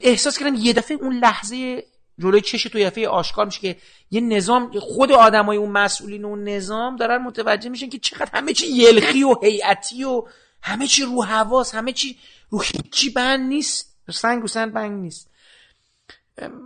احساس 0.00 0.38
کردم 0.38 0.54
یه 0.54 0.72
دفعه 0.72 0.96
اون 0.96 1.18
لحظه 1.18 1.84
جلوی 2.18 2.40
چش 2.40 2.62
تو 2.62 2.78
یفه 2.78 3.08
آشکار 3.08 3.46
میشه 3.46 3.60
که 3.60 3.76
یه 4.10 4.20
نظام 4.20 4.80
خود 4.80 5.12
آدمای 5.12 5.56
اون 5.56 5.70
مسئولین 5.70 6.24
اون 6.24 6.48
نظام 6.48 6.96
دارن 6.96 7.22
متوجه 7.22 7.68
میشن 7.68 7.88
که 7.88 7.98
چقدر 7.98 8.30
همه 8.34 8.52
چی 8.52 8.66
یلخی 8.66 9.22
و 9.22 9.34
هیئتی 9.42 10.04
و 10.04 10.22
همه 10.62 10.86
چی 10.86 11.02
رو 11.02 11.24
حواس 11.24 11.74
همه 11.74 11.92
چی 11.92 12.18
رو 12.50 12.60
هیچی 12.60 13.10
بند 13.10 13.48
نیست 13.48 13.96
سنگ 14.10 14.40
رو 14.40 14.48
سنگ 14.48 14.72
بند 14.72 15.00
نیست. 15.00 15.30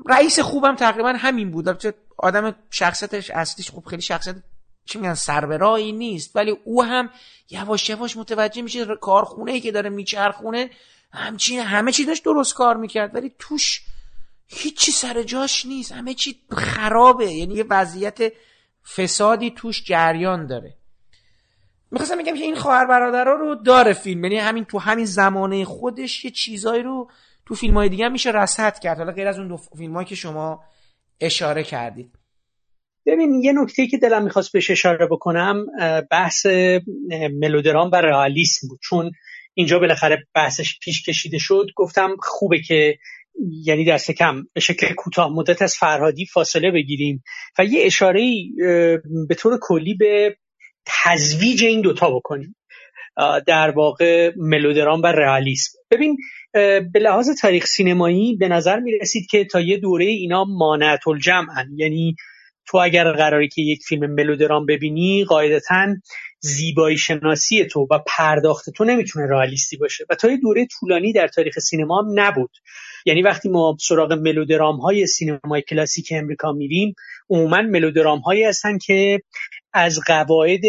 رئیس 0.07 0.41
خوبم 0.41 0.77
تقریبا 0.77 1.09
همین 1.09 1.51
بود. 1.51 1.69
البته 1.69 1.95
آدم 2.19 2.55
شخصیتش 2.71 3.31
اصلیش 3.31 3.71
خب 3.71 3.85
خیلی 3.85 4.03
شخصیت 4.03 4.37
چی 4.87 4.99
میگن 4.99 5.15
سربرایی 5.15 5.93
نیست. 5.93 6.37
ولی 6.37 6.51
او 6.65 6.85
هم 6.85 7.11
یواش 7.51 7.89
یواش 7.89 8.17
متوجه 8.17 8.63
میشه 8.63 8.87
کارخونه 9.01 9.53
ای 9.53 9.61
که 9.61 9.73
داره 9.73 9.91
میچرخونه 9.91 10.71
همچین 11.13 11.61
همه 11.61 11.93
چی 11.93 12.05
داشت 12.05 12.25
درست 12.25 12.55
کار 12.55 12.77
می‌کرد. 12.77 13.15
ولی 13.15 13.33
توش 13.39 13.81
هیچی 14.47 14.93
سر 14.93 15.23
جاش 15.23 15.67
نیست. 15.67 15.93
همه 15.93 16.15
چی 16.15 16.41
خرابه. 16.53 17.33
یعنی 17.33 17.55
یه 17.55 17.65
وضعیت 17.71 18.33
فسادی 18.97 19.51
توش 19.51 19.85
جریان 19.85 20.47
داره. 20.47 20.75
می‌خواستم 21.91 22.19
بگم 22.19 22.35
که 22.35 22.45
این 22.45 22.57
خواهر 22.57 22.87
برادرها 22.87 23.35
رو 23.35 23.55
داره 23.55 23.93
فیلم. 23.93 24.25
یعنی 24.25 24.39
همین 24.39 24.65
تو 24.65 24.79
همین 24.79 25.05
زمانه 25.05 25.65
خودش 25.65 26.25
یه 26.25 26.31
چیزایی 26.31 26.83
رو 26.83 27.11
تو 27.47 27.55
فیلم 27.55 27.75
های 27.75 27.89
دیگه 27.89 28.09
میشه 28.09 28.31
رصد 28.31 28.79
کرد. 28.79 28.99
حالا 28.99 29.13
غیر 29.13 29.29
از 29.29 29.39
اون 29.39 29.49
دو 29.49 29.57
فیلم 29.57 30.05
که 30.05 30.15
شما 30.15 30.65
اشاره 31.21 31.63
کردید. 31.63 32.16
ببین 33.07 33.35
یه 33.35 33.53
نکته 33.53 33.87
که 33.87 33.99
دلم 33.99 34.25
می‌خواست 34.25 34.53
بهش 34.53 34.71
اشاره 34.71 35.07
بکنم 35.07 35.67
بحث 36.11 36.47
ملودرام 37.41 37.91
و 37.93 37.97
رئالیسم 37.97 38.69
بود. 38.69 38.79
چون 38.83 39.11
اینجا 39.55 39.79
بالاخره 39.79 40.27
بحثش 40.35 40.79
پیش 40.83 41.03
کشیده 41.03 41.39
شد. 41.39 41.67
گفتم 41.77 42.17
خوبه 42.19 42.61
که 42.61 42.99
یعنی 43.65 43.85
دست 43.85 44.11
کم 44.11 44.43
به 44.53 44.61
شکل 44.61 44.95
کوتاه 44.95 45.33
مدت 45.33 45.63
از 45.63 45.75
فرهادی 45.75 46.27
فاصله 46.27 46.71
بگیریم. 46.71 47.23
و 47.59 47.65
یه 47.65 47.87
اشاره 47.87 48.33
به 49.29 49.35
طور 49.39 49.59
کلی 49.63 49.95
به 49.95 50.37
تزویج 50.87 51.65
این 51.65 51.81
دوتا 51.81 52.11
بکنیم 52.11 52.57
در 53.47 53.71
واقع 53.71 54.33
ملودرام 54.37 55.03
و 55.03 55.07
رئالیسم. 55.07 55.79
ببین 55.91 56.17
به 56.93 57.01
لحاظ 57.01 57.31
تاریخ 57.41 57.67
سینمایی 57.67 58.37
به 58.37 58.49
نظر 58.49 58.81
می 58.81 58.99
رسید 58.99 59.27
که 59.31 59.45
تا 59.45 59.61
یه 59.61 59.77
دوره 59.77 60.05
اینا 60.05 60.45
مانعت 60.45 61.09
الجمعن. 61.09 61.69
یعنی 61.77 62.17
تو 62.67 62.79
اگر 62.79 63.13
قراری 63.13 63.49
که 63.49 63.63
یک 63.63 63.83
فیلم 63.83 64.15
ملودرام 64.15 64.67
ببینی 64.67 65.25
قاعدتا 65.25 65.87
زیبایی 66.41 66.99
شناسی 66.99 67.65
تو 67.65 67.87
و 67.91 67.99
پرداخت 68.07 68.71
تو 68.71 68.85
نمی‌تونه 68.85 69.27
رئالیستی 69.27 69.77
باشه. 69.77 70.05
و 70.11 70.15
تا 70.15 70.31
یه 70.31 70.37
دوره 70.37 70.67
طولانی 70.67 71.13
در 71.13 71.29
تاریخ 71.29 71.59
سینما 71.59 72.03
هم 72.03 72.21
نبود. 72.21 72.51
یعنی 73.07 73.23
وقتی 73.23 73.49
ما 73.49 73.77
سراغ 73.81 74.13
ملودرام 74.13 74.77
های 74.77 75.07
سینمای 75.07 75.63
کلاسیک 75.63 76.09
امریکا 76.11 76.53
میریم 76.53 76.95
عموما 77.31 77.63
ملودرام 77.63 78.19
هایی 78.19 78.45
هستن 78.45 78.79
که 78.79 79.23
از 79.73 80.01
قواعد 80.07 80.63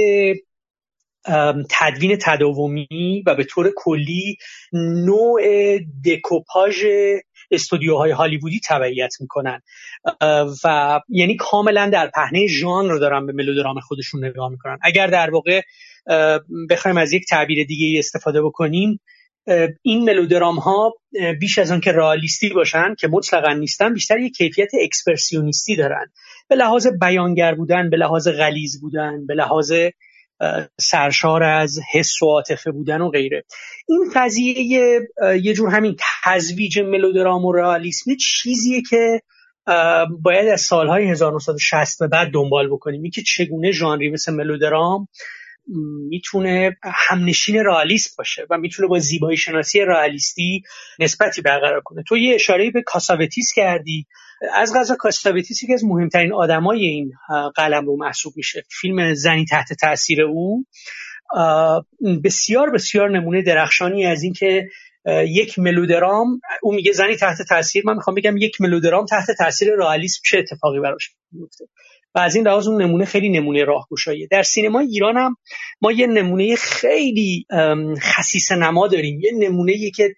تدوین 1.69 2.17
تداومی 2.21 3.23
و 3.25 3.35
به 3.35 3.43
طور 3.43 3.73
کلی 3.75 4.37
نوع 4.73 5.41
دکوپاژ 6.05 6.85
استودیوهای 7.51 8.11
هالیوودی 8.11 8.59
تبعیت 8.67 9.13
می‌کنن. 9.19 9.61
و 10.63 10.99
یعنی 11.09 11.35
کاملا 11.35 11.89
در 11.89 12.07
پهنه 12.07 12.47
ژانر 12.47 12.95
دارن 12.95 13.25
به 13.25 13.33
ملودرام 13.33 13.79
خودشون 13.79 14.25
نگاه 14.25 14.49
می‌کنن. 14.49 14.77
اگر 14.81 15.07
در 15.07 15.29
واقع 15.29 15.61
بخوایم 16.69 16.97
از 16.97 17.13
یک 17.13 17.25
تعبیر 17.29 17.67
دیگه 17.67 17.99
استفاده 17.99 18.41
بکنیم 18.41 18.99
این 19.81 20.03
ملودرام 20.03 20.55
ها 20.55 20.93
بیش 21.39 21.57
از 21.57 21.71
آن 21.71 21.79
که 21.81 21.91
رئالیستی 21.91 22.49
باشن 22.49 22.95
که 22.99 23.07
مطلقا 23.07 23.53
نیستن 23.53 23.93
بیشتر 23.93 24.19
یک 24.19 24.33
کیفیت 24.33 24.69
اکسپرسیونیستی 24.81 25.75
دارن. 25.75 26.05
به 26.49 26.55
لحاظ 26.55 26.87
بیانگر 27.01 27.55
بودن 27.55 27.89
به 27.89 27.97
لحاظ 27.97 28.27
غلیز 28.27 28.81
بودن 28.81 29.25
به 29.25 29.33
لحاظ 29.33 29.73
سرشار 30.80 31.43
از 31.43 31.80
حس 31.93 32.22
و 32.22 32.26
عاطفه 32.26 32.72
بودن 32.72 33.01
و 33.01 33.09
غیره. 33.09 33.43
این 33.88 34.11
قضیه 34.15 34.61
یه 35.41 35.53
جور 35.53 35.69
همین 35.69 35.95
تزویج 36.23 36.80
ملودرام 36.80 37.45
و 37.45 37.51
رئالیسم 37.51 38.11
چیزیه 38.15 38.81
که 38.89 39.22
باید 40.22 40.47
از 40.47 40.61
سالهای 40.61 41.09
1960 41.11 41.99
به 41.99 42.07
بعد 42.07 42.31
دنبال 42.31 42.68
بکنیم. 42.68 43.01
این 43.01 43.11
که 43.11 43.22
چگونه 43.22 43.72
ژانری 43.72 44.09
مثل 44.09 44.34
ملودرام 44.34 45.07
می‌تونه 46.09 46.77
همنشین 46.84 47.55
رئالیست 47.55 48.18
باشه 48.18 48.45
و 48.49 48.57
می‌تونه 48.57 48.88
با 48.88 48.99
زیبایی 48.99 49.38
شناسی 49.38 49.80
رئالیستی 49.80 50.61
نسبتی 50.99 51.41
برقرار 51.41 51.81
کنه. 51.81 52.03
تو 52.07 52.18
یه 52.18 52.35
اشاره 52.35 52.72
به 52.72 52.81
کاساوتیس 52.81 53.53
کردی. 53.55 54.07
از 54.53 54.73
غذا 54.76 54.95
کاساوتیس 54.95 55.64
یکی 55.64 55.73
از 55.73 55.85
مهمترین 55.85 56.34
آدمای 56.34 56.85
این 56.85 57.11
قلم 57.55 57.85
رو 57.85 57.97
محسوب 57.97 58.34
میشه. 58.35 58.64
فیلم 58.81 59.14
زنی 59.14 59.45
تحت 59.45 59.73
تاثیر 59.73 60.22
او 60.22 60.65
بسیار 62.23 62.69
بسیار 62.69 63.09
نمونه 63.09 63.41
درخشانی 63.41 64.05
از 64.05 64.23
اینکه 64.23 64.68
یک 65.27 65.59
ملودرام 65.59 66.41
او 66.61 66.73
میگه 66.73 66.91
زنی 66.91 67.15
تحت 67.15 67.38
تاثیر 67.49 67.84
من 67.85 67.95
می‌خوام 67.95 68.15
بگم 68.15 68.38
یک 68.38 68.61
ملودرام 68.61 69.05
تحت 69.05 69.31
تاثیر 69.38 69.76
رئالیسم 69.77 70.22
چه 70.26 70.38
اتفاقی 70.38 70.80
براش 70.80 71.09
میفته. 71.31 71.65
و 72.15 72.19
از 72.19 72.35
این 72.35 72.47
لحاظ 72.47 72.68
اون 72.68 72.81
نمونه 72.81 73.05
خیلی 73.05 73.30
نمونه 73.30 73.64
راهگشاییه. 73.64 74.27
در 74.31 74.43
سینما 74.43 74.80
ایران 74.80 75.18
هم 75.18 75.35
ما 75.81 75.91
یه 75.91 76.07
نمونه 76.07 76.55
خیلی 76.55 77.45
خصیص 77.99 78.51
نما 78.51 78.88
داریم. 78.88 79.19
یه 79.19 79.31
نمونه 79.34 79.91
که 79.95 80.15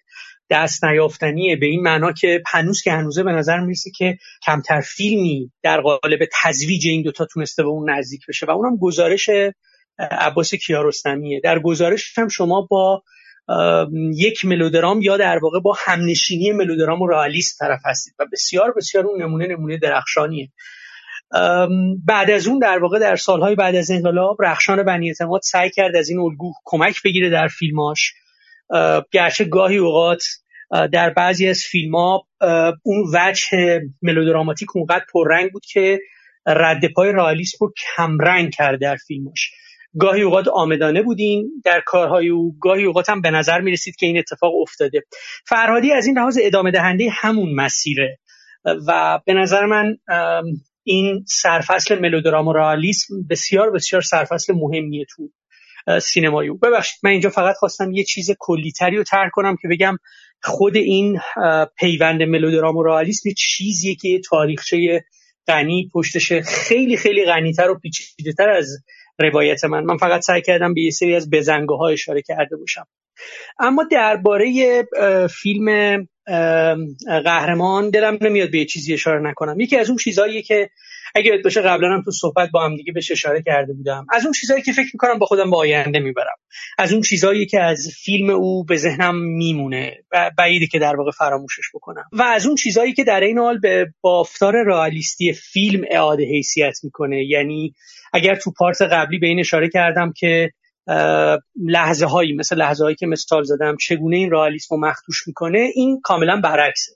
دست 0.50 0.84
نیافتنیه 0.84 1.56
به 1.56 1.66
این 1.66 1.82
معنا 1.82 2.12
که 2.12 2.42
هنوز 2.46 2.82
که 2.82 2.92
هنوزه 2.92 3.22
به 3.22 3.32
نظر 3.32 3.60
می‌رسه 3.60 3.90
که 3.90 4.18
کمتر 4.46 4.80
فیلمی 4.80 5.52
در 5.62 5.80
قالب 5.80 6.20
تزویج 6.42 6.86
این 6.88 7.02
دوتا 7.02 7.24
تونسته 7.24 7.62
به 7.62 7.68
اون 7.68 7.90
نزدیک 7.90 8.20
بشه. 8.28 8.46
و 8.46 8.50
اونم 8.50 8.76
گزارش 8.76 9.30
عباس 9.98 10.54
کیارستمیه. 10.54 11.40
در 11.40 11.58
گزارش 11.58 12.18
هم 12.18 12.28
شما 12.28 12.66
با 12.70 13.02
یک 14.14 14.44
ملودرام 14.44 15.02
یا 15.02 15.16
در 15.16 15.38
واقع 15.42 15.60
با 15.60 15.76
همنشینی 15.84 16.52
ملودرام 16.52 17.02
و 17.02 17.06
رئالیست 17.06 17.58
طرف 17.58 17.80
هستید 17.84 18.14
و 18.18 18.26
بسیار 18.32 18.74
بسیار 18.76 19.06
اون 19.06 19.22
نمونه 19.22 19.46
نمونه 19.46 19.78
درخشانیه. 19.78 20.48
بعد 22.06 22.30
از 22.30 22.46
اون 22.46 22.58
در 22.58 22.78
واقع 22.78 22.98
در 22.98 23.16
سالهای 23.16 23.54
بعد 23.54 23.74
از 23.74 23.90
انقلاب 23.90 24.42
رخشان 24.42 24.82
بنی 24.82 25.08
اعتماد 25.08 25.40
سعی 25.44 25.70
کرد 25.70 25.96
از 25.96 26.08
این 26.08 26.18
الگو 26.18 26.52
کمک 26.64 27.02
بگیره 27.04 27.30
در 27.30 27.48
فیلماش 27.48 28.12
گرچه 29.12 29.44
گاهی 29.44 29.76
اوقات 29.76 30.22
در 30.92 31.10
بعضی 31.10 31.48
از 31.48 31.62
فیلم 31.70 31.94
ها 31.94 32.26
اون 32.82 33.04
وجه 33.14 33.80
ملودراماتیک 34.02 34.76
اونقدر 34.76 35.04
پررنگ 35.12 35.52
بود 35.52 35.62
که 35.66 36.00
رد 36.46 36.92
پای 36.92 37.12
رئالیسم 37.12 37.56
رو 37.60 37.72
کمرنگ 37.96 38.50
کرد 38.52 38.80
در 38.80 38.96
فیلماش. 38.96 39.50
گاهی 40.00 40.22
اوقات 40.22 40.48
آمدانه 40.48 41.02
بودین 41.02 41.62
در 41.64 41.82
کارهای 41.86 42.28
او 42.28 42.56
گاهی 42.60 42.84
اوقات 42.84 43.10
هم 43.10 43.20
به 43.20 43.30
نظر 43.30 43.60
می 43.60 43.72
رسید 43.72 43.96
که 43.96 44.06
این 44.06 44.18
اتفاق 44.18 44.52
افتاده. 44.62 45.02
فرهادی 45.46 45.92
از 45.92 46.06
این 46.06 46.18
لحاظ 46.18 46.38
ادامه 46.42 46.70
دهنده 46.70 47.08
همون 47.10 47.54
مسیره. 47.54 48.18
و 48.64 49.20
به 49.26 49.34
نظر 49.34 49.66
من 49.66 49.96
این 50.82 51.24
سرفصل 51.28 51.98
ملودرام 51.98 52.48
و 52.48 52.52
رئالیسم 52.52 53.14
بسیار 53.30 53.70
بسیار 53.70 54.02
سرفصل 54.02 54.54
مهمیه 54.54 55.06
تو 55.10 55.30
سینمایی 56.02 56.50
ببخشید 56.50 57.00
من 57.02 57.10
اینجا 57.10 57.30
فقط 57.30 57.56
خواستم 57.56 57.92
یه 57.92 58.04
چیز 58.04 58.30
کلیتری 58.38 58.96
رو 58.96 59.02
ترک 59.02 59.30
کنم 59.32 59.56
که 59.62 59.68
بگم 59.68 59.96
خود 60.42 60.76
این 60.76 61.20
پیوند 61.78 62.22
ملودرام 62.22 62.76
و 62.76 62.82
رئالیسم 62.82 63.28
یه 63.28 63.34
چیزیه 63.34 63.94
که 63.94 64.20
تاریخچه 64.28 65.04
غنی 65.46 65.90
پشتش 65.94 66.32
خیلی 66.32 66.96
خیلی 66.96 67.24
غنیتر 67.24 67.70
و 67.70 67.78
پیچیده‌تر 67.78 68.50
از 68.50 68.68
روایت 69.18 69.64
من. 69.64 69.84
من 69.84 69.96
فقط 69.96 70.20
سعی 70.20 70.42
کردم 70.42 70.74
به 70.74 70.80
یه 70.80 70.90
سری 70.90 71.14
از 71.14 71.30
بزنگاه 71.30 71.78
ها 71.78 71.88
اشاره 71.88 72.22
کرده 72.22 72.56
باشم. 72.56 72.86
اما 73.58 73.84
درباره 73.90 74.84
فیلم 75.30 75.96
قهرمان 77.24 77.90
دلم 77.90 78.18
نمیاد 78.20 78.50
به 78.50 78.58
یه 78.58 78.64
چیزی 78.64 78.94
اشاره 78.94 79.30
نکنم. 79.30 79.60
یکی 79.60 79.76
از 79.76 79.88
اون 79.88 79.98
چیزهایی 79.98 80.42
که 80.42 80.70
اگه 81.14 81.40
باشه 81.44 81.60
قبلا 81.60 81.88
هم 81.88 82.02
تو 82.02 82.10
صحبت 82.10 82.50
با 82.50 82.64
هم 82.64 82.76
دیگه 82.76 82.92
بهش 82.92 83.10
اشاره 83.10 83.42
کرده 83.42 83.72
بودم. 83.72 84.06
از 84.12 84.24
اون 84.24 84.32
چیزهایی 84.32 84.62
که 84.62 84.72
فکر 84.72 84.90
می‌کنم 84.92 85.18
با 85.18 85.26
خودم 85.26 85.50
به 85.50 85.56
آینده 85.56 85.98
می‌برم. 85.98 86.36
از 86.78 86.92
اون 86.92 87.02
چیزهایی 87.02 87.46
که 87.46 87.60
از 87.60 87.88
فیلم 88.04 88.30
او 88.30 88.64
به 88.64 88.76
ذهنم 88.76 89.16
میمونه 89.16 89.96
و 90.12 90.30
بعیده 90.38 90.66
که 90.66 90.78
در 90.78 90.96
واقع 90.96 91.10
فراموشش 91.10 91.70
بکنم. 91.74 92.04
و 92.12 92.22
از 92.22 92.46
اون 92.46 92.54
چیزهایی 92.54 92.92
که 92.92 93.04
در 93.04 93.20
این 93.20 93.38
حال 93.38 93.58
به 93.58 93.86
بافتار 94.00 94.54
رئالیستی 94.66 95.32
فیلم 95.32 95.84
اعاده 95.90 96.24
حیثیت 96.24 96.78
می‌کنه. 96.82 97.24
یعنی 97.24 97.74
اگر 98.12 98.34
تو 98.34 98.52
پارت 98.58 98.82
قبلی 98.82 99.18
به 99.18 99.26
این 99.26 99.40
اشاره 99.40 99.68
کردم 99.68 100.12
که 100.16 100.50
لحظه 101.66 102.06
هایی 102.06 102.32
مثل 102.32 102.56
لحظه 102.56 102.84
هایی 102.84 102.96
که 102.96 103.06
مثال 103.06 103.42
زدم 103.44 103.76
چگونه 103.80 104.16
این 104.16 104.30
رئالیسم 104.30 104.74
رو 104.74 104.80
مختوش 104.88 105.26
می‌کنه 105.26 105.70
این 105.74 106.00
کاملا 106.02 106.40
برعکسه. 106.40 106.92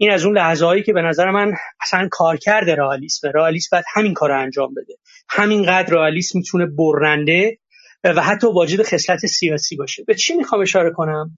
این 0.00 0.10
از 0.10 0.24
اون 0.24 0.36
لحظه 0.36 0.66
هایی 0.66 0.82
که 0.82 0.92
به 0.92 1.02
نظر 1.02 1.30
من 1.30 1.52
اصلا 1.80 2.08
کارکرد 2.10 2.70
رئالیسم 2.70 3.28
رئالیسم 3.34 3.68
باید 3.72 3.84
همین 3.94 4.14
کار 4.14 4.28
رو 4.28 4.40
انجام 4.40 4.74
بده. 4.74 4.94
همینقدر 5.28 5.94
رئالیسم 5.94 6.38
می‌تونه 6.38 6.66
برنده 6.66 7.58
و 8.04 8.22
حتی 8.22 8.46
واجد 8.46 8.82
خصلت 8.82 9.26
سیاسی 9.26 9.76
باشه. 9.76 10.04
به 10.06 10.14
چی 10.14 10.34
می‌خوام 10.34 10.62
اشاره 10.62 10.90
کنم؟ 10.90 11.36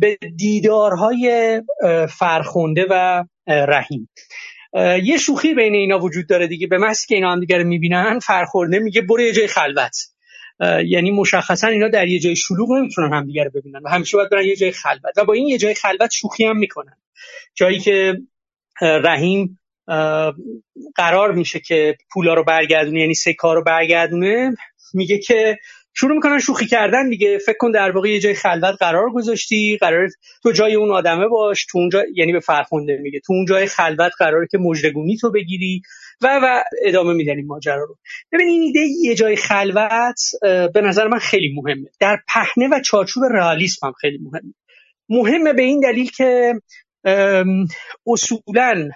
به 0.00 0.18
دیدارهای 0.36 1.62
فرخونده 2.18 2.86
و 2.90 3.24
رحیم. 3.46 4.08
یه 5.02 5.18
شوخی 5.18 5.54
بین 5.54 5.74
اینا 5.74 5.98
وجود 5.98 6.28
داره 6.28 6.46
دیگه. 6.46 6.66
به 6.66 6.78
محض 6.78 7.06
که 7.06 7.14
اینا 7.14 7.32
هم 7.32 7.40
دیگه 7.40 7.58
رو 7.58 7.64
می‌بینن 7.64 8.18
فرخورده 8.18 8.78
میگه 8.78 9.02
برو 9.02 9.20
یه 9.20 9.32
جای 9.32 9.46
خلوت. 9.46 9.96
یعنی 10.86 11.10
مشخصا 11.10 11.66
اینا 11.68 11.88
در 11.88 12.08
یه 12.08 12.18
جای 12.18 12.36
شلوغ 12.36 12.72
نمی‌تونن 12.72 13.12
همدیگه 13.12 13.44
رو 13.44 13.50
ببینن 13.54 13.80
و 13.84 13.88
همیشه 13.88 14.16
باید 14.16 14.30
برن 14.30 14.44
یه 14.44 14.56
جای 14.56 14.72
خلوت. 14.72 15.18
و 15.18 15.24
با 15.24 15.32
این 15.32 15.48
یه 15.48 15.58
جای 15.58 15.74
خلوت 15.74 16.10
شوخی 16.12 16.44
هم 16.44 16.56
می‌کنن. 16.56 16.96
جایی 17.54 17.78
که 17.78 18.14
رحیم 18.80 19.58
قرار 20.94 21.32
میشه 21.32 21.60
که 21.60 21.96
پولا 22.12 22.34
رو 22.34 22.44
برگردونه 22.44 23.00
یعنی 23.00 23.14
سکه 23.14 23.54
رو 23.54 23.62
برگردونه 23.64 24.56
میگه 24.94 25.18
که 25.18 25.58
شروع 25.94 26.14
می‌کنن 26.14 26.38
شوخی 26.38 26.66
کردن 26.66 27.08
دیگه. 27.08 27.38
فکر 27.38 27.56
کن 27.58 27.70
در 27.70 27.90
واقع 27.90 28.08
یه 28.08 28.20
جای 28.20 28.34
خلوت 28.34 28.76
قرار 28.80 29.10
گذاشتی 29.10 29.78
قرار 29.80 30.08
تو 30.42 30.52
جای 30.52 30.74
اون 30.74 30.90
آدمه 30.90 31.28
باش 31.28 31.66
تو 31.70 31.78
اونجا 31.78 32.02
یعنی 32.14 32.32
به 32.32 32.40
فرخونده 32.40 32.96
میگه 33.02 33.20
تو 33.26 33.32
اون 33.32 33.44
جای 33.44 33.66
خلوت 33.66 34.12
قراره 34.18 34.46
که 34.50 34.58
مجرگونی 34.58 35.16
تو 35.16 35.30
بگیری. 35.30 35.82
و 36.22 36.40
و 36.42 36.62
ادامه 36.84 37.14
میدن 37.14 37.36
این 37.36 37.46
ماجرا 37.46 37.84
رو. 37.84 37.98
ببین 38.32 38.46
این 38.46 38.62
ایده 38.62 38.80
یه 39.02 39.14
جای 39.14 39.36
خلوت 39.36 40.20
به 40.74 40.80
نظر 40.80 41.08
من 41.08 41.18
خیلی 41.18 41.54
مهمه. 41.54 41.90
در 42.00 42.18
پهنه 42.28 42.68
و 42.68 42.80
چارچوب 42.80 43.24
رئالیسم 43.24 43.86
هم 43.86 43.92
خیلی 43.92 44.18
مهمه. 44.18 44.54
مهمه 45.08 45.52
به 45.52 45.62
این 45.62 45.80
دلیل 45.80 46.10
که 46.10 46.54
اصولا 48.06 48.88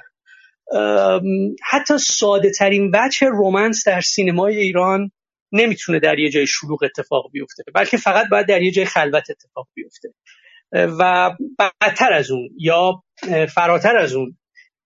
حتی 1.62 1.98
ساده 1.98 2.50
ترین 2.50 2.90
وجه 2.94 3.26
رومنس 3.26 3.88
در 3.88 4.00
سینمای 4.00 4.58
ایران 4.58 5.10
نمی‌تونه 5.52 5.98
در 5.98 6.18
یه 6.18 6.30
جای 6.30 6.46
شلوغ 6.46 6.82
اتفاق 6.82 7.30
بیفته. 7.32 7.62
بلکه 7.74 7.96
فقط 7.96 8.28
باید 8.30 8.46
در 8.46 8.62
یه 8.62 8.70
جای 8.70 8.84
خلوت 8.84 9.30
اتفاق 9.30 9.68
بیفته. 9.74 10.08
و 10.72 11.30
بدتر 11.58 12.12
از 12.12 12.30
اون 12.30 12.48
یا 12.58 13.02
فراتر 13.54 13.96
از 13.96 14.14
اون 14.14 14.36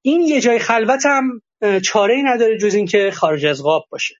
این 0.02 0.20
یه 0.20 0.40
جای 0.40 0.58
خلوت 0.58 1.06
هم 1.06 1.42
چاره 1.82 2.14
ای 2.14 2.22
نداره 2.22 2.58
جز 2.58 2.74
اینکه 2.74 3.10
خارج 3.10 3.46
از 3.46 3.62
قاب 3.62 3.84
باشه 3.90 4.14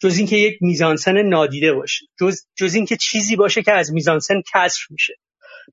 جز 0.00 0.18
اینکه 0.18 0.36
یک 0.36 0.58
میزانسن 0.60 1.22
نادیده 1.22 1.72
باشه 1.72 2.06
جز, 2.20 2.40
جز 2.56 2.74
اینکه 2.74 2.96
چیزی 2.96 3.36
باشه 3.36 3.62
که 3.62 3.72
از 3.72 3.92
میزانسن 3.92 4.42
کسر 4.54 4.80
میشه. 4.90 5.14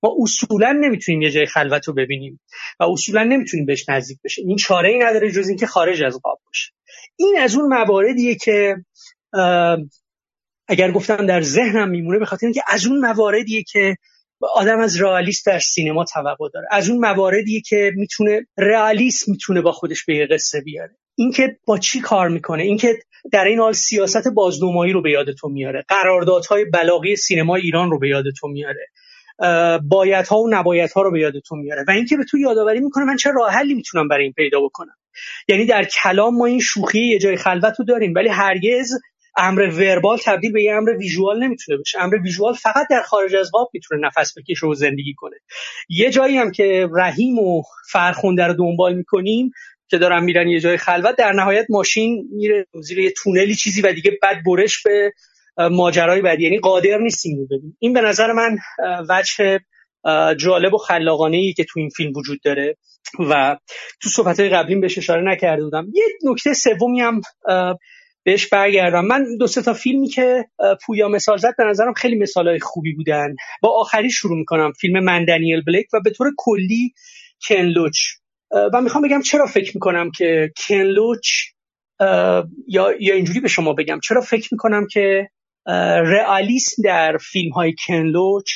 ما 0.03 0.15
اصولا 0.21 0.71
نمی‌تونیم 0.71 1.21
یه 1.21 1.31
جای 1.31 1.45
خلوت 1.45 1.87
رو 1.87 1.93
ببینیم 1.93 2.41
و 2.79 2.83
اصولا 2.83 3.23
نمی‌تونیم 3.23 3.65
بهش 3.65 3.89
نزدیک 3.89 4.17
بشیم. 4.23 4.47
این 4.47 4.57
چاره 4.57 4.89
ای 4.89 4.99
نداره 4.99 5.31
جز 5.31 5.47
اینکه 5.47 5.67
خارج 5.67 6.03
از 6.03 6.19
قاب 6.23 6.41
باشه. 6.45 6.71
این 7.15 7.35
از 7.39 7.55
اون 7.55 7.67
مواردیه 7.67 8.35
که 8.35 8.75
اگر 10.67 10.91
گفتم 10.91 11.25
در 11.25 11.41
ذهنم 11.41 11.89
میمونه 11.89 12.19
به 12.19 12.25
خاطر 12.25 12.45
اینکه 12.45 12.61
از 12.67 12.85
اون 12.85 12.99
مواردیه 12.99 13.63
که 13.63 13.97
آدم 14.55 14.79
از 14.79 15.01
رئالیست 15.01 15.45
در 15.45 15.59
سینما 15.59 16.03
توقع 16.03 16.49
داره. 16.53 16.67
از 16.71 16.89
اون 16.89 16.99
مواردیه 16.99 17.61
که 17.61 17.91
می‌تونه 17.95 18.47
رئالیست 18.57 19.29
می‌تونه 19.29 19.61
با 19.61 19.71
خودش 19.71 20.05
به 20.05 20.15
یه 20.15 20.27
قصه 20.31 20.61
بیاره. 20.61 20.95
اینکه 21.15 21.57
با 21.67 21.77
چی 21.77 21.99
کار 21.99 22.29
می‌کنه؟ 22.29 22.63
اینکه 22.63 22.99
در 23.31 23.45
این 23.45 23.59
حال 23.59 23.73
سیاست 23.73 24.27
بازنمایی 24.27 24.93
رو 24.93 25.01
به 25.01 25.11
یاد 25.11 25.31
تو 25.31 25.49
میاره. 25.49 25.85
قراردادهای 25.87 26.65
بلاغی 26.65 27.15
سینما 27.15 27.55
ایران 27.55 27.91
رو 27.91 27.99
به 27.99 28.09
یاد 28.09 28.25
تو 28.39 28.47
میاره 28.47 28.87
بایدها 29.89 30.39
و 30.39 30.49
نبایدها 30.49 31.01
رو 31.01 31.11
به 31.11 31.19
یاد 31.19 31.33
تو 31.39 31.55
میاره. 31.55 31.83
و 31.87 31.91
اینکه 31.91 32.17
به 32.17 32.23
تو 32.23 32.37
یادآوری 32.37 32.79
می‌کنه 32.79 33.05
من 33.05 33.15
چه 33.17 33.29
راه 33.35 33.51
حلی 33.51 33.73
می‌تونم 33.73 34.07
برای 34.07 34.23
این 34.23 34.33
پیدا 34.33 34.61
بکنم. 34.61 34.95
یعنی 35.47 35.65
در 35.65 35.83
کلام 35.83 36.37
ما 36.37 36.45
این 36.45 36.59
شوخی 36.59 37.07
یه 37.07 37.19
جای 37.19 37.37
خلوت 37.37 37.79
رو 37.79 37.85
داریم 37.85 38.13
ولی 38.15 38.29
هرگز 38.29 38.91
امر 39.37 39.61
وربال 39.61 40.17
تبدیل 40.17 40.51
به 40.51 40.63
یه 40.63 40.73
امر 40.73 40.89
ویژوال 40.89 41.43
نمی‌تونه 41.43 41.77
بشه. 41.77 42.01
امر 42.01 42.15
ویژوال 42.15 42.53
فقط 42.53 42.87
در 42.89 43.01
خارج 43.01 43.35
از 43.35 43.51
قاب 43.51 43.69
می‌تونه 43.73 44.01
نفس 44.07 44.33
بکشه 44.37 44.67
و 44.67 44.73
زندگی 44.73 45.13
کنه. 45.17 45.35
یه 45.89 46.09
جایی 46.09 46.37
هم 46.37 46.51
که 46.51 46.87
رحیم 46.95 47.39
و 47.39 47.63
فرخونده 47.91 48.43
رو 48.43 48.53
دنبال 48.53 48.95
می‌کنیم 48.95 49.51
که 49.87 49.97
دارن 49.97 50.23
میرن 50.23 50.47
یه 50.47 50.59
جای 50.59 50.77
خلوت 50.77 51.15
در 51.15 51.31
نهایت 51.31 51.65
ماشین 51.69 52.29
میره 52.31 52.65
زیر 52.83 52.99
یه 52.99 53.11
تونلی 53.11 53.55
چیزی 53.55 53.81
و 53.81 53.93
دیگه 53.93 54.17
بعد 54.21 54.37
برش 54.45 54.83
به 54.83 55.13
ماجرای 55.71 56.21
بعدی 56.21 56.43
یعنی 56.43 56.59
قادر 56.59 56.97
نیستیم 56.97 57.45
ببینیم. 57.45 57.77
این 57.79 57.93
به 57.93 58.01
نظر 58.01 58.31
من 58.31 58.57
وجه 59.09 59.59
جالب 60.37 60.73
و 60.73 60.77
خلاقانه 60.77 61.37
ای 61.37 61.53
که 61.53 61.63
تو 61.63 61.79
این 61.79 61.89
فیلم 61.89 62.13
وجود 62.15 62.39
داره. 62.43 62.77
و 63.29 63.57
تو 64.01 64.09
صحبت 64.09 64.39
قبلیم 64.39 64.81
بهش 64.81 64.97
اشاره 64.97 65.31
نکرده 65.31 65.63
بودم. 65.63 65.87
یه 65.93 66.03
نکته 66.23 66.53
سومی 66.53 67.01
هم 67.01 67.21
بهش 68.25 68.47
برگردم. 68.47 69.05
من 69.05 69.37
دو 69.39 69.47
سه 69.47 69.61
تا 69.61 69.73
فیلمی 69.73 70.07
که 70.07 70.45
پویا 70.85 71.07
مثال 71.07 71.37
زد 71.37 71.53
به 71.57 71.63
نظرم 71.63 71.93
خیلی 71.93 72.15
مثالهای 72.15 72.59
خوبی 72.59 72.93
بودن. 72.93 73.35
با 73.61 73.79
آخری 73.79 74.11
شروع 74.11 74.37
می‌کنم 74.37 74.71
فیلم 74.71 75.03
من 75.03 75.25
دنیل 75.25 75.61
بلیک 75.61 75.87
و 75.93 75.99
به 76.03 76.09
طور 76.09 76.27
کلی 76.37 76.93
کنلوچ 77.47 77.97
و 78.73 78.81
می‌خوام 78.81 79.03
بگم 79.03 79.21
چرا 79.21 79.45
فکر 79.45 79.71
می‌کنم 79.75 80.11
که 80.11 80.51
کنلوچ 80.67 81.27
یا 82.67 82.93
یا 82.99 83.15
اینجوری 83.15 83.39
به 83.39 83.47
شما 83.47 83.73
بگم 83.73 83.99
چرا 84.03 84.21
فکر 84.21 84.49
می‌کنم 84.51 84.87
که 84.91 85.29
رئالیسم 86.05 86.81
در 86.83 87.17
فیلم 87.17 87.51
های 87.51 87.75
کنلوچ 87.87 88.51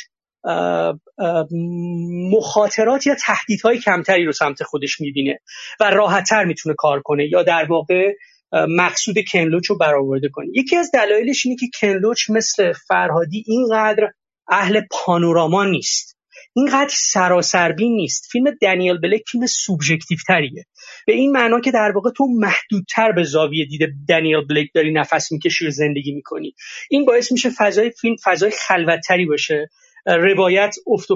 مخاطرات 2.31 3.07
یا 3.07 3.15
تهدیدهای 3.15 3.77
کمتری 3.77 4.25
رو 4.25 4.31
سمت 4.31 4.63
خودش 4.63 5.01
می‌بینه 5.01 5.39
و 5.79 5.89
راحتتر 5.89 6.43
می‌تونه 6.43 6.75
کار 6.77 7.01
کنه. 7.01 7.27
یا 7.31 7.43
در 7.43 7.65
واقع 7.69 8.13
مقصود 8.53 9.15
کنلوچ 9.31 9.65
رو 9.67 9.77
برآورده 9.77 10.29
کنه 10.29 10.47
یکی 10.55 10.75
از 10.75 10.91
دلایلش 10.93 11.45
اینه 11.45 11.57
که 11.59 11.67
کنلوچ 11.81 12.29
مثل 12.29 12.73
فرهادی 12.87 13.43
اینقدر 13.47 14.11
اهل 14.47 14.81
پانوراما 14.91 15.65
نیست. 15.65 16.19
اینقدر 16.53 16.93
سراسربین 16.93 17.95
نیست. 17.95 18.27
فیلم 18.31 18.45
دنیل 18.61 18.97
بلک 18.97 19.21
فیلم 19.31 19.45
سوبژکتیو 19.45 20.17
تریه 20.27 20.65
به 21.07 21.13
این 21.13 21.31
معنا 21.31 21.59
که 21.59 21.71
در 21.71 21.91
واقع 21.95 22.09
تو 22.17 22.27
محدودتر 22.39 23.11
به 23.11 23.23
زاویه 23.23 23.65
دیده 23.65 23.93
دنیل 24.09 24.41
بلک 24.49 24.67
داری 24.73 24.93
نفس 24.93 25.31
می‌کشی 25.31 25.67
و 25.67 25.69
زندگی 25.69 26.11
می‌کنی. 26.11 26.53
این 26.89 27.05
باعث 27.05 27.31
میشه 27.31 27.49
فضای 27.57 27.91
فیلم 28.01 28.15
فضای 28.23 28.51
خلوتتری 28.51 29.25
باشه. 29.25 29.69
روایت 30.05 30.75
افت 30.87 31.11
و 31.11 31.15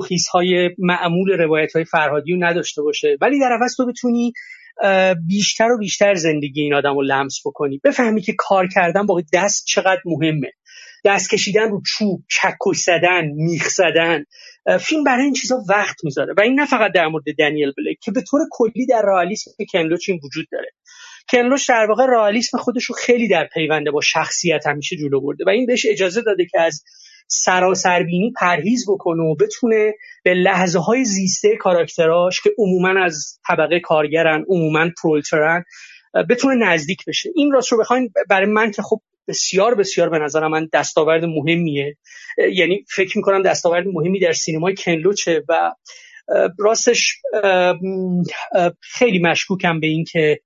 معمول 0.78 1.32
روایت 1.32 1.74
های 1.74 1.86
فرهادی 1.86 2.32
رو 2.34 2.44
نداشته 2.44 2.82
باشه. 2.82 3.18
ولی 3.22 3.40
در 3.40 3.58
عوض 3.62 3.76
تو 3.76 3.86
بتونی 3.86 4.34
بیشتر 5.28 5.72
و 5.72 5.78
بیشتر 5.78 6.14
زندگی 6.14 6.62
این 6.62 6.74
آدم 6.74 6.94
رو 6.94 7.02
لمس 7.02 7.40
بکنی. 7.46 7.82
بفهمی 7.84 8.22
که 8.22 8.34
کار 8.38 8.68
کردن 8.68 9.06
با 9.06 9.22
دست 9.34 9.66
چقدر 9.66 10.02
مهمه. 10.06 10.52
دست 11.06 11.30
کشیدن 11.30 11.70
رو 11.70 11.82
چوب 11.88 12.24
چکش 12.30 12.78
زدن 12.78 13.26
میخ 13.36 13.70
زدن. 13.70 14.26
فیلم 14.80 15.04
برای 15.04 15.24
این 15.24 15.34
چیزا 15.34 15.64
وقت 15.70 15.96
می‌ذاره. 16.04 16.34
و 16.38 16.42
این 16.42 16.60
نه 16.60 16.66
فقط 16.66 16.92
در 16.92 17.08
مورد 17.08 17.24
دنیل 17.40 17.72
بلک 17.78 17.98
که 18.02 18.12
به 18.12 18.22
طور 18.22 18.42
کلی 18.52 18.86
در 18.86 19.02
رئالیسم 19.02 19.52
کنلوچ 19.72 20.10
این 20.10 20.20
وجود 20.24 20.46
داره. 20.52 20.72
کنلوچ 21.30 21.70
در 21.70 21.86
واقع 21.90 22.06
رئالیسم 22.06 22.58
خودش 22.58 22.86
رو 22.86 22.96
خیلی 22.96 23.28
در 23.28 23.50
پیونده 23.54 23.92
با 23.92 24.02
شخصیت 24.02 24.68
همیشه 24.68 24.96
جلو 24.96 25.22
برده 25.22 25.44
و 25.48 25.50
این 25.50 25.66
بهش 25.66 25.86
اجازه 25.90 26.22
داده 26.22 26.46
که 26.46 26.62
از 26.62 26.84
سراسربینی 27.34 28.32
پرهیز 28.32 28.86
بکنه 28.90 29.24
و 29.24 29.36
بتونه 29.36 29.94
به 30.24 30.34
لحظه 30.34 30.80
های 30.80 31.06
زیسته 31.06 31.58
کاراکتراش 31.58 32.42
که 32.42 32.50
عموما 32.58 33.04
از 33.04 33.40
طبقه 33.48 33.80
کارگرن 33.80 34.46
عموما 34.50 34.90
پرولترن 35.04 35.64
بتونه 36.30 36.56
نزدیک 36.56 37.06
بشه. 37.08 37.30
این 37.36 37.52
راست 37.52 37.72
رو 37.72 37.78
بخواین 37.78 38.14
برای 38.30 38.46
من 38.46 38.72
که 38.72 38.82
خب 38.82 39.02
بسیار 39.28 39.76
بسیار 39.76 40.10
به 40.10 40.20
نظر 40.20 40.48
من 40.48 40.70
دستاورد 40.74 41.26
مهمیه. 41.26 41.98
یعنی 42.54 42.86
فکر 42.96 43.18
می‌کنم 43.18 43.42
دستاورد 43.42 43.88
مهمی 43.88 44.20
در 44.20 44.34
سینمای 44.34 44.76
کنلوچه 44.78 45.44
و 45.50 45.72
راستش 46.60 47.16
خیلی 48.80 49.20
مشکوکم 49.20 49.80
به 49.80 49.88
این 49.88 50.04
که 50.04 50.40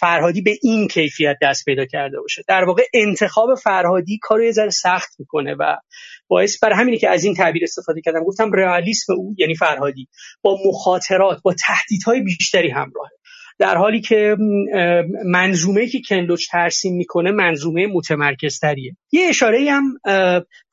فرهادی 0.00 0.40
به 0.42 0.58
این 0.62 0.88
کیفیت 0.88 1.36
دست 1.42 1.64
پیدا 1.64 1.86
کرده 1.86 2.20
باشه. 2.20 2.42
در 2.48 2.64
واقع 2.64 2.82
انتخاب 2.94 3.54
فرهادی 3.54 4.18
کار 4.22 4.42
یه 4.42 4.52
ذره 4.52 4.70
سخت 4.70 5.10
می‌کنه 5.18 5.54
و 5.54 5.76
باعث 6.28 6.58
برای 6.64 6.76
همینه 6.76 6.98
که 6.98 7.10
از 7.10 7.24
این 7.24 7.34
تعبیر 7.34 7.64
استفاده 7.64 8.00
کردم. 8.00 8.24
گفتم 8.24 8.52
رئالیسم 8.52 9.12
او 9.12 9.34
یعنی 9.38 9.54
فرهادی 9.54 10.08
با 10.42 10.58
مخاطرات 10.66 11.42
با 11.42 11.54
تهدیدهای 11.54 12.20
بیشتری 12.20 12.70
همراهه. 12.70 13.10
در 13.58 13.76
حالی 13.76 14.00
که 14.00 14.36
منظومه 15.24 15.86
که 15.86 16.00
کنلوچ 16.08 16.50
ترسیم 16.50 16.96
می‌کنه 16.96 17.30
منظومه 17.30 17.86
متمرکزتریه. 17.86 18.96
یه 19.12 19.26
اشاره 19.28 19.70
هم 19.70 19.82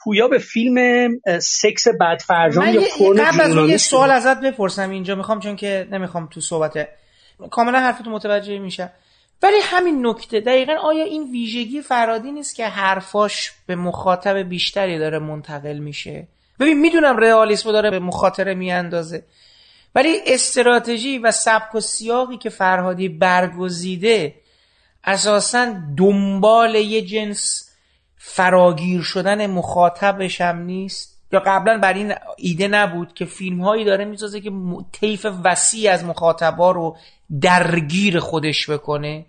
پویا 0.03 0.27
به 0.27 0.37
فیلم 0.37 1.09
سکس 1.41 1.87
فرجان 2.27 2.73
یا 2.73 2.81
قبل 3.17 3.41
از 3.41 3.69
یه 3.69 3.77
سوال 3.77 4.11
ازت 4.11 4.41
بپرسم 4.41 4.89
اینجا 4.89 5.15
می‌خوام 5.15 5.39
چون 5.39 5.55
که 5.55 5.87
نمی‌خوام 5.91 6.29
تو 6.31 6.41
صحبت 6.41 6.87
کاملا 7.51 7.79
حرفتون 7.79 8.13
متوجه 8.13 8.59
میشه. 8.59 8.91
ولی 9.43 9.55
همین 9.63 10.07
نکته 10.07 10.39
دقیقا 10.39 10.73
آیا 10.73 11.03
این 11.03 11.31
ویژگی 11.31 11.81
فرادی 11.81 12.31
نیست 12.31 12.55
که 12.55 12.67
حرفاش 12.67 13.51
به 13.65 13.75
مخاطب 13.75 14.37
بیشتری 14.37 14.99
داره 14.99 15.19
منتقل 15.19 15.77
میشه؟ 15.77 16.27
ببین 16.59 16.79
می‌دونم 16.79 17.17
رئالیسم 17.17 17.71
داره 17.71 17.91
به 17.91 17.99
مخاطره 17.99 18.53
میاندازه 18.53 19.23
ولی 19.95 20.19
استراتژی 20.25 21.17
و 21.17 21.31
سبک 21.31 21.75
و 21.75 21.79
سیاقی 21.79 22.37
که 22.37 22.49
فرهادی 22.49 23.09
برگزیده 23.09 24.35
اساسا 25.03 25.75
دنبال 25.97 26.75
یه 26.75 27.01
جنس 27.01 27.69
فراگیر 28.17 29.01
شدن 29.01 29.47
مخاطبش 29.47 30.41
هم 30.41 30.57
نیست. 30.57 31.18
یا 31.31 31.39
قبلا 31.45 31.77
بر 31.77 31.93
این 31.93 32.13
ایده 32.37 32.67
نبود 32.67 33.13
که 33.13 33.25
فیلم 33.25 33.61
هایی 33.61 33.85
داره 33.85 34.05
می‌سازه 34.05 34.41
که 34.41 34.51
طیف 34.91 35.27
وسیع 35.45 35.91
از 35.91 36.05
مخاطبا 36.05 36.71
رو 36.71 36.97
درگیر 37.41 38.19
خودش 38.19 38.69
بکنه. 38.69 39.25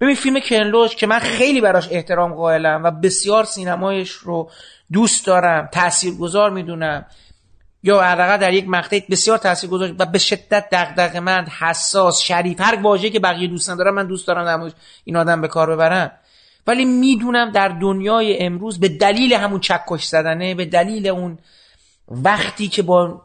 ببین 0.00 0.14
فیلم 0.14 0.40
کنلوش 0.40 0.96
که 0.96 1.06
من 1.06 1.18
خیلی 1.18 1.60
براش 1.60 1.88
احترام 1.90 2.34
قائلم 2.34 2.82
و 2.84 2.90
بسیار 2.90 3.44
سینمایش 3.44 4.10
رو 4.10 4.50
دوست 4.92 5.26
دارم 5.26 5.68
تاثیرگذار 5.72 6.50
می‌دونم. 6.50 7.06
یا 7.82 8.02
حداقل 8.02 8.36
در 8.36 8.52
یک 8.52 8.68
مقطع 8.68 9.00
بسیار 9.10 9.38
تاثیرگذار 9.38 9.94
و 9.98 10.06
به 10.06 10.18
شدت 10.18 10.68
دغدغه 10.72 11.20
من 11.20 11.46
حساس 11.60 12.20
شریف 12.20 12.60
هر 12.60 12.78
واژه‌ای 12.82 13.10
که 13.10 13.20
بقیه 13.20 13.48
دوست 13.48 13.70
ندارم 13.70 13.94
من 13.94 14.06
دوست 14.06 14.26
دارم 14.26 14.44
در 14.44 14.74
این 15.04 15.16
آدم 15.16 15.40
به 15.40 15.48
کار 15.48 15.70
ببرم. 15.70 16.10
ولی 16.66 16.84
می‌دونم 16.84 17.50
در 17.50 17.68
دنیای 17.68 18.38
امروز 18.38 18.80
به 18.80 18.88
دلیل 18.88 19.32
همون 19.32 19.60
چکش 19.60 20.04
زدنه 20.04 20.54
به 20.54 20.64
دلیل 20.64 21.06
اون 21.06 21.38
وقتی 22.08 22.68
که 22.68 22.82
با 22.82 23.22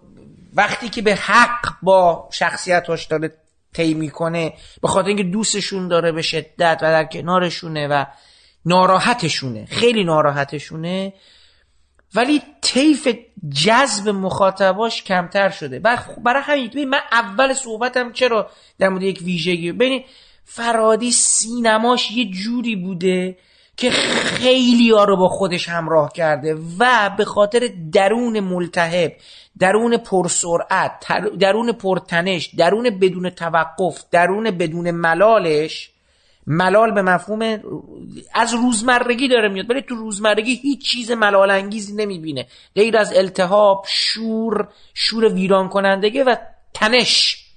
وقتی 0.53 0.89
که 0.89 1.01
به 1.01 1.15
حق 1.15 1.73
با 1.81 2.29
شخصیتاش 2.31 3.05
داره 3.05 3.31
طی 3.73 3.93
می‌کنه 3.93 4.53
به 4.81 4.87
خاطر 4.87 5.07
اینکه 5.07 5.23
دوستشون 5.23 5.87
داره 5.87 6.11
به 6.11 6.21
شدت 6.21 6.79
و 6.81 6.85
در 6.85 7.03
کنارشونه 7.03 7.87
و 7.87 8.05
ناراحتشونه 8.65 9.65
خیلی 9.65 10.03
ناراحتشونه 10.03 11.13
ولی 12.15 12.41
طیف 12.61 13.07
جذب 13.65 14.09
مخاطباش 14.09 15.03
کمتر 15.03 15.49
شده. 15.49 15.79
برای 16.23 16.41
همین 16.43 16.89
من 16.89 16.99
اول 17.11 17.53
صحبتم 17.53 18.11
چرا 18.11 18.49
در 18.79 18.89
مورد 18.89 19.03
یک 19.03 19.21
ویژگی 19.21 19.71
ببینید 19.71 20.05
فرادی 20.51 21.11
سینماش 21.11 22.11
یه 22.11 22.25
جوری 22.31 22.75
بوده 22.75 23.37
که 23.77 23.89
خیلی 23.89 24.91
ها 24.91 25.03
رو 25.03 25.17
با 25.17 25.27
خودش 25.27 25.69
همراه 25.69 26.13
کرده 26.13 26.57
و 26.79 27.09
به 27.17 27.25
خاطر 27.25 27.69
درون 27.93 28.39
ملتهب 28.39 29.13
درون 29.59 29.97
پرسرعت 29.97 31.05
درون 31.39 31.71
پرتنش 31.71 32.49
درون 32.57 32.99
بدون 32.99 33.29
توقف 33.29 34.03
درون 34.11 34.51
بدون 34.51 34.91
ملالش 34.91 35.91
ملال 36.47 36.91
به 36.91 37.01
مفهوم 37.01 37.59
از 38.33 38.53
روزمرگی 38.53 39.27
داره 39.27 39.49
میاد 39.49 39.69
ولی 39.69 39.81
تو 39.81 39.95
روزمرگی 39.95 40.55
هیچ 40.55 40.91
چیز 40.91 41.11
ملال 41.11 41.51
انگیزی 41.51 41.95
نمی‌بینه. 41.95 42.47
غیر 42.75 42.97
از 42.97 43.13
التهاب 43.13 43.85
شور 43.87 44.67
شور 44.93 45.33
ویران 45.33 45.69
کنندگی 45.69 46.23
و 46.23 46.37
تنش. 46.73 47.48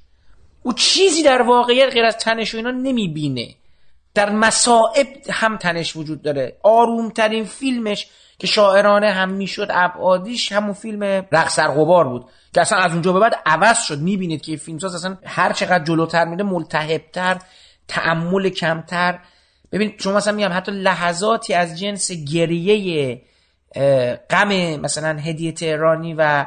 او 0.63 0.73
چیزی 0.73 1.23
در 1.23 1.43
واقعیت 1.43 1.93
غیر 1.93 2.05
از 2.05 2.17
تنش 2.17 2.55
و 2.55 2.57
اینا 2.57 2.71
نمی‌بینه. 2.71 3.55
در 4.15 4.31
مسائب 4.31 5.07
هم 5.31 5.57
تنش 5.57 5.97
وجود 5.97 6.23
داره. 6.23 6.57
آرومترین 6.63 7.45
فیلمش 7.45 8.07
که 8.39 8.47
شاعرانه 8.47 9.11
هم 9.11 9.29
می‌شد 9.29 9.69
ابعادیش 9.71 10.53
همون 10.53 10.73
فیلم 10.73 11.03
رقص 11.33 11.59
غبار 11.61 12.09
بود. 12.09 12.25
که 12.55 12.61
اصلا 12.61 12.79
از 12.79 12.93
اونجا 12.93 13.13
به 13.13 13.21
بعد 13.21 13.35
عوض 13.47 13.83
شد. 13.83 13.99
می‌بینید 13.99 14.43
که 14.43 14.57
فیلمساز 14.57 14.95
اصلا 14.95 15.19
هر 15.25 15.53
چقدر 15.53 15.85
جلوتر 15.85 16.25
میره 16.25 16.45
ملتهبتر 16.45 17.39
تعمل 17.89 18.49
کمتر. 18.49 19.19
ببین 19.73 19.95
شما 19.99 20.13
مثلا 20.13 20.33
میگم 20.33 20.53
حتی 20.53 20.73
لحظاتی 20.73 21.55
از 21.55 21.79
جنس 21.79 22.11
گریه 22.33 23.23
غم 24.31 24.77
مثلا 24.77 25.19
هدیه 25.19 25.53
تهرانی 25.53 26.15
و 26.15 26.47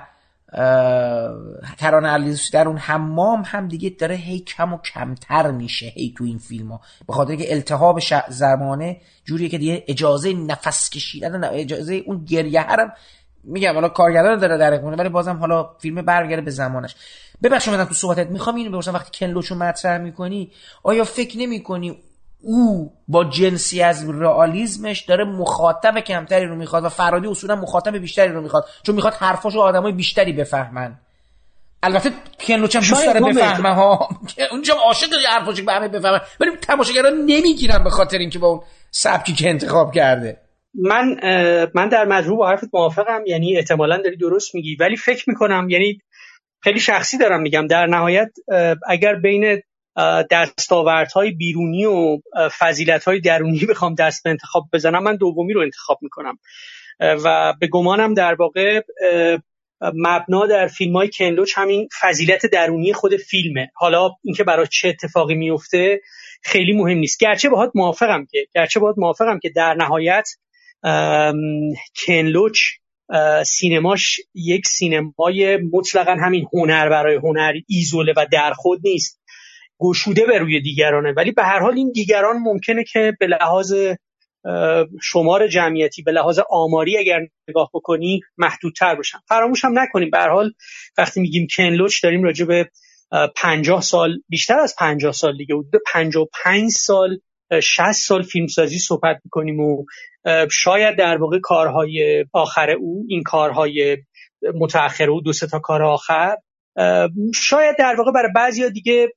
ترانه 1.78 2.08
علیزوسی 2.08 2.52
در 2.52 2.68
اون 2.68 2.78
حمام 2.78 3.44
هم 3.46 3.68
دیگه 3.68 3.90
داره 3.90 4.16
هی 4.16 4.40
کم 4.40 4.74
و 4.74 4.78
کمتر 4.78 5.52
میشه 5.52 5.86
هی 5.86 6.14
تو 6.18 6.24
این 6.24 6.38
فیلم 6.38 6.72
ها. 6.72 6.82
به 7.08 7.14
خاطر 7.14 7.36
که 7.36 7.54
التهاب 7.54 8.00
زمانه 8.30 9.02
جوریه 9.26 9.50
که 9.50 9.58
دیگه 9.58 9.84
اجازه 9.88 10.34
نفس 10.34 10.90
کشیدن 10.90 11.44
اجازه 11.44 12.04
اون 12.06 12.26
گریه 12.26 12.62
هم 12.62 12.92
میگم 13.44 13.74
حالا 13.74 13.90
کارگردان 13.90 14.40
داره 14.40 14.58
درک 14.58 14.82
کنه 14.82 14.96
ولی 14.96 15.10
بازم 15.10 15.38
حالا 15.38 15.70
فیلم 15.80 16.02
برگرده 16.02 16.42
به 16.42 16.52
زمانش. 16.52 16.96
ببخشید 17.44 17.74
من 17.74 17.86
تو 17.86 17.94
صحبتت 17.94 18.30
می‌خوام 18.30 18.56
اینو 18.56 18.70
بپرسم 18.70 18.94
وقتی 18.94 19.20
کنلوچو 19.20 19.56
مطرح 19.56 19.98
می‌کنی 19.98 20.52
آیا 20.84 21.04
فکر 21.04 21.38
نمی‌کنی 21.38 21.98
او 22.48 22.92
با 23.08 23.24
جنسی 23.24 23.82
از 23.82 24.10
رئالیسمش 24.10 25.02
داره 25.02 25.24
مخاطب 25.24 26.00
کمتری 26.00 26.46
رو 26.46 26.56
می‌خواد 26.56 26.84
و 26.84 26.90
فرادی 26.90 27.28
اصولا 27.28 27.56
مخاطب 27.56 27.98
بیشتری 27.98 28.32
رو 28.32 28.42
می‌خواد. 28.42 28.66
چون 28.84 28.96
می‌خواد 28.96 29.14
حرفاشو 29.14 29.60
آدمای 29.60 29.92
بیشتری 29.92 30.34
بفهمن. 30.34 31.00
البته 31.84 32.12
کنلوچم 32.40 32.80
دوست 32.80 33.06
داره 33.06 33.20
بفهمه 33.20 33.74
ها. 33.74 34.10
اونجا 34.52 34.74
عاشق 34.86 35.08
حرفاشو 35.30 35.66
به 35.66 35.74
همه 35.74 35.88
بفهمن 35.88 36.20
ولی 36.40 36.52
تماشاگران 36.62 37.14
نمی‌گیرن 37.14 37.84
به 37.84 37.90
خاطر 37.90 38.18
اینکه 38.18 38.40
با 38.40 38.48
اون 38.48 38.62
سبکی 38.92 39.34
که 39.34 39.50
انتخاب 39.50 39.94
کرده. 39.94 40.38
من 40.74 41.16
من 41.76 41.90
در 41.90 42.06
مجموع 42.06 42.38
با 42.38 42.50
حرفت 42.50 42.70
موافقم. 42.74 43.22
یعنی 43.28 43.58
احتمالا 43.58 43.98
داری 43.98 44.18
درست 44.18 44.56
میگی. 44.56 44.76
ولی 44.76 44.98
فکر 44.98 45.30
می‌کنم 45.30 45.70
یعنی 45.70 46.00
خیلی 46.64 46.80
شخصی 46.80 47.18
دارم 47.18 47.42
میگم. 47.42 47.68
در 47.68 47.86
نهایت 47.86 48.30
اگر 48.88 49.16
بین 49.16 49.62
دستاوردهای 50.32 51.32
بیرونی 51.32 51.86
و 51.86 52.20
فضیلتهای 52.60 53.20
درونی 53.20 53.66
بخوام 53.70 53.96
دست 53.96 54.24
به 54.24 54.30
انتخاب 54.30 54.64
بزنم 54.74 55.04
من 55.04 55.16
دومی 55.16 55.54
رو 55.54 55.62
انتخاب 55.62 56.00
می‌کنم. 56.02 56.38
و 57.00 57.54
به 57.60 57.68
گمانم 57.68 58.14
در 58.14 58.34
واقع 58.34 58.82
مبنا 59.82 60.46
در 60.46 60.68
فیلم 60.68 60.96
های 60.96 61.10
کنلوچ 61.18 61.54
همین 61.56 61.88
فضیلت 62.02 62.46
درونی 62.46 62.94
خود 62.94 63.16
فیلمه. 63.16 63.72
حالا 63.76 64.10
اینکه 64.24 64.44
برای 64.44 64.68
چه 64.72 64.90
اتفاقی 64.90 65.36
میفته 65.36 66.02
خیلی 66.44 66.74
مهم 66.74 66.98
نیست. 66.98 67.20
گرچه 67.20 67.50
باهات 67.50 67.72
موافقم 67.76 68.26
که 68.32 68.48
گرچه 68.56 68.80
باهات 68.80 68.96
موافقم 68.98 69.40
که 69.40 69.50
در 69.50 69.74
نهایت 69.74 70.28
کنلوچ 72.06 72.60
سینماش 73.46 74.20
یک 74.34 74.68
سینمای 74.68 75.58
مطلقا 75.74 76.12
همین 76.12 76.48
هنر 76.54 76.90
برای 76.90 77.16
هنر 77.16 77.54
ایزوله 77.68 78.14
و 78.18 78.26
در 78.32 78.54
خود 78.54 78.80
نیست. 78.84 79.22
گشوده 79.80 80.26
به 80.26 80.40
روی 80.40 80.62
دیگرانه. 80.62 81.12
ولی 81.12 81.32
به 81.32 81.44
هر 81.44 81.60
حال 81.60 81.74
این 81.74 81.92
دیگران 81.92 82.38
ممکنه 82.38 82.84
که 82.84 83.14
به 83.20 83.28
لحاظ 83.28 83.74
شمار 85.02 85.48
جمعیتی 85.48 86.02
به 86.02 86.12
لحاظ 86.12 86.40
آماری 86.50 86.98
اگر 86.98 87.20
نگاه 87.50 87.70
بکنی 87.74 88.22
محدودتر 88.38 88.96
باشن 88.96 89.18
فراموش 89.28 89.66
هم 89.66 89.80
نکنیم. 89.80 90.10
به 90.10 90.18
هر 90.18 90.30
حال 90.30 90.52
وقتی 90.98 91.22
میگیم 91.22 91.48
کنلوچ 91.58 92.04
داریم 92.04 92.24
راجع 92.24 92.46
به 92.46 92.70
پنجاه 93.36 93.82
سال 93.82 94.18
بیشتر 94.30 94.60
از 94.60 94.76
پنجاه 94.80 95.12
سال 95.12 95.38
دیگه 95.38 95.56
حدود 95.56 95.82
پنجاه 95.94 96.28
پنج 96.44 96.72
سال 96.72 97.20
60 97.64 97.92
سال 97.92 98.24
فیلمسازی 98.24 98.80
صحبت 98.80 99.22
می‌کنیم 99.24 99.60
و 99.60 99.86
شاید 100.52 100.98
در 100.98 101.18
واقع 101.18 101.40
کارهای 101.40 102.26
آخر 102.34 102.70
او 102.70 103.06
این 103.10 103.24
کارهای 103.24 103.98
متأخر 104.56 105.10
او 105.10 105.22
دو 105.22 105.34
سه 105.34 105.48
تا 105.48 105.60
کار 105.60 105.84
آخر 105.84 106.36
شاید 107.36 107.76
در 107.80 107.96
واقع 107.98 108.12
برای 108.12 108.32
بعضی 108.36 108.70
دیگه 108.70 109.14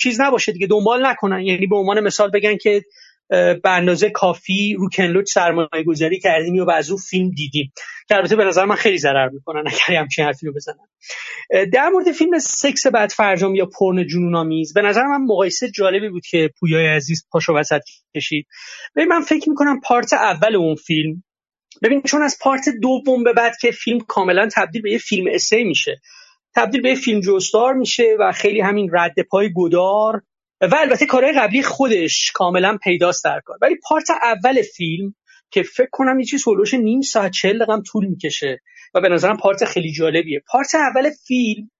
چیز 0.00 0.20
نباشه 0.20 0.52
دیگه 0.52 0.66
دنبال 0.66 1.06
نکنن. 1.06 1.40
یعنی 1.40 1.66
به 1.66 1.76
عنوان 1.76 2.00
مثال 2.00 2.30
بگن 2.30 2.56
که 2.56 2.82
به 3.28 3.70
اندازه 3.70 4.10
کافی 4.10 4.76
رو 4.78 4.88
کنلوچ 4.88 5.32
سرمایه 5.32 5.84
گذاری 5.86 6.20
کردیم 6.20 6.64
و 6.64 6.70
از 6.70 6.90
اون 6.90 6.98
فیلم 6.98 7.30
دیدیم. 7.30 7.72
که 8.08 8.16
البته 8.16 8.36
به 8.36 8.44
نظر 8.44 8.64
من 8.64 8.74
خیلی 8.76 8.98
ضرر 8.98 9.28
می‌کنن 9.28 9.64
اگر 9.66 10.00
همچین 10.00 10.24
حرفی 10.24 10.46
رو 10.46 10.52
بزنن. 10.52 10.88
در 11.72 11.88
مورد 11.88 12.12
فیلم 12.12 12.38
سکس 12.38 12.86
بعد 12.86 13.10
فرجام 13.10 13.54
یا 13.54 13.66
پرن 13.66 14.06
جنون 14.06 14.34
آمیز 14.34 14.74
به 14.74 14.82
نظر 14.82 15.02
من 15.02 15.24
مقایسه 15.24 15.70
جالبی 15.70 16.08
بود 16.08 16.26
که 16.26 16.50
پویای 16.60 16.86
عزیز 16.86 17.26
پاشو 17.30 17.54
وسط 17.54 17.80
کشید. 18.16 18.46
ببین 18.96 19.08
من 19.08 19.20
فکر 19.20 19.48
می‌کنم 19.48 19.80
پارت 19.80 20.12
اول 20.12 20.56
اون 20.56 20.74
فیلم 20.74 21.24
ببین 21.82 22.02
چون 22.02 22.22
از 22.22 22.38
پارت 22.40 22.64
دوم 22.82 23.24
به 23.24 23.32
بعد 23.32 23.56
که 23.60 23.70
فیلم 23.70 24.00
کاملا 24.00 24.48
تبدیل 24.54 24.82
به 24.82 24.92
یه 24.92 24.98
فیلم 24.98 25.26
اسی 25.34 25.64
میشه 25.64 26.00
تبدیل 26.56 26.82
به 26.82 26.94
فیلم 26.94 27.20
جوستار 27.20 27.74
میشه 27.74 28.16
و 28.20 28.32
خیلی 28.32 28.60
همین 28.60 28.90
رد 28.92 29.20
پای 29.30 29.50
گدار 29.56 30.22
و 30.60 30.74
البته 30.74 31.06
کارهای 31.06 31.32
قبلی 31.32 31.62
خودش 31.62 32.32
کاملا 32.34 32.78
پیداست 32.82 33.24
در 33.24 33.40
کار. 33.44 33.58
ولی 33.62 33.76
پارت 33.88 34.10
اول 34.10 34.62
فیلم 34.62 35.14
که 35.50 35.62
فکر 35.62 35.88
کنم 35.92 36.20
یه 36.20 36.26
چیز 36.26 36.48
هلوش 36.48 36.74
نیم 36.74 37.00
ساعت 37.00 37.32
چل 37.32 37.58
دقیقه 37.58 37.82
طول 37.82 38.06
می‌کشه 38.06 38.60
و 38.94 39.00
به 39.00 39.08
نظرم 39.08 39.36
پارت 39.36 39.64
خیلی 39.64 39.92
جالبیه. 39.92 40.42
پارت 40.46 40.74
اول 40.74 41.10
فیلم 41.26 41.70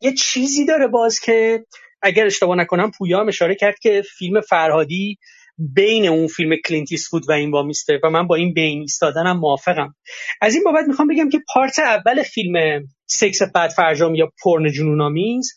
یه 0.00 0.12
چیزی 0.12 0.66
داره 0.66 0.86
باز 0.86 1.20
که 1.20 1.64
اگر 2.02 2.26
اشتباه 2.26 2.56
نکنم 2.56 2.90
پویا 2.98 3.20
هم 3.20 3.28
اشاره 3.28 3.54
کرد 3.54 3.78
که 3.78 4.02
فیلم 4.18 4.40
فرهادی 4.40 5.18
بین 5.58 6.08
اون 6.08 6.26
فیلم 6.26 6.56
کلینت 6.68 7.10
ایستوود 7.10 7.28
و 7.28 7.32
این 7.32 7.50
وا 7.50 7.62
میسته 7.62 8.00
و 8.04 8.10
من 8.10 8.26
با 8.26 8.34
این 8.34 8.54
بین 8.54 8.80
ایستادنم 8.80 9.38
موافقم. 9.38 9.94
از 10.40 10.54
این 10.54 10.64
بابت 10.64 10.84
می‌خوام 10.88 11.08
بگم 11.08 11.28
که 11.30 11.38
part 11.54 11.78
اول 11.78 12.22
فیلم 12.22 12.82
سکس 13.06 13.42
بدفرجام 13.54 14.14
یا 14.14 14.32
پورن 14.44 14.72
جنون‌آمیز 14.72 15.54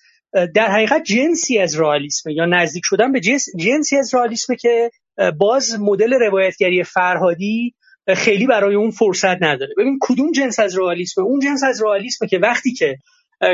در 0.56 0.72
حقیقت 0.72 1.04
جنسی 1.04 1.60
از 1.60 1.80
رئالیسم 1.80 2.30
یا 2.30 2.46
نزدیک 2.46 2.84
شدن 2.86 3.12
به 3.12 3.20
جنسی 3.60 3.98
از 3.98 4.14
رئالیسم 4.16 4.56
که 4.56 4.92
باز 5.40 5.80
مدل 5.80 6.14
روایتگری 6.14 6.84
فرهادی 6.84 7.76
خیلی 8.16 8.48
برای 8.48 8.76
اون 8.76 8.92
فرصت 8.92 9.44
نداره. 9.44 9.74
ببین 9.78 9.98
کدوم 10.02 10.32
جنس 10.32 10.60
از 10.60 10.78
رئالیسم 10.78 11.22
اون 11.22 11.40
جنس 11.40 11.64
از 11.64 11.82
رئالیسم 11.82 12.28
که 12.28 12.38
وقتی 12.38 12.74
که 12.74 12.98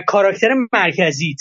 کاراکتر 0.08 0.50
مرکزیت 0.74 1.38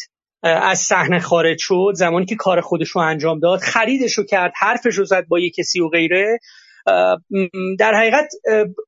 از 0.62 0.78
صحنه 0.78 1.18
خارج 1.18 1.58
شد 1.58 1.92
زمانی 1.94 2.26
که 2.26 2.36
کار 2.36 2.60
خودش 2.60 2.88
رو 2.88 3.00
انجام 3.00 3.40
داد 3.40 3.58
خریدش 3.58 4.12
رو 4.12 4.24
کرد 4.24 4.52
حرفش 4.56 4.94
رو 4.94 5.04
زد 5.04 5.26
با 5.28 5.38
یه 5.38 5.50
کسی 5.50 5.80
و 5.80 5.88
غیره. 5.88 6.38
در 7.78 7.94
حقیقت 7.94 8.28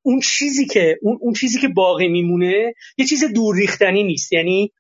اون 0.03 0.21
چیزی 0.21 0.67
که 0.67 0.99
اون, 1.03 1.33
چیزی 1.33 1.61
که 1.61 1.69
باقی 1.69 2.09
میمونه 2.09 2.75
یه 2.99 3.07
چیز 3.07 3.25
دور 3.35 3.57
ریختنی 3.57 4.03
نیست. 4.03 4.33
یعنی 4.33 4.73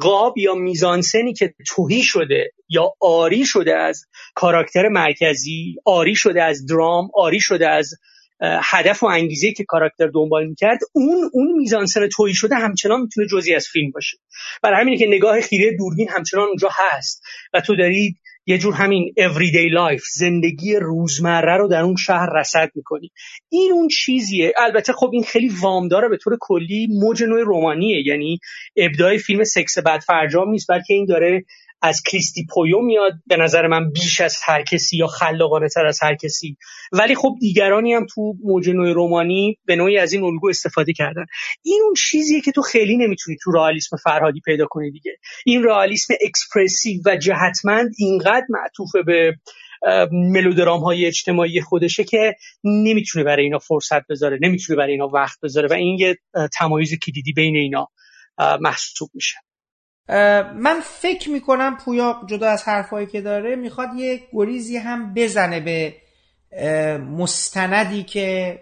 قاب 0.00 0.38
یا 0.38 0.54
میزانسنی 0.54 1.32
که 1.32 1.54
توهی 1.66 2.02
شده 2.02 2.52
یا 2.68 2.92
آری 3.00 3.44
شده 3.44 3.76
از 3.76 4.04
کاراکتر 4.34 4.88
مرکزی 4.88 5.76
آری 5.84 6.14
شده 6.14 6.42
از 6.42 6.66
درام 6.66 7.08
آری 7.14 7.40
شده 7.40 7.68
از 7.68 7.90
هدف 8.40 9.02
و 9.02 9.06
انگیزه 9.06 9.52
که 9.52 9.64
کاراکتر 9.64 10.06
دنبال 10.06 10.46
می‌کرد 10.46 10.78
اون 10.92 11.30
اون 11.32 11.52
میزانسن 11.52 12.08
تویی 12.08 12.34
شده 12.34 12.54
همچنان 12.54 13.00
می‌تونه 13.00 13.26
جزی 13.26 13.54
از 13.54 13.68
فیلم 13.68 13.90
باشه. 13.90 14.18
برای 14.62 14.80
همینه 14.80 14.98
که 14.98 15.06
نگاه 15.06 15.40
خیره 15.40 15.76
دوربین 15.76 16.08
همچنان 16.08 16.46
اونجا 16.48 16.68
هست 16.72 17.22
و 17.52 17.60
تو 17.60 17.76
داری 17.76 18.16
یه 18.48 18.58
جور 18.58 18.74
همین 18.74 19.14
everyday 19.18 19.72
life 19.78 20.02
زندگی 20.14 20.76
روزمره 20.76 21.56
رو 21.56 21.68
در 21.68 21.80
اون 21.80 21.96
شهر 21.96 22.28
رسد 22.34 22.70
می‌کنی. 22.74 23.10
این 23.48 23.72
اون 23.72 23.88
چیزیه. 23.88 24.52
البته 24.58 24.92
خب 24.92 25.10
این 25.12 25.22
خیلی 25.22 25.48
وامداره 25.62 26.08
به 26.08 26.16
طور 26.16 26.36
کلی 26.40 26.88
موج 26.90 27.22
نوع 27.22 27.42
رومانیه. 27.42 28.06
یعنی 28.06 28.38
ابداع 28.76 29.16
فیلم 29.16 29.44
سکس 29.44 29.78
بعد 29.78 30.00
فرجام 30.00 30.50
نیست 30.50 30.70
بلکه 30.70 30.94
این 30.94 31.04
داره 31.04 31.44
از 31.82 32.02
کریستی 32.02 32.46
پویو 32.54 32.80
میاد 32.80 33.12
به 33.26 33.36
نظر 33.36 33.66
من 33.66 33.90
بیش 33.90 34.20
از 34.20 34.36
هر 34.44 34.62
کسی 34.62 34.96
یا 34.96 35.06
خلاقانه 35.06 35.68
تر 35.68 35.86
از 35.86 35.98
هر 36.02 36.14
کسی. 36.14 36.56
ولی 36.92 37.14
خب 37.14 37.34
دیگرانی 37.40 37.94
هم 37.94 38.06
تو 38.14 38.34
موج 38.44 38.68
نوع 38.68 38.92
رومانی 38.92 39.58
به 39.64 39.76
نوعی 39.76 39.98
از 39.98 40.12
این 40.12 40.24
الگو 40.24 40.48
استفاده 40.48 40.92
کردن. 40.92 41.24
این 41.62 41.80
اون 41.84 41.94
چیزیه 41.94 42.40
که 42.40 42.52
تو 42.52 42.62
خیلی 42.62 42.96
نمی‌تونی 42.96 43.36
تو 43.42 43.50
رئالیسم 43.50 43.96
فرهادی 43.96 44.40
پیدا 44.44 44.66
کنی 44.70 44.90
دیگه. 44.90 45.16
این 45.46 45.64
رئالیسم 45.64 46.14
اکسپرسیو 46.20 47.00
و 47.06 47.16
جهتمند 47.16 47.90
اینقدر 47.98 48.46
معطوف 48.48 48.90
به 49.06 49.34
ملودرام 50.12 50.80
های 50.80 51.06
اجتماعی 51.06 51.60
خودشه 51.60 52.04
که 52.04 52.34
نمی‌تونه 52.64 53.24
برای 53.24 53.44
اینا 53.44 53.58
فرصت 53.58 54.06
بذاره 54.10 54.38
نمی‌تونه 54.42 54.76
برای 54.76 54.92
اینا 54.92 55.08
وقت 55.08 55.38
بذاره 55.42 55.68
و 55.68 55.72
این 55.72 55.98
یه 55.98 56.16
تمایز 56.58 56.94
کلیدی 56.94 57.32
بین 57.32 57.56
اینا 57.56 57.88
محسوب 58.60 59.10
میشه. 59.14 59.36
من 60.54 60.80
فکر 60.82 61.30
می‌کنم 61.30 61.76
پویا 61.76 62.20
جدا 62.26 62.50
از 62.50 62.64
حرفایی 62.64 63.06
که 63.06 63.20
داره 63.20 63.56
می‌خواد 63.56 63.88
یه 63.96 64.22
گریزی 64.32 64.76
هم 64.76 65.14
بزنه 65.14 65.60
به 65.60 65.94
مستندی 66.98 68.02
که 68.02 68.58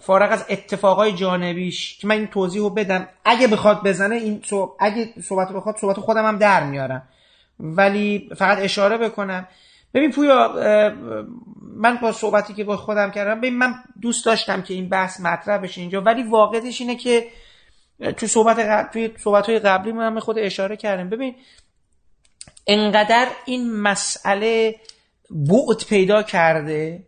فارغ 0.00 0.32
از 0.32 0.44
اتفاقای 0.48 1.12
جانبیش 1.12 1.98
که 1.98 2.06
من 2.06 2.14
این 2.14 2.26
توضیح 2.26 2.60
رو 2.60 2.70
بدم. 2.70 3.08
اگه 3.24 3.46
بخواد 3.46 3.82
بزنه 3.84 4.14
این 4.14 4.42
اگه 4.78 5.08
صحبت 5.22 5.52
بخواد 5.52 5.76
صحبت 5.76 6.00
خودم 6.00 6.26
هم 6.26 6.38
در 6.38 6.64
میارم. 6.64 7.08
ولی 7.60 8.30
فقط 8.36 8.58
اشاره 8.60 8.98
بکنم. 8.98 9.48
ببین 9.94 10.10
پویا 10.10 10.52
من 11.76 11.96
با 11.96 12.12
صحبتی 12.12 12.54
که 12.54 12.64
با 12.64 12.76
خودم 12.76 13.10
کردم 13.10 13.34
ببین 13.34 13.58
من 13.58 13.74
دوست 14.02 14.26
داشتم 14.26 14.62
که 14.62 14.74
این 14.74 14.88
بحث 14.88 15.20
مطرح 15.20 15.58
بشه 15.58 15.80
اینجا 15.80 16.00
ولی 16.00 16.22
واقعیتش 16.22 16.80
اینه 16.80 16.96
که 16.96 17.26
تو 18.12 18.26
صحبت 18.26 18.58
قبل 18.58 18.92
توی 18.92 19.10
صحبت 19.18 19.48
های 19.48 19.58
قبلی 19.58 19.92
من 19.92 20.20
خود 20.20 20.38
اشاره 20.38 20.76
کردم 20.76 21.10
ببین 21.10 21.34
انقدر 22.66 23.28
این 23.44 23.72
مسئله 23.72 24.76
بعد 25.30 25.86
پیدا 25.88 26.22
کرده 26.22 27.02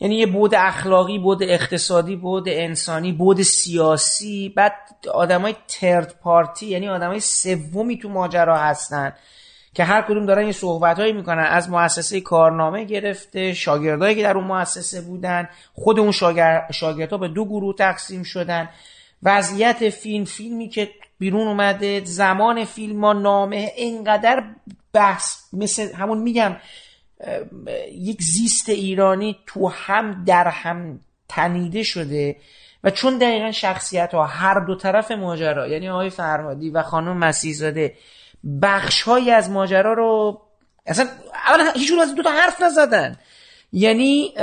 یعنی 0.00 0.16
یه 0.16 0.26
بود 0.26 0.54
اخلاقی 0.54 1.18
بود 1.18 1.42
اقتصادی 1.42 2.16
بود 2.16 2.44
انسانی 2.48 3.12
بود 3.12 3.42
سیاسی 3.42 4.48
بعد 4.56 4.72
آدمای 5.14 5.54
ترد 5.68 6.14
پارتی 6.22 6.66
یعنی 6.66 6.88
آدمای 6.88 7.20
سومی 7.20 7.98
تو 7.98 8.08
ماجرا 8.08 8.56
هستن 8.56 9.12
که 9.74 9.84
هر 9.84 10.02
کدوم 10.02 10.26
دارن 10.26 10.46
یه 10.46 10.52
صحبت 10.52 10.98
هایی 10.98 11.12
می‌کنن. 11.12 11.44
از 11.44 11.70
مؤسسه 11.70 12.20
کارنامه 12.20 12.84
گرفته 12.84 13.54
شاگردایی 13.54 14.14
که 14.14 14.22
در 14.22 14.36
اون 14.36 14.44
مؤسسه 14.44 15.00
بودن 15.00 15.48
خود 15.74 15.98
اون 15.98 16.12
شاگرد 16.12 16.72
شاگردها 16.72 17.18
به 17.18 17.28
دو 17.28 17.44
گروه 17.44 17.74
تقسیم 17.74 18.22
شدن. 18.22 18.68
وضعیت 19.22 19.90
فیلم 19.90 20.24
فیلمی 20.24 20.68
که 20.68 20.90
بیرون 21.18 21.48
اومده 21.48 22.04
زمان 22.04 22.64
فیلم 22.64 23.04
ها 23.04 23.12
نامه 23.12 23.72
اینقدر 23.76 24.44
بحث 24.92 25.36
مثل 25.52 25.92
همون 25.94 26.18
میگم 26.18 26.56
یک 27.92 28.22
زیست 28.22 28.68
ایرانی 28.68 29.36
تو 29.46 29.68
هم 29.68 30.24
در 30.24 30.48
هم 30.48 31.00
تنیده 31.28 31.82
شده 31.82 32.36
و 32.84 32.90
چون 32.90 33.18
دقیقا 33.18 33.52
شخصیت 33.52 34.14
ها 34.14 34.26
هر 34.26 34.60
دو 34.60 34.74
طرف 34.74 35.10
ماجرا 35.10 35.68
یعنی 35.68 35.88
آقای 35.88 36.10
فرهادی 36.10 36.70
و 36.70 36.82
خانم 36.82 37.16
مسیحزاده 37.16 37.94
بخش 38.62 39.02
های 39.02 39.30
از 39.30 39.50
ماجرا 39.50 39.92
رو 39.92 40.40
اصلا 40.86 41.06
اولا 41.48 41.72
هیچون 41.74 41.98
از 41.98 42.14
دو 42.14 42.22
تا 42.22 42.30
حرف 42.30 42.62
نزدن. 42.62 43.16
یعنی 43.72 44.34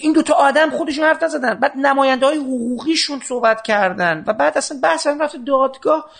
این 0.00 0.12
دوتا 0.12 0.34
آدم 0.34 0.70
خودشون 0.70 1.04
حرف 1.04 1.22
نزدن. 1.22 1.54
بعد 1.54 1.72
نماینده 1.76 2.26
های 2.26 2.38
حقوقیشون 2.38 3.20
صحبت 3.20 3.62
کردن. 3.62 4.24
و 4.26 4.32
بعد 4.32 4.58
اصلا 4.58 4.78
بحث 4.82 5.06
هم 5.06 5.22
رفت 5.22 5.36
دادگاه. 5.36 6.10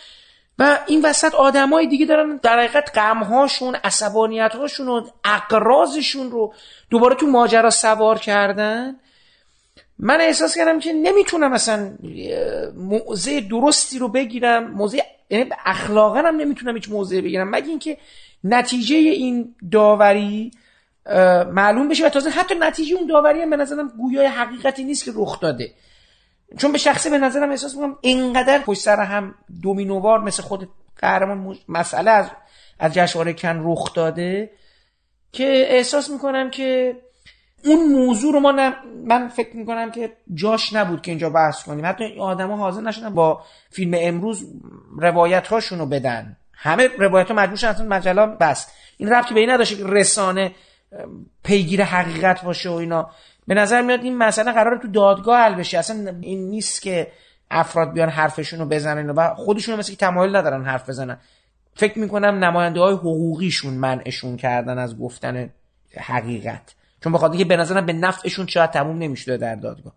و 0.59 0.78
این 0.86 1.03
وسط 1.05 1.35
های 1.35 1.86
دیگه 1.86 2.07
دارن 2.07 2.36
در 2.36 2.59
حقیقت 2.59 2.99
غمهاشون 2.99 3.74
عصبانیتهاشون 3.74 4.89
و 4.89 5.07
اقرازشون 5.24 6.31
رو 6.31 6.55
دوباره 6.90 7.15
تو 7.15 7.27
ماجرا 7.27 7.70
سوار 7.70 8.19
کردن. 8.19 8.97
من 9.99 10.20
احساس 10.20 10.57
کردم 10.57 10.78
که 10.78 10.93
نمی‌تونم 10.93 11.53
اصلا 11.53 11.90
موضع 12.77 13.40
درستی 13.40 13.99
رو 13.99 14.09
بگیرم. 14.09 14.70
موضع 14.70 14.99
یعنی 15.31 15.51
اخلاقا 15.66 16.19
هم 16.19 16.36
نمی‌تونم 16.36 16.74
هیچ 16.74 16.89
موضع 16.90 17.20
بگیرم. 17.20 17.51
مگه 17.51 17.69
اینکه 17.69 17.99
نتیجه 18.44 18.97
این 18.97 19.55
داوری 19.73 20.51
معلوم 21.53 21.89
بشه 21.89 22.07
و 22.07 22.09
تازه 22.09 22.31
حتی 22.31 22.55
نتیجه 22.55 22.97
اون 22.97 23.07
داوری 23.07 23.43
هم 23.43 23.51
به 23.51 23.57
نظرم 23.57 23.89
گویای 23.89 24.27
حقیقتی 24.27 24.85
نیست 24.85 25.05
که 25.05 25.12
رخ 25.15 25.41
داده. 25.41 25.73
چون 26.59 26.73
به 26.73 26.79
شخصه 26.79 27.11
به 27.11 27.19
نظرم 27.19 27.51
احساس 27.51 27.74
می‌کنم 27.74 27.97
اینقدر 28.01 28.59
پشت 28.59 28.81
سر 28.81 29.01
هم 29.01 29.35
دومینووار 29.62 30.20
مثل 30.20 30.43
خود 30.43 30.69
قهرمان 30.99 31.57
مسئله 31.69 32.11
از 32.11 32.27
از 32.79 32.95
جشنواره 32.95 33.33
کن 33.33 33.62
رخ 33.65 33.95
داده 33.95 34.51
که 35.33 35.65
احساس 35.69 36.11
می‌کنم 36.11 36.51
که 36.51 36.97
اون 37.65 37.93
موضوع 37.93 38.33
رو 38.33 38.41
ما 38.41 38.53
من 39.07 39.29
فکر 39.29 39.57
می‌کنم 39.57 39.91
که 39.91 40.12
جاش 40.35 40.73
نبود 40.73 41.03
که 41.03 41.11
اینجا 41.11 41.31
بحث 41.31 41.62
کنیم. 41.62 41.87
حتی 41.87 42.19
آدما 42.20 42.57
حاضر 42.57 42.81
نشدن 42.81 43.15
با 43.15 43.43
فیلم 43.70 43.95
امروز 44.01 44.47
روایت 44.99 45.47
هاشون 45.47 45.79
رو 45.79 45.87
بدن. 45.87 46.37
همه 46.55 46.89
روایت 46.99 47.29
ها 47.29 47.35
مجبور 47.35 47.57
شدن 47.57 47.87
مجله 47.87 48.27
بس. 48.27 48.73
این 48.97 49.09
ربطی 49.12 49.35
به 49.35 49.41
این 49.41 49.51
نداشته 49.51 49.77
که 49.77 49.85
رسانه 49.87 50.55
پیگیر 51.44 51.82
حقیقت 51.82 52.43
باشه 52.43 52.70
و 52.70 52.73
اینا. 52.73 53.10
به 53.47 53.55
نظر 53.55 53.82
میاد 53.82 54.02
این 54.02 54.19
مسئله 54.19 54.52
قرار 54.52 54.78
تو 54.78 54.89
دادگاه 54.89 55.39
حل 55.39 55.55
بشه. 55.55 55.78
اصلا 55.78 56.16
این 56.20 56.51
نیست 56.51 56.82
که 56.82 57.12
افراد 57.51 57.93
بیان 57.93 58.09
حرفشون 58.09 58.59
رو 58.59 58.66
بزنن 58.66 59.10
و 59.10 59.35
خودشون 59.35 59.78
مثل 59.78 59.90
که 59.90 59.97
تمایل 59.97 60.36
ندارن 60.36 60.64
حرف 60.64 60.89
بزنن. 60.89 61.19
فکر 61.74 61.98
می‌کنم 61.98 62.44
نماینده 62.44 62.81
های 62.81 62.94
حقوقیشون 62.94 63.74
منعشون 63.74 64.36
کردن 64.36 64.78
از 64.78 64.98
گفتن 64.98 65.51
حقیقت. 65.97 66.74
چون 67.05 67.12
بخاطر 67.12 67.36
که 67.36 67.44
به 67.44 67.56
نظرم 67.56 67.86
به 67.86 67.93
نفعشون 67.93 68.47
شاید 68.47 68.70
تموم 68.70 68.98
نمی‌شده 68.98 69.36
در 69.36 69.55
دادگاه. 69.55 69.93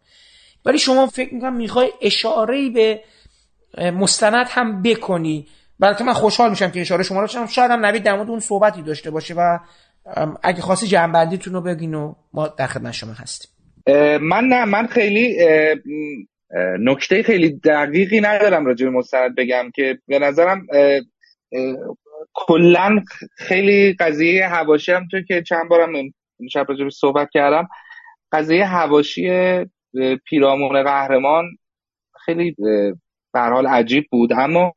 ولی 0.66 0.80
شما 0.80 1.08
فکر 1.08 1.34
می‌کنم 1.34 1.56
می‌خوای 1.56 1.92
اشاره 2.02 2.70
به 2.70 3.02
مستند 3.92 4.46
هم 4.50 4.82
بکنی. 4.82 5.48
بلکه 5.80 6.04
من 6.04 6.14
خوشحال 6.14 6.50
میشم 6.50 6.72
که 6.72 6.82
اشاره 6.82 7.04
شما 7.04 7.22
رو 7.22 7.48
شاید 7.48 7.72
هم 7.72 7.86
نوید 7.86 8.04
در 8.04 8.16
اون 8.16 8.40
صحبتی 8.40 8.82
داشته 8.82 9.12
باشه 9.12 9.34
و 9.34 9.60
اگه 10.44 10.62
خواستی 10.62 10.88
جنبندیتون 10.88 11.54
رو 11.54 11.62
بگین 11.62 11.94
و 11.94 12.14
ما 12.34 12.48
در 12.48 12.68
خدمت 12.68 12.92
شما 12.92 13.14
هستیم. 13.14 13.52
من 14.22 14.44
نه 14.44 14.66
من 14.66 14.88
خیلی 14.88 15.38
نکته 16.80 17.24
خیلی 17.24 17.60
دقیقی 17.60 18.22
ندارم 18.22 18.66
راجع 18.66 18.86
به 18.86 18.92
مستند 18.92 19.36
بگم 19.36 19.72
که 19.76 20.00
به 20.08 20.20
نظرم 20.20 20.68
کلا 22.34 23.04
خیلی 23.38 23.94
قضیه 24.00 24.48
هواشی 24.48 24.92
هم 24.92 25.08
تو 25.12 25.22
که 25.22 25.42
چند 25.42 25.70
بارم 25.70 25.92
شب 26.52 26.66
راجع 26.70 26.90
صحبت 26.90 27.30
کردم 27.32 27.68
قضیه 28.32 28.66
هواشی 28.66 29.30
پیرامون 30.26 30.84
قهرمان 30.84 31.46
خیلی 32.26 32.56
به 33.36 33.42
حال 33.42 33.68
عجیب 33.68 34.06
بود. 34.12 34.34
اما 34.34 34.74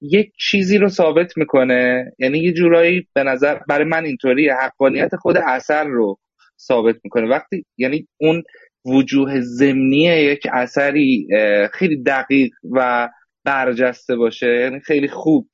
یک 0.00 0.32
چیزی 0.38 0.78
رو 0.78 0.88
ثابت 0.88 1.36
می‌کنه. 1.36 2.12
یعنی 2.18 2.38
یه 2.38 2.52
جورایی 2.52 3.06
به 3.14 3.22
نظر 3.22 3.58
برای 3.68 3.84
من 3.84 4.04
اینطوری 4.04 4.48
حقانیت 4.48 5.16
خود 5.16 5.36
اثر 5.36 5.84
رو 5.84 6.18
ثابت 6.60 6.96
می‌کنه. 7.04 7.28
وقتی 7.28 7.64
یعنی 7.78 8.08
اون 8.20 8.42
وجوه 8.84 9.40
ضمنی 9.40 10.02
یک 10.02 10.46
اثری 10.52 11.28
خیلی 11.72 12.02
دقیق 12.02 12.52
و 12.72 13.08
برجسته 13.44 14.16
باشه 14.16 14.46
یعنی 14.46 14.80
خیلی 14.80 15.08
خوب 15.08 15.48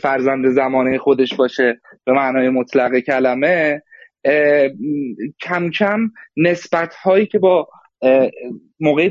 فرزند 0.00 0.48
زمانه 0.48 0.98
خودش 0.98 1.34
باشه 1.34 1.80
به 2.04 2.12
معنای 2.12 2.48
مطلق 2.48 2.98
کلمه 2.98 3.82
کم 5.42 5.70
کم 5.70 6.00
نسبت 6.36 6.94
هایی 6.94 7.26
که 7.26 7.38
با 7.38 7.68
موقع 8.80 9.10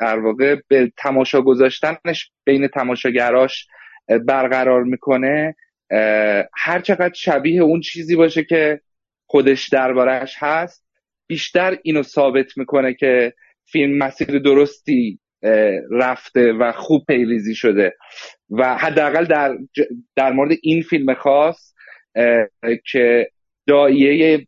در 0.00 0.18
واقع 0.18 0.56
به 0.68 0.92
تماشا 0.96 1.42
گذاشتنش 1.42 2.30
بین 2.44 2.68
تماشاگراش 2.68 3.66
برقرار 4.26 4.84
می‌کنه. 4.84 5.56
هر 6.56 6.80
چقدر 6.80 7.14
شبیه 7.14 7.62
اون 7.62 7.80
چیزی 7.80 8.16
باشه 8.16 8.44
که 8.44 8.80
خودش 9.26 9.68
دربارش 9.68 10.34
هست 10.38 10.84
بیشتر 11.26 11.78
اینو 11.82 12.02
ثابت 12.02 12.58
می‌کنه 12.58 12.94
که 12.94 13.34
فیلم 13.64 13.98
مسیر 13.98 14.38
درستی 14.38 15.18
رفته 15.90 16.52
و 16.52 16.72
خوب 16.72 17.04
پیریزی 17.08 17.54
شده. 17.54 17.96
و 18.50 18.76
حداقل 18.78 19.24
در 19.24 19.58
در 20.16 20.32
مورد 20.32 20.56
این 20.62 20.82
فیلم 20.82 21.14
خاص 21.14 21.74
که 22.92 23.30
دایه 23.66 24.46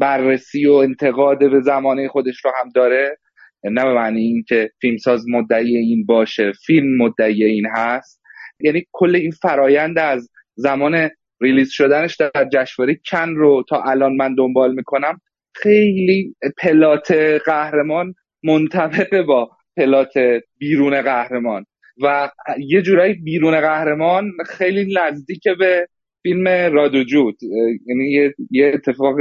بررسی 0.00 0.66
و 0.66 0.72
انتقاد 0.72 1.50
به 1.50 1.60
زمانه 1.60 2.08
خودش 2.08 2.44
رو 2.44 2.50
هم 2.60 2.68
داره. 2.74 3.16
نه 3.64 3.84
به 3.84 3.94
معنی 3.94 4.20
اینکه 4.20 4.70
فیلمساز 4.80 5.24
مدعی 5.28 5.76
این 5.76 6.06
باشه 6.06 6.52
فیلم 6.66 6.96
مدعی 6.96 7.44
این 7.44 7.66
هست. 7.74 8.22
یعنی 8.60 8.84
کل 8.92 9.16
این 9.16 9.30
فرایند 9.30 9.98
از 9.98 10.30
زمان 10.54 11.10
ریلیز 11.40 11.70
شدنش 11.70 12.16
در 12.16 12.48
جشنواره 12.52 12.98
کن 13.10 13.28
رو 13.28 13.64
تا 13.68 13.82
الان 13.82 14.16
من 14.16 14.34
دنبال 14.34 14.74
می‌کنم. 14.74 15.20
خیلی 15.54 16.34
پلات 16.58 17.12
قهرمان 17.46 18.14
منطبق 18.44 19.22
با 19.22 19.50
پلات 19.76 20.12
بیرون 20.58 21.02
قهرمان. 21.02 21.64
و 22.02 22.30
یه 22.58 22.82
جورایی 22.82 23.14
بیرون 23.14 23.60
قهرمان 23.60 24.30
خیلی 24.46 24.94
نزدیک 24.94 25.42
به 25.58 25.88
فیلم 26.22 26.48
رادوجود. 26.48 27.38
یعنی 27.86 28.32
یه 28.50 28.72
اتفاق 28.74 29.16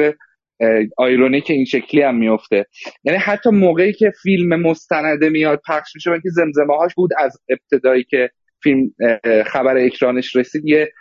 آیرونی 0.98 1.42
که 1.42 1.54
این 1.54 1.66
شکلی 1.66 2.02
هم 2.02 2.16
میفته 2.16 2.66
یعنی 3.04 3.20
حتی 3.20 3.50
موقعی 3.50 3.94
که 3.94 4.12
فیلم 4.24 4.62
مستنده 4.62 5.30
میاد 5.30 5.62
پخش 5.68 5.96
میشه 5.96 6.12
که 6.12 6.30
زمزمه 6.30 6.78
هاش 6.78 6.96
بود 6.96 7.10
از 7.18 7.38
ابتدایی 7.50 8.04
که 8.04 8.30
فیلم 8.64 8.90
خبر 9.46 9.78
اکرانش 9.78 10.36
رسید 10.36 10.66
یه 10.66 10.92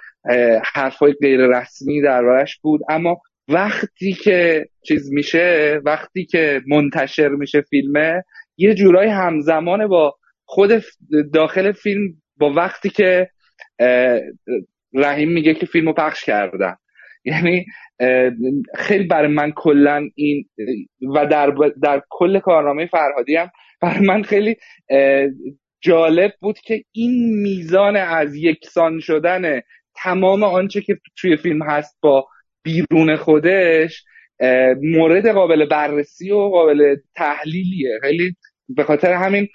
حرفای 0.75 1.13
غیر 1.13 1.41
رسمی 1.41 2.03
دربارش 2.03 2.59
بود. 2.63 2.81
اما 2.89 3.21
وقتی 3.49 4.13
که 4.13 4.67
چیز 4.83 5.13
میشه 5.13 5.81
وقتی 5.85 6.25
که 6.25 6.61
منتشر 6.69 7.29
میشه 7.29 7.61
فیلمه 7.61 8.25
یه 8.57 8.75
جورایی 8.75 9.11
همزمان 9.11 9.87
با 9.87 10.15
خود 10.45 10.83
داخل 11.33 11.73
فیلم 11.73 12.15
با 12.37 12.53
وقتی 12.53 12.91
که 12.91 13.29
رحیم 14.95 15.29
میگه 15.33 15.55
که 15.55 15.67
فیلمو 15.67 15.93
پخش 15.93 16.25
کردن. 16.25 16.75
یعنی 17.25 17.67
خیلی 18.75 19.05
برای 19.05 19.33
من 19.33 19.53
کلا 19.53 20.09
این 20.15 20.49
و 21.15 21.27
در, 21.27 21.55
در 21.83 22.03
کل 22.11 22.39
کارنامه 22.39 22.87
فرهادی 22.87 23.37
هم 23.37 23.51
برای 23.81 24.07
من 24.07 24.23
خیلی 24.23 24.57
جالب 25.81 26.33
بود 26.41 26.59
که 26.59 26.85
این 26.93 27.43
میزان 27.43 27.97
از 27.97 28.35
یکسان 28.35 29.01
شدن 29.01 29.61
تمام 29.97 30.43
آنچه 30.43 30.81
که 30.81 30.99
توی 31.17 31.37
فیلم 31.37 31.63
هست 31.63 31.99
با 32.03 32.29
بیرون 32.63 33.17
خودش 33.17 34.05
مورد 34.83 35.29
قابل 35.29 35.65
بررسی 35.65 36.31
و 36.31 36.39
قابل 36.39 36.97
تحلیلیه. 37.17 37.99
خیلی 38.03 38.37
به 38.69 38.85
خاطر 38.85 39.13
همین 39.13 39.49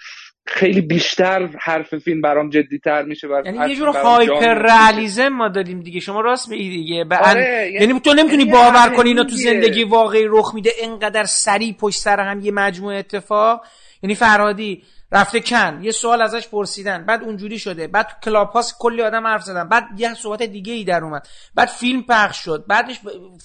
خیلی 0.48 0.82
بیشتر 0.82 1.50
حرف 1.60 1.96
فیلم 1.96 2.22
برام 2.22 2.50
جدی 2.50 2.80
تر 2.80 3.04
میشه 3.04 3.28
یعنی 3.46 3.70
یه 3.70 3.76
جور 3.76 3.88
هایپر 3.88 4.54
رئالیسم 4.54 5.28
ما 5.28 5.50
داریم 5.50 5.80
دیگه. 5.80 6.00
شما 6.00 6.22
راست 6.22 6.50
میگی 6.50 6.70
دیگه. 6.70 7.06
آره 7.22 7.72
یعنی, 7.74 7.86
یعنی 7.86 8.00
تو 8.00 8.14
نمی‌تونی 8.14 8.44
یعنی 8.44 8.52
باور 8.52 8.90
کنی 8.96 9.10
اینا 9.10 9.24
تو 9.24 9.36
زندگی 9.36 9.84
واقعی 9.84 10.24
رخ 10.28 10.56
میده 10.56 10.72
اینقدر 10.82 11.24
سریع 11.24 11.74
پشت 11.74 12.00
سر 12.00 12.20
هم 12.20 12.40
یه 12.40 12.52
مجموعه 12.52 12.98
اتفاق. 12.98 13.66
یعنی 14.04 14.16
فرهادی 14.16 14.84
رفته 15.16 15.40
کن. 15.40 15.80
یه 15.84 15.92
سوال 15.92 16.22
ازش 16.22 16.48
پرسیدن. 16.48 17.06
بعد 17.06 17.24
اونجوری 17.24 17.60
شده. 17.60 17.88
بعد 17.88 18.08
تو 18.08 18.16
کلاب 18.24 18.50
هاست 18.50 18.76
کلی 18.80 19.02
آدم 19.02 19.28
حرف 19.28 19.44
زدن. 19.44 19.70
بعد 19.70 19.84
یه 19.98 20.14
صحبت 20.14 20.44
دیگه 20.44 20.74
ای 20.74 20.84
در 20.84 21.04
اومد. 21.04 21.28
بعد 21.56 21.68
فیلم 21.68 22.04
پخش 22.04 22.38
شد. 22.38 22.66
بعدش 22.68 23.00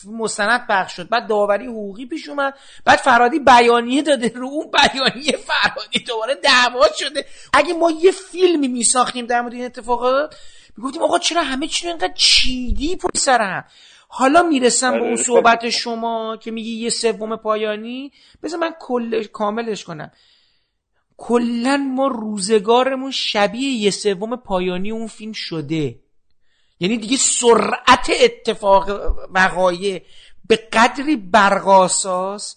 مستند 0.07 0.67
پخش 0.67 0.97
شد. 0.97 1.09
بعد 1.09 1.29
داوری 1.29 1.67
حقوقی 1.67 2.07
پیش 2.07 2.29
اومد. 2.29 2.55
بعد 2.85 2.99
فرادی 2.99 3.39
بیانیه 3.39 4.03
داده. 4.03 4.33
رو 4.35 4.47
اون 4.47 4.71
بیانیه 4.71 5.37
فرادی 5.37 5.99
دوباره 5.99 6.35
دعوا 6.35 6.87
شده. 6.99 7.27
اگه 7.53 7.75
ما 7.75 7.91
یه 7.91 8.11
فیلمی 8.11 8.69
میساختیم 8.69 9.27
در 9.27 9.41
مورد 9.41 9.55
این 9.55 9.65
اتفاقات 9.65 10.37
می‌گفتیم 10.77 11.03
آقا 11.03 11.19
چرا 11.19 11.43
همه 11.43 11.67
چی 11.67 11.85
رو 11.85 11.91
اینقدر 11.91 12.15
چیدی 12.15 12.97
پشت 12.97 13.17
سر 13.17 13.65
حالا 14.09 14.43
می‌رسم 14.43 14.91
به 14.91 14.99
اون 14.99 15.07
آره. 15.07 15.23
صحبت 15.23 15.71
شما 15.71 16.37
که 16.37 16.51
میگی 16.51 16.71
یه 16.71 16.91
سوم 16.91 17.37
پایانی. 17.37 18.13
بذار 18.43 18.61
من 18.61 18.75
کل 18.81 19.25
کاملش 19.25 19.85
کنم. 19.85 20.11
کلا 21.23 21.77
ما 21.77 22.07
روزگارمون 22.07 23.11
شبیه 23.11 23.71
یه 23.71 23.91
سوم 23.91 24.37
پایانی 24.37 24.91
اون 24.91 25.07
فیلم 25.07 25.33
شده. 25.33 25.99
یعنی 26.81 26.97
دیگه 26.97 27.17
سرعت 27.17 28.11
اتفاق 28.21 28.91
وقایع 29.31 30.03
به 30.49 30.57
قدری 30.57 31.17
برقاساس 31.17 32.57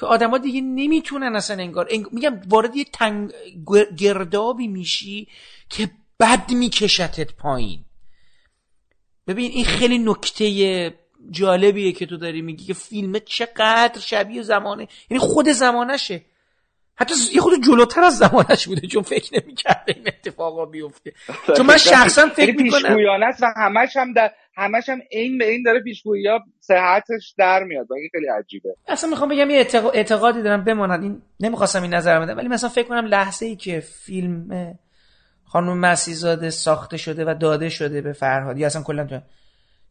که 0.00 0.06
آدما 0.06 0.38
دیگه 0.38 0.60
نمی‌تونن 0.60 1.36
اصلا 1.36 1.62
انگار, 1.62 1.88
میگم 2.12 2.40
وارد 2.48 2.76
یه 2.76 2.84
تنگ 2.84 3.32
گردابی 3.98 4.68
میشی 4.68 5.28
که 5.70 5.90
بد 6.20 6.52
میکشتت 6.52 7.32
پایین. 7.32 7.84
ببین 9.26 9.50
این 9.50 9.64
خیلی 9.64 9.98
نکته 9.98 10.94
جالبیه 11.30 11.92
که 11.92 12.06
تو 12.06 12.16
داری 12.16 12.42
میگی 12.42 12.64
که 12.64 12.74
فیلم 12.74 13.18
چقدر 13.18 14.00
شبیه 14.00 14.42
زمانه. 14.42 14.88
یعنی 15.10 15.18
خود 15.18 15.48
زمانشه. 15.48 16.24
حتی 16.96 17.14
یه 17.34 17.40
خود 17.40 17.52
جلوتر 17.66 18.00
از 18.00 18.18
زمانش 18.18 18.66
بوده 18.66 18.86
چون 18.86 19.02
فکر 19.02 19.40
نمی‌کرده 19.42 19.94
این 19.96 20.08
اتفاقا 20.08 20.64
بیفته. 20.64 21.12
چون 21.56 21.66
من 21.66 21.76
شخصا 21.76 22.28
فکر 22.28 22.48
یعنی 22.48 22.62
می‌کنم 22.62 23.22
است 23.22 23.42
و 23.42 23.46
همش 23.56 23.96
هم 23.96 24.12
در 24.12 24.32
همش 24.56 24.88
هم 24.88 25.00
این 25.10 25.38
به 25.38 25.50
این 25.50 25.62
داره 25.62 25.80
پیشگویی 25.80 26.26
ها 26.26 26.40
صحتش 26.60 27.34
در 27.38 27.64
میاد 27.64 27.92
این 27.92 28.08
خیلی 28.12 28.26
عجیبه. 28.26 28.76
اصلا 28.88 29.10
می‌خوام 29.10 29.28
بگم 29.28 29.50
یه 29.50 29.66
اعتقادی 29.94 30.42
دارم 30.42 30.64
بماند 30.64 31.02
این 31.02 31.22
نمی‌خواستم 31.40 31.82
این 31.82 31.94
نظر 31.94 32.20
بدم 32.20 32.36
ولی 32.36 32.48
مثلا 32.48 32.70
فکر 32.70 32.88
کنم 32.88 33.06
لحظه 33.06 33.46
ای 33.46 33.56
که 33.56 33.80
فیلم 33.80 34.48
خانم 35.44 35.78
مسیزاده 35.78 36.50
ساخته 36.50 36.96
شده 36.96 37.24
و 37.24 37.34
داده 37.40 37.68
شده 37.68 38.00
به 38.00 38.12
فرهادی 38.12 38.64
اصلا 38.64 38.82
کلا 38.82 39.06
تو 39.06 39.20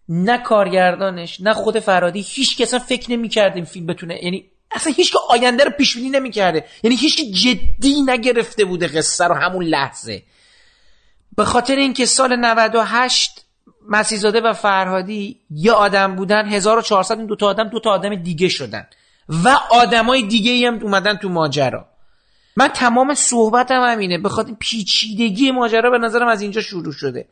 نه 0.10 0.38
کارگردانش 0.38 1.42
نه 1.42 1.54
خود 1.54 1.80
فرهادی 1.80 2.26
هیچ 2.28 2.58
کس 2.58 2.76
فکر 2.76 3.12
نمی‌کرد 3.12 3.56
این 3.56 3.66
فیلم 3.66 3.86
بتونه 3.86 4.24
یعنی 4.24 4.53
اصلا 4.74 4.94
هیچ 4.94 5.12
که 5.12 5.18
آینده 5.30 5.64
رو 5.64 5.72
پیش 5.72 5.95
بینی 5.95 6.10
نمی‌کرده. 6.10 6.66
یعنی 6.84 6.95
هیچ 6.95 7.34
جدی 7.44 8.02
نگرفته 8.06 8.66
بوده 8.66 8.88
قصه 8.88 9.26
رو 9.26 9.36
همون 9.36 9.66
لحظه. 9.66 10.24
به 11.38 11.45
خاطر 11.45 11.76
اینکه 11.76 12.06
سال 12.06 12.36
98 12.36 13.45
مسیزاده 13.90 14.41
و 14.41 14.54
فرهادی 14.54 15.40
یه 15.50 15.72
آدم 15.72 16.16
بودن 16.16 16.45
1400 16.45 17.18
این 17.18 17.28
دو 17.28 17.36
تا 17.36 17.48
آدم 17.48 17.70
دو 17.70 17.80
تا 17.80 17.90
آدم 17.90 18.16
دیگه 18.16 18.50
شدن. 18.50 18.88
و 19.30 19.50
آدمای 19.72 20.24
دیگه 20.24 20.52
ای 20.52 20.66
هم 20.66 20.80
اومدن 20.82 21.16
تو 21.16 21.30
ماجرا. 21.30 21.86
من 22.58 22.68
تمام 22.68 23.14
صحبتم 23.14 23.82
همینه 23.82 24.18
به 24.18 24.30
خاطر 24.30 24.54
پیچیدگی 24.60 25.52
ماجرا 25.52 25.90
به 25.90 25.98
نظرم 25.98 26.28
از 26.28 26.41
اینجا 26.41 26.62
شروع 26.62 26.94
شده. 26.94 27.28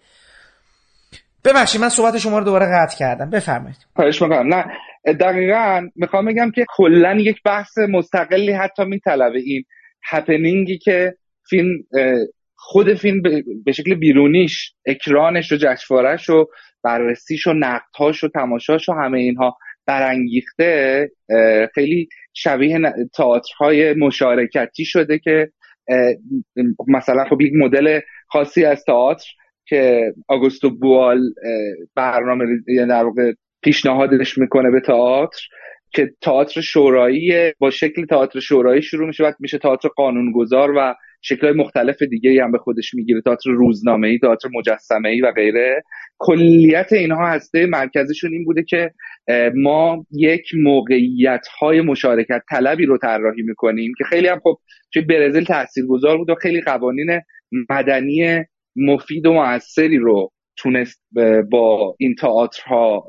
ببخشید 1.43 1.81
من 1.81 1.89
صحبت 1.89 2.17
شما 2.17 2.39
رو 2.39 2.45
دوباره 2.45 2.65
قطع 2.65 2.97
کردم. 2.97 3.29
بفرمایید. 3.29 3.77
خواهش 3.95 4.21
می‌کنم. 4.21 4.53
نه 4.53 4.65
دقیقا 5.05 5.89
می‌خوام 5.95 6.25
بگم 6.25 6.51
که 6.51 6.65
کلا 6.69 7.15
یک 7.19 7.41
بحث 7.45 7.77
مستقلی 7.77 8.51
حتی 8.51 8.85
میطلبه 8.85 9.39
این 9.39 9.63
هپنینگی 10.03 10.77
که 10.77 11.15
فیلم 11.49 11.83
خود 12.55 12.93
فیلم 12.93 13.21
به 13.65 13.71
شکل 13.71 13.95
بیرونیش 13.95 14.73
اکرانش 14.85 15.51
و 15.51 15.55
جشنوارهش 15.55 16.29
و 16.29 16.47
بررسیش 16.83 17.47
و 17.47 17.53
نقدهاش 17.53 18.23
و 18.23 18.27
تماشاش 18.27 18.89
و 18.89 18.93
همه 18.93 19.19
اینها 19.19 19.57
برانگیخته 19.85 21.11
خیلی 21.73 22.09
شبیه 22.33 22.79
تئاترهای 23.13 23.93
مشارکتی 23.93 24.85
شده 24.85 25.19
که 25.19 25.51
مثلا 26.87 27.25
خب 27.29 27.41
یک 27.41 27.53
مدل 27.55 27.99
خاصی 28.27 28.65
از 28.65 28.83
تئاتر 28.85 29.25
که 29.65 30.13
آگوستو 30.27 30.69
بوال 30.69 31.19
برنامه 31.95 32.45
یعنی 32.67 32.89
در 32.89 33.03
واقع 33.03 33.33
پیشنهادش 33.63 34.37
می‌کنه 34.37 34.71
به 34.71 34.79
تئاتر 34.79 35.39
که 35.93 36.13
تئاتر 36.21 36.61
شورایی 36.61 37.53
با 37.59 37.69
شکل 37.69 38.05
تئاتر 38.05 38.39
شورایی 38.39 38.81
شروع 38.81 39.07
میشه 39.07 39.23
بعد 39.23 39.35
میشه 39.39 39.57
تئاتر 39.57 39.89
قانونگذار 39.95 40.73
و 40.77 40.95
شکلهای 41.21 41.55
مختلف 41.55 42.03
دیگه 42.03 42.43
هم 42.43 42.51
به 42.51 42.57
خودش 42.57 42.93
می‌گیره 42.93 43.21
تئاتر 43.21 43.49
روزنامه 43.49 44.07
ای 44.07 44.19
تئاتر 44.19 44.49
مجسمه 44.53 45.09
ای 45.09 45.21
و 45.21 45.31
غیره. 45.31 45.83
کلیت 46.17 46.93
اینها 46.93 47.27
هسته 47.27 47.65
مرکزشون 47.65 48.33
این 48.33 48.45
بوده 48.45 48.63
که 48.63 48.91
ما 49.55 50.05
یک 50.11 50.47
موقعیت 50.63 51.47
های 51.59 51.81
مشارکت 51.81 52.41
طلبی 52.49 52.85
رو 52.85 52.97
طراحی 52.97 53.41
می‌کنیم 53.41 53.93
که 53.97 54.03
خیلی 54.03 54.27
هم 54.27 54.39
خب 54.43 54.59
توی 54.93 55.01
برزیل 55.01 55.43
تاثیرگذار 55.43 56.17
بود 56.17 56.29
و 56.29 56.35
خیلی 56.35 56.61
قوانین 56.61 57.21
مدنی 57.69 58.45
مفید 58.75 59.25
و 59.25 59.33
موثری 59.33 59.97
رو 59.97 60.31
تونست 60.57 61.03
با 61.51 61.95
این 61.99 62.15
تئاترها 62.15 63.05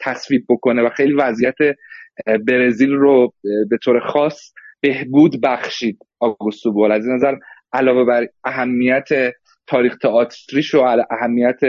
تصویب 0.00 0.44
بکنه 0.48 0.82
و 0.82 0.88
خیلی 0.88 1.14
وضعیت 1.14 1.56
برزیل 2.46 2.90
رو 2.90 3.32
به 3.70 3.78
طور 3.82 4.00
خاص 4.00 4.52
بهبود 4.80 5.40
بخشید. 5.40 5.98
آگوستو 6.20 6.72
بول. 6.72 6.92
از 6.92 7.06
این 7.06 7.14
نظر 7.14 7.34
علاوه 7.72 8.04
بر 8.04 8.26
اهمیت 8.44 9.08
تاریخ 9.66 9.96
تئاتریش 9.96 10.74
و 10.74 10.80
اهمیت 11.10 11.60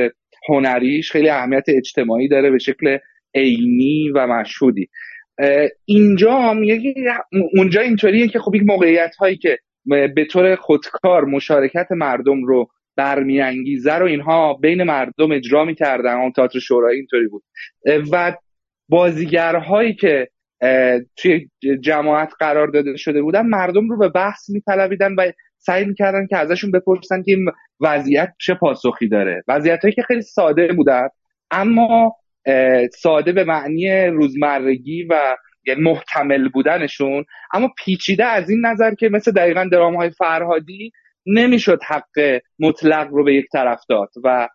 هنریش 0.49 1.11
خیلی 1.11 1.29
اهمیت 1.29 1.63
اجتماعی 1.67 2.27
داره 2.27 2.51
به 2.51 2.59
شکل 2.59 2.97
عینی 3.35 4.09
و 4.15 4.27
مشهودی. 4.27 4.89
اینجا 5.85 6.39
هم 6.39 6.61
اونجا 7.57 7.81
اینطوریه 7.81 8.27
که 8.27 8.39
خب 8.39 8.55
یک 8.55 8.63
موقعیت 8.65 9.15
هایی 9.15 9.37
که 9.37 9.59
به 9.85 10.25
طور 10.31 10.55
خودکار 10.55 11.25
مشارکت 11.25 11.87
مردم 11.91 12.43
رو 12.43 12.67
برمیانگیزه 12.95 13.93
رو 13.93 14.05
اینها 14.05 14.53
بین 14.53 14.83
مردم 14.83 15.31
اجرا 15.31 15.65
می‌کردن. 15.65 16.13
اون 16.13 16.31
تئاتر 16.31 16.59
شورایی 16.59 16.97
اینطوری 16.97 17.27
بود. 17.27 17.43
و 18.11 18.33
بازیگرهایی 18.89 19.93
که 19.93 20.29
توی 21.15 21.49
جماعت 21.81 22.31
قرار 22.39 22.67
داده 22.67 22.97
شده 22.97 23.21
بودن 23.21 23.45
مردم 23.45 23.89
رو 23.89 23.97
به 23.97 24.09
بحث 24.09 24.49
میطلبیدن 24.49 25.15
و 25.15 25.31
سعی 25.57 25.85
می‌کردن 25.85 26.27
که 26.27 26.37
ازشون 26.37 26.71
بپرسن 26.71 27.23
که 27.23 27.31
این 27.31 27.45
وضعیت 27.81 28.33
چه 28.39 28.53
پاسخی 28.53 29.07
داره. 29.07 29.43
وضعیت 29.47 29.81
هایی 29.81 29.95
که 29.95 30.01
خیلی 30.01 30.21
ساده 30.21 30.73
بودن 30.73 31.07
اما 31.51 32.15
ساده 32.99 33.31
به 33.31 33.43
معنی 33.43 34.05
روزمرگی 34.05 35.03
و 35.03 35.37
یعنی 35.65 35.81
محتمل 35.81 36.49
بودنشون 36.49 37.25
اما 37.53 37.71
پیچیده 37.85 38.25
از 38.25 38.49
این 38.49 38.65
نظر 38.65 38.93
که 38.93 39.09
مثل 39.09 39.31
دقیقا 39.31 39.69
درام 39.71 39.95
های 39.95 40.09
فرهادی 40.09 40.91
نمی‌شد 41.25 41.79
حق 41.87 42.41
مطلق 42.59 43.07
رو 43.11 43.23
به 43.23 43.35
یک 43.35 43.45
طرف 43.51 43.81
داد 43.89 44.09
و 44.23 44.49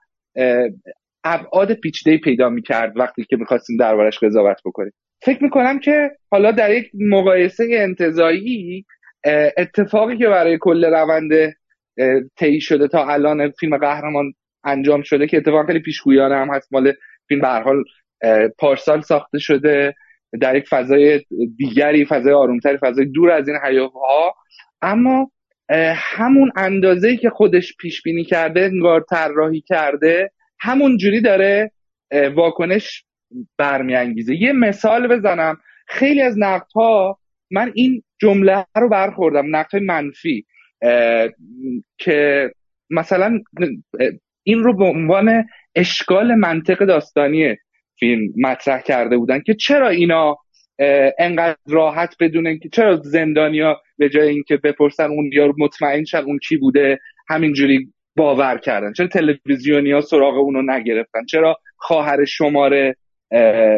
ابعاد 1.24 1.72
پیچیده 1.72 2.18
پیدا 2.18 2.48
می‌کرد 2.48 2.92
وقتی 2.96 3.24
که 3.24 3.36
می‌خواستیم 3.36 3.76
دربارش 3.76 4.18
قضاوت 4.18 4.60
بکنیم. 4.64 4.92
فکر 5.22 5.42
می‌کنم 5.42 5.78
که 5.78 6.10
حالا 6.30 6.50
در 6.50 6.74
یک 6.74 6.90
مقایسه 6.94 7.68
انتظایی 7.72 8.84
اتفاقی 9.56 10.18
که 10.18 10.28
برای 10.28 10.58
کل 10.60 10.84
روند 10.84 11.54
طی 12.36 12.60
شده 12.60 12.88
تا 12.88 13.06
الان 13.06 13.50
فیلم 13.50 13.76
قهرمان 13.76 14.32
انجام 14.64 15.02
شده 15.02 15.26
که 15.26 15.36
اتفاق 15.36 15.66
خیلی 15.66 15.78
پیشگویانه 15.78 16.36
هم 16.36 16.54
هست 16.54 16.72
مال 16.72 16.92
فیلم 17.28 17.40
به 17.40 17.48
حال 17.48 17.84
پارسال 18.58 19.00
ساخته 19.00 19.38
شده 19.38 19.94
در 20.40 20.56
یک 20.56 20.68
فضای 20.68 21.20
دیگری 21.56 22.04
فضای 22.04 22.32
آرومتری 22.32 22.78
فضای 22.78 23.04
دور 23.04 23.30
از 23.30 23.48
این 23.48 23.58
هیاهوها 23.64 24.34
اما 24.82 25.30
همون 25.94 26.52
اندازه‌ای 26.56 27.16
که 27.16 27.30
خودش 27.30 27.76
پیش 27.76 28.02
بینی 28.02 28.24
کرده 28.24 28.60
انگار 28.60 29.04
طراحی 29.10 29.60
کرده 29.60 30.30
همون 30.60 30.96
جوری 30.96 31.20
داره 31.20 31.72
واکنش 32.34 33.04
برمیانگیزه. 33.58 34.42
یه 34.42 34.52
مثال 34.52 35.16
بزنم. 35.16 35.58
خیلی 35.86 36.22
از 36.22 36.38
نقدها 36.38 37.18
من 37.50 37.72
این 37.74 38.02
جمله 38.20 38.66
رو 38.76 38.88
برخوردم 38.88 39.56
نقد 39.56 39.76
منفی 39.76 40.46
که 41.98 42.50
مثلا 42.90 43.40
این 44.42 44.58
رو 44.58 44.76
به 44.76 44.84
عنوان 44.84 45.44
اشکال 45.74 46.34
منطق 46.34 46.84
داستانی 46.84 47.56
فیلم 47.98 48.32
مطرح 48.36 48.82
کرده 48.82 49.16
بودن 49.16 49.40
که 49.40 49.54
چرا 49.54 49.88
اینا 49.88 50.36
انقدر 51.18 51.56
راحت 51.68 52.14
بدونن 52.20 52.59
که 52.59 52.68
چرا 52.68 52.96
زندانیا 52.96 53.80
به 53.98 54.09
جای 54.09 54.28
اینکه 54.28 54.56
بپرسن 54.56 55.10
اون 55.10 55.30
یا 55.32 55.55
مطمئن 55.59 56.05
شن 56.05 56.18
اون 56.18 56.38
کی 56.38 56.56
بوده 56.56 56.98
همینجوری 57.28 57.92
باور 58.16 58.59
کردن. 58.59 58.92
چرا 58.92 59.06
تلویزیونیا 59.06 60.00
سراغ 60.00 60.34
اونو 60.34 60.62
نگرفتن؟ 60.62 61.24
چرا 61.24 61.56
خواهر 61.76 62.24
شماره 62.24 62.96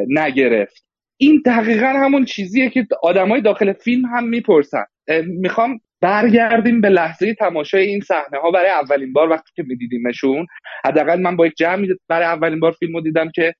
نگرفت؟ 0.09 0.85
این 1.16 1.43
دقیقا 1.47 1.86
همون 1.86 2.24
چیزیه 2.24 2.70
که 2.70 2.86
آدمای 3.02 3.40
داخل 3.40 3.72
فیلم 3.72 4.05
هم 4.06 4.28
می‌پرسن. 4.28 4.85
می‌خوام 5.27 5.81
برگردیم 6.01 6.81
به 6.81 6.89
لحظه 6.89 7.35
تماشای 7.35 7.86
این 7.86 8.01
صحنه 8.01 8.39
ها 8.43 8.51
برای 8.51 8.70
اولین 8.70 9.12
بار 9.12 9.28
وقتی 9.28 9.51
که 9.55 9.62
میدیدیمشون. 9.62 10.47
حداقل 10.85 11.20
من 11.20 11.36
با 11.36 11.47
یک 11.47 11.52
جمعی 11.56 11.89
برای 12.09 12.27
اولین 12.27 12.60
بار 12.60 12.72
فیلم 12.72 12.94
رو 12.94 13.01
دیدم 13.01 13.31
که 13.35 13.55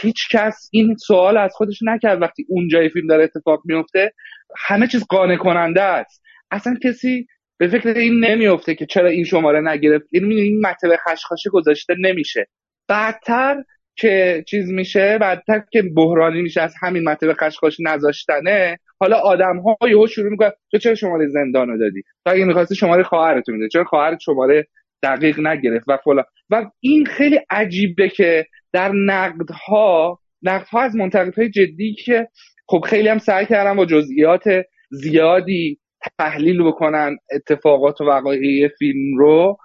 هیچ 0.00 0.28
کس 0.32 0.68
این 0.72 0.96
سوال 0.96 1.36
از 1.36 1.52
خودش 1.54 1.78
نکرد 1.82 2.22
وقتی 2.22 2.46
اونجای 2.48 2.88
فیلم 2.88 3.06
داره 3.06 3.24
اتفاق 3.24 3.62
میفته. 3.64 4.12
همه 4.58 4.86
چیز 4.86 5.04
قانع 5.08 5.36
کننده 5.36 5.82
است. 5.82 6.22
اصلا 6.50 6.74
کسی 6.84 7.26
به 7.58 7.68
فکر 7.68 7.88
این 7.88 8.24
نمیفته 8.24 8.74
که 8.74 8.86
چرا 8.86 9.08
این 9.08 9.24
شماره 9.24 9.60
نگرفت. 9.60 10.14
یعنی 10.14 10.34
این 10.34 10.66
مطلب 10.66 10.98
خشخاشی 11.08 11.50
گذاشته 11.50 11.94
نمیشه. 11.98 12.46
بعدتر 12.88 13.62
که 13.96 14.44
چیز 14.48 14.70
میشه 14.70 15.18
بعدتر 15.18 15.62
که 15.72 15.82
بحرانی 15.96 16.42
میشه 16.42 16.60
از 16.60 16.74
همین 16.80 17.08
مطلب 17.08 17.36
خشخاشی 17.40 17.82
نذاشتنه 17.82 18.78
حالا 19.00 19.16
آدم 19.16 19.58
ها 19.58 19.88
یهو 19.88 20.06
شروع 20.06 20.30
می‌کنن 20.30 20.50
تو 20.70 20.78
چرا 20.78 20.94
شماره 20.94 21.28
زندان 21.28 21.68
رو 21.68 21.78
دادی؟ 21.78 22.02
تو 22.24 22.32
اگه 22.32 22.44
می‌خواستی 22.44 22.74
شماره 22.74 23.02
خواهرتو 23.02 23.52
میده 23.52 23.68
چرا 23.68 23.84
خواهرت 23.84 24.18
شماره 24.20 24.66
دقیق 25.02 25.40
نگرفت 25.40 25.88
و 25.88 25.96
فلان. 26.04 26.24
و 26.50 26.70
این 26.80 27.06
خیلی 27.06 27.40
عجیبه 27.50 28.08
که 28.08 28.46
در 28.72 28.92
نقدها 28.92 30.18
نقدها 30.42 30.80
از 30.82 30.96
منتقدهای 30.96 31.50
جدی 31.50 31.94
که 31.94 32.28
خب 32.68 32.80
خیلی 32.86 33.08
هم 33.08 33.18
سعی 33.18 33.46
کردن 33.46 33.76
با 33.76 33.86
جزئیات 33.86 34.44
زیادی 34.90 35.78
تحلیل 36.18 36.62
بکنن 36.62 37.16
اتفاقات 37.32 38.00
و 38.00 38.04
وقایع 38.04 38.68
فیلم 38.68 39.18
رو 39.18 39.56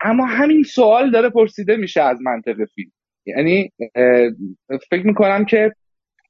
اما 0.00 0.26
همین 0.26 0.62
سوال 0.62 1.10
داره 1.10 1.30
پرسیده 1.30 1.76
میشه 1.76 2.02
از 2.02 2.18
منطق 2.22 2.56
فیلم. 2.74 2.90
یعنی 3.26 3.70
فکر 4.90 5.06
می‌کنم 5.06 5.44
که 5.44 5.72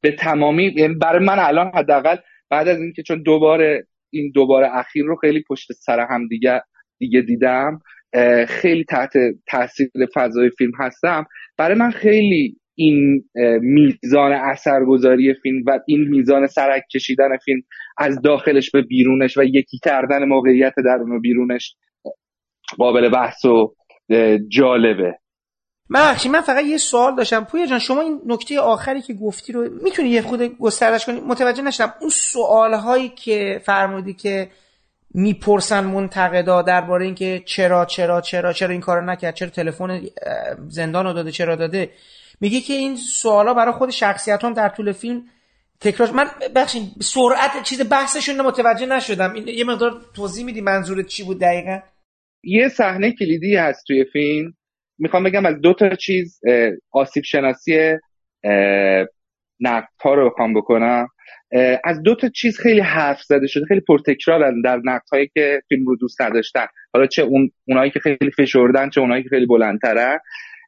به 0.00 0.12
تمامی 0.12 0.74
یعنی 0.76 0.94
برای 0.94 1.24
من 1.24 1.38
الان 1.38 1.70
حداقل 1.74 2.16
بعد 2.50 2.68
از 2.68 2.78
اینکه 2.78 3.02
چون 3.02 3.22
دوباره 3.22 3.86
این 4.10 4.32
دوباره 4.34 4.76
اخیر 4.76 5.04
رو 5.04 5.16
خیلی 5.16 5.44
پشت 5.48 5.72
سر 5.72 6.06
هم 6.10 6.28
دیگه 6.28 6.62
دیگه 6.98 7.20
دیدم 7.20 7.80
خیلی 8.48 8.84
تحت 8.84 9.12
تاثیر 9.48 9.90
فضای 10.14 10.50
فیلم 10.58 10.72
هستم. 10.78 11.26
برای 11.58 11.78
من 11.78 11.90
خیلی 11.90 12.56
این 12.74 13.24
میزان 13.60 14.32
اثرگذاری 14.32 15.34
فیلم 15.34 15.62
و 15.66 15.78
این 15.86 16.08
میزان 16.08 16.46
سرک 16.46 16.82
کشیدن 16.94 17.36
فیلم 17.44 17.62
از 17.98 18.22
داخلش 18.22 18.70
به 18.70 18.82
بیرونش 18.82 19.38
و 19.38 19.42
یکی 19.42 19.78
کردن 19.84 20.24
موقعیت 20.24 20.74
درون 20.84 21.12
و 21.12 21.20
بیرونش 21.20 21.76
قابل 22.78 23.08
بحث 23.08 23.44
و 23.44 23.74
جالبه. 24.48 25.18
بخشی 25.94 26.28
من 26.28 26.40
فقط 26.40 26.64
یه 26.64 26.76
سوال 26.76 27.16
داشتم. 27.16 27.44
پویا 27.44 27.66
جان 27.66 27.78
شما 27.78 28.00
این 28.00 28.20
نکته 28.26 28.60
آخری 28.60 29.00
که 29.00 29.14
گفتی 29.14 29.52
رو 29.52 29.68
می‌تونی 29.84 30.08
یه 30.08 30.22
خود 30.22 30.42
گسترش 30.58 31.06
کنی؟ 31.06 31.20
متوجه 31.20 31.62
نشدم. 31.62 31.94
اون 32.00 32.10
سوال 32.10 32.74
هایی 32.74 33.08
که 33.08 33.60
فرمودی 33.64 34.14
که 34.14 34.48
می‌پرسن 35.14 35.84
منتقدا 35.84 36.62
درباره 36.62 37.04
اینکه 37.04 37.42
چرا 37.46 37.84
چرا 37.84 38.20
چرا 38.20 38.52
چرا 38.52 38.70
این 38.70 38.80
کارو 38.80 39.04
نکرد 39.04 39.34
چرا 39.34 39.48
تلفن 39.48 40.00
زندان 40.68 41.06
رو 41.06 41.12
داده 41.12 41.30
چرا 41.30 41.56
داده. 41.56 41.90
میگه 42.40 42.60
که 42.60 42.72
این 42.72 42.96
سوالا 42.96 43.54
برای 43.54 43.72
خود 43.72 43.90
شخصیت 43.90 44.44
هم 44.44 44.52
در 44.52 44.68
طول 44.68 44.92
فیلم 44.92 45.22
تکرار 45.80 46.10
من 46.10 46.26
بخشین 46.54 46.82
سرعت 47.00 47.62
چیز 47.62 47.90
بحثشون 47.90 48.40
متوجه 48.40 48.86
نشدم. 48.86 49.32
این 49.32 49.48
یه 49.48 49.64
مقدار 49.64 50.00
توضیح 50.14 50.44
میدی 50.44 50.60
منظورت 50.60 51.06
چی 51.06 51.24
بود 51.24 51.40
دقیقا؟ 51.40 51.78
یه 52.44 52.68
صحنه 52.68 53.12
کلیدی 53.12 53.56
هست 53.56 53.86
توی 53.86 54.04
فیلم. 54.12 54.54
می‌خوام 54.98 55.24
بگم 55.24 55.46
از 55.46 55.60
دو 55.60 55.74
تا 55.74 55.94
چیز 55.94 56.40
آسیب 56.92 57.24
شناسی 57.24 57.98
نقد 59.60 59.88
رو 60.04 60.30
بخوام 60.30 60.54
بکنم. 60.54 61.08
از 61.84 62.02
دو 62.02 62.14
تا 62.14 62.28
چیز 62.28 62.58
خیلی 62.58 62.80
حرف 62.80 63.22
زده 63.22 63.46
شده 63.46 63.66
خیلی 63.66 63.80
پرتکرارن 63.80 64.60
در 64.60 64.80
نقد 64.84 65.08
هایی 65.12 65.30
که 65.34 65.62
فیلم 65.68 65.86
رو 65.86 65.96
دوست 65.96 66.22
نداشتن. 66.22 66.66
حالا 66.94 67.06
چه 67.06 67.22
اون 67.22 67.50
اونایی 67.68 67.90
که 67.90 68.00
خیلی 68.00 68.30
فشردن 68.36 68.90
چه 68.90 69.00
اونایی 69.00 69.22
که 69.22 69.28
خیلی 69.28 69.46
بلندترن. 69.46 70.18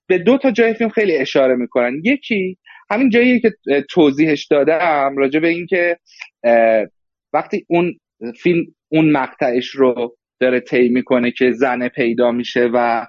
به 0.07 0.19
دو 0.19 0.39
تا 0.39 0.51
جای 0.51 0.75
فیلم 0.75 0.91
خیلی 0.91 1.17
اشاره 1.17 1.57
می‌کنن. 1.57 2.01
یکی 2.05 2.59
همین 2.91 3.11
جایی 3.11 3.41
که 3.41 3.53
توضیحش 3.91 4.47
دادم 4.47 5.15
راجع 5.17 5.41
به 5.41 5.49
اینکه 5.49 5.99
وقتی 7.33 7.65
اون 7.69 7.99
فیلم 8.43 8.65
اون 8.89 9.11
مقطعش 9.11 9.69
رو 9.69 10.17
داره 10.41 10.61
طی 10.61 10.89
می‌کنه 10.89 11.31
که 11.31 11.53
زنه 11.53 11.89
پیدا 11.89 12.33
میشه 12.33 12.71
و 12.73 13.07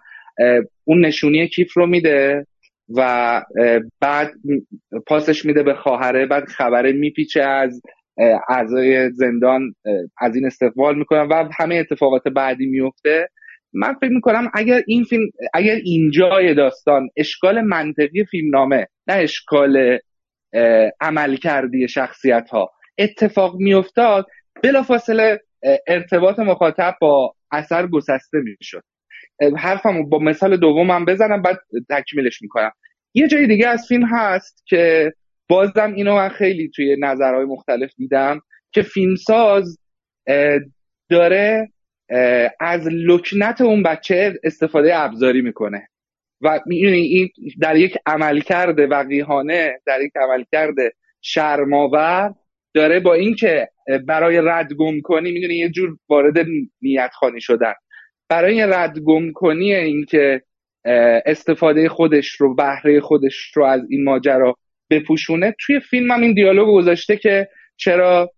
اون 0.84 1.06
نشونی 1.06 1.47
کیف 1.47 1.73
رو 1.73 1.88
میده 1.88 2.45
و 2.90 3.41
بعد 3.99 4.32
پاسش 5.07 5.45
میده 5.45 5.64
به 5.64 5.74
خواهره 5.74 6.26
بعد 6.26 6.45
خبره 6.45 6.91
میپیچه 6.91 7.41
از 7.41 7.82
اعضای 8.49 9.12
زندان 9.12 9.76
از 10.18 10.36
این 10.36 10.45
استقبال 10.45 10.98
می‌کنن 10.98 11.28
و 11.28 11.49
همه 11.60 11.76
اتفاقات 11.76 12.24
بعدی 12.28 12.66
میفته 12.66 13.30
من 13.74 13.94
فکر 13.94 14.12
می‌کنم 14.12 14.52
اگر 14.53 14.82
این 14.88 15.03
فیلم 15.03 15.30
اگر 15.53 15.76
اینجای 15.76 16.53
داستان 16.53 17.10
اشکال 17.18 17.62
منطقی 17.62 18.26
فیلمنامه 18.26 18.88
نه 19.07 19.14
اشکال 19.14 19.98
عمل 21.02 21.36
کردی 21.36 21.88
شخصیت 21.88 22.49
ها 22.49 22.72
اتفاق 22.98 23.56
میافتاد 23.56 24.26
بلافاصله 24.64 25.40
ارتباط 25.88 26.40
مخاطب 26.40 26.95
با 27.02 27.36
اثر 27.52 27.88
گسسته 27.88 28.38
می‌شد. 28.44 28.84
حرفم 29.57 30.10
با 30.10 30.19
مثال 30.19 30.57
دومم 30.57 31.06
بزنم 31.06 31.41
بعد 31.41 31.60
تکمیلش 31.89 32.41
می‌کنم. 32.41 32.72
یه 33.14 33.27
جای 33.27 33.47
دیگه 33.47 33.68
از 33.68 33.85
فیلم 33.88 34.06
هست 34.06 34.64
که 34.65 35.14
بازم 35.49 35.93
اینو 35.95 36.15
من 36.15 36.30
خیلی 36.30 36.72
توی 36.76 36.95
نظرهای 36.99 37.45
مختلف 37.45 37.91
دیدم 37.97 38.41
که 38.72 38.81
فیلمساز 38.81 39.80
داره 41.10 41.72
از 42.60 42.88
لکنت 42.88 43.61
اون 43.61 43.84
بچه 43.84 44.39
استفاده 44.43 44.99
ابزاری 44.99 45.41
می‌کنه. 45.41 45.88
و 46.41 46.60
می‌دونی 46.65 46.97
این 46.97 47.30
در 47.61 47.76
یک 47.76 47.97
عملکرد 48.06 48.91
وقیحانه 48.91 49.80
در 49.85 50.02
یک 50.02 50.11
عملکرد 50.15 50.76
شرماور 51.22 52.34
داره 52.73 52.99
با 52.99 53.14
اینکه 53.14 53.69
برای 54.07 54.41
رد 54.43 54.73
گم 54.73 55.02
کنی 55.02 55.31
می‌دونی 55.31 55.56
یه 55.56 55.69
جور 55.69 55.97
وارد 56.10 56.45
نیت 56.81 57.11
خانی 57.14 57.41
شدن. 57.41 57.73
برای 58.30 58.61
رد 58.61 58.99
گم 58.99 59.31
کنی 59.31 59.76
اینکه 59.76 60.41
استفاده 61.26 61.89
خودش 61.89 62.27
رو 62.27 62.56
بهره 62.56 62.99
خودش 62.99 63.52
رو 63.56 63.65
از 63.65 63.81
این 63.89 64.03
ماجرا 64.03 64.56
بپوشونه 64.89 65.56
توی 65.60 65.80
فیلم 65.80 66.11
هم 66.11 66.22
این 66.22 66.34
دیالوگ 66.34 66.68
گذاشته 66.68 67.18
که 67.18 67.49
چرا 67.77 68.31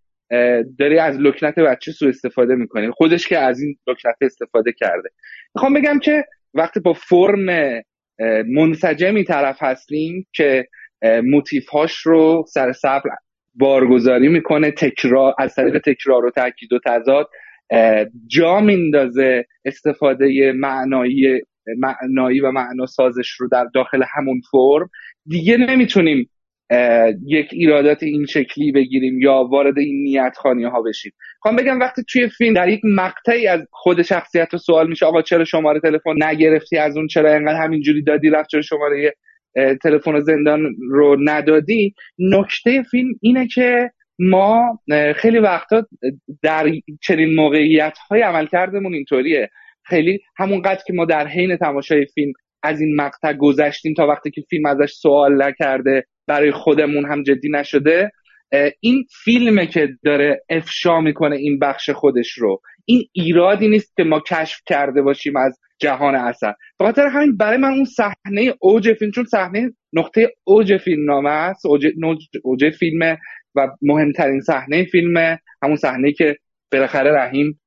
داری 0.80 1.00
از 1.00 1.20
لکنت 1.20 1.60
بچه 1.60 1.92
سو 1.92 2.08
استفاده 2.08 2.56
می‌کنی؟ 2.56 2.92
خودش 2.92 3.28
که 3.28 3.38
از 3.38 3.62
این 3.62 3.78
لکنت 3.88 4.16
استفاده 4.22 4.72
کرده. 4.72 5.10
می‌خوام 5.56 5.74
بگم 5.74 6.00
که 6.00 6.26
وقتی 6.54 6.80
با 6.80 6.94
فرم 6.94 7.82
منسجمی 8.48 9.24
طرف 9.24 9.58
هستیم 9.60 10.28
که 10.34 10.68
موتیف 11.24 11.70
هاش 11.70 11.98
رو 11.98 12.46
سر 12.48 12.72
صبر 12.72 13.10
بارگذاری 13.56 14.28
می‌کنه 14.28 14.72
تکرار 14.72 15.34
از 15.40 15.56
طریق 15.56 15.78
تکرار 15.78 16.26
و 16.26 16.32
تاکید 16.32 16.74
و 16.74 16.80
تضاد 16.86 17.30
جا 18.28 18.60
میندازه 18.60 19.46
استفاده 19.66 20.52
معنایی 20.52 21.42
معنایی 21.78 22.40
و 22.40 22.52
معنا 22.52 22.86
سازش 22.86 23.30
رو 23.30 23.48
در 23.48 23.68
داخل 23.74 24.04
همون 24.16 24.42
فرم. 24.52 24.90
دیگه 25.26 25.58
نمی‌تونیم 25.58 26.30
یک 27.26 27.50
ایرادات 27.52 28.04
این 28.04 28.26
شکلی 28.26 28.72
بگیریم 28.72 29.22
یا 29.22 29.34
وارد 29.34 29.78
این 29.78 30.04
نیت 30.04 30.34
خانی 30.38 30.64
ها 30.64 30.82
بشیم. 30.82 31.12
خواهم 31.40 31.58
بگم 31.58 31.80
وقتی 31.80 32.04
توی 32.10 32.30
فیلم 32.30 32.54
در 32.54 32.70
یک 32.70 32.82
مقطعی 32.84 33.48
از 33.48 33.62
خود 33.72 34.02
شخصیت 34.02 34.48
رو 34.52 34.60
سوال 34.60 34.90
میشه 34.90 35.06
آقا 35.06 35.22
چرا 35.22 35.46
شماره 35.46 35.80
تلفن 35.80 36.24
نگرفتی؟ 36.24 36.78
از 36.78 36.98
اون 36.98 37.08
چرا 37.08 37.34
انقدر 37.34 37.64
همینجوری 37.64 38.04
دادی 38.04 38.30
رفت 38.30 38.50
چرا 38.50 38.62
شماره 38.62 39.14
تلفن 39.84 40.20
زندان 40.20 40.76
رو 40.90 41.18
ندادی؟ 41.24 41.94
نکته 42.20 42.84
فیلم 42.92 43.10
اینه 43.22 43.48
که 43.48 43.92
ما 44.20 44.80
خیلی 45.16 45.40
وقتا 45.40 45.86
در 46.42 46.72
چنین 47.02 47.36
موقعیت 47.36 47.98
های 48.10 48.22
عملکردمون 48.22 48.94
اینطوریه. 48.94 49.50
خیلی 49.84 50.20
همونقدر 50.38 50.82
که 50.88 50.94
ما 50.94 51.06
در 51.06 51.28
حین 51.28 51.58
تماشای 51.58 52.06
فیلم 52.06 52.34
از 52.64 52.82
این 52.82 52.96
مقطع 52.96 53.34
گذشتیم 53.34 53.94
تا 53.94 54.08
وقتی 54.08 54.32
که 54.32 54.42
فیلم 54.50 54.66
ازش 54.66 54.92
سوال 54.92 55.44
نکرده 55.44 56.04
برای 56.28 56.52
خودمون 56.52 57.06
هم 57.06 57.24
جدی 57.24 57.50
نشده 57.50 58.12
این 58.80 59.06
فیلمه 59.24 59.68
که 59.68 59.90
داره 60.06 60.42
افشا 60.50 61.02
می‌کنه 61.02 61.36
این 61.36 61.60
بخش 61.60 61.90
خودش 61.90 62.32
رو. 62.32 62.62
این 62.86 63.04
ایرادی 63.14 63.68
نیست 63.68 63.96
که 63.98 64.04
ما 64.04 64.20
کشف 64.20 64.60
کرده 64.66 65.02
باشیم 65.02 65.38
از 65.38 65.60
جهان 65.80 66.16
اثر 66.16 66.54
بخاطر 66.80 67.08
همین 67.08 67.38
برای 67.38 67.58
من 67.58 67.74
اون 67.74 67.86
صحنه 67.86 68.54
اوج 68.60 68.94
فیلم 68.94 69.12
چون 69.12 69.24
صحنه 69.24 69.74
نقطه 69.94 70.30
اوج 70.44 70.78
فیلم 70.78 71.12
نامه 71.12 71.30
است 71.30 71.66
اوج, 71.66 71.88
اوج 72.44 72.70
فیلم 72.70 73.18
و 73.58 73.68
مهمترین 73.82 74.42
صحنه 74.42 74.86
فیلم 74.86 75.38
همون 75.64 75.76
صحنه 75.76 76.12
که 76.12 76.38
بالاخره 76.72 77.12
رحیم 77.12 77.60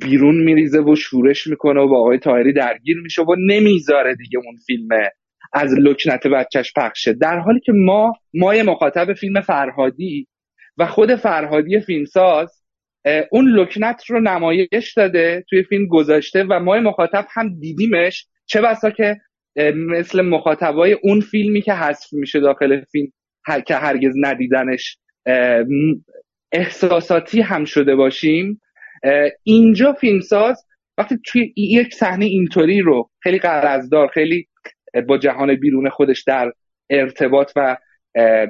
بیرون 0.00 0.44
میریزه 0.44 0.80
و 0.80 0.96
شورش 0.96 1.46
می‌کنه 1.46 1.80
و 1.80 1.88
با 1.88 2.00
آقای 2.00 2.18
تاهری 2.18 2.52
درگیر 2.52 2.96
میشه 3.02 3.22
و 3.22 3.34
نمی‌ذاره 3.38 4.14
دیگه 4.14 4.38
اون 4.38 4.56
فیلم 4.66 4.88
از 5.52 5.74
لکنت 5.78 6.26
بچهش 6.26 6.72
پخشه 6.76 7.12
در 7.12 7.38
حالی 7.38 7.60
که 7.60 7.72
ما 7.72 8.12
مای 8.34 8.62
مخاطب 8.62 9.14
فیلم 9.14 9.40
فرهادی 9.40 10.28
و 10.78 10.86
خود 10.86 11.14
فرهادی 11.14 11.80
فیلمساز 11.80 12.62
اون 13.30 13.48
لکنت 13.48 14.04
رو 14.08 14.20
نمایش 14.20 14.92
داده 14.96 15.44
توی 15.50 15.62
فیلم 15.62 15.86
گذاشته 15.86 16.44
و 16.44 16.60
مای 16.60 16.80
مخاطب 16.80 17.26
هم 17.30 17.58
دیدیمش. 17.60 18.26
چه 18.46 18.60
بسا 18.60 18.90
که 18.90 19.16
مثل 19.74 20.22
مخاطبای 20.22 20.92
اون 21.02 21.20
فیلمی 21.20 21.62
که 21.62 21.72
حذف 21.72 22.12
میشه 22.12 22.40
داخل 22.40 22.80
فیلم 22.80 23.12
که 23.66 23.74
هرگز 23.74 24.14
ندیدنش. 24.20 24.98
احساساتی 26.52 27.40
هم 27.40 27.64
شده 27.64 27.94
باشیم. 27.94 28.60
اینجا 29.42 29.92
فیلمساز 29.92 30.64
وقتی 30.98 31.18
توی 31.26 31.52
یک 31.56 31.94
صحنه 31.94 32.24
اینطوری 32.24 32.80
رو 32.80 33.10
خیلی 33.20 33.38
قرضدار 33.38 34.08
خیلی 34.08 34.48
با 35.08 35.18
جهان 35.18 35.54
بیرون 35.54 35.88
خودش 35.88 36.22
در 36.22 36.52
ارتباط 36.90 37.52
و 37.56 37.76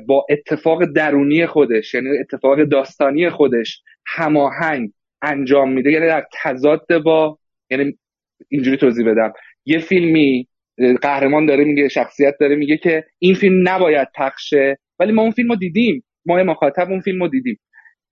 با 0.07 0.27
اتفاق 0.31 0.85
درونی 0.85 1.47
خودش 1.47 1.95
یعنی 1.95 2.09
اتفاق 2.19 2.65
داستانی 2.65 3.31
خودش 3.31 3.83
هماهنگ 4.07 4.93
انجام 5.23 5.73
میده. 5.73 5.93
یعنی 5.93 6.07
در 6.07 6.27
تضاد 6.43 7.03
با 7.05 7.39
یعنی 7.71 7.99
اینجوری 8.49 8.77
توضیح 8.77 9.11
بدم. 9.11 9.33
یه 9.65 9.79
فیلمی 9.79 10.49
قهرمان 11.03 11.47
داره 11.47 11.65
میگه 11.65 11.89
شخصیت 11.89 12.35
داره 12.41 12.57
میگه 12.57 12.77
که 12.77 13.05
این 13.19 13.35
فیلم 13.35 13.69
نباید 13.69 14.09
پخشه 14.15 14.79
ولی 14.99 15.13
ما 15.13 15.23
اون 15.23 15.31
فیلم 15.31 15.49
رو 15.49 15.57
دیدیم. 15.57 16.05
ما 16.27 16.43
مخاطب 16.43 16.91
اون 16.91 17.01
فیلم 17.01 17.23
رو 17.23 17.29
دیدیم. 17.29 17.59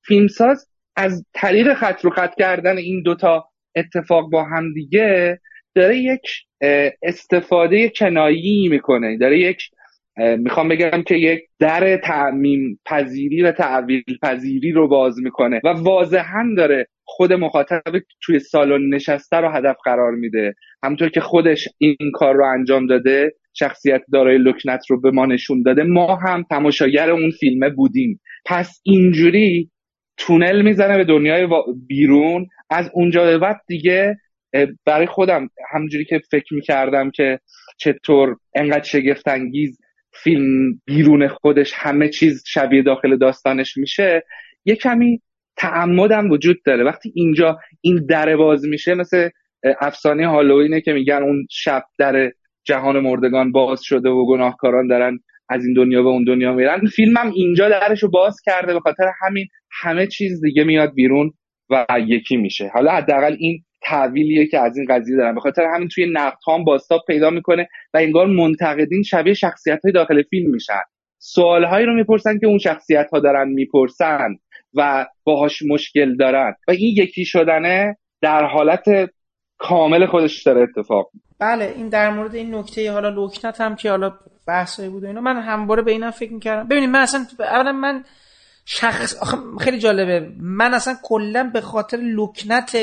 فیلمساز 0.06 0.68
از 0.96 1.24
طریق 1.34 1.74
خط 1.74 2.04
رو 2.04 2.10
خط 2.10 2.34
کردن 2.34 2.76
این 2.76 3.02
دوتا 3.02 3.48
اتفاق 3.76 4.30
با 4.30 4.44
هم 4.44 4.72
دیگه 4.72 5.40
داره 5.74 5.96
یک 5.96 6.20
استفاده 7.02 7.88
کنایی 7.88 8.68
می‌کنه. 8.68 9.16
داره 9.18 9.38
یک 9.38 9.58
می‌خوام 10.38 10.68
بگم 10.68 11.02
که 11.02 11.14
یک 11.14 11.40
در 11.58 11.96
تعمیم 11.96 12.80
پذیری 12.86 13.42
و 13.42 13.52
تعویل 13.52 14.04
پذیری 14.22 14.72
رو 14.72 14.88
باز 14.88 15.18
می‌کنه 15.18 15.60
و 15.64 15.68
واضحا 15.68 16.54
داره 16.56 16.86
خود 17.04 17.32
مخاطب 17.32 17.82
توی 18.20 18.38
سالن 18.38 18.94
نشسته 18.94 19.36
رو 19.36 19.48
هدف 19.48 19.76
قرار 19.84 20.12
میده. 20.12 20.54
همونطور 20.82 21.08
که 21.08 21.20
خودش 21.20 21.68
این 21.78 21.96
کار 22.14 22.34
رو 22.34 22.44
انجام 22.44 22.86
داده 22.86 23.34
شخصیت 23.58 24.02
دارای 24.12 24.38
لکنت 24.38 24.80
رو 24.90 25.00
به 25.00 25.10
ما 25.10 25.26
نشون 25.26 25.62
داده. 25.62 25.82
ما 25.82 26.16
هم 26.16 26.44
تماشاگر 26.50 27.10
اون 27.10 27.30
فیلمه 27.30 27.70
بودیم. 27.70 28.20
پس 28.46 28.80
اینجوری 28.84 29.70
تونل 30.16 30.62
می‌زنه 30.62 30.96
به 30.96 31.04
دنیای 31.04 31.48
بیرون. 31.86 32.46
از 32.70 32.90
اونجا 32.94 33.24
به 33.24 33.38
بعد 33.38 33.60
دیگه 33.68 34.16
برای 34.86 35.06
خودم 35.06 35.50
همونجوری 35.74 36.04
که 36.04 36.20
فکر 36.30 36.54
می‌کردم 36.54 37.10
که 37.10 37.40
چطور 37.78 38.36
انقدر 38.54 38.82
شگفتانگیز 38.82 39.78
فیلم 40.22 40.80
بیرون 40.84 41.28
خودش 41.28 41.72
همه 41.74 42.08
چیز 42.08 42.44
شبیه 42.46 42.82
داخل 42.82 43.16
داستانش 43.16 43.76
میشه 43.76 44.22
یه 44.64 44.74
کمی 44.76 45.20
تعمدم 45.56 46.30
وجود 46.30 46.56
داره. 46.64 46.84
وقتی 46.84 47.12
اینجا 47.14 47.58
این 47.80 48.06
در 48.08 48.36
باز 48.36 48.64
میشه 48.64 48.94
مثل 48.94 49.28
افسانه 49.80 50.28
هالوینه 50.28 50.80
که 50.80 50.92
میگن 50.92 51.22
اون 51.22 51.46
شب 51.50 51.82
در 51.98 52.32
جهان 52.66 53.00
مردگان 53.00 53.52
باز 53.52 53.82
شده 53.82 54.08
و 54.08 54.26
گناهکاران 54.26 54.86
دارن 54.86 55.18
از 55.48 55.64
این 55.64 55.74
دنیا 55.74 56.02
به 56.02 56.08
اون 56.08 56.24
دنیا 56.24 56.52
میرن. 56.52 56.80
فیلمم 56.86 57.32
اینجا 57.34 57.68
درش 57.68 58.02
رو 58.02 58.10
باز 58.10 58.36
کرده 58.44 58.74
به 58.74 58.80
خاطر 58.80 59.10
همین 59.20 59.46
همه 59.82 60.06
چیز 60.06 60.40
دیگه 60.40 60.64
میاد 60.64 60.94
بیرون 60.94 61.32
و 61.70 61.86
یکی 62.06 62.36
میشه. 62.36 62.70
حالا 62.74 62.90
حداقل 62.90 63.36
این 63.38 63.62
تحویلیه 63.82 64.46
که 64.46 64.60
از 64.60 64.78
این 64.78 64.86
قضیه 64.90 65.16
دارن 65.16 65.34
به 65.34 65.40
خاطر 65.40 65.64
همین 65.74 65.88
توی 65.88 66.06
نقد 66.12 66.36
هم 66.48 66.64
پیدا 67.06 67.30
می‌کنه 67.30 67.68
و 67.94 67.98
انگار 67.98 68.26
منتقدین 68.26 69.02
شبیه 69.02 69.34
شخصیت 69.34 69.80
های 69.84 69.92
داخل 69.92 70.22
فیلم 70.22 70.50
میشن. 70.50 70.82
سوالهایی 71.18 71.86
رو 71.86 71.94
می‌پرسن 71.94 72.38
که 72.38 72.46
اون 72.46 72.58
شخصیت 72.58 73.10
ها 73.12 73.20
دارن 73.20 73.48
می‌پرسن 73.48 74.36
و 74.74 75.06
باهاش 75.24 75.62
مشکل 75.62 76.16
دارن. 76.16 76.54
و 76.68 76.70
این 76.70 76.94
یکی 76.96 77.24
شدنه 77.24 77.96
در 78.22 78.44
حالت 78.44 79.10
کامل 79.58 80.06
خودش 80.06 80.42
داره 80.42 80.62
اتفاق. 80.62 81.10
بله 81.38 81.72
این 81.76 81.88
در 81.88 82.10
مورد 82.10 82.34
این 82.34 82.54
نکته 82.54 82.92
حالا 82.92 83.08
لکنت 83.08 83.60
هم 83.60 83.76
که 83.76 83.90
حالا 83.90 84.12
بحثایی 84.46 84.88
بود 84.88 85.04
و 85.04 85.06
اینا 85.06 85.20
من 85.20 85.36
همواره 85.36 85.82
به 85.82 85.92
اینم 85.92 86.10
فکر 86.10 86.32
می‌کردم. 86.32 86.68
ببینید 86.68 86.90
من 86.90 87.00
اصلا 87.00 87.26
اولا 87.40 87.72
من 87.72 88.04
شخص 88.64 89.16
خیلی 89.60 89.78
جالبه. 89.78 90.28
من 90.40 90.74
اصلا 90.74 90.94
کلا 91.02 91.50
به 91.52 91.60
خاطر 91.60 91.96
لکنت 91.96 92.76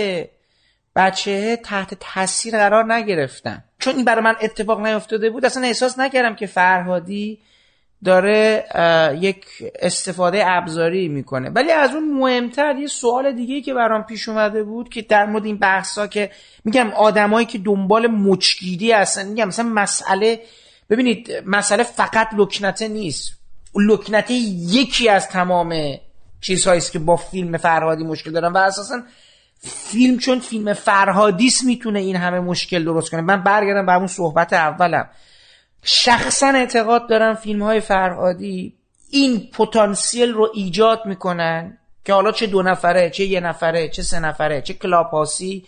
بچه 0.96 1.56
تحت 1.56 1.94
تاثیر 2.00 2.58
قرار 2.58 2.94
نگرفتم. 2.94 3.64
چون 3.80 3.96
این 3.96 4.06
برای 4.06 4.24
من 4.24 4.36
اتفاق 4.42 4.86
نیفتاده 4.88 5.30
بود 5.30 5.46
اصلا 5.46 5.64
احساس 5.64 6.00
نکردم 6.00 6.36
که 6.36 6.46
فرهادی 6.46 7.40
داره 8.04 8.66
یک 9.22 9.46
استفاده 9.80 10.44
ابزاری 10.48 11.08
می‌کنه. 11.08 11.50
ولی 11.50 11.72
از 11.72 11.96
اون 11.96 12.14
مهمتر 12.14 12.76
یه 12.76 12.88
سوال 12.88 13.32
دیگه 13.32 13.62
که 13.62 13.74
برام 13.74 14.04
پیش 14.04 14.30
اومده 14.30 14.64
بود 14.64 14.90
که 14.90 15.02
در 15.02 15.26
مورد 15.26 15.46
این 15.46 15.58
بحثا 15.58 16.08
که 16.08 16.32
میگم 16.66 16.92
آدمایی 16.92 17.46
که 17.46 17.58
دنبال 17.58 18.08
مچگیری 18.08 18.92
هستن 18.92 19.28
میگم 19.28 19.48
مثلا 19.48 19.70
مسئله 19.70 20.42
ببینید 20.90 21.32
مسئله 21.46 21.84
فقط 21.84 22.28
لکنته 22.38 22.88
نیست. 22.88 23.32
لکنته 23.76 24.34
یکی 24.34 25.10
از 25.10 25.28
تمام 25.28 25.76
چیزهایی 26.42 26.82
که 26.82 27.00
با 27.00 27.16
فیلم 27.16 27.58
فرهادی 27.58 28.04
مشکل 28.04 28.32
دارن 28.32 28.52
و 28.52 28.58
اساسا 28.58 28.96
فیلم 29.62 30.18
چون 30.18 30.40
فیلم 30.40 30.74
فرهادیست 30.74 31.64
می‌تونه 31.64 32.00
این 32.00 32.16
همه 32.16 32.40
مشکل 32.40 32.84
درست 32.84 33.12
کنه. 33.12 33.22
من 33.22 33.44
برگردم 33.44 33.86
به 33.86 33.96
اون 33.96 34.08
صحبت 34.08 34.54
اولم. 34.54 35.10
شخصا 35.84 36.48
اعتقاد 36.48 37.10
دارم 37.10 37.34
فیلم 37.36 37.64
های 37.64 37.80
فرهادی 37.80 38.74
این 39.10 39.50
پتانسیل 39.54 40.32
رو 40.32 40.52
ایجاد 40.54 41.06
می‌کنن 41.06 41.78
که 42.06 42.14
حالا 42.14 42.32
چه 42.32 42.48
دو 42.48 42.62
نفره 42.62 43.10
چه 43.10 43.26
یه 43.26 43.40
نفره 43.40 43.90
چه 43.90 44.02
سه 44.02 44.20
نفره 44.20 44.62
چه 44.62 44.74
کلاپاسی. 44.74 45.66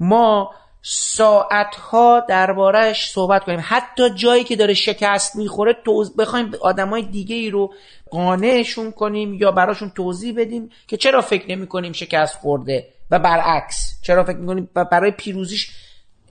ما 0.00 0.50
ساعتها 0.82 2.20
دربارهش 2.28 3.10
صحبت 3.10 3.44
کنیم. 3.44 3.60
حتی 3.62 4.10
جایی 4.10 4.44
که 4.44 4.56
داره 4.56 4.74
شکست 4.74 5.36
می‌خوره 5.36 5.76
توز... 5.84 6.16
بخوایم 6.16 6.52
آدمای 6.60 7.02
دیگه 7.02 7.36
ای 7.36 7.50
رو 7.50 7.74
قانعشون 8.10 8.92
کنیم 8.92 9.34
یا 9.34 9.52
براشون 9.52 9.90
توضیح 9.90 10.34
بدیم 10.36 10.70
که 10.88 10.96
چرا 10.96 11.20
فکر 11.20 11.50
نمی 11.50 11.66
کنیم 11.66 11.92
شکست 11.92 12.38
خورده 12.38 12.88
و 13.10 13.18
برعکس 13.18 14.00
چرا 14.02 14.24
فکر 14.24 14.36
می‌کنیم 14.36 14.70
برای 14.90 15.10
پیروزیش 15.10 15.70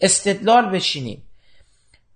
استدلال 0.01 0.69
بشینیم. 0.69 1.23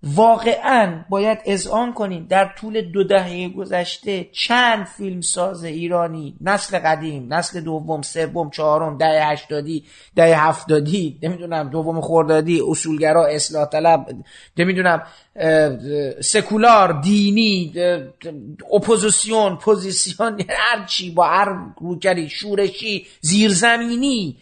واقعا 0.04 1.04
باید 1.10 1.38
اذعان 1.46 1.94
کنیم 1.94 2.26
در 2.30 2.54
طول 2.58 2.82
دو 2.82 3.04
دهه 3.04 3.50
گذشته 3.50 4.30
چند 4.32 4.86
فیلم 4.86 5.22
ساز 5.22 5.64
ایرانی 5.64 6.36
نسل 6.42 6.80
قدیم 6.80 7.34
نسل 7.34 7.62
دوم 7.62 8.02
سوم 8.02 8.50
چهارم 8.50 8.98
دهه 8.98 9.32
هشتادی 9.32 9.84
دهه 10.16 10.48
هفتادی 10.48 11.20
نمی‌دونم 11.24 11.70
دوم 11.70 12.02
خوردادی 12.02 12.62
اصولگرا 12.70 13.26
اصلاح 13.26 13.66
طلب 13.66 14.06
نمی‌دونم 14.58 15.02
سکولار 16.22 17.02
دینی 17.02 17.74
اپوزیسیون 18.74 19.56
پوزیسیون 19.56 20.42
هر 20.50 20.86
چی 20.86 21.12
با 21.12 21.28
هر 21.28 21.58
رویکردی 21.82 22.30
شورشی 22.30 23.06
زیرزمینی 23.22 24.38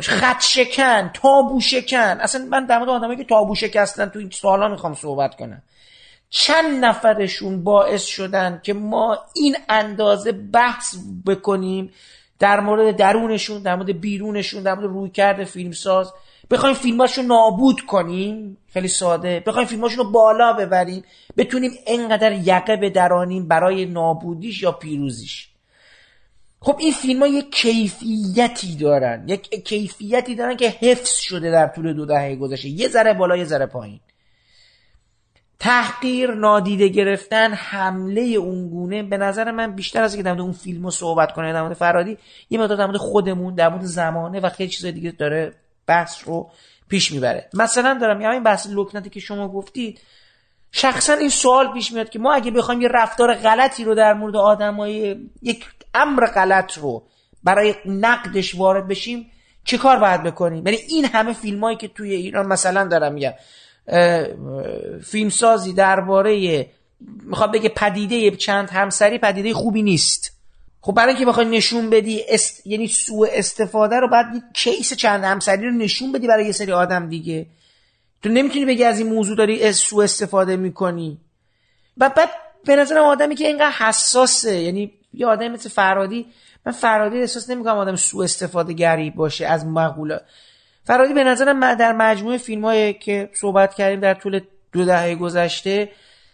خط 0.00 0.40
شکن 0.40 1.10
تابو 1.14 1.60
شکن. 1.60 2.20
اصلا 2.20 2.44
من 2.44 2.66
در 2.66 2.78
مورد 2.78 2.90
آدمایی 2.90 3.18
که 3.18 3.24
تابو 3.24 3.54
شکستن 3.54 4.06
تو 4.06 4.18
این 4.18 4.30
سوالا 4.30 4.68
می‌خوام 4.68 4.94
صحبت 4.94 5.34
کنم. 5.34 5.62
چند 6.30 6.84
نفرشون 6.84 7.64
باعث 7.64 8.04
شدن 8.04 8.60
که 8.62 8.72
ما 8.72 9.18
این 9.34 9.56
اندازه 9.68 10.32
بحث 10.32 10.96
بکنیم 11.26 11.92
در 12.38 12.60
مورد 12.60 12.96
درونشون 12.96 13.62
در 13.62 13.76
مورد 13.76 14.00
بیرونشون 14.00 14.62
در 14.62 14.74
مورد 14.74 14.86
رویکرد 14.86 15.44
فیلمساز؟ 15.44 16.12
بخوایم 16.50 16.74
فیلماشو 16.74 17.22
نابود 17.22 17.80
کنیم؟ 17.80 18.56
خیلی 18.72 18.88
ساده. 18.88 19.42
بخوایم 19.46 19.68
فیلماشون 19.68 20.04
رو 20.04 20.10
بالا 20.10 20.52
ببریم؟ 20.52 21.04
بتونیم 21.36 21.70
انقدر 21.86 22.32
یقه 22.32 22.76
بدرانیم 22.76 23.48
برای 23.48 23.86
نابودیش 23.86 24.62
یا 24.62 24.72
پیروزیش؟ 24.72 25.51
خب 26.64 26.76
این 26.80 26.92
فیلم 26.92 27.20
ها 27.20 27.26
یک 27.26 27.54
کیفیتی 27.54 28.76
دارن. 28.76 29.28
یک 29.28 29.64
کیفیتی 29.64 30.34
دارن 30.34 30.56
که 30.56 30.68
حفظ 30.68 31.16
شده 31.16 31.50
در 31.50 31.66
طول 31.66 31.92
دو 31.92 32.06
دهه 32.06 32.36
گذشته. 32.36 32.68
یه 32.68 32.88
ذره 32.88 33.14
بالا 33.14 33.36
یه 33.36 33.44
ذره 33.44 33.66
پایین. 33.66 34.00
تحقیر 35.58 36.34
نادیده 36.34 36.88
گرفتن 36.88 37.52
حمله 37.52 38.20
اونگونه 38.20 39.02
به 39.02 39.16
نظر 39.16 39.50
من 39.50 39.74
بیشتر 39.74 40.02
از 40.02 40.16
که 40.16 40.22
در 40.22 40.40
اون 40.40 40.52
فیلم 40.52 40.84
رو 40.84 40.90
صحبت 40.90 41.32
کنه 41.32 41.52
در 41.52 41.62
مورد 41.62 41.74
فرادی 41.74 42.18
یه 42.50 42.60
مقدار 42.60 42.78
در 42.78 42.86
مورد 42.86 42.96
خودمون 42.96 43.54
در 43.54 43.68
مورد 43.68 43.82
زمانه 43.82 44.40
و 44.40 44.48
خیلی 44.48 44.70
چیزای 44.70 44.92
دیگه 44.92 45.10
داره 45.10 45.54
بحث 45.86 46.28
رو 46.28 46.50
پیش 46.88 47.12
می‌بره. 47.12 47.48
مثلا 47.54 47.98
دارم 48.00 48.20
یه 48.20 48.30
این 48.30 48.42
بحث 48.42 48.66
لکنتی 48.70 49.10
که 49.10 49.20
شما 49.20 49.48
گفتید 49.48 50.00
شخصا 50.72 51.12
این 51.12 51.28
سوال 51.28 51.72
پیش 51.72 51.92
میاد 51.92 52.10
که 52.10 52.18
ما 52.18 52.32
اگه 52.32 52.50
بخوایم 52.50 52.80
یه 52.80 52.88
رفتار 52.88 53.34
غلطی 53.34 53.84
رو 53.84 53.94
در 53.94 54.14
مورد 54.14 54.36
آدمای 54.36 55.16
یک 55.42 55.64
امر 55.94 56.26
غلط 56.26 56.78
رو 56.78 57.02
برای 57.44 57.74
نقدش 57.86 58.54
وارد 58.54 58.88
بشیم 58.88 59.30
چه 59.64 59.78
کار 59.78 59.98
باید 59.98 60.22
بکنیم؟ 60.22 60.66
یعنی 60.66 60.78
این 60.88 61.04
همه 61.04 61.32
فیلم 61.32 61.76
که 61.76 61.88
توی 61.88 62.14
ایران 62.14 62.46
مثلا 62.46 62.84
دارم 62.84 63.12
میگم 63.12 63.32
فیلمسازی 65.04 65.72
درباره 65.72 66.66
می‌خواد 67.00 67.52
بگه 67.52 67.68
پدیده 67.68 68.30
چند 68.30 68.70
همسری 68.70 69.18
پدیده 69.18 69.54
خوبی 69.54 69.82
نیست. 69.82 70.32
خب 70.80 70.92
برای 70.92 71.08
اینکه 71.08 71.26
بخوای 71.26 71.46
نشون 71.46 71.90
بدی 71.90 72.24
است... 72.28 72.66
یعنی 72.66 72.88
سوء 72.88 73.28
استفاده 73.32 73.96
رو 73.96 74.08
باید 74.08 74.26
کیس 74.54 74.94
چند 74.94 75.24
همسری 75.24 75.66
رو 75.66 75.72
نشون 75.72 76.12
بدی 76.12 76.26
برای 76.26 76.46
یه 76.46 76.52
سری 76.52 76.72
آدم 76.72 77.08
دیگه. 77.08 77.46
تو 78.22 78.28
نمی‌تونی 78.28 78.64
بگی 78.64 78.84
از 78.84 78.98
این 78.98 79.08
موضوع 79.08 79.36
داری 79.36 79.72
سوء 79.72 80.04
استفاده 80.04 80.56
می‌کنی. 80.56 81.18
و 81.98 82.08
بعد 82.08 82.30
به 82.64 82.76
نظرم 82.76 83.04
آدمی 83.04 83.34
که 83.34 83.46
اینقدر 83.46 83.70
حساسه 83.70 84.54
یعنی 84.54 84.92
یه 85.14 85.26
آدم 85.26 85.48
مثل 85.48 85.68
فرادی. 85.68 86.26
من 86.66 86.72
فرادی 86.72 87.20
احساس 87.20 87.50
نمی‌کنم 87.50 87.76
آدم 87.76 87.96
سوء 87.96 88.24
استفاده 88.24 88.72
گری 88.72 89.10
باشه 89.10 89.46
از 89.46 89.66
مقولات 89.66 90.22
فرادی 90.84 91.14
به 91.14 91.24
نظرم 91.24 91.74
در 91.74 91.92
مجموعه 91.92 92.38
فیلم 92.38 92.64
هایی 92.64 92.94
که 92.94 93.30
صحبت 93.34 93.74
کردیم 93.74 94.00
در 94.00 94.14
طول 94.14 94.40
دو 94.72 94.84
دهه 94.84 95.14
گذشته 95.14 95.88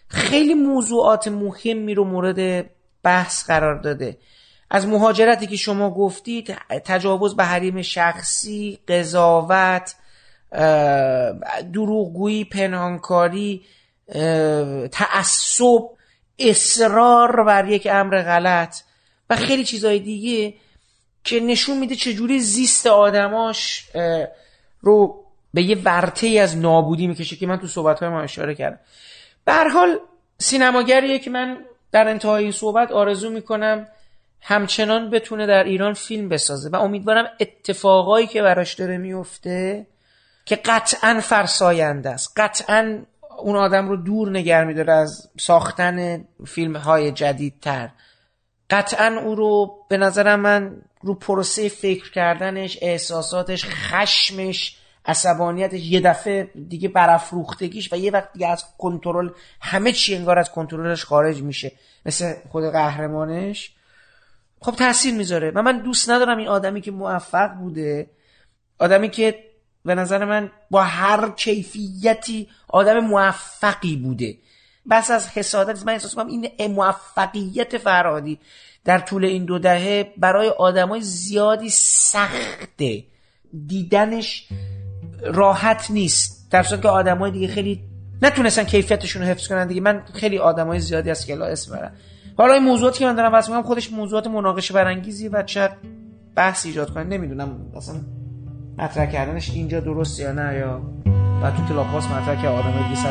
خیلی 0.07 0.53
موضوعات 0.53 1.27
مهمی 1.27 1.95
رو 1.95 2.03
مورد 2.03 2.69
بحث 3.03 3.47
قرار 3.47 3.75
داده. 3.75 4.17
از 4.71 4.87
مهاجرتی 4.87 5.47
که 5.47 5.55
شما 5.55 5.89
گفتید 5.89 6.57
تجاوز 6.85 7.35
به 7.35 7.43
حریم 7.43 7.81
شخصی 7.81 8.79
قضاوت 8.87 9.95
دروغگویی 11.73 12.45
پنهانکاری 12.45 13.65
تعصب 14.91 15.89
اصرار 16.39 17.43
بر 17.43 17.67
یک 17.67 17.87
امر 17.91 18.21
غلط 18.21 18.77
و 19.29 19.35
خیلی 19.35 19.63
چیزهای 19.63 19.99
دیگه 19.99 20.53
که 21.23 21.39
نشون 21.39 21.77
میده 21.77 21.95
چجوری 21.95 22.39
زیست 22.39 22.87
آدماش 22.87 23.89
رو 24.81 25.25
به 25.53 25.63
یه 25.63 25.77
ورته 25.85 26.27
از 26.27 26.57
نابودی 26.57 27.07
می‌کشه 27.07 27.35
که 27.35 27.47
من 27.47 27.57
تو 27.57 27.67
صحبت 27.67 27.99
های 27.99 28.09
ما 28.09 28.21
اشاره 28.21 28.55
کردم. 28.55 28.79
به 29.45 29.53
حال 29.53 29.99
سینماگریه 30.37 31.19
که 31.19 31.29
من 31.29 31.57
در 31.91 32.07
انتهای 32.07 32.43
این 32.43 32.51
صحبت 32.51 32.91
آرزو 32.91 33.29
می‌کنم 33.29 33.87
همچنان 34.41 35.09
بتونه 35.09 35.47
در 35.47 35.63
ایران 35.63 35.93
فیلم 35.93 36.29
بسازه 36.29 36.69
و 36.69 36.75
امیدوارم 36.75 37.25
اتفاقایی 37.39 38.27
که 38.27 38.41
براش 38.41 38.73
داره 38.73 38.97
میفته 38.97 39.87
که 40.45 40.55
قطعا 40.55 41.19
فرساینده 41.23 42.09
است. 42.09 42.33
قطعا 42.37 43.05
اون 43.41 43.55
آدم 43.55 43.89
رو 43.89 43.95
دور 43.97 44.31
نگر 44.31 44.63
میداره 44.63 44.93
از 44.93 45.29
ساختن 45.39 46.25
فیلم 46.45 46.77
های 46.77 47.11
جدیدتر. 47.11 47.89
قطعا 48.69 49.19
او 49.25 49.35
رو 49.35 49.75
به 49.89 49.97
نظرم 49.97 50.39
من 50.39 50.81
رو 51.01 51.13
پروسه 51.13 51.69
فکر 51.69 52.11
کردنش 52.11 52.77
احساساتش 52.81 53.65
خشمش 53.65 54.77
عصبانیتش 55.05 55.79
یه 55.79 56.01
دفعه 56.01 56.51
دیگه 56.69 56.89
برافروختگیش 56.89 57.93
و 57.93 57.97
یه 57.97 58.11
وقت 58.11 58.33
دیگه 58.33 58.47
از 58.47 58.65
کنترل 58.77 59.29
همه 59.61 59.91
چی 59.91 60.15
انگار 60.15 60.39
از 60.39 60.51
کنترلش 60.51 61.05
خارج 61.05 61.41
میشه. 61.41 61.71
مثل 62.05 62.33
خود 62.49 62.71
قهرمانش. 62.71 63.71
خب 64.61 64.71
تاثیر 64.71 65.13
می‌ذاره. 65.13 65.51
و 65.55 65.61
من 65.61 65.79
دوست 65.79 66.09
ندارم 66.09 66.37
این 66.37 66.47
آدمی 66.47 66.81
که 66.81 66.91
موفق 66.91 67.53
بوده 67.53 68.09
آدمی 68.79 69.09
که 69.09 69.48
به 69.89 69.95
نظر 69.95 70.25
من 70.25 70.51
با 70.71 70.83
هر 70.83 71.29
کیفیتی 71.29 72.47
آدم 72.67 72.99
موفقی 72.99 73.95
بوده. 73.95 74.37
بس 74.89 75.11
از 75.11 75.27
حسادت 75.27 75.85
من 75.85 75.93
احساس 75.93 76.15
کنم 76.15 76.27
این 76.27 76.71
موفقیت 76.71 77.77
فرادی 77.77 78.39
در 78.85 78.99
طول 78.99 79.25
این 79.25 79.45
دو 79.45 79.59
دهه 79.59 80.13
برای 80.17 80.49
آدمای 80.49 81.01
زیادی 81.01 81.69
سخته. 81.69 83.03
دیدنش 83.67 84.47
راحت 85.23 85.91
نیست. 85.91 86.51
در 86.51 86.63
صورت 86.63 86.81
که 86.81 86.87
آدمای 86.87 87.31
دیگه 87.31 87.47
خیلی 87.47 87.83
نتونستن 88.21 88.63
کیفیتشون 88.63 89.21
رو 89.21 89.27
حفظ 89.27 89.47
کنن 89.47 89.67
دیگه. 89.67 89.81
من 89.81 90.03
خیلی 90.13 90.37
آدمای 90.37 90.79
زیادی 90.79 91.09
از 91.09 91.27
کلا 91.27 91.45
اسم 91.45 91.71
برم 91.71 91.95
حالا 92.37 92.53
این 92.53 92.63
موضوعاتی 92.63 92.99
که 92.99 93.05
من 93.05 93.15
دارم 93.15 93.31
واسه 93.31 93.51
میگم 93.51 93.63
خودش 93.63 93.91
موضوعات 93.91 94.27
مناقشه 94.27 94.73
برانگیزی 94.73 95.27
و 95.27 95.43
چه 95.43 95.69
بحث 96.35 96.65
ایجاد 96.65 96.93
کنه 96.93 97.03
نمی‌دونم. 97.03 97.71
اصلا 97.75 97.95
مطرح 98.79 99.05
کردنش 99.05 99.49
اینجا 99.49 99.79
درست 99.79 100.19
یا 100.19 100.31
نه 100.31 100.55
یا 100.57 100.81
بعد 101.41 101.55
تو 101.55 101.65
کلاب 101.73 101.87
هاست 101.87 102.11
مطرح 102.11 102.41
که 102.41 102.47
آدم 102.47 102.83
دیگه 102.83 102.95
سر 102.95 103.09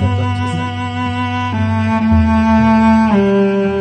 این 3.14 3.77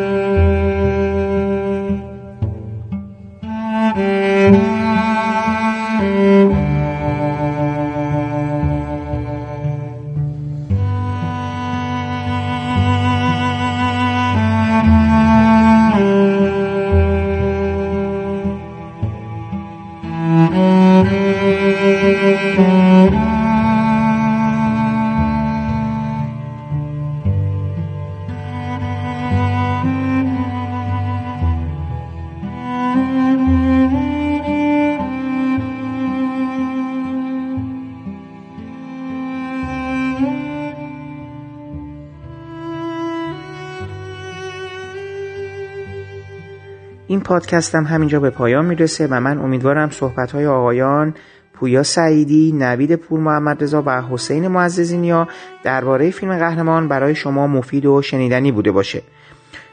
پادکستم 47.28 47.84
همینجا 47.84 48.20
به 48.20 48.30
پایان 48.30 48.64
می‌رسه 48.64 49.06
و 49.10 49.20
من 49.20 49.38
امیدوارم 49.38 49.90
صحبت 49.90 50.32
های 50.32 50.46
آقایان 50.46 51.14
پویا 51.54 51.82
سعیدی، 51.82 52.52
نوید 52.52 52.94
پور 52.94 53.20
محمد 53.20 53.62
رضا 53.62 53.82
و 53.86 54.02
حسین 54.02 54.48
معززینیا 54.48 55.28
درباره 55.64 56.10
فیلم 56.10 56.38
قهرمان 56.38 56.88
برای 56.88 57.14
شما 57.14 57.46
مفید 57.46 57.86
و 57.86 58.02
شنیدنی 58.02 58.52
بوده 58.52 58.72
باشه. 58.72 59.02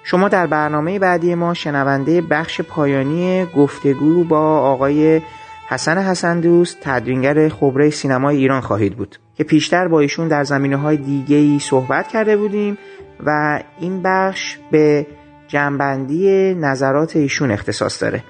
شما 0.03 0.30
در 0.30 0.48
برنامه 0.48 1.00
بعدی 1.00 1.35
ما 1.35 1.53
شنونده 1.53 2.22
بخش 2.22 2.61
پایانی 2.61 3.45
گفتگو 3.45 4.24
با 4.24 4.59
آقای 4.59 5.22
حسن 5.67 5.98
حسن 5.98 6.40
دوست 6.40 6.77
تدوینگر 6.82 7.50
خبره 7.50 7.90
سینمای 7.90 8.38
ایران 8.38 8.61
خواهید 8.61 8.95
بود 8.95 9.16
که 9.35 9.43
پیشتر 9.43 9.88
با 9.88 10.00
ایشون 10.00 10.27
در 10.27 10.43
زمینه 10.43 10.77
های 10.77 10.98
دیگه 10.98 11.38
ای 11.38 11.59
صحبت 11.59 12.08
کرده 12.08 12.38
بودیم 12.38 12.77
و 13.25 13.59
این 13.80 14.01
بخش 14.01 14.58
به 14.72 15.06
جنبندی 15.48 16.53
نظرات 16.53 17.15
ایشون 17.15 17.51
اختصاص 17.51 18.03
داره. 18.03 18.24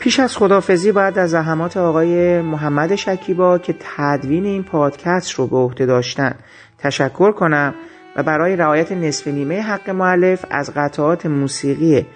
پیش 0.00 0.20
از 0.20 0.36
خدافزی 0.36 0.92
باید 0.92 1.18
از 1.18 1.30
زحمات 1.30 1.76
آقای 1.76 2.42
محمد 2.42 2.94
شکیبا 2.94 3.58
که 3.58 3.74
تدوین 3.80 4.44
این 4.44 4.62
پادکست 4.62 5.30
رو 5.30 5.46
به 5.46 5.56
عهده 5.56 5.86
داشتن 5.86 6.34
تشکر 6.78 7.32
کنم 7.32 7.74
و 8.16 8.22
برای 8.22 8.56
رعایت 8.56 8.92
نصف 8.92 9.26
نیمه 9.26 9.60
حق 9.60 9.90
معلف 9.90 10.44
از 10.50 10.72
قطعات 10.74 11.26
موسیقی 11.26 12.06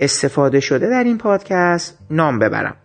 استفاده 0.00 0.60
شده 0.60 0.88
در 0.88 1.04
این 1.04 1.18
پادکست 1.18 1.98
نام 2.10 2.38
ببرم. 2.38 2.76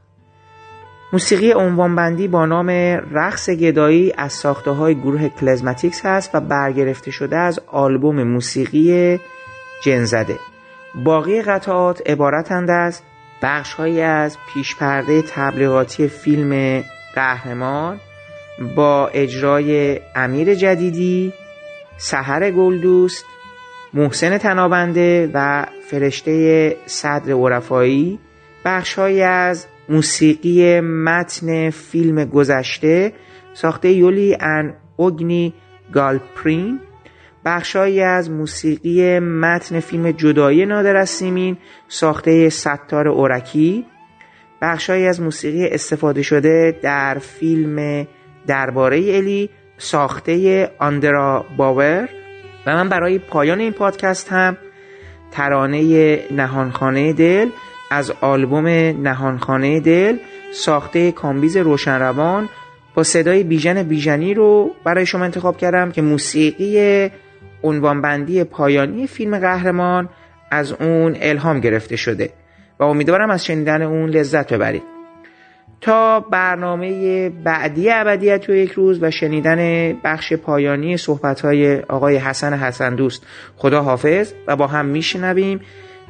موسیقی 1.14 1.51
عنوانبندی 1.51 2.27
با 2.27 2.45
نام 2.45 2.69
رقص 3.11 3.49
گدایی 3.49 4.14
از 4.17 4.33
ساخته 4.33 4.72
های 4.72 4.95
گروه 4.95 5.30
کلزماتیکس 5.30 6.06
هست 6.06 6.35
و 6.35 6.40
برگرفته 6.40 7.11
شده 7.11 7.38
از 7.38 7.59
آلبوم 7.67 8.24
موسیقی 8.24 9.19
جنزده. 9.83 10.40
باقی 11.03 11.42
قطعات 11.42 12.09
عبارتند 12.09 12.69
از 12.69 13.01
بخشهایی 13.42 14.01
از 14.01 14.38
پیشپرده 14.53 15.22
تبلیغاتی 15.22 16.08
فیلم 16.08 16.84
قهرمان 17.16 18.00
با 18.76 19.08
اجرای 19.08 20.00
امیر 20.16 20.56
جدیدی، 20.56 21.34
سحر 21.98 22.51
گلدوست، 22.51 23.26
محسن 23.93 24.38
تنابنده 24.38 25.32
و 25.34 25.66
فرشته 25.90 26.76
صدر 26.85 27.34
عرفایی 27.34 28.19
بخشهایی 28.66 29.22
از 29.22 29.67
موسیقی 29.90 30.80
متن 30.82 31.69
فیلم 31.69 32.26
گذشته 32.26 33.14
ساخته 33.53 33.92
یولی 33.92 34.38
ان 34.40 34.74
اوگنی 34.95 35.53
گالپرین 35.93 36.80
بخشهایی 37.48 38.01
از 38.01 38.32
موسیقی 38.32 39.19
متن 39.19 39.80
فیلم 39.80 40.11
جدایی 40.11 40.66
نادر 40.66 40.98
از 40.98 41.09
سیمین 41.09 41.58
ساخته 41.88 42.50
ستار 42.50 43.08
اورکی. 43.08 43.85
بخشهایی 44.61 45.08
از 45.08 45.22
موسیقی 45.22 45.67
استفاده 45.67 46.22
شده 46.22 46.80
در 46.82 47.17
فیلم 47.19 48.08
درباره 48.48 48.98
الی 48.98 49.50
ساخته 49.77 50.72
آندرا 50.80 51.45
باور. 51.58 52.09
و 52.66 52.76
من 52.76 52.90
برای 52.90 53.19
پایان 53.19 53.59
این 53.59 53.72
پادکست 53.72 54.32
هم 54.32 54.58
ترانه 55.32 56.19
نهانخانه 56.32 57.14
دل 57.14 57.50
از 57.92 58.11
آلبوم 58.22 58.67
نهانخانه 59.08 59.80
دل 59.80 60.17
ساخته 60.53 61.11
کامبیز 61.11 61.58
روشنروان 61.58 62.50
با 62.95 63.03
صدای 63.03 63.43
بیژن 63.43 63.84
بیژنی 63.84 64.34
رو 64.34 64.72
برای 64.84 65.06
شما 65.06 65.24
انتخاب 65.24 65.58
کردم 65.58 65.92
که 65.92 66.01
موسیقی 66.01 67.09
عنوانبندی 67.64 68.44
پایانی 68.44 69.08
فیلم 69.08 69.40
قهرمان 69.40 70.10
از 70.52 70.72
اون 70.72 71.18
الهام 71.22 71.60
گرفته 71.60 71.95
شده 71.95 72.30
و 72.80 72.84
امیدوارم 72.84 73.30
از 73.30 73.45
شنیدن 73.45 73.82
اون 73.82 74.10
لذت 74.10 74.53
ببرید. 74.53 74.84
تا 75.82 76.19
برنامه 76.19 77.30
بعدی 77.30 77.92
ابدیت 77.92 78.50
و 78.50 78.53
یک 78.53 78.72
روز 78.72 79.03
و 79.03 79.11
شنیدن 79.11 79.94
بخش 80.03 80.34
پایانی 80.34 80.98
صحبتهای 80.98 81.80
آقای 81.80 82.16
حسن 82.16 82.53
حسن 82.53 82.95
دوست 82.95 83.26
خدا 83.56 83.82
حافظ 83.82 84.34
و 84.48 84.56
با 84.56 84.68
هم 84.68 84.86
میشنویم. 84.86 85.60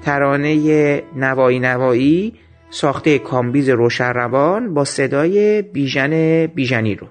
ترانه 0.04 1.04
نوایی 1.16 1.60
نوایی 1.60 2.34
ساخته 2.70 3.20
کامبیز 3.20 3.70
روشن 3.70 4.74
با 4.74 4.84
صدای 4.84 5.62
بیژن 5.62 6.46
بیژنی 6.48 6.96
رو. 6.96 7.08